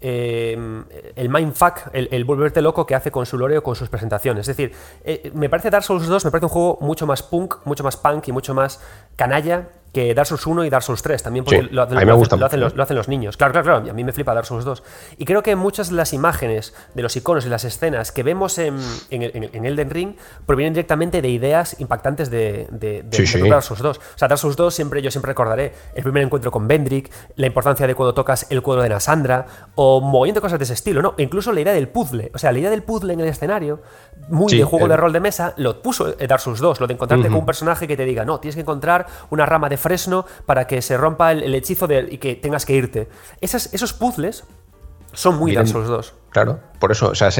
eh, 0.00 0.56
el 1.16 1.28
mindfuck, 1.28 1.88
el, 1.92 2.08
el, 2.12 2.24
volverte 2.24 2.62
loco 2.62 2.86
que 2.86 2.94
hace 2.94 3.10
con 3.10 3.26
su 3.26 3.36
lore 3.36 3.58
o 3.58 3.62
con 3.64 3.74
sus 3.74 3.88
presentaciones. 3.88 4.48
Es 4.48 4.56
decir, 4.56 4.72
eh, 5.02 5.32
me 5.34 5.48
parece 5.48 5.70
Dark 5.70 5.82
Souls 5.82 6.06
2, 6.06 6.26
me 6.26 6.30
parece 6.30 6.46
un 6.46 6.50
juego 6.50 6.78
mucho 6.80 7.08
más 7.08 7.24
punk, 7.24 7.56
mucho 7.64 7.82
más 7.82 7.96
punk 7.96 8.28
y 8.28 8.32
mucho 8.32 8.54
más 8.54 8.78
canalla 9.16 9.68
que 9.92 10.14
Dark 10.14 10.26
Souls 10.26 10.46
1 10.46 10.64
y 10.64 10.70
Dark 10.70 10.82
Souls 10.82 11.02
3, 11.02 11.22
también 11.22 11.44
porque 11.44 11.62
lo, 11.62 11.82
hacen, 11.82 12.96
los, 12.96 13.08
niños. 13.08 13.36
Claro, 13.36 13.52
claro, 13.52 13.64
claro, 13.64 13.90
a 13.90 13.92
mí 13.92 14.04
me 14.04 14.12
flipa 14.12 14.32
Dark 14.32 14.46
Souls 14.46 14.64
2. 14.64 14.82
Y 15.18 15.24
creo 15.26 15.42
que 15.42 15.54
muchas 15.54 15.90
de 15.90 15.96
las 15.96 16.12
imágenes, 16.12 16.74
de 16.94 17.02
los 17.02 17.14
iconos 17.16 17.44
y 17.44 17.50
las 17.50 17.64
escenas 17.64 18.10
que 18.10 18.22
vemos 18.22 18.56
en, 18.58 18.78
en, 19.10 19.64
Elden 19.64 19.90
Ring 19.90 20.16
provienen 20.46 20.72
directamente 20.72 21.20
de 21.20 21.28
ideas 21.28 21.78
impactantes 21.78 22.30
de, 22.30 22.68
de, 22.70 23.02
Dark 23.48 23.62
Souls 23.62 23.82
2. 23.82 23.98
O 23.98 24.00
sea, 24.18 24.28
Dark 24.28 24.38
Souls 24.38 24.56
2 24.56 24.74
siempre, 24.74 25.02
yo 25.02 25.10
siempre 25.10 25.30
recordaré 25.30 25.74
el 25.94 26.02
primer 26.02 26.22
encuentro 26.22 26.50
con 26.50 26.66
Bendrick, 26.66 27.10
la 27.36 27.46
importancia 27.46 27.86
de 27.86 27.94
cuando 27.94 28.14
tocas 28.14 28.46
el 28.50 28.62
cuadro 28.62 28.82
de 28.82 28.88
Nasandra, 28.88 29.46
o 29.74 30.00
moviendo 30.00 30.40
cosas 30.40 30.58
de 30.58 30.64
ese 30.64 30.74
estilo, 30.74 31.02
¿no? 31.02 31.14
E 31.18 31.22
incluso 31.22 31.52
la 31.52 31.60
idea 31.60 31.74
del 31.74 31.88
puzzle. 31.88 32.30
O 32.34 32.38
sea, 32.38 32.50
la 32.52 32.58
idea 32.58 32.70
del 32.70 32.82
puzzle 32.82 33.12
en 33.12 33.20
el 33.20 33.28
escenario, 33.28 33.82
muy 34.28 34.56
de 34.56 34.64
juego 34.64 34.88
de 34.88 34.96
rol 34.96 35.12
de 35.12 35.20
mesa, 35.20 35.54
lo 35.56 35.82
puso 35.82 36.12
Dark 36.12 36.40
Souls 36.40 36.60
2, 36.60 36.80
lo 36.80 36.86
de 36.86 36.94
encontrarte 36.94 37.28
con 37.28 37.38
un 37.38 37.46
personaje 37.46 37.86
que 37.86 37.96
te 37.96 38.04
diga, 38.04 38.24
no, 38.24 38.40
tienes 38.40 38.54
que 38.54 38.62
encontrar 38.62 39.06
una 39.30 39.46
rama 39.46 39.68
de 39.68 39.76
fresno 39.76 40.24
para 40.46 40.66
que 40.66 40.82
se 40.82 40.96
rompa 40.96 41.32
el, 41.32 41.54
hechizo 41.54 41.86
de, 41.86 42.08
y 42.10 42.18
que 42.18 42.36
tengas 42.36 42.64
que 42.64 42.74
irte. 42.74 43.08
esos 43.40 43.92
puzzles 43.92 44.44
son 45.12 45.38
muy 45.38 45.54
Dark 45.54 45.68
Souls 45.68 45.88
2. 45.88 46.14
Claro, 46.30 46.60
por 46.78 46.92
eso, 46.92 47.10
o 47.10 47.14
sea, 47.14 47.30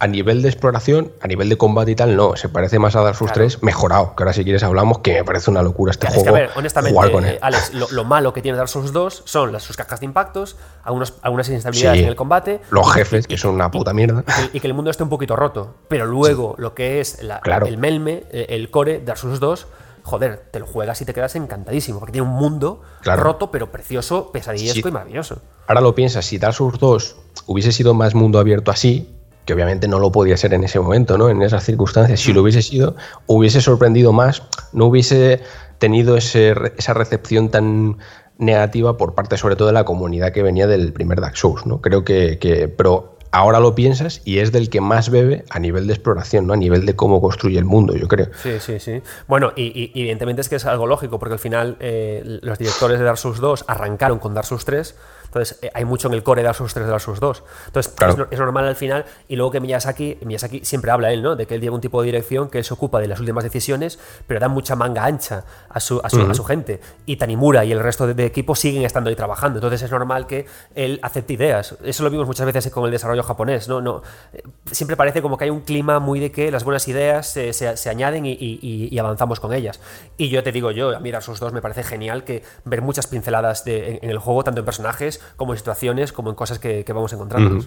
a 0.00 0.06
nivel 0.06 0.40
de 0.40 0.48
exploración, 0.48 1.12
a 1.20 1.28
nivel 1.28 1.50
de 1.50 1.58
combate 1.58 1.90
y 1.90 1.94
tal, 1.94 2.16
no, 2.16 2.34
se 2.34 2.48
parece 2.48 2.78
más 2.78 2.96
a 2.96 3.02
Dark 3.02 3.16
Souls 3.16 3.32
3 3.34 3.62
mejorado, 3.62 4.16
que 4.16 4.22
ahora 4.22 4.32
si 4.32 4.44
quieres 4.44 4.62
hablamos, 4.62 5.00
que 5.00 5.12
me 5.12 5.24
parece 5.24 5.50
una 5.50 5.62
locura 5.62 5.90
este 5.90 6.06
juego. 6.06 6.36
Es 6.38 6.50
que, 6.50 6.58
honestamente, 6.58 7.38
Alex, 7.42 7.74
lo, 7.74 8.04
malo 8.04 8.32
que 8.32 8.40
tiene 8.40 8.56
Dark 8.56 8.70
Souls 8.70 8.92
2 8.92 9.22
son 9.26 9.52
las, 9.52 9.62
sus 9.62 9.76
cajas 9.76 10.00
de 10.00 10.06
impactos, 10.06 10.56
algunos, 10.84 11.14
algunas 11.20 11.48
inestabilidades 11.50 12.00
en 12.00 12.08
el 12.08 12.16
combate. 12.16 12.62
Los 12.70 12.90
jefes, 12.92 13.26
que 13.26 13.36
son 13.36 13.54
una 13.54 13.70
puta 13.70 13.92
mierda. 13.92 14.24
Y 14.54 14.60
que, 14.60 14.66
el 14.66 14.74
mundo 14.74 14.90
esté 14.90 15.02
un 15.02 15.10
poquito 15.10 15.36
roto. 15.36 15.74
Pero 15.88 16.06
luego, 16.06 16.54
lo 16.56 16.74
que 16.74 17.00
es 17.00 17.18
el 17.20 17.76
melme, 17.76 18.24
el 18.32 18.70
core, 18.70 19.02
Dark 19.04 19.18
Souls 19.18 19.38
2 19.38 19.66
joder, 20.02 20.48
te 20.50 20.58
lo 20.58 20.66
juegas 20.66 21.00
y 21.02 21.04
te 21.04 21.12
quedas 21.12 21.36
encantadísimo, 21.36 21.98
porque 21.98 22.12
tiene 22.12 22.26
un 22.26 22.34
mundo 22.34 22.80
roto, 23.04 23.50
pero 23.50 23.70
precioso, 23.70 24.32
pesadillesco 24.32 24.88
y 24.88 24.92
maravilloso. 24.92 25.42
Ahora 25.66 25.82
lo 25.82 25.94
piensas, 25.94 26.24
si 26.24 26.38
Dark 26.38 26.54
Souls 26.54 26.78
2 26.78 27.16
hubiese 27.46 27.70
sido 27.70 27.92
más 27.92 28.14
mundo 28.14 28.38
abierto 28.38 28.70
así, 28.70 29.19
que 29.50 29.54
obviamente 29.54 29.88
no 29.88 29.98
lo 29.98 30.12
podía 30.12 30.36
ser 30.36 30.54
en 30.54 30.62
ese 30.62 30.78
momento, 30.78 31.18
¿no? 31.18 31.28
En 31.28 31.42
esas 31.42 31.64
circunstancias, 31.64 32.20
si 32.20 32.32
lo 32.32 32.42
hubiese 32.42 32.62
sido, 32.62 32.94
hubiese 33.26 33.60
sorprendido 33.60 34.12
más, 34.12 34.44
no 34.72 34.86
hubiese 34.86 35.40
tenido 35.78 36.16
esa 36.16 36.94
recepción 36.94 37.48
tan 37.48 37.98
negativa 38.38 38.96
por 38.96 39.16
parte 39.16 39.36
sobre 39.36 39.56
todo 39.56 39.66
de 39.66 39.74
la 39.74 39.84
comunidad 39.84 40.30
que 40.30 40.44
venía 40.44 40.68
del 40.68 40.92
primer 40.92 41.20
Dark 41.20 41.36
Souls, 41.36 41.66
¿no? 41.66 41.80
Creo 41.80 42.04
que, 42.04 42.38
que 42.38 42.68
pero 42.68 43.16
ahora 43.32 43.58
lo 43.58 43.74
piensas 43.74 44.22
y 44.24 44.38
es 44.38 44.52
del 44.52 44.70
que 44.70 44.80
más 44.80 45.10
bebe 45.10 45.44
a 45.50 45.58
nivel 45.58 45.88
de 45.88 45.94
exploración, 45.94 46.46
¿no? 46.46 46.52
A 46.52 46.56
nivel 46.56 46.86
de 46.86 46.94
cómo 46.94 47.20
construye 47.20 47.58
el 47.58 47.64
mundo, 47.64 47.96
yo 47.96 48.06
creo. 48.06 48.28
Sí, 48.40 48.60
sí, 48.60 48.78
sí. 48.78 49.02
Bueno, 49.26 49.52
y, 49.56 49.90
evidentemente 49.94 50.42
es 50.42 50.48
que 50.48 50.56
es 50.56 50.64
algo 50.64 50.86
lógico, 50.86 51.18
porque 51.18 51.32
al 51.32 51.40
final 51.40 51.76
eh, 51.80 52.22
los 52.24 52.56
directores 52.56 53.00
de 53.00 53.04
Dark 53.04 53.18
Souls 53.18 53.40
2 53.40 53.64
arrancaron 53.66 54.20
con 54.20 54.32
Dark 54.32 54.46
Souls 54.46 54.64
3 54.64 54.94
entonces, 55.30 55.60
eh, 55.62 55.70
hay 55.72 55.84
mucho 55.84 56.08
en 56.08 56.14
el 56.14 56.24
core 56.24 56.40
de 56.40 56.46
Dark 56.46 56.56
Souls 56.56 56.74
3 56.74 56.86
de 56.86 56.90
Dark 56.90 57.00
Souls 57.00 57.20
2. 57.20 57.44
Entonces, 57.66 57.94
es, 58.30 58.38
normal 58.38 58.66
al 58.66 58.74
final. 58.74 59.04
Y 59.28 59.36
luego 59.36 59.52
que 59.52 59.60
Miyazaki, 59.60 60.18
Miyazaki 60.22 60.64
siempre 60.64 60.90
habla 60.90 61.12
él, 61.12 61.22
¿no? 61.22 61.36
De 61.36 61.46
que 61.46 61.54
él 61.54 61.60
lleva 61.60 61.76
un 61.76 61.80
tipo 61.80 62.02
de 62.02 62.06
dirección 62.06 62.50
que 62.50 62.58
él 62.58 62.64
se 62.64 62.74
ocupa 62.74 62.98
de 62.98 63.06
las 63.06 63.20
últimas 63.20 63.44
decisiones, 63.44 64.00
pero 64.26 64.40
da 64.40 64.48
mucha 64.48 64.74
manga 64.74 65.04
ancha 65.04 65.44
a 65.68 65.78
su, 65.78 66.00
a 66.02 66.10
su, 66.10 66.44
gente. 66.44 66.80
Y 67.06 67.16
Tanimura 67.16 67.64
y 67.64 67.70
el 67.70 67.78
resto 67.78 68.08
de, 68.08 68.24
equipo 68.26 68.56
siguen 68.56 68.82
estando 68.82 69.08
ahí 69.08 69.14
trabajando. 69.14 69.58
Entonces, 69.58 69.82
es 69.82 69.90
normal 69.92 70.26
que 70.26 70.46
él 70.74 70.98
acepte 71.00 71.34
ideas. 71.34 71.76
Eso 71.84 72.02
lo 72.02 72.10
vimos 72.10 72.26
muchas 72.26 72.46
veces 72.46 72.68
con 72.72 72.84
el 72.84 72.90
desarrollo 72.90 73.22
japonés, 73.22 73.68
¿no? 73.68 73.80
no 73.80 74.02
eh, 74.32 74.42
siempre 74.72 74.96
parece 74.96 75.22
como 75.22 75.38
que 75.38 75.44
hay 75.44 75.50
un 75.50 75.60
clima 75.60 76.00
muy 76.00 76.18
de 76.18 76.32
que 76.32 76.50
las 76.50 76.64
buenas 76.64 76.88
ideas 76.88 77.28
se, 77.28 77.52
se, 77.52 77.88
añaden 77.88 78.24
y, 78.26 78.98
avanzamos 78.98 79.38
con 79.38 79.52
ellas. 79.52 79.78
Y 80.16 80.28
yo 80.28 80.42
te 80.42 80.50
digo 80.50 80.72
yo, 80.72 80.96
a 80.96 80.98
mí 80.98 81.12
Dark 81.12 81.22
Souls 81.22 81.38
2 81.38 81.52
me 81.52 81.62
parece 81.62 81.84
genial 81.84 82.24
que 82.24 82.42
ver 82.64 82.82
muchas 82.82 83.06
pinceladas 83.06 83.64
de, 83.64 84.00
en 84.02 84.10
el 84.10 84.18
juego, 84.18 84.42
tanto 84.42 84.60
en 84.60 84.64
personajes 84.64 85.19
como 85.36 85.52
en 85.52 85.58
situaciones, 85.58 86.12
como 86.12 86.30
en 86.30 86.36
cosas 86.36 86.58
que, 86.58 86.84
vamos 86.88 87.12
encontrando. 87.12 87.64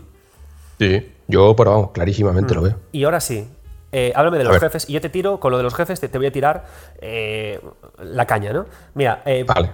Sí, 0.80 1.12
yo, 1.28 1.56
pero 1.56 1.72
vamos, 1.72 1.91
clarísimamente 1.91 2.54
lo 2.56 2.62
veo. 2.62 2.80
Y 2.91 3.04
ahora 3.04 3.20
sí, 3.20 3.47
eh, 3.95 4.12
háblame 4.16 4.39
de 4.39 4.43
los 4.45 4.60
jefes. 4.60 4.89
Y 4.89 4.93
yo 4.93 5.01
te 5.01 5.10
tiro, 5.10 5.39
con 5.39 5.51
lo 5.51 5.58
de 5.58 5.64
los 5.64 5.76
jefes, 5.76 5.99
te, 5.99 6.08
voy 6.18 6.26
a 6.26 6.32
tirar 6.32 6.66
eh, 6.99 7.62
la 7.99 8.26
caña, 8.26 8.51
¿no? 8.51 8.66
Mira, 8.95 9.22
eh, 9.24 9.45
vale. 9.47 9.70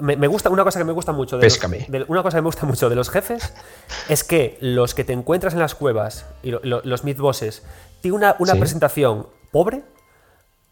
me, 0.00 0.26
gusta, 0.26 0.50
una 0.50 0.62
cosa 0.62 0.78
que 0.78 0.84
me 0.84 0.92
gusta 0.92 1.12
mucho 1.12 1.38
de, 1.38 1.44
los, 1.44 2.08
una 2.08 2.22
cosa 2.22 2.36
que 2.36 2.42
me 2.42 2.48
gusta 2.48 2.66
mucho 2.66 2.90
de 2.90 2.96
los 2.96 3.08
jefes 3.08 3.54
es 4.10 4.24
que 4.24 4.58
los 4.60 4.94
que 4.94 5.04
te 5.04 5.14
encuentras 5.14 5.54
en 5.54 5.60
las 5.60 5.74
cuevas 5.74 6.26
y 6.42 6.50
los 6.50 7.04
mid 7.04 7.16
bosses 7.16 7.62
tienen 8.02 8.18
una, 8.18 8.36
una 8.38 8.54
presentación 8.56 9.26
pobre 9.50 9.82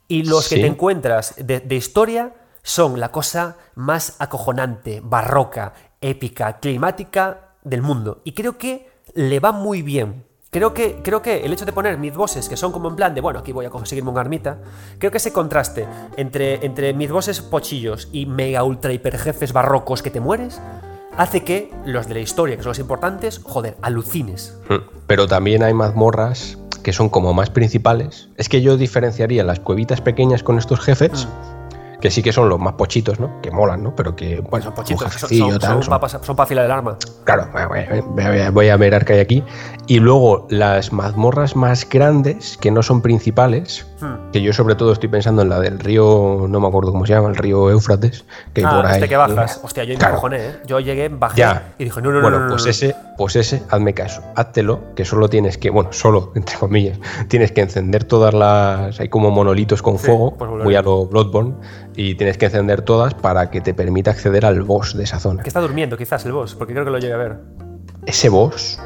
y 0.06 0.24
los 0.24 0.50
que 0.50 0.56
te 0.56 0.66
encuentras 0.66 1.34
de, 1.38 1.60
de 1.60 1.74
historia 1.74 2.34
son 2.62 3.00
la 3.00 3.10
cosa 3.10 3.56
más 3.74 4.16
acojonante, 4.18 5.00
barroca, 5.02 5.72
épica, 6.04 6.58
climática 6.60 7.54
del 7.64 7.82
mundo. 7.82 8.20
Y 8.24 8.32
creo 8.32 8.58
que 8.58 8.88
le 9.14 9.40
va 9.40 9.52
muy 9.52 9.82
bien. 9.82 10.24
Creo 10.50 10.72
que, 10.72 11.00
creo 11.02 11.20
que 11.20 11.44
el 11.44 11.52
hecho 11.52 11.64
de 11.64 11.72
poner 11.72 11.98
mid 11.98 12.14
bosses 12.14 12.48
que 12.48 12.56
son 12.56 12.70
como 12.70 12.88
en 12.88 12.94
plan 12.94 13.12
de, 13.12 13.20
bueno, 13.20 13.40
aquí 13.40 13.50
voy 13.50 13.66
a 13.66 13.70
conseguirme 13.70 14.10
un 14.10 14.18
armita, 14.18 14.58
creo 14.98 15.10
que 15.10 15.16
ese 15.16 15.32
contraste 15.32 15.84
entre, 16.16 16.64
entre 16.64 16.92
mid 16.92 17.10
bosses 17.10 17.40
pochillos 17.40 18.08
y 18.12 18.26
mega 18.26 18.62
ultra 18.62 18.92
hiper 18.92 19.18
jefes 19.18 19.52
barrocos 19.52 20.00
que 20.00 20.10
te 20.10 20.20
mueres, 20.20 20.60
hace 21.16 21.42
que 21.42 21.72
los 21.84 22.06
de 22.06 22.14
la 22.14 22.20
historia, 22.20 22.56
que 22.56 22.62
son 22.62 22.70
los 22.70 22.78
importantes, 22.78 23.40
joder, 23.42 23.76
alucines. 23.82 24.56
Hmm. 24.68 24.86
Pero 25.08 25.26
también 25.26 25.64
hay 25.64 25.74
mazmorras 25.74 26.56
que 26.84 26.92
son 26.92 27.08
como 27.08 27.32
más 27.32 27.50
principales. 27.50 28.28
Es 28.36 28.48
que 28.48 28.62
yo 28.62 28.76
diferenciaría 28.76 29.42
las 29.42 29.58
cuevitas 29.58 30.02
pequeñas 30.02 30.44
con 30.44 30.58
estos 30.58 30.78
jefes. 30.80 31.26
Hmm 31.26 31.63
que 32.04 32.10
sí 32.10 32.22
que 32.22 32.34
son 32.34 32.50
los 32.50 32.60
más 32.60 32.74
pochitos, 32.74 33.18
¿no? 33.18 33.40
Que 33.40 33.50
molan, 33.50 33.82
¿no? 33.82 33.96
Pero 33.96 34.14
que, 34.14 34.38
bueno, 34.40 34.66
son 34.66 34.74
pochitos, 34.74 35.10
son, 35.14 35.30
son, 35.58 35.82
son 36.22 36.36
para 36.36 36.44
afilar 36.44 36.66
el 36.66 36.70
arma. 36.70 36.98
Claro, 37.24 37.48
voy 38.52 38.68
a, 38.68 38.76
ver 38.76 39.04
qué 39.06 39.14
hay 39.14 39.20
aquí. 39.20 39.42
Y 39.86 40.00
luego 40.00 40.46
las 40.50 40.92
mazmorras 40.92 41.56
más 41.56 41.88
grandes, 41.88 42.58
que 42.58 42.70
no 42.70 42.82
son 42.82 43.00
principales, 43.00 43.86
hmm. 44.02 44.32
que 44.32 44.42
yo 44.42 44.52
sobre 44.52 44.74
todo 44.74 44.92
estoy 44.92 45.08
pensando 45.08 45.40
en 45.40 45.48
la 45.48 45.60
del 45.60 45.78
río, 45.78 46.44
no 46.46 46.60
me 46.60 46.68
acuerdo 46.68 46.92
cómo 46.92 47.06
se 47.06 47.14
llama, 47.14 47.30
el 47.30 47.36
río 47.36 47.70
Éufrates, 47.70 48.26
que 48.52 48.62
ah, 48.62 48.70
por 48.70 48.84
ahí. 48.84 48.96
Este 48.96 49.08
que 49.08 49.16
bajas. 49.16 49.60
Hostia, 49.62 49.84
yo 49.84 49.96
claro. 49.96 50.20
me 50.28 50.36
¿eh? 50.36 50.60
Yo 50.66 50.80
llegué, 50.80 51.08
bajé 51.08 51.42
y 51.78 51.84
dije, 51.84 52.02
no, 52.02 52.12
no, 52.12 52.20
bueno, 52.20 52.40
no. 52.40 52.48
pues 52.50 52.66
ese, 52.66 52.94
pues 53.16 53.36
ese, 53.36 53.62
hazme 53.70 53.94
caso, 53.94 54.22
háztelo, 54.34 54.94
que 54.94 55.04
solo 55.04 55.28
tienes 55.28 55.58
que, 55.58 55.70
bueno, 55.70 55.92
solo, 55.92 56.32
entre 56.36 56.56
comillas, 56.56 56.98
tienes 57.28 57.52
que 57.52 57.60
encender 57.60 58.04
todas 58.04 58.34
las. 58.34 59.00
Hay 59.00 59.08
como 59.08 59.30
monolitos 59.30 59.82
con 59.82 59.98
fuego, 59.98 60.36
pues 60.36 60.50
muy 60.50 60.74
a 60.74 60.82
lo 60.82 61.06
Bloodborne 61.06 61.54
y 61.96 62.14
tienes 62.16 62.38
que 62.38 62.46
encender 62.46 62.82
todas 62.82 63.14
para 63.14 63.50
que 63.50 63.60
te 63.60 63.74
permita 63.74 64.10
acceder 64.10 64.44
al 64.44 64.62
boss 64.62 64.96
de 64.96 65.04
esa 65.04 65.20
zona. 65.20 65.42
Que 65.42 65.48
está 65.48 65.60
durmiendo 65.60 65.96
quizás 65.96 66.24
el 66.26 66.32
boss, 66.32 66.54
porque 66.54 66.72
creo 66.72 66.84
que 66.84 66.90
lo 66.90 66.98
llegué 66.98 67.14
a 67.14 67.18
ver. 67.18 67.36
Ese 68.06 68.28
boss, 68.28 68.78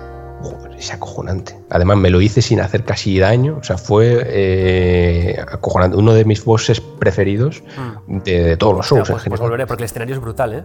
joder, 0.43 0.73
es 0.77 0.93
acojonante. 0.93 1.59
Además 1.71 1.97
me 1.97 2.11
lo 2.11 2.21
hice 2.21 2.43
sin 2.43 2.61
hacer 2.61 2.85
casi 2.85 3.19
daño, 3.19 3.59
o 3.61 3.63
sea, 3.63 3.79
fue 3.79 4.23
eh, 4.27 5.41
acojonante. 5.41 5.97
Uno 5.97 6.13
de 6.13 6.25
mis 6.25 6.45
bosses 6.45 6.81
preferidos 6.81 7.63
mm. 8.07 8.19
de, 8.19 8.57
todos 8.57 8.77
los 8.77 8.87
shows. 8.87 9.09
pues, 9.09 9.25
pues 9.27 9.41
volveré, 9.41 9.67
porque 9.67 9.83
el 9.83 9.87
escenario 9.87 10.15
es 10.15 10.21
brutal, 10.21 10.55
¿eh? 10.55 10.65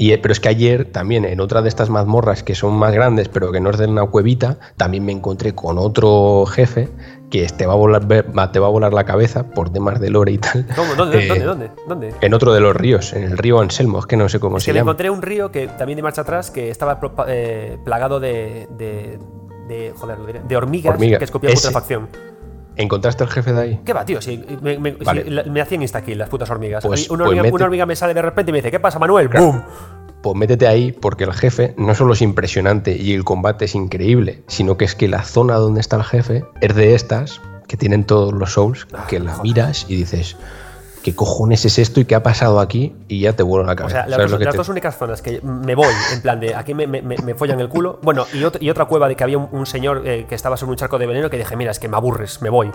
Y, 0.00 0.16
pero 0.18 0.30
es 0.32 0.38
que 0.40 0.48
ayer 0.48 0.84
también 0.84 1.24
en 1.24 1.40
otra 1.40 1.60
de 1.60 1.68
estas 1.68 1.90
mazmorras 1.90 2.42
que 2.44 2.54
son 2.54 2.74
más 2.74 2.94
grandes, 2.94 3.28
pero 3.28 3.50
que 3.50 3.60
no 3.60 3.70
es 3.70 3.78
de 3.78 3.86
una 3.86 4.06
cuevita, 4.06 4.58
también 4.76 5.04
me 5.04 5.10
encontré 5.12 5.54
con 5.56 5.76
otro 5.76 6.46
jefe 6.46 6.88
que 7.30 7.44
te 7.48 7.66
va 7.66 7.72
a 7.72 7.76
volar, 7.76 8.06
te 8.06 8.58
va 8.60 8.68
a 8.68 8.70
volar 8.70 8.94
la 8.94 9.04
cabeza 9.04 9.50
por 9.50 9.70
temas 9.70 10.00
de 10.00 10.08
lore 10.10 10.32
y 10.32 10.38
tal. 10.38 10.66
¿Cómo? 10.76 10.94
¿Dónde? 10.94 11.26
¿Dónde? 11.26 11.44
¿Dónde? 11.44 11.70
¿Dónde? 11.88 12.14
En 12.20 12.32
otro 12.32 12.54
de 12.54 12.60
los 12.60 12.76
ríos, 12.76 13.12
en 13.12 13.24
el 13.24 13.36
río 13.36 13.58
Anselmo, 13.60 13.98
es 13.98 14.06
que 14.06 14.16
no 14.16 14.28
sé 14.28 14.38
cómo 14.38 14.58
es 14.58 14.62
se 14.62 14.70
que 14.70 14.76
llama. 14.78 14.90
encontré 14.92 15.10
un 15.10 15.20
río 15.20 15.50
que 15.50 15.66
también 15.66 15.96
de 15.96 16.02
marcha 16.04 16.20
atrás 16.22 16.52
que 16.52 16.70
estaba 16.70 17.00
eh, 17.26 17.76
plagado 17.84 18.20
de, 18.20 18.68
de, 18.78 19.18
de, 19.66 19.92
joder, 19.96 20.44
de 20.44 20.56
hormigas 20.56 20.94
Hormiga. 20.94 21.18
que 21.18 21.24
escupían 21.24 21.54
putrefacción. 21.54 22.08
¿Encontraste 22.78 23.24
el 23.24 23.30
jefe 23.30 23.52
de 23.52 23.60
ahí? 23.60 23.80
¿Qué 23.84 23.92
va, 23.92 24.04
tío? 24.04 24.22
Si 24.22 24.42
me, 24.62 24.78
me, 24.78 24.92
Vale. 24.92 25.24
si 25.24 25.30
la- 25.30 25.42
me 25.42 25.60
hacían 25.60 25.82
instakill 25.82 26.16
las 26.16 26.28
putas 26.28 26.48
hormigas. 26.48 26.84
Pues- 26.86 27.10
una, 27.10 27.24
pues 27.24 27.36
hormiga, 27.38 27.54
una 27.54 27.64
hormiga 27.66 27.86
me 27.86 27.96
sale 27.96 28.14
de 28.14 28.22
repente 28.22 28.50
y 28.50 28.52
me 28.52 28.58
dice, 28.58 28.70
¿qué 28.70 28.80
pasa, 28.80 28.98
Manuel? 28.98 29.28
Claro. 29.28 29.46
¡Bum! 29.46 29.62
Pues 30.22 30.36
métete 30.36 30.66
ahí 30.66 30.92
porque 30.92 31.24
el 31.24 31.32
jefe 31.32 31.74
no 31.76 31.94
solo 31.94 32.12
es 32.14 32.22
impresionante 32.22 32.96
y 32.96 33.12
el 33.14 33.24
combate 33.24 33.66
es 33.66 33.74
increíble, 33.74 34.42
sino 34.48 34.76
que 34.76 34.84
es 34.84 34.94
que 34.94 35.06
la 35.08 35.22
zona 35.22 35.54
donde 35.56 35.80
está 35.80 35.96
el 35.96 36.04
jefe 36.04 36.44
es 36.60 36.74
de 36.74 36.94
estas 36.94 37.40
que 37.68 37.76
tienen 37.76 38.04
todos 38.04 38.32
los 38.32 38.52
souls, 38.54 38.86
que 39.08 39.20
la 39.20 39.36
miras 39.42 39.86
y 39.88 39.96
dices, 39.96 40.36
¿qué 41.10 41.14
cojones 41.16 41.64
es 41.64 41.78
esto 41.78 42.00
y 42.00 42.04
qué 42.04 42.14
ha 42.14 42.22
pasado 42.22 42.60
aquí? 42.60 42.94
Y 43.08 43.20
ya 43.20 43.32
te 43.34 43.42
vuelve 43.42 43.66
la 43.66 43.72
O 43.72 43.76
cabeza. 43.76 43.96
sea, 44.00 44.06
las, 44.06 44.16
¿Sabes 44.16 44.30
dos, 44.32 44.40
las 44.40 44.52
te- 44.52 44.56
dos 44.58 44.68
únicas 44.68 44.96
zonas 44.98 45.22
que 45.22 45.40
me 45.42 45.74
voy, 45.74 45.92
en 46.12 46.20
plan 46.22 46.38
de 46.40 46.54
aquí 46.54 46.74
me, 46.74 46.86
me, 46.86 47.00
me- 47.02 47.34
follan 47.34 47.58
el 47.60 47.68
culo. 47.68 47.98
Bueno, 48.02 48.26
y, 48.32 48.38
ot- 48.42 48.58
y 48.60 48.68
otra 48.68 48.84
cueva 48.84 49.08
de 49.08 49.16
que 49.16 49.24
había 49.24 49.38
un, 49.38 49.48
un 49.52 49.64
señor 49.66 50.02
eh, 50.06 50.26
que 50.28 50.34
estaba 50.34 50.56
sobre 50.56 50.72
un 50.72 50.76
charco 50.76 50.98
de 50.98 51.06
veneno 51.06 51.30
que 51.30 51.38
dije, 51.38 51.56
mira, 51.56 51.70
es 51.70 51.78
que 51.78 51.88
me 51.88 51.96
aburres, 51.96 52.42
me 52.42 52.50
voy. 52.50 52.70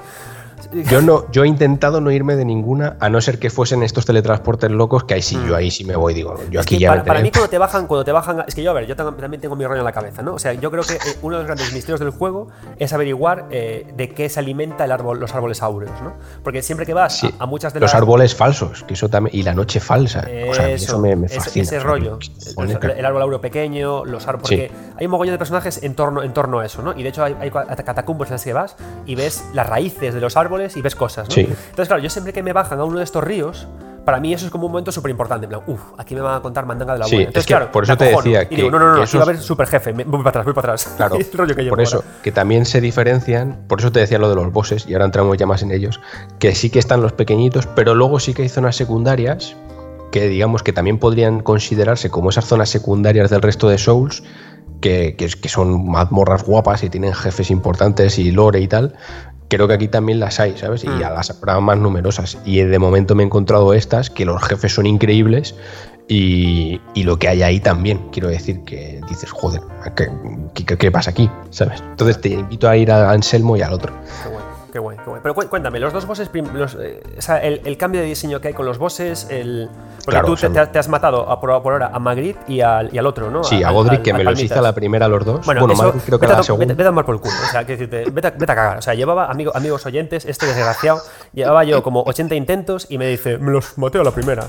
Yo 0.71 1.01
no, 1.01 1.29
yo 1.31 1.43
he 1.43 1.47
intentado 1.47 1.99
no 2.01 2.11
irme 2.11 2.35
de 2.35 2.45
ninguna, 2.45 2.97
a 2.99 3.09
no 3.09 3.19
ser 3.21 3.39
que 3.39 3.49
fuesen 3.49 3.83
estos 3.83 4.05
teletransportes 4.05 4.69
locos, 4.71 5.03
que 5.03 5.15
ahí 5.15 5.21
sí, 5.21 5.37
yo 5.47 5.55
ahí 5.55 5.71
sí 5.71 5.83
me 5.83 5.95
voy, 5.95 6.13
digo, 6.13 6.35
yo 6.49 6.59
Es 6.59 6.65
aquí 6.65 6.77
ya 6.79 6.89
para, 6.89 7.01
me 7.03 7.07
para 7.07 7.19
mí 7.21 7.31
cuando 7.31 7.49
te 7.49 7.57
bajan, 7.57 7.87
cuando 7.87 8.05
te 8.05 8.11
bajan, 8.11 8.43
es 8.47 8.55
que 8.55 8.63
yo 8.63 8.71
a 8.71 8.73
ver, 8.73 8.85
yo 8.85 8.95
también 8.95 9.41
tengo 9.41 9.55
mi 9.55 9.65
rollo 9.65 9.79
en 9.79 9.85
la 9.85 9.91
cabeza, 9.91 10.21
¿no? 10.21 10.33
O 10.35 10.39
sea, 10.39 10.53
yo 10.53 10.71
creo 10.71 10.83
que 10.83 10.93
eh, 10.93 10.99
uno 11.21 11.35
de 11.37 11.43
los 11.43 11.47
grandes 11.47 11.73
misterios 11.73 11.99
del 11.99 12.11
juego 12.11 12.47
es 12.79 12.93
averiguar 12.93 13.47
eh, 13.51 13.91
de 13.95 14.09
qué 14.09 14.29
se 14.29 14.39
alimenta 14.39 14.85
el 14.85 14.91
árbol, 14.91 15.19
los 15.19 15.33
árboles 15.33 15.61
áureos, 15.61 16.01
¿no? 16.01 16.13
Porque 16.43 16.61
siempre 16.61 16.85
que 16.85 16.93
vas 16.93 17.17
Sí, 17.19 17.33
a, 17.39 17.43
a 17.43 17.45
muchas 17.45 17.73
de 17.73 17.79
los 17.79 17.89
las 17.91 17.95
árboles 17.95 18.35
falsos, 18.35 18.83
que 18.83 18.93
eso 18.93 19.09
también, 19.09 19.35
y 19.35 19.43
la 19.43 19.53
noche 19.53 19.79
falsa. 19.79 20.25
o 20.49 20.53
sea, 20.53 20.69
eso, 20.69 20.99
me, 20.99 21.15
me 21.15 21.27
ese- 21.27 21.39
fascina. 21.39 21.63
ese 21.63 21.77
o 21.77 21.81
sea, 21.81 21.89
rollo. 21.89 22.19
El, 22.57 22.91
el 22.91 23.05
árbol 23.05 23.21
aureo 23.21 23.41
pequeño, 23.41 24.05
los 24.05 24.27
árboles. 24.27 24.47
Sí. 24.49 24.55
Porque 24.57 24.71
hay 24.97 25.05
un 25.05 25.11
mogollón 25.11 25.33
de 25.33 25.37
personajes 25.39 25.81
en 25.83 25.95
torno, 25.95 26.23
en 26.23 26.33
torno 26.33 26.59
a 26.59 26.65
eso, 26.65 26.81
¿no? 26.81 26.97
Y 26.97 27.03
de 27.03 27.09
hecho 27.09 27.23
hay, 27.23 27.35
hay 27.39 27.49
catacumbas 27.83 28.29
en 28.29 28.33
las 28.35 28.43
que 28.43 28.53
vas 28.53 28.75
y 29.05 29.15
ves 29.15 29.43
las 29.53 29.67
raíces 29.67 30.13
de 30.13 30.21
los 30.21 30.37
árboles 30.37 30.52
y 30.77 30.81
ves 30.81 30.95
cosas, 30.95 31.27
¿no? 31.29 31.33
Sí. 31.35 31.41
Entonces, 31.41 31.87
claro, 31.87 32.01
yo 32.01 32.09
siempre 32.09 32.33
que 32.33 32.43
me 32.43 32.53
bajan 32.53 32.79
a 32.79 32.83
uno 32.85 32.97
de 32.99 33.03
estos 33.03 33.23
ríos, 33.23 33.67
para 34.05 34.19
mí 34.19 34.33
eso 34.33 34.45
es 34.45 34.51
como 34.51 34.65
un 34.65 34.71
momento 34.73 34.91
súper 34.91 35.11
importante. 35.11 35.45
En 35.45 35.49
plan, 35.49 35.61
uff, 35.65 35.79
aquí 35.97 36.13
me 36.13 36.21
van 36.21 36.35
a 36.35 36.41
contar 36.41 36.65
mandanga 36.65 36.93
de 36.93 36.99
la 36.99 37.05
Sí, 37.05 37.15
buena. 37.15 37.27
Entonces, 37.29 37.41
es 37.43 37.47
que 37.47 37.53
claro, 37.53 37.71
por 37.71 37.83
eso 37.85 37.95
te 37.97 38.05
decía 38.05 38.43
Y 38.43 38.47
que- 38.47 38.55
digo, 38.57 38.69
no, 38.71 38.79
no, 38.79 38.85
no, 38.85 38.91
aquí 38.91 38.97
va 38.99 39.01
a 39.01 39.05
esos- 39.05 39.21
haber 39.21 39.37
super 39.39 39.67
jefe. 39.67 39.93
Voy 39.93 40.05
para 40.05 40.29
atrás, 40.29 40.45
voy 40.45 40.53
para 40.53 40.73
atrás. 40.73 40.93
Claro, 40.97 41.15
es 41.15 41.31
el 41.31 41.37
rollo 41.37 41.55
que 41.55 41.61
llevo 41.63 41.75
por 41.75 41.81
eso, 41.83 41.97
ahora. 41.97 42.07
que 42.21 42.31
también 42.31 42.65
se 42.65 42.81
diferencian, 42.81 43.63
por 43.67 43.79
eso 43.79 43.91
te 43.91 43.99
decía 44.01 44.19
lo 44.19 44.29
de 44.29 44.35
los 44.35 44.51
bosses, 44.51 44.85
y 44.87 44.93
ahora 44.93 45.05
entramos 45.05 45.37
ya 45.37 45.45
más 45.45 45.61
en 45.63 45.71
ellos, 45.71 46.01
que 46.39 46.53
sí 46.53 46.69
que 46.69 46.79
están 46.79 47.01
los 47.01 47.13
pequeñitos, 47.13 47.65
pero 47.67 47.95
luego 47.95 48.19
sí 48.19 48.33
que 48.33 48.41
hay 48.41 48.49
zonas 48.49 48.75
secundarias 48.75 49.55
que 50.11 50.27
digamos 50.27 50.61
que 50.61 50.73
también 50.73 50.99
podrían 50.99 51.39
considerarse 51.39 52.11
como 52.11 52.29
esas 52.29 52.45
zonas 52.45 52.69
secundarias 52.69 53.31
del 53.31 53.41
resto 53.41 53.67
de 53.69 53.79
Souls, 53.79 54.21
que, 54.79 55.15
que, 55.17 55.27
que 55.29 55.49
son 55.49 55.89
mazmorras 55.89 56.43
guapas 56.43 56.83
y 56.83 56.89
tienen 56.89 57.13
jefes 57.13 57.49
importantes 57.49 58.19
y 58.19 58.31
lore 58.31 58.59
y 58.59 58.67
tal. 58.67 58.95
Creo 59.49 59.67
que 59.67 59.73
aquí 59.75 59.87
también 59.87 60.19
las 60.19 60.39
hay, 60.39 60.57
¿sabes? 60.57 60.83
Y 60.83 60.87
Mm. 60.87 61.03
a 61.03 61.09
las 61.11 61.29
habrá 61.29 61.59
más 61.59 61.77
numerosas. 61.77 62.37
Y 62.45 62.57
de 62.61 62.79
momento 62.79 63.13
me 63.15 63.23
he 63.23 63.25
encontrado 63.25 63.73
estas, 63.73 64.09
que 64.09 64.25
los 64.25 64.41
jefes 64.43 64.73
son 64.73 64.85
increíbles 64.87 65.55
y, 66.07 66.81
y 66.93 67.03
lo 67.03 67.17
que 67.19 67.27
hay 67.27 67.43
ahí 67.43 67.59
también. 67.59 67.99
Quiero 68.11 68.29
decir 68.29 68.63
que 68.65 68.99
dices, 69.09 69.29
joder, 69.31 69.61
¿qué, 69.95 70.07
qué, 70.65 70.77
qué 70.77 70.91
pasa 70.91 71.11
aquí? 71.11 71.29
¿Sabes? 71.51 71.81
Entonces 71.91 72.19
te 72.19 72.29
invito 72.29 72.67
a 72.67 72.75
ir 72.77 72.91
a 72.91 73.11
Anselmo 73.11 73.55
y 73.57 73.61
al 73.61 73.73
otro. 73.73 73.93
Qué 74.23 74.29
guay, 74.29 74.42
qué 74.73 74.79
guay, 74.79 74.97
qué 74.97 75.03
guay. 75.05 75.19
Pero 75.21 75.35
cu- 75.35 75.47
cuéntame, 75.47 75.79
los 75.79 75.93
dos 75.93 76.05
bosses, 76.05 76.29
los, 76.53 76.75
eh, 76.81 77.01
o 77.17 77.21
sea, 77.21 77.37
el, 77.37 77.61
el 77.63 77.77
cambio 77.77 78.01
de 78.01 78.07
diseño 78.07 78.41
que 78.41 78.49
hay 78.49 78.53
con 78.53 78.65
los 78.65 78.77
bosses, 78.79 79.27
el. 79.29 79.69
Porque 79.97 80.09
Claro, 80.11 80.25
tú 80.27 80.33
o 80.33 80.37
sea, 80.37 80.71
te, 80.71 80.79
has 80.79 80.89
matado 80.89 81.29
a, 81.29 81.39
por, 81.39 81.51
ahora 81.51 81.91
a 81.93 81.99
Magritte 81.99 82.39
y 82.51 82.59
al, 82.59 82.93
y 82.93 82.97
al 82.97 83.05
otro, 83.05 83.29
¿no? 83.31 83.43
Sí, 83.43 83.63
a 83.63 83.69
Al- 83.69 83.73
Godric, 83.75 83.99
al- 83.99 84.03
que 84.03 84.11
al 84.11 84.17
me 84.17 84.23
los 84.25 84.33
Palmitas. 84.33 84.51
hice 84.51 84.59
a 84.59 84.61
la 84.61 84.73
primera 84.75 85.05
a 85.05 85.09
los 85.09 85.23
dos. 85.23 85.45
Bueno, 85.45 85.61
Bueno, 85.61 85.73
eso, 85.75 85.83
Magritte 85.83 86.05
creo 86.07 86.19
que 86.19 86.25
vete, 86.25 86.31
era 86.31 86.35
a, 86.35 86.39
la 86.39 86.43
segunda. 86.43 86.65
vete- 86.65 86.75
vete 86.77 86.89
a 86.89 87.03
por 87.05 87.15
el 87.15 87.21
culo. 87.21 87.33
O 87.47 87.51
sea, 87.51 87.65
que 87.65 87.71
decirte, 87.77 88.05
vete, 88.11 88.27
a, 88.27 88.31
vete 88.31 88.51
a 88.51 88.55
cagar. 88.55 88.77
O 88.79 88.81
sea, 88.81 88.93
llevaba, 88.95 89.27
amigo- 89.31 89.51
amigos 89.55 89.85
oyentes, 89.85 90.25
este 90.25 90.45
desgraciado, 90.47 90.99
llevaba 91.33 91.63
yo 91.63 91.83
como 91.83 92.01
80 92.03 92.35
intentos 92.35 92.87
y 92.89 92.97
me 92.97 93.07
dice, 93.07 93.37
me 93.37 93.51
los 93.51 93.77
maté 93.77 93.99
a 93.99 94.03
la 94.03 94.11
primera. 94.11 94.47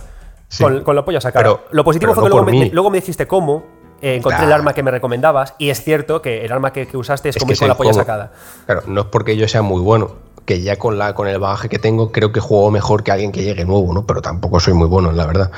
Sí. 0.48 0.62
Con, 0.64 0.82
con 0.82 0.96
la 0.96 1.04
polla 1.04 1.20
sacada. 1.20 1.42
Pero- 1.44 1.64
Lo 1.70 1.84
positivo 1.84 2.12
pero 2.12 2.20
fue 2.22 2.30
que 2.30 2.36
no 2.36 2.42
luego 2.42 2.58
me, 2.64 2.70
luego 2.70 2.90
me 2.90 2.98
dijiste 2.98 3.26
cómo. 3.26 3.83
Eh, 4.02 4.16
encontré 4.16 4.44
el 4.44 4.52
arma 4.52 4.72
que 4.74 4.82
me 4.82 4.90
recomendabas 4.90 5.54
y 5.58 5.70
es 5.70 5.82
cierto 5.82 6.22
que 6.22 6.44
el 6.44 6.52
arma 6.52 6.72
que, 6.72 6.86
que 6.86 6.96
usaste 6.96 7.28
es, 7.30 7.36
Es 7.36 7.40
como 7.40 7.50
que 7.50 7.54
ir 7.54 7.58
con 7.58 7.68
la 7.68 7.76
polla 7.76 7.92
sacada. 7.92 8.32
Claro, 8.66 8.82
no 8.86 9.02
es 9.02 9.06
porque 9.06 9.36
yo 9.36 9.48
sea 9.48 9.62
muy 9.62 9.80
bueno, 9.80 10.12
que 10.44 10.60
ya 10.60 10.76
con, 10.76 10.98
la, 10.98 11.14
con 11.14 11.26
el 11.28 11.38
bagaje 11.38 11.68
que 11.68 11.78
tengo 11.78 12.12
creo 12.12 12.32
que 12.32 12.40
juego 12.40 12.70
mejor 12.70 13.02
que 13.02 13.12
alguien 13.12 13.32
que 13.32 13.42
llegue 13.42 13.64
nuevo, 13.64 13.92
¿no? 13.94 14.06
Pero 14.06 14.20
tampoco 14.20 14.60
soy 14.60 14.74
muy 14.74 14.88
bueno, 14.88 15.10
la 15.12 15.26
verdad. 15.26 15.50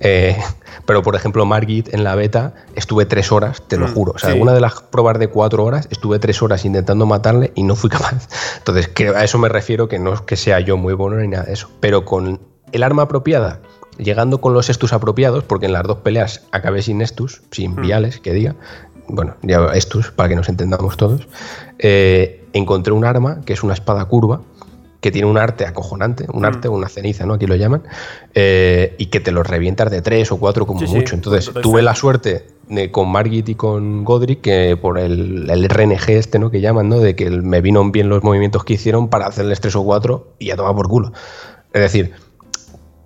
Eh, 0.00 0.36
pero 0.84 1.02
por 1.02 1.16
ejemplo, 1.16 1.44
Margit 1.44 1.92
en 1.92 2.04
la 2.04 2.14
beta 2.14 2.54
estuve 2.74 3.04
tres 3.06 3.32
horas, 3.32 3.62
te 3.66 3.76
lo 3.76 3.88
Mm, 3.88 3.94
juro. 3.94 4.12
O 4.14 4.18
sea, 4.18 4.32
sí. 4.32 4.40
una 4.40 4.52
de 4.52 4.60
las 4.60 4.80
pruebas 4.80 5.18
de 5.18 5.28
cuatro 5.28 5.64
horas 5.64 5.88
estuve 5.90 6.18
tres 6.18 6.40
horas 6.42 6.64
intentando 6.64 7.04
matarle 7.06 7.52
y 7.54 7.62
no 7.62 7.74
fui 7.74 7.90
capaz. 7.90 8.28
Entonces, 8.58 8.90
creo, 8.92 9.16
a 9.16 9.24
eso 9.24 9.38
me 9.38 9.48
refiero 9.48 9.88
que 9.88 9.98
no 9.98 10.12
es 10.14 10.20
que 10.20 10.36
sea 10.36 10.60
yo 10.60 10.76
muy 10.76 10.94
bueno 10.94 11.16
ni 11.16 11.28
nada 11.28 11.44
de 11.44 11.54
eso. 11.54 11.70
Pero 11.80 12.04
con 12.04 12.40
el 12.70 12.82
arma 12.82 13.02
apropiada, 13.04 13.60
llegando 13.98 14.40
con 14.40 14.54
los 14.54 14.70
estus 14.70 14.92
apropiados, 14.92 15.44
porque 15.44 15.66
en 15.66 15.72
las 15.72 15.82
dos 15.84 15.98
peleas 15.98 16.42
acabé 16.52 16.82
sin 16.82 17.00
estus, 17.02 17.42
sin 17.50 17.72
Mm. 17.72 17.82
viales, 17.82 18.20
que 18.20 18.32
diga. 18.32 18.54
Bueno, 19.08 19.36
ya 19.42 19.66
estus, 19.74 20.10
para 20.10 20.28
que 20.28 20.36
nos 20.36 20.48
entendamos 20.48 20.96
todos. 20.96 21.26
eh, 21.78 22.44
encontré 22.52 22.92
un 22.92 23.04
arma 23.04 23.40
que 23.44 23.52
es 23.52 23.62
una 23.62 23.72
espada 23.74 24.04
curva 24.06 24.40
que 25.00 25.12
tiene 25.12 25.28
un 25.28 25.38
arte 25.38 25.64
acojonante, 25.64 26.26
un 26.32 26.42
Mm. 26.42 26.44
arte, 26.44 26.68
una 26.68 26.88
ceniza, 26.88 27.24
¿no? 27.24 27.34
Aquí 27.34 27.46
lo 27.46 27.54
llaman, 27.54 27.84
eh, 28.34 28.96
y 28.98 29.06
que 29.06 29.20
te 29.20 29.30
los 29.30 29.46
revientas 29.46 29.90
de 29.92 30.02
tres 30.02 30.32
o 30.32 30.38
cuatro 30.38 30.66
como 30.66 30.80
Sí, 30.80 30.86
mucho. 30.88 31.14
Entonces, 31.14 31.52
tuve 31.62 31.82
la 31.82 31.94
suerte 31.94 32.48
de, 32.68 32.90
con 32.90 33.08
Margit 33.08 33.48
y 33.50 33.54
con 33.54 34.04
Godric, 34.04 34.40
que 34.40 34.76
por 34.76 34.98
el, 34.98 35.48
el 35.48 35.64
RNG 35.68 36.10
este, 36.10 36.40
¿no? 36.40 36.50
Que 36.50 36.60
llaman, 36.60 36.88
¿no? 36.88 36.98
De 36.98 37.14
que 37.14 37.30
me 37.30 37.60
vino 37.60 37.88
bien 37.92 38.08
los 38.08 38.24
movimientos 38.24 38.64
que 38.64 38.72
hicieron 38.74 39.06
para 39.08 39.26
hacerles 39.28 39.60
tres 39.60 39.76
o 39.76 39.84
cuatro 39.84 40.32
y 40.40 40.50
a 40.50 40.56
tomar 40.56 40.74
por 40.74 40.88
culo. 40.88 41.12
Es 41.72 41.80
decir, 41.82 42.12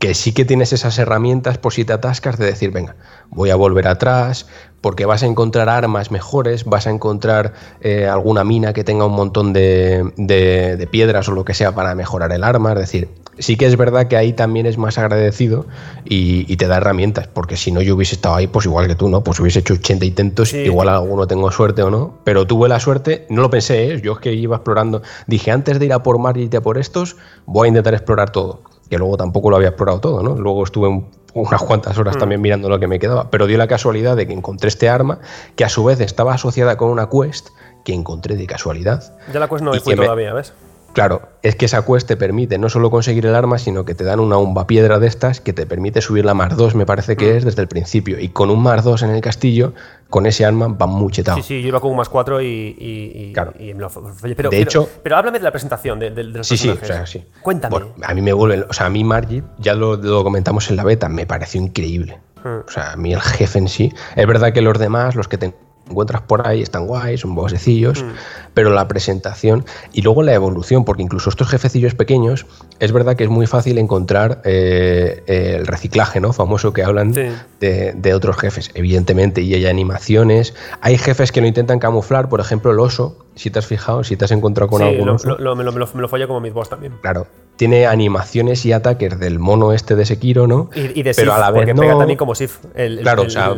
que 0.03 0.15
sí 0.15 0.33
que 0.33 0.45
tienes 0.45 0.73
esas 0.73 0.99
herramientas 0.99 1.59
por 1.59 1.73
si 1.73 1.85
te 1.85 1.93
atascas 1.93 2.37
de 2.37 2.47
decir, 2.47 2.73
venga, 2.73 2.97
voy 3.31 3.51
a 3.51 3.55
volver 3.57 3.87
atrás, 3.87 4.47
porque 4.81 5.07
vas 5.07 5.23
a 5.23 5.27
encontrar 5.27 5.69
armas 5.69 6.11
mejores, 6.11 6.65
vas 6.65 6.89
a 6.89 6.91
encontrar 6.91 7.53
eh, 7.83 8.09
alguna 8.09 8.43
mina 8.43 8.73
que 8.73 8.83
tenga 8.83 9.05
un 9.07 9.13
montón 9.15 9.53
de, 9.53 10.11
de- 10.17 10.77
de 10.77 10.87
piedras 10.89 11.29
o 11.29 11.33
lo 11.33 11.45
que 11.45 11.55
sea 11.55 11.73
para 11.77 11.95
mejorar 11.95 12.33
el 12.33 12.43
arma. 12.43 12.73
Es 12.73 12.79
decir, 12.81 13.11
sí 13.39 13.57
que 13.57 13.67
es 13.67 13.77
verdad 13.77 14.09
que 14.09 14.17
ahí 14.17 14.33
también 14.33 14.67
es 14.67 14.77
más 14.77 14.99
agradecido 14.99 15.67
y, 16.05 16.53
y 16.53 16.57
te 16.57 16.67
da 16.67 16.79
herramientas, 16.79 17.29
porque 17.29 17.57
si 17.57 17.71
no 17.71 17.81
yo 17.81 17.95
hubiese 17.95 18.17
estado 18.17 18.35
ahí, 18.35 18.49
pues 18.49 18.67
igual 18.67 18.89
que 18.89 18.97
tú, 18.97 19.09
¿no? 19.09 19.23
Pues 19.23 19.39
hubiese 19.39 19.61
hecho 19.61 19.75
80 19.75 20.05
intentos, 20.05 20.49
Sí. 20.49 20.57
igual 20.59 20.89
alguno 20.89 21.29
tengo 21.29 21.53
suerte 21.53 21.85
o 21.85 21.91
no, 21.91 22.19
pero 22.25 22.45
tuve 22.45 22.69
la 22.69 22.81
suerte, 22.81 23.25
no 23.31 23.41
lo 23.43 23.51
pensé, 23.51 23.93
¿eh? 23.93 24.01
yo 24.03 24.15
es 24.15 24.19
que 24.19 24.33
iba 24.33 24.57
explorando, 24.57 25.01
dije, 25.29 25.53
antes 25.53 25.79
de 25.79 25.87
ir 25.87 25.93
a 25.93 26.03
por 26.03 26.19
Margit 26.19 26.53
y 26.53 26.57
a 26.57 26.61
por 26.61 26.77
estos, 26.79 27.15
voy 27.47 27.67
a 27.67 27.69
intentar 27.69 27.95
explorar 27.95 28.31
todo 28.31 28.63
que 28.93 28.99
luego 28.99 29.17
tampoco 29.17 29.49
lo 29.49 29.57
había 29.57 29.69
explorado 29.69 30.01
todo, 30.01 30.23
¿no? 30.23 30.35
Luego 30.37 30.65
estuve 30.65 30.87
un- 30.87 31.07
unas 31.33 31.63
cuantas 31.63 31.97
horas 31.97 32.19
también 32.19 32.43
mirando 32.43 32.69
lo 32.69 32.79
que 32.79 32.87
me 32.87 32.99
quedaba, 32.99 33.31
pero 33.31 33.47
dio 33.47 33.57
la 33.57 33.67
casualidad 33.67 34.17
de 34.17 34.27
que 34.27 34.35
encontré 34.35 34.69
este 34.69 34.91
arma 34.91 35.19
que 35.57 35.65
a 35.65 35.71
su 35.71 35.83
vez 35.83 35.99
estaba 36.01 36.35
asociada 36.35 36.77
con 36.77 36.91
una 36.91 37.09
quest 37.09 37.49
que 37.87 37.95
encontré 37.95 38.37
de 38.37 38.47
casualidad. 38.47 39.17
Ya 39.33 39.41
la 39.41 39.49
quest 39.49 39.63
no 39.63 39.75
Y 39.75 39.81
fui 39.81 39.97
me- 39.97 40.03
todavía, 40.05 40.35
¿ves? 40.35 40.53
Claro, 40.93 41.23
es 41.43 41.57
que 41.57 41.65
esa 41.65 41.85
quest 41.87 42.07
te 42.07 42.17
permite 42.17 42.59
no 42.59 42.69
solo 42.69 42.91
conseguir 42.91 43.25
el 43.27 43.35
arma, 43.35 43.59
sino 43.59 43.85
que 43.85 43.95
te 43.95 44.05
dan 44.05 44.21
una 44.21 44.37
umba 44.37 44.67
piedra 44.67 44.99
de 44.99 45.07
estas 45.07 45.41
que 45.41 45.53
te 45.53 45.65
permite 45.67 46.01
subir 46.03 46.25
la 46.25 46.35
más 46.35 46.57
2, 46.57 46.75
me 46.75 46.85
parece 46.87 47.17
que 47.17 47.37
es, 47.37 47.45
desde 47.45 47.63
el 47.63 47.69
principio. 47.69 48.21
Y 48.21 48.29
con 48.29 48.51
un 48.51 48.63
más 48.63 48.85
2 48.85 49.03
en 49.05 49.11
el 49.11 49.21
castillo, 49.23 49.73
con 50.11 50.27
ese 50.27 50.45
arma 50.45 50.69
va 50.69 50.87
muy 50.87 51.11
chetado. 51.11 51.39
Sí, 51.39 51.43
sí, 51.43 51.63
yo 51.63 51.69
iba 51.69 51.81
con 51.81 51.91
un 51.93 51.97
más 51.97 52.09
4 52.11 52.43
y, 52.43 52.47
y, 52.47 53.13
y- 53.29 53.33
Claro. 53.33 53.55
y 53.59 53.73
me 53.75 53.81
lo 53.81 53.89
pero, 54.37 54.51
De 54.51 54.61
hecho- 54.61 54.89
pero 55.03 55.17
háblame 55.17 55.39
de 55.39 55.45
la 55.45 55.51
presentación 55.51 55.99
de, 55.99 56.11
de- 56.11 56.25
de 56.25 56.25
los 56.25 56.47
Sí, 56.47 56.57
sí, 56.59 56.69
o 56.69 56.75
personajes. 56.77 57.11
sea, 57.11 57.21
sí. 57.23 57.27
Cuéntame. 57.41 57.71
Bueno, 57.73 57.95
a 58.03 58.13
mí 58.15 58.21
me 58.21 58.33
vuelve, 58.35 58.65
o 58.69 58.73
sea, 58.73 58.87
a 58.87 58.91
mí 58.91 59.03
Margit, 59.03 59.45
ya 59.59 59.75
lo, 59.75 59.97
lo 59.97 60.23
comentamos 60.23 60.69
en 60.71 60.77
la 60.77 60.85
beta, 60.85 61.09
me 61.09 61.25
pareció 61.27 61.61
increíble. 61.61 62.19
Mm. 62.45 62.69
O 62.69 62.71
sea, 62.71 62.93
a 62.93 62.97
mí 62.97 63.15
el 63.15 63.21
jefe 63.21 63.59
en 63.59 63.69
sí. 63.69 63.93
Es 64.17 64.27
verdad 64.27 64.53
que 64.53 64.61
los 64.61 64.79
demás, 64.79 65.15
los 65.15 65.29
que 65.29 65.39
te 65.39 65.55
encuentras 65.91 66.23
por 66.23 66.47
ahí, 66.47 66.63
están 66.63 66.87
guays, 66.87 67.21
son 67.21 67.35
bosecillos, 67.35 68.03
Mm. 68.03 68.09
pero 68.55 68.71
la 68.71 68.89
presentación 68.89 69.65
y 69.93 70.03
luego 70.03 70.23
la 70.23 70.33
evolución, 70.33 70.85
porque 70.85 71.03
incluso 71.03 71.29
estos 71.31 71.49
jefecillos 71.49 71.95
pequeños, 71.95 72.47
es 72.79 72.93
verdad 72.93 73.17
que 73.17 73.25
es 73.25 73.31
muy 73.31 73.47
fácil 73.47 73.79
encontrar 73.79 74.41
eh, 74.45 75.23
el 75.27 75.67
reciclaje, 75.67 76.21
¿no? 76.21 76.33
Famoso 76.33 76.73
que 76.73 76.83
hablan 76.83 77.13
Sí. 77.15 77.23
de, 77.61 77.93
de 77.93 78.15
otros 78.15 78.37
jefes, 78.37 78.71
evidentemente, 78.75 79.43
y 79.43 79.55
hay 79.55 79.67
animaciones. 79.67 80.55
Hay 80.81 80.97
jefes 80.99 81.31
que 81.33 81.41
lo 81.41 81.47
intentan 81.47 81.79
camuflar, 81.79 82.29
por 82.29 82.41
ejemplo, 82.41 82.71
el 82.73 82.79
oso, 82.81 83.19
si 83.35 83.51
te 83.51 83.59
has 83.59 83.67
fijado, 83.67 84.05
si 84.05 84.17
te 84.17 84.25
has 84.25 84.31
encontrado 84.31 84.71
con 84.71 84.81
sí, 84.83 84.89
algún 84.89 85.07
lo, 85.07 85.15
oso. 85.15 85.29
lo- 85.29 85.39
lo- 85.39 85.57
me, 85.57 85.65
lo, 85.65 85.73
me 85.73 85.79
lo- 85.81 85.89
me 85.95 86.01
lo 86.03 86.09
follé 86.09 86.27
como 86.27 86.41
Midboss 86.41 86.69
también. 86.69 86.95
Claro, 87.03 87.27
tiene 87.57 87.87
animaciones 87.87 88.65
y 88.67 88.73
ataques 88.73 89.19
del 89.21 89.39
mono 89.39 89.73
este 89.73 89.95
de 89.95 90.05
Sekiro, 90.07 90.47
¿no? 90.47 90.71
Y, 90.75 91.03
de 91.03 91.13
Pero 91.15 91.35
a 91.35 91.39
la 91.39 91.51
vez 91.51 91.67
porque 91.67 91.75
pega 91.75 91.99
también 91.99 92.17
como 92.19 92.35
Sif. 92.35 92.59
claro, 93.03 93.23
o 93.23 93.31
sea, 93.31 93.55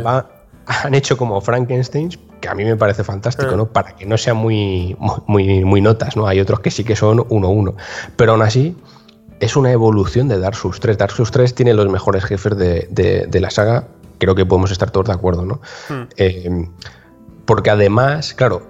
han 0.66 0.94
hecho 0.94 1.16
como 1.16 1.40
Frankenstein, 1.40 2.10
que 2.40 2.48
a 2.48 2.54
mí 2.54 2.64
me 2.64 2.76
parece 2.76 3.04
fantástico, 3.04 3.50
ah. 3.52 3.56
¿no? 3.56 3.66
Para 3.66 3.96
que 3.96 4.06
no 4.06 4.16
sean 4.18 4.36
muy, 4.36 4.96
muy, 5.26 5.64
muy 5.64 5.80
notas, 5.80 6.16
¿no? 6.16 6.26
Hay 6.26 6.40
otros 6.40 6.60
que 6.60 6.70
sí 6.70 6.84
que 6.84 6.96
son 6.96 7.18
1-1. 7.18 7.74
Pero 8.16 8.32
aún 8.32 8.42
así, 8.42 8.76
es 9.40 9.56
una 9.56 9.72
evolución 9.72 10.28
de 10.28 10.38
Dark 10.38 10.56
Souls 10.56 10.80
3. 10.80 10.98
Dark 10.98 11.12
Souls 11.12 11.30
3 11.30 11.54
tiene 11.54 11.74
los 11.74 11.88
mejores 11.88 12.24
jefes 12.24 12.56
de, 12.56 13.38
la 13.40 13.50
saga. 13.50 13.88
Creo 14.18 14.34
que 14.34 14.46
podemos 14.46 14.70
estar 14.70 14.90
todos 14.90 15.06
de 15.06 15.12
acuerdo, 15.12 15.44
¿no? 15.44 15.60
Hmm. 15.88 16.08
Eh, 16.16 16.68
porque 17.44 17.70
además, 17.70 18.32
claro, 18.34 18.62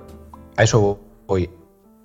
a 0.57 0.63
eso 0.65 0.99
voy 1.27 1.51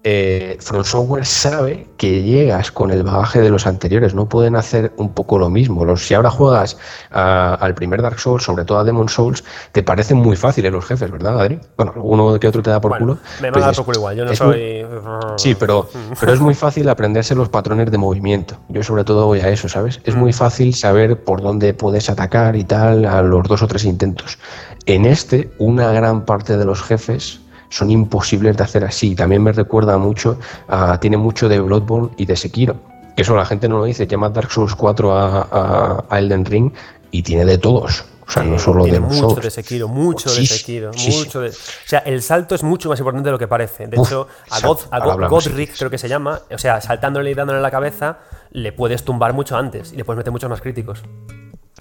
eh, 0.03 0.57
From 0.61 0.83
Software 0.85 1.25
sabe 1.25 1.87
que 1.97 2.23
llegas 2.23 2.71
con 2.71 2.91
el 2.91 3.03
bagaje 3.03 3.41
de 3.41 3.49
los 3.49 3.67
anteriores, 3.67 4.13
no 4.13 4.29
pueden 4.29 4.55
hacer 4.55 4.93
un 4.95 5.13
poco 5.13 5.37
lo 5.37 5.49
mismo. 5.49 5.83
Los, 5.83 6.07
si 6.07 6.13
ahora 6.13 6.29
juegas 6.29 6.77
al 7.11 7.75
primer 7.75 8.01
Dark 8.01 8.19
Souls, 8.19 8.43
sobre 8.43 8.63
todo 8.63 8.79
a 8.79 8.83
Demon 8.85 9.09
Souls, 9.09 9.43
te 9.73 9.83
parecen 9.83 10.17
muy 10.17 10.37
fáciles 10.37 10.71
los 10.71 10.85
jefes, 10.85 11.11
¿verdad, 11.11 11.39
Adri? 11.41 11.59
Bueno, 11.75 11.91
alguno 11.95 12.39
que 12.39 12.47
otro 12.47 12.61
te 12.61 12.69
da 12.69 12.79
por 12.79 12.97
culo. 12.97 13.17
Me 13.41 13.51
va 13.51 13.57
a 13.57 13.65
dar 13.65 13.75
por 13.75 13.85
culo 13.85 13.97
igual, 13.97 14.15
yo 14.15 14.25
no 14.25 14.35
soy. 14.35 14.85
sí, 15.35 15.55
pero, 15.55 15.89
pero 16.19 16.33
es 16.33 16.39
muy 16.39 16.53
fácil 16.53 16.87
aprenderse 16.87 17.35
los 17.35 17.49
patrones 17.49 17.91
de 17.91 17.97
movimiento. 17.97 18.57
Yo, 18.69 18.83
sobre 18.83 19.03
todo, 19.03 19.25
voy 19.25 19.41
a 19.41 19.49
eso, 19.49 19.67
¿sabes? 19.67 19.99
Es 20.05 20.15
muy 20.15 20.31
mm. 20.31 20.33
fácil 20.33 20.73
saber 20.75 21.23
por 21.23 21.41
dónde 21.41 21.73
puedes 21.73 22.09
atacar 22.09 22.55
y 22.55 22.63
tal 22.63 23.05
a 23.05 23.21
los 23.21 23.47
dos 23.47 23.61
o 23.63 23.67
tres 23.67 23.83
intentos. 23.83 24.39
En 24.85 25.05
este, 25.05 25.51
una 25.57 25.91
gran 25.91 26.23
parte 26.23 26.57
de 26.57 26.63
los 26.63 26.81
jefes 26.81 27.41
son 27.69 27.91
imposibles 27.91 28.57
de 28.57 28.63
hacer 28.63 28.83
así. 28.83 29.15
También 29.15 29.43
me 29.43 29.51
recuerda 29.51 29.97
mucho, 29.97 30.37
tiene 30.99 31.17
mucho 31.17 31.47
de 31.47 31.59
Bloodborne 31.59 32.09
y 32.17 32.25
de 32.25 32.35
Sekiro. 32.35 32.75
Que 33.15 33.23
eso 33.23 33.35
la 33.35 33.45
gente 33.45 33.67
no 33.67 33.79
lo 33.79 33.85
dice, 33.85 34.07
llama 34.07 34.29
Dark 34.29 34.51
Souls 34.51 34.75
4 34.75 35.11
a, 35.13 36.05
Elden 36.11 36.45
Ring 36.45 36.71
y 37.11 37.23
tiene 37.23 37.45
de 37.45 37.57
todos. 37.57 38.05
O 38.27 38.31
sea, 38.31 38.43
no 38.43 38.59
solo 38.59 38.85
de 38.85 38.99
mucho 38.99 39.41
de 39.41 39.49
Sekiro, 39.49 39.87
mucho 39.87 40.31
de 40.31 40.45
Sekiro, 40.45 40.91
mucho 40.91 41.41
de... 41.41 41.49
O 41.49 41.87
sea, 41.87 41.99
el 41.99 42.21
salto 42.21 42.53
es 42.53 42.61
mucho 42.61 42.87
más 42.87 42.99
importante 42.99 43.27
de 43.27 43.31
lo 43.31 43.39
que 43.39 43.47
parece. 43.47 43.87
De 43.87 43.97
hecho, 43.97 44.27
a, 44.51 44.59
God, 44.59 44.77
a 44.91 44.99
Godric, 45.27 45.75
creo 45.75 45.89
que 45.89 45.97
se 45.97 46.07
llama, 46.07 46.39
o 46.51 46.57
sea, 46.59 46.79
saltándole 46.79 47.31
y 47.31 47.33
dándole 47.33 47.59
la 47.59 47.71
cabeza, 47.71 48.19
le 48.51 48.71
puedes 48.71 49.03
tumbar 49.03 49.33
mucho 49.33 49.57
antes 49.57 49.93
y 49.93 49.95
le 49.95 50.05
puedes 50.05 50.17
meter 50.17 50.31
muchos 50.31 50.47
más 50.47 50.61
críticos. 50.61 51.01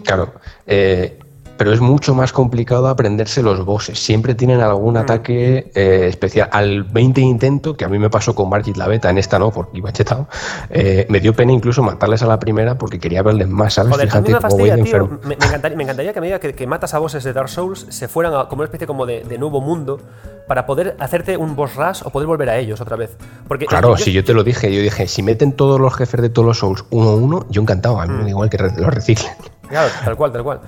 Claro. 0.03 0.33
Eh, 0.67 1.19
pero 1.59 1.73
es 1.73 1.81
mucho 1.81 2.15
más 2.15 2.33
complicado 2.33 2.87
aprenderse 2.87 3.43
los 3.43 3.65
bosses. 3.65 3.99
Siempre 3.99 4.35
tienen 4.35 4.61
algún 4.61 4.95
mm. 4.95 4.99
ataque 4.99 5.71
eh, 5.75 6.07
especial. 6.09 6.49
Al 6.53 6.85
20 6.85 7.21
intento, 7.21 7.77
que 7.77 7.85
a 7.85 7.89
mí 7.89 7.99
me 7.99 8.09
pasó 8.09 8.35
con 8.35 8.49
Margit 8.49 8.77
la 8.77 8.87
beta, 8.87 9.11
en 9.11 9.19
esta 9.19 9.39
no, 9.41 9.51
porque 9.51 9.79
iba 9.79 9.93
chetado, 9.93 10.29
eh, 10.71 11.05
me 11.11 11.19
dio 11.19 11.35
pena 11.35 11.53
incluso 11.53 11.83
matarles 11.83 12.23
a 12.23 12.27
la 12.27 12.39
primera 12.39 12.79
porque 12.79 13.01
quería 13.01 13.23
verles 13.23 13.49
más, 13.49 13.75
¿sabes? 13.75 13.97
Fíjate 13.99 14.33
me, 14.33 14.41
fastidia, 14.41 14.77
tío, 14.83 15.21
me, 15.25 15.35
encantaría, 15.35 16.13
que 16.13 16.19
a 16.19 16.23
medida 16.23 16.39
que, 16.39 16.67
matas 16.69 16.95
a 16.95 17.01
bosses 17.01 17.25
de 17.25 17.33
Dark 17.33 17.49
Souls 17.49 17.87
se 17.89 18.07
fueran 18.07 18.33
como 18.47 18.61
una 18.61 18.67
especie 18.67 18.87
como 18.87 19.05
de, 19.05 19.39
nuevo 19.39 19.61
mundo 19.61 20.01
para 20.47 20.65
poder 20.65 20.97
hacerte 21.01 21.37
un 21.37 21.57
boss 21.57 21.75
rush 21.75 22.03
o 22.05 22.11
poder 22.11 22.29
volver 22.29 22.51
a 22.51 22.57
ellos 22.57 22.81
otra 22.81 22.97
vez. 22.97 23.17
Porque 23.49 23.67
claro, 23.67 23.97
si 23.97 24.13
yo 24.13 24.23
te 24.23 24.33
lo 24.33 24.45
dije, 24.45 24.73
yo 24.73 24.81
dije, 24.81 25.09
si 25.09 25.23
meten 25.23 25.53
todos 25.53 25.81
los 25.81 25.95
jefes 25.95 26.23
de 26.23 26.31
todos 26.31 26.47
los 26.47 26.59
Souls 26.59 26.85
uno 26.91 27.11
a 27.11 27.17
uno, 27.17 27.47
yo 27.51 27.63
encantado, 27.63 28.01
a 28.01 28.07
mí 28.07 28.13
me 28.13 28.19
da 28.19 28.25
mm. 28.25 28.29
igual 28.29 28.51
que 28.51 28.59
los 28.59 28.95
reciclen. 28.95 29.33
Claro, 29.69 29.91
tal 30.03 30.17
cual, 30.17 30.33
tal 30.33 30.43
cual. 30.43 30.61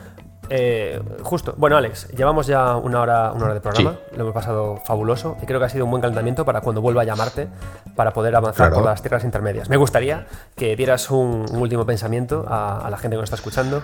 Eh, 0.52 1.00
justo. 1.22 1.54
Bueno, 1.56 1.76
Alex, 1.76 2.08
llevamos 2.08 2.48
ya 2.48 2.74
una 2.76 3.00
hora, 3.00 3.32
una 3.32 3.44
hora 3.44 3.54
de 3.54 3.60
programa. 3.60 3.98
Lo 4.16 4.22
hemos 4.22 4.34
pasado 4.34 4.82
fabuloso 4.84 5.36
y 5.40 5.46
creo 5.46 5.60
que 5.60 5.66
ha 5.66 5.68
sido 5.68 5.84
un 5.84 5.92
buen 5.92 6.00
calentamiento 6.00 6.44
para 6.44 6.60
cuando 6.60 6.80
vuelva 6.82 7.02
a 7.02 7.04
llamarte 7.04 7.46
para 7.94 8.12
poder 8.12 8.34
avanzar 8.34 8.72
por 8.72 8.84
las 8.84 9.00
tierras 9.00 9.22
intermedias. 9.22 9.70
Me 9.70 9.76
gustaría 9.76 10.26
que 10.56 10.74
dieras 10.74 11.08
un, 11.10 11.46
último 11.52 11.86
pensamiento 11.86 12.44
a, 12.48 12.88
la 12.90 12.98
gente 12.98 13.14
que 13.16 13.20
nos 13.20 13.28
está 13.28 13.36
escuchando. 13.36 13.80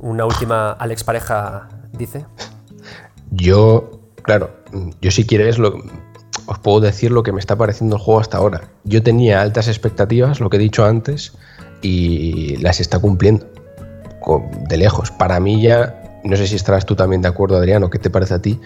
Una 0.00 0.24
última, 0.24 0.72
Alex 0.72 1.04
Pareja 1.04 1.68
dice. 1.92 2.26
Yo, 3.30 4.00
claro, 4.22 4.50
yo 5.00 5.12
si 5.12 5.24
quieres 5.24 5.58
lo, 5.58 5.76
os 6.46 6.58
puedo 6.58 6.80
decir 6.80 7.12
lo 7.12 7.22
que 7.22 7.30
me 7.30 7.38
está 7.38 7.54
pareciendo 7.54 7.94
el 7.94 8.02
juego 8.02 8.20
hasta 8.20 8.38
ahora. 8.38 8.62
Yo 8.82 9.04
tenía 9.04 9.40
altas 9.40 9.68
expectativas, 9.68 10.40
lo 10.40 10.50
que 10.50 10.56
he 10.56 10.60
dicho 10.60 10.84
antes, 10.84 11.36
y 11.80 12.56
las 12.56 12.80
está 12.80 12.98
cumpliendo 12.98 13.46
de 14.68 14.76
lejos. 14.76 15.10
Para 15.10 15.40
mí 15.40 15.62
ya 15.62 15.97
no 16.24 16.36
sé 16.36 16.46
si 16.46 16.56
estarás 16.56 16.86
tú 16.86 16.94
también 16.94 17.22
de 17.22 17.28
acuerdo, 17.28 17.56
Adriano, 17.56 17.90
¿qué 17.90 17.98
te 17.98 18.10
parece 18.10 18.34
a 18.34 18.42
ti? 18.42 18.60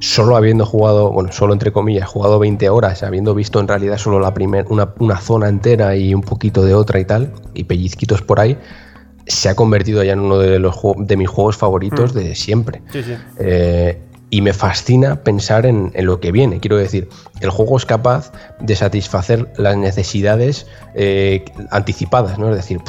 Solo 0.00 0.36
habiendo 0.36 0.64
jugado, 0.66 1.10
bueno, 1.12 1.32
solo 1.32 1.52
entre 1.52 1.72
comillas, 1.72 2.08
jugado 2.08 2.38
20 2.38 2.68
horas, 2.68 3.02
habiendo 3.02 3.34
visto 3.34 3.60
en 3.60 3.68
realidad 3.68 3.98
solo 3.98 4.20
la 4.20 4.34
primer, 4.34 4.66
una, 4.68 5.20
zona 5.20 5.48
entera 5.48 5.96
y 5.96 6.14
un 6.14 6.22
poquito 6.22 6.64
de 6.64 6.74
otra 6.74 7.00
y 7.00 7.04
tal, 7.04 7.32
y 7.54 7.64
pellizquitos 7.64 8.22
por 8.22 8.40
ahí, 8.40 8.58
se 9.26 9.48
ha 9.48 9.54
convertido 9.54 10.02
ya 10.02 10.12
en 10.12 10.20
uno 10.20 10.38
de, 10.38 10.58
los, 10.58 10.76
de 10.98 11.16
mis 11.16 11.28
juegos 11.28 11.56
favoritos 11.56 12.14
mm. 12.14 12.18
de 12.18 12.34
siempre. 12.34 12.82
Eh, 13.38 14.00
y 14.30 14.42
me 14.42 14.52
fascina 14.52 15.22
pensar 15.22 15.64
en, 15.64 15.92
lo 15.94 16.20
que 16.20 16.32
viene. 16.32 16.60
Quiero 16.60 16.76
decir, 16.76 17.08
el 17.40 17.50
juego 17.50 17.76
es 17.76 17.86
capaz 17.86 18.32
de 18.60 18.76
satisfacer 18.76 19.50
las 19.56 19.76
necesidades 19.76 20.66
eh, 20.94 21.44
anticipadas, 21.70 22.38
¿no? 22.38 22.50
Es 22.50 22.56
decir, 22.56 22.80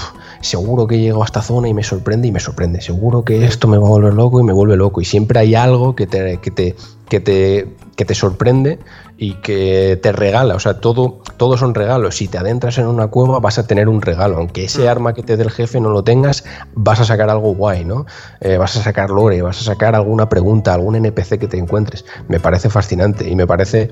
seguro 0.42 0.88
que 0.88 1.00
llego 1.00 1.22
a 1.22 1.26
esta 1.26 1.42
zona 1.42 1.70
y 1.70 1.74
me 1.74 1.84
sorprende 1.84 2.28
y 2.28 2.32
me 2.32 2.40
sorprende. 2.40 2.82
Seguro 2.82 3.24
que 3.24 3.46
esto 3.46 3.68
me 3.68 3.78
va 3.78 3.88
a 3.88 3.92
volver 3.92 4.14
loco 4.14 4.40
y 4.40 4.44
me 4.44 4.54
vuelve 4.54 4.76
loco. 4.76 5.00
Y 5.00 5.06
siempre 5.06 5.40
hay 5.40 5.56
algo 5.56 5.96
que 5.96 6.08
te, 6.08 6.38
que 6.38 6.52
te, 6.52 6.76
que 7.08 7.20
te, 7.20 7.68
que 8.00 8.06
te 8.06 8.16
sorprende 8.16 8.80
y 9.18 9.34
que 9.42 10.00
te 10.02 10.14
regala. 10.14 10.56
O 10.56 10.60
sea, 10.62 10.80
todo, 10.80 11.20
todos 11.36 11.60
son 11.60 11.76
regalos. 11.76 12.16
Si 12.16 12.30
te 12.30 12.38
adentras 12.38 12.78
en 12.78 12.88
una 12.88 13.08
cueva, 13.08 13.42
vas 13.42 13.60
a 13.60 13.68
tener 13.68 13.90
un 13.90 14.02
regalo. 14.02 14.38
Aunque 14.38 14.64
ese 14.64 14.86
mm. 14.86 14.88
arma 14.88 15.14
que 15.14 15.22
te 15.22 15.36
dé 15.36 15.44
el 15.44 15.52
jefe 15.52 15.82
no 15.82 15.90
lo 15.90 16.02
tengas, 16.02 16.46
vas 16.76 17.02
a 17.02 17.04
sacar 17.04 17.30
algo 17.30 17.54
guay, 17.56 17.84
¿no? 17.84 18.06
Eh, 18.40 18.56
vas 18.56 18.78
a 18.78 18.84
sacar 18.84 19.10
lore, 19.10 19.42
vas 19.42 19.60
a 19.60 19.66
sacar 19.66 19.96
alguna 19.96 20.30
pregunta, 20.30 20.74
algún 20.74 20.96
NPC 20.96 21.40
que 21.40 21.50
te 21.50 21.58
encuentres. 21.58 22.06
Me 22.30 22.40
parece 22.40 22.70
fascinante 22.70 23.28
y 23.28 23.36
me 23.36 23.46
parece 23.46 23.92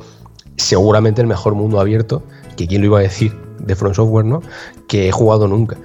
seguramente 0.55 1.20
el 1.20 1.28
mejor 1.28 1.55
mundo 1.55 1.82
abierto, 1.82 2.24
que 2.55 2.66
quién 2.66 2.84
lo 2.84 2.88
iba 2.88 2.99
a 2.99 3.01
decir, 3.01 3.38
de 3.60 3.76
Front 3.76 3.95
Software, 3.95 4.24
¿no? 4.24 4.41
Que 4.88 5.10
he 5.10 5.12
jugado 5.12 5.49
nunca. 5.49 5.76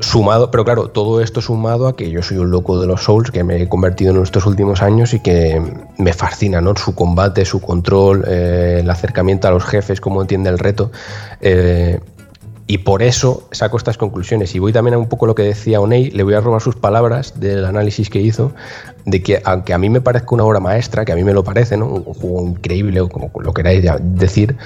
Sumado, 0.00 0.50
pero 0.50 0.64
claro, 0.64 0.88
todo 0.88 1.20
esto 1.20 1.40
sumado 1.40 1.88
a 1.88 1.96
que 1.96 2.10
yo 2.10 2.22
soy 2.22 2.38
un 2.38 2.50
loco 2.50 2.80
de 2.80 2.86
los 2.86 3.02
Souls, 3.02 3.30
que 3.30 3.42
me 3.42 3.62
he 3.62 3.68
convertido 3.68 4.14
en 4.14 4.22
estos 4.22 4.46
últimos 4.46 4.80
años 4.80 5.12
y 5.12 5.20
que 5.20 5.60
me 5.96 6.12
fascina, 6.12 6.60
¿no? 6.60 6.76
Su 6.76 6.94
combate, 6.94 7.44
su 7.44 7.60
control, 7.60 8.24
eh, 8.28 8.78
el 8.80 8.90
acercamiento 8.90 9.48
a 9.48 9.50
los 9.50 9.64
jefes, 9.64 10.00
cómo 10.00 10.22
entiende 10.22 10.50
el 10.50 10.58
reto. 10.58 10.92
Eh, 11.40 12.00
y 12.70 12.78
por 12.78 13.02
eso 13.02 13.48
saco 13.50 13.78
estas 13.78 13.96
conclusiones. 13.96 14.54
Y 14.54 14.58
voy 14.58 14.74
también 14.74 14.94
a 14.94 14.98
un 14.98 15.08
poco 15.08 15.26
lo 15.26 15.34
que 15.34 15.42
decía 15.42 15.80
Oney, 15.80 16.10
le 16.10 16.22
voy 16.22 16.34
a 16.34 16.40
robar 16.40 16.60
sus 16.60 16.76
palabras 16.76 17.40
del 17.40 17.64
análisis 17.64 18.10
que 18.10 18.20
hizo, 18.20 18.52
de 19.10 19.22
que 19.22 19.40
aunque 19.44 19.72
a 19.72 19.78
mí 19.78 19.88
me 19.88 20.00
parezca 20.00 20.34
una 20.34 20.44
obra 20.44 20.60
maestra, 20.60 21.04
que 21.04 21.12
a 21.12 21.16
mí 21.16 21.24
me 21.24 21.32
lo 21.32 21.42
parece, 21.42 21.76
¿no? 21.76 21.86
un 21.86 22.14
juego 22.14 22.46
increíble 22.46 23.00
o 23.00 23.08
como 23.08 23.30
lo 23.40 23.54
queráis 23.54 23.84
decir, 24.00 24.56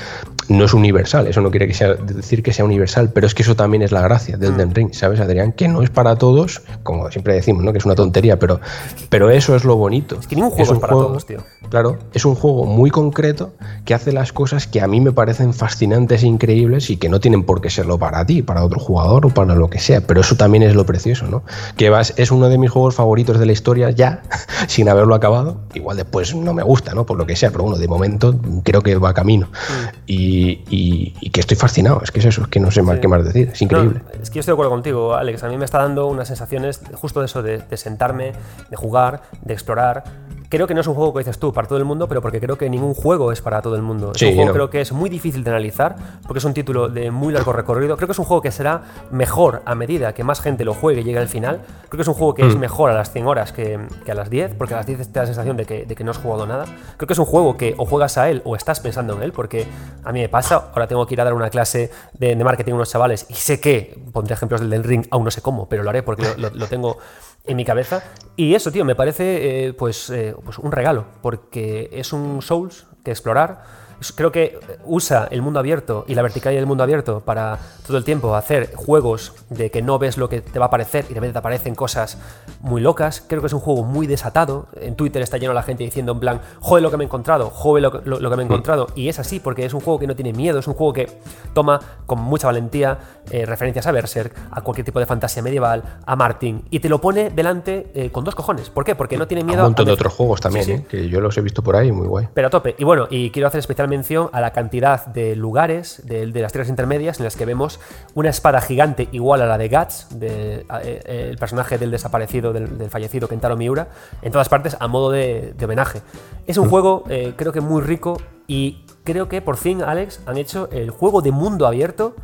no 0.49 0.65
es 0.65 0.75
universal. 0.75 1.27
Eso 1.27 1.41
no 1.41 1.51
quiere 1.51 1.67
que 1.67 1.75
sea, 1.75 1.95
decir 1.95 2.43
que 2.43 2.53
sea 2.53 2.65
universal, 2.65 3.11
pero 3.13 3.27
es 3.27 3.35
que 3.35 3.43
eso 3.43 3.55
también 3.55 3.83
es 3.83 3.93
la 3.93 4.03
gracia 4.03 4.37
del 4.37 4.57
Den 4.57 4.71
mm. 4.71 4.75
Ring, 4.75 4.95
¿sabes, 4.95 5.21
Adrián? 5.21 5.53
Que 5.53 5.69
no 5.69 5.83
es 5.83 5.91
para 5.91 6.17
todos, 6.17 6.63
como 6.83 7.11
siempre 7.11 7.35
decimos, 7.35 7.65
¿no? 7.65 7.73
que 7.73 7.79
es 7.79 7.85
una 7.85 7.95
tontería, 7.95 8.39
pero, 8.39 8.61
pero 9.09 9.31
eso 9.31 9.55
es 9.55 9.65
lo 9.65 9.77
bonito. 9.77 10.19
Es 10.19 10.27
que 10.27 10.37
ningún 10.37 10.51
juego 10.51 10.75
es, 10.75 10.79
para 10.79 10.93
todos, 10.93 11.27
tío. 11.27 11.39
Claro, 11.69 11.99
es 12.13 12.25
un 12.25 12.35
juego 12.35 12.67
muy 12.67 12.91
concreto 12.91 13.53
que 13.85 13.95
hace 13.95 14.13
las 14.13 14.33
cosas 14.33 14.67
que 14.67 14.81
a 14.81 14.87
mí 14.87 15.01
me 15.01 15.13
parecen 15.13 15.55
fascinantes 15.55 16.23
e 16.23 16.27
increíbles 16.27 16.91
y 16.91 16.97
que 16.97 17.09
no 17.09 17.21
tienen 17.21 17.45
por 17.45 17.61
qué 17.61 17.71
serlo 17.71 17.99
para 17.99 18.27
ti, 18.27 18.43
para 18.43 18.65
otro 18.65 18.79
jugador 18.79 19.27
o 19.27 19.31
para 19.31 19.55
lo 19.55 19.71
que 19.71 19.79
sea, 19.79 20.01
pero 20.03 20.21
eso 20.21 20.37
también 20.37 20.63
es 20.63 20.75
lo 20.75 20.85
precioso, 20.85 21.27
¿no? 21.27 21.45
Que 21.77 21.89
vas, 21.89 22.13
es 22.17 22.31
uno 22.31 22.49
de 22.49 22.59
mis 22.59 22.71
juegos 22.71 22.95
favoritos 22.95 23.39
de 23.39 23.47
la 23.47 23.53
historia 23.53 23.91
ya, 23.91 24.23
sin 24.69 24.89
haberlo 24.89 25.15
acabado. 25.15 25.61
Igual 25.75 25.97
después 25.97 26.35
no 26.35 26.53
me 26.55 26.63
gusta, 26.63 26.95
¿no? 26.95 27.07
Por 27.07 27.19
lo 27.19 27.27
que 27.27 27.37
sea, 27.37 27.51
pero 27.51 27.65
bueno, 27.65 27.79
de 27.79 27.89
momento 27.89 28.35
creo 28.63 28.83
que 28.83 28.97
va 28.97 29.15
camino. 29.15 29.47
Mm. 29.47 29.97
Y, 30.07 31.31
que 31.33 31.41
estoy 31.41 31.57
fascinado. 31.57 32.03
Es 32.03 32.11
que 32.11 32.21
es 32.21 32.27
eso, 32.27 32.43
es 32.43 32.49
que 32.49 32.61
no 32.61 32.71
sé 32.71 32.83
más 32.83 32.99
qué 32.99 33.09
más 33.09 33.25
decir. 33.25 33.51
Es 33.53 33.63
increíble. 33.63 34.03
es 34.21 34.29
que 34.29 34.35
yo 34.35 34.41
estoy 34.41 34.53
de 34.53 34.57
acuerdo 34.57 34.71
contigo, 34.71 35.15
Alex. 35.15 35.43
A 35.45 35.49
mí 35.49 35.57
me 35.57 35.65
está 35.65 35.79
dando 35.79 36.07
unas 36.09 36.29
sensaciones 36.29 36.81
justo 36.95 37.21
de 37.21 37.27
eso, 37.27 37.43
de, 37.43 37.59
de 37.59 37.77
sentarme, 37.79 38.33
de 38.69 38.77
jugar, 38.77 39.23
de 39.41 39.55
explorar 39.55 40.05
creo 40.53 40.67
que 40.67 40.75
no 40.75 40.83
es 40.83 40.87
un 40.87 40.95
juego 40.95 41.15
que 41.15 41.21
dices 41.21 41.39
tú 41.39 41.51
para 41.51 41.67
todo 41.67 41.79
el 41.79 41.87
mundo, 41.87 42.07
pero 42.07 42.21
porque 42.21 42.39
creo 42.39 42.59
que 42.59 42.69
ningún 42.69 42.93
juego 42.93 43.33
es 43.33 43.41
para 43.41 43.63
todo 43.63 43.75
el 43.75 43.81
mundo. 43.81 44.13
Es 44.15 44.21
un 44.21 44.35
juego 44.35 44.53
creo 44.53 44.69
que 44.69 44.83
es 44.83 44.93
muy 44.93 45.09
difícil 45.09 45.43
de 45.45 45.51
analizar, 45.51 45.97
porque 46.27 46.41
es 46.41 46.45
un 46.45 46.53
título 46.53 46.91
de 46.91 47.11
muy 47.11 47.33
largo 47.33 47.55
recorrido. 47.55 47.97
Creo 47.97 48.07
que 48.07 48.13
es 48.13 48.19
un 48.19 48.27
juego 48.27 48.43
que 48.43 48.51
será 48.51 48.83
mejor 49.11 49.63
a 49.65 49.75
medida 49.75 50.13
que 50.13 50.25
más 50.25 50.43
gente 50.43 50.67
lo 50.67 50.75
juegue 50.75 51.01
y 51.01 51.05
llegue 51.05 51.19
al 51.19 51.29
final. 51.29 51.63
Creo 51.89 51.97
que 51.97 52.03
es 52.03 52.09
un 52.09 52.13
juego 52.13 52.35
que 52.35 52.47
es 52.47 52.55
mm. 52.55 52.59
mejor 52.59 52.91
a 52.91 52.95
las 52.95 53.11
100 53.13 53.27
horas 53.27 53.53
que, 53.53 53.81
a 54.07 54.15
las 54.15 54.29
10, 54.29 54.55
porque 54.57 54.75
a 54.75 54.77
las 54.77 54.87
10 54.87 54.99
te 54.99 55.13
da 55.13 55.23
la 55.23 55.27
sensación 55.27 55.57
de 55.57 55.65
que, 55.65 55.87
de 55.87 55.95
que, 55.95 56.05
no 56.05 56.11
has 56.11 56.19
jugado 56.19 56.47
nada. 56.47 56.67
Creo 56.99 57.07
que 57.07 57.15
es 57.15 57.19
un 57.19 57.25
juego 57.25 57.57
que 57.57 57.75
o 57.79 57.87
juegas 57.87 58.19
a 58.19 58.29
él 58.29 58.43
o 58.45 58.55
estás 58.55 58.81
pensando 58.81 59.15
en 59.15 59.23
él, 59.23 59.33
porque 59.33 59.67
a 60.05 60.13
mí 60.13 60.21
me 60.21 60.29
pasa, 60.29 60.71
ahora 60.75 60.87
tengo 60.87 61.07
que 61.07 61.15
ir 61.15 61.21
a 61.23 61.25
dar 61.25 61.33
una 61.33 61.49
clase 61.49 61.91
de, 62.13 62.37
marketing 62.37 62.73
a 62.73 62.75
unos 62.75 62.91
chavales 62.91 63.25
y 63.31 63.35
sé 63.35 63.59
que, 63.59 63.99
pondré 64.13 64.35
ejemplos 64.35 64.61
del, 64.61 64.69
del 64.69 64.85
ring, 64.85 65.07
aún 65.11 65.25
no 65.25 65.31
sé 65.31 65.41
cómo, 65.41 65.67
pero 65.67 65.83
lo 65.83 65.89
haré 65.89 66.03
porque 66.03 66.27
lo 66.37 66.67
tengo 66.67 66.99
en 67.45 67.57
mi 67.57 67.65
cabeza. 67.65 68.03
Y 68.37 68.55
eso, 68.55 68.73
tío, 68.73 68.85
me 68.85 68.95
parece 68.95 69.67
eh, 69.67 69.73
pues, 69.73 70.11
eh, 70.11 70.35
pues 70.45 70.59
un 70.59 70.73
regalo, 70.73 71.07
porque 71.21 71.91
es 71.93 72.13
un 72.13 72.43
Souls 72.43 72.87
que 73.05 73.11
explorar 73.11 73.82
creo 74.17 74.33
que 74.33 74.59
usa 74.85 75.29
el 75.31 75.43
mundo 75.43 75.61
abierto 75.61 76.05
y 76.09 76.15
la 76.15 76.23
verticalidad 76.23 76.61
del 76.61 76.67
mundo 76.67 76.83
abierto 76.83 77.21
para 77.21 77.59
todo 77.87 77.97
el 77.97 78.05
tiempo 78.05 78.35
hacer 78.35 78.75
juegos 78.75 79.35
de 79.51 79.71
que 79.71 79.83
no 79.83 79.99
ves 79.99 80.17
lo 80.17 80.29
que 80.29 80.41
te 80.41 80.59
va 80.59 80.67
a 80.67 80.69
aparecer 80.69 81.05
y 81.07 81.09
de 81.09 81.15
repente 81.15 81.35
te 81.35 81.39
aparecen 81.39 81.75
cosas 81.75 82.19
muy 82.61 82.81
locas. 82.81 83.25
Creo 83.27 83.41
que 83.41 83.47
es 83.47 83.53
un 83.53 83.61
juego 83.61 83.85
muy 83.85 84.07
desatado. 84.07 84.67
En 84.81 84.97
Twitter 84.97 85.23
está 85.23 85.37
lleno 85.37 85.53
la 85.53 85.63
gente 85.63 85.85
diciendo 85.85 86.13
en 86.13 86.21
plan, 86.21 86.41
joder 86.61 86.83
lo 86.83 86.91
que 86.91 86.97
me 86.97 87.05
he 87.05 87.07
encontrado, 87.07 87.51
joder 87.51 87.83
lo, 87.83 87.91
lo 88.05 88.31
que 88.31 88.37
me 88.37 88.43
he 88.43 88.47
mm. 88.47 88.53
encontrado. 88.53 88.87
Y 88.95 89.09
es 89.09 89.19
así, 89.19 89.41
porque 89.41 89.65
es 89.65 89.75
un 89.75 89.81
juego 89.81 89.99
que 89.99 90.07
no 90.07 90.17
tiene 90.17 90.33
miedo, 90.33 90.59
es 90.59 90.67
un 90.67 90.75
juego 90.75 90.93
que 90.93 91.09
toma 91.53 91.81
con 92.07 92.21
mucha 92.21 92.47
valentía 92.47 92.99
eh, 93.31 93.47
referencias 93.47 93.87
a 93.87 93.93
Berserk, 93.93 94.35
a 94.51 94.61
cualquier 94.63 94.85
tipo 94.85 94.99
de 94.99 95.07
fantasía 95.07 95.43
medieval, 95.43 95.83
a 96.05 96.17
Martin, 96.17 96.65
y 96.71 96.81
te 96.81 96.89
lo 96.89 97.01
pone 97.01 97.31
delante 97.31 97.91
eh, 97.95 98.11
con 98.11 98.25
dos 98.25 98.35
cojones. 98.35 98.71
¿Por 98.71 98.85
qué? 98.85 98.95
Porque 98.95 99.17
no 99.17 99.27
tiene 99.27 99.45
miedo 99.45 99.61
a. 99.61 99.65
Un 99.65 99.71
montón 99.71 99.87
de 99.87 99.93
otros 99.93 100.13
juegos 100.13 100.41
también, 100.41 100.71
¿eh? 100.71 100.87
que 100.89 101.09
yo 101.09 101.21
los 101.21 101.37
he 101.39 101.41
visto 101.41 101.63
por 101.63 101.77
ahí, 101.77 101.93
muy 101.93 102.07
guay. 102.07 102.29
Pero 102.35 102.49
a 102.49 102.51
tope. 102.51 102.75
Y 102.79 102.85
bueno, 102.85 103.07
y 103.11 103.31
quiero 103.31 103.49
hacer 103.49 103.61
especial 103.61 103.89
mención 103.93 104.29
a 104.33 104.41
la 104.41 104.53
cantidad 104.53 105.07
de 105.07 105.37
lugares 105.37 106.03
de, 106.05 106.27
las 106.27 106.53
tierras 106.53 106.69
intermedias 106.69 107.19
en 107.19 107.25
las 107.25 107.37
que 107.37 107.45
vemos 107.45 107.79
una 108.15 108.31
espada 108.31 108.61
gigante 108.61 109.09
igual 109.13 109.43
a 109.43 109.47
la 109.47 109.59
de 109.59 109.69
Guts, 109.69 110.09
de, 110.19 110.67
el 111.07 111.39
personaje 111.39 111.79
del 111.79 111.91
desaparecido, 111.91 112.53
del, 112.53 112.91
fallecido 112.91 113.29
Kentaro 113.29 113.57
Miura, 113.57 113.89
en 114.23 114.33
todas 114.33 114.49
partes 114.49 114.77
a 114.81 114.89
modo 114.89 115.11
de, 115.11 115.55
homenaje. 115.63 116.03
Es 116.47 116.59
un 116.59 116.67
mm. 116.67 116.71
juego, 116.71 117.05
creo 117.37 117.53
que 117.53 117.61
muy 117.61 117.83
rico 117.83 118.17
y 118.47 118.85
creo 119.05 119.29
que 119.29 119.41
por 119.43 119.57
fin, 119.57 119.83
Alex, 119.83 120.21
han 120.27 120.37
hecho 120.37 120.69
el 120.73 120.91
juego 120.91 121.23
de 121.23 121.31
mundo 121.31 121.67
abierto 121.67 122.17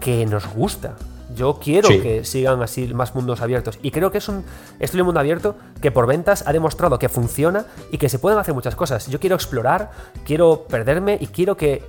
que 0.00 0.26
nos 0.26 0.46
gusta. 0.54 0.96
Yo 1.34 1.58
quiero 1.60 1.88
que 1.88 2.24
sigan 2.24 2.62
así 2.62 2.92
más 2.94 3.14
mundos 3.14 3.40
abiertos. 3.40 3.78
Y 3.82 3.90
creo 3.90 4.10
que 4.10 4.18
es 4.18 4.28
un 4.28 4.44
de 4.78 5.02
mundo 5.02 5.20
abierto 5.20 5.56
que 5.80 5.90
por 5.90 6.06
ventas 6.06 6.44
ha 6.46 6.52
demostrado 6.52 6.98
que 6.98 7.08
funciona 7.08 7.66
y 7.90 7.98
que 7.98 8.08
se 8.08 8.18
pueden 8.18 8.38
hacer 8.38 8.54
muchas 8.54 8.74
cosas. 8.74 9.06
Yo 9.08 9.20
quiero 9.20 9.36
explorar, 9.36 9.90
quiero 10.24 10.66
perderme 10.68 11.18
y 11.20 11.26
quiero 11.28 11.56
que 11.56 11.82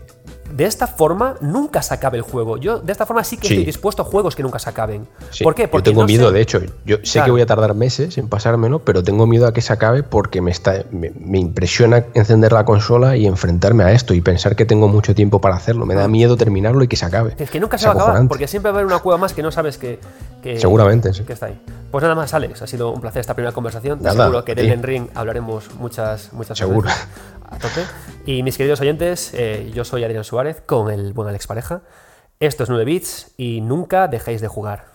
de 0.51 0.65
esta 0.65 0.87
forma 0.87 1.35
nunca 1.41 1.81
se 1.81 1.93
acabe 1.93 2.17
el 2.17 2.23
juego. 2.23 2.57
Yo 2.57 2.79
de 2.79 2.91
esta 2.91 3.05
forma 3.05 3.23
sí 3.23 3.37
que 3.37 3.47
estoy 3.47 3.65
dispuesto 3.65 4.01
a 4.01 4.05
juegos 4.05 4.35
que 4.35 4.43
nunca 4.43 4.59
se 4.59 4.69
acaben. 4.69 5.07
¿Por 5.41 5.55
qué? 5.55 5.67
Porque 5.67 5.89
yo 5.89 5.93
tengo 5.93 6.05
miedo, 6.05 6.31
de 6.31 6.41
hecho. 6.41 6.61
Yo 6.85 6.97
sé 7.03 7.21
que 7.23 7.31
voy 7.31 7.41
a 7.41 7.45
tardar 7.45 7.73
meses 7.73 8.17
en 8.17 8.27
pasármelo, 8.29 8.79
pero 8.79 9.03
tengo 9.03 9.25
miedo 9.25 9.47
a 9.47 9.53
que 9.53 9.61
se 9.61 9.73
acabe 9.73 10.03
porque 10.03 10.41
me, 10.41 10.51
está, 10.51 10.83
me, 10.91 11.39
impresiona 11.39 12.05
encender 12.13 12.53
la 12.53 12.65
consola 12.65 13.17
y 13.17 13.25
enfrentarme 13.25 13.83
a 13.83 13.91
esto 13.91 14.13
y 14.13 14.21
pensar 14.21 14.55
que 14.55 14.65
tengo 14.65 14.87
mucho 14.87 15.15
tiempo 15.15 15.41
para 15.41 15.55
hacerlo. 15.55 15.85
Me 15.85 15.95
da 15.95 16.07
miedo 16.07 16.37
terminarlo 16.37 16.83
y 16.83 16.87
que 16.87 16.95
se 16.95 17.05
acabe. 17.05 17.35
Es 17.37 17.49
que 17.49 17.59
nunca 17.59 17.77
se 17.77 17.87
va 17.87 17.93
a 17.93 17.95
acabar, 17.95 18.27
porque 18.27 18.47
siempre 18.47 18.71
va 18.71 18.77
a 18.77 18.81
haber 18.81 18.87
una 18.87 18.99
cueva 18.99 19.17
más 19.17 19.33
que 19.33 19.41
no 19.41 19.51
sabes 19.51 19.77
que, 19.77 19.99
Seguramente, 20.57 21.13
sí. 21.13 21.23
que 21.23 21.33
está 21.33 21.47
ahí. 21.47 21.59
Pues 21.89 22.01
nada 22.01 22.15
más, 22.15 22.33
Alex, 22.33 22.61
ha 22.61 22.67
sido 22.67 22.91
un 22.91 22.99
placer 23.01 23.21
esta 23.21 23.33
primera 23.33 23.53
conversación. 23.53 23.99
Te 23.99 24.09
aseguro 24.09 24.43
que 24.43 24.55
de 24.55 24.75
Ring 24.75 25.07
hablaremos 25.15 25.73
muchas, 25.75 26.33
muchas 26.33 26.57
Seguro. 26.57 26.89
Y 28.25 28.43
mis 28.43 28.57
queridos 28.57 28.81
oyentes, 28.81 29.33
eh, 29.33 29.71
yo 29.73 29.83
soy 29.83 30.03
Adrián 30.03 30.23
Suárez 30.23 30.61
con 30.65 30.91
el 30.91 31.13
buen 31.13 31.27
Alex 31.27 31.47
Pareja. 31.47 31.81
Esto 32.39 32.63
es 32.63 32.69
9 32.69 32.85
bits 32.85 33.33
y 33.37 33.61
nunca 33.61 34.07
dejéis 34.07 34.41
de 34.41 34.47
jugar. 34.47 34.92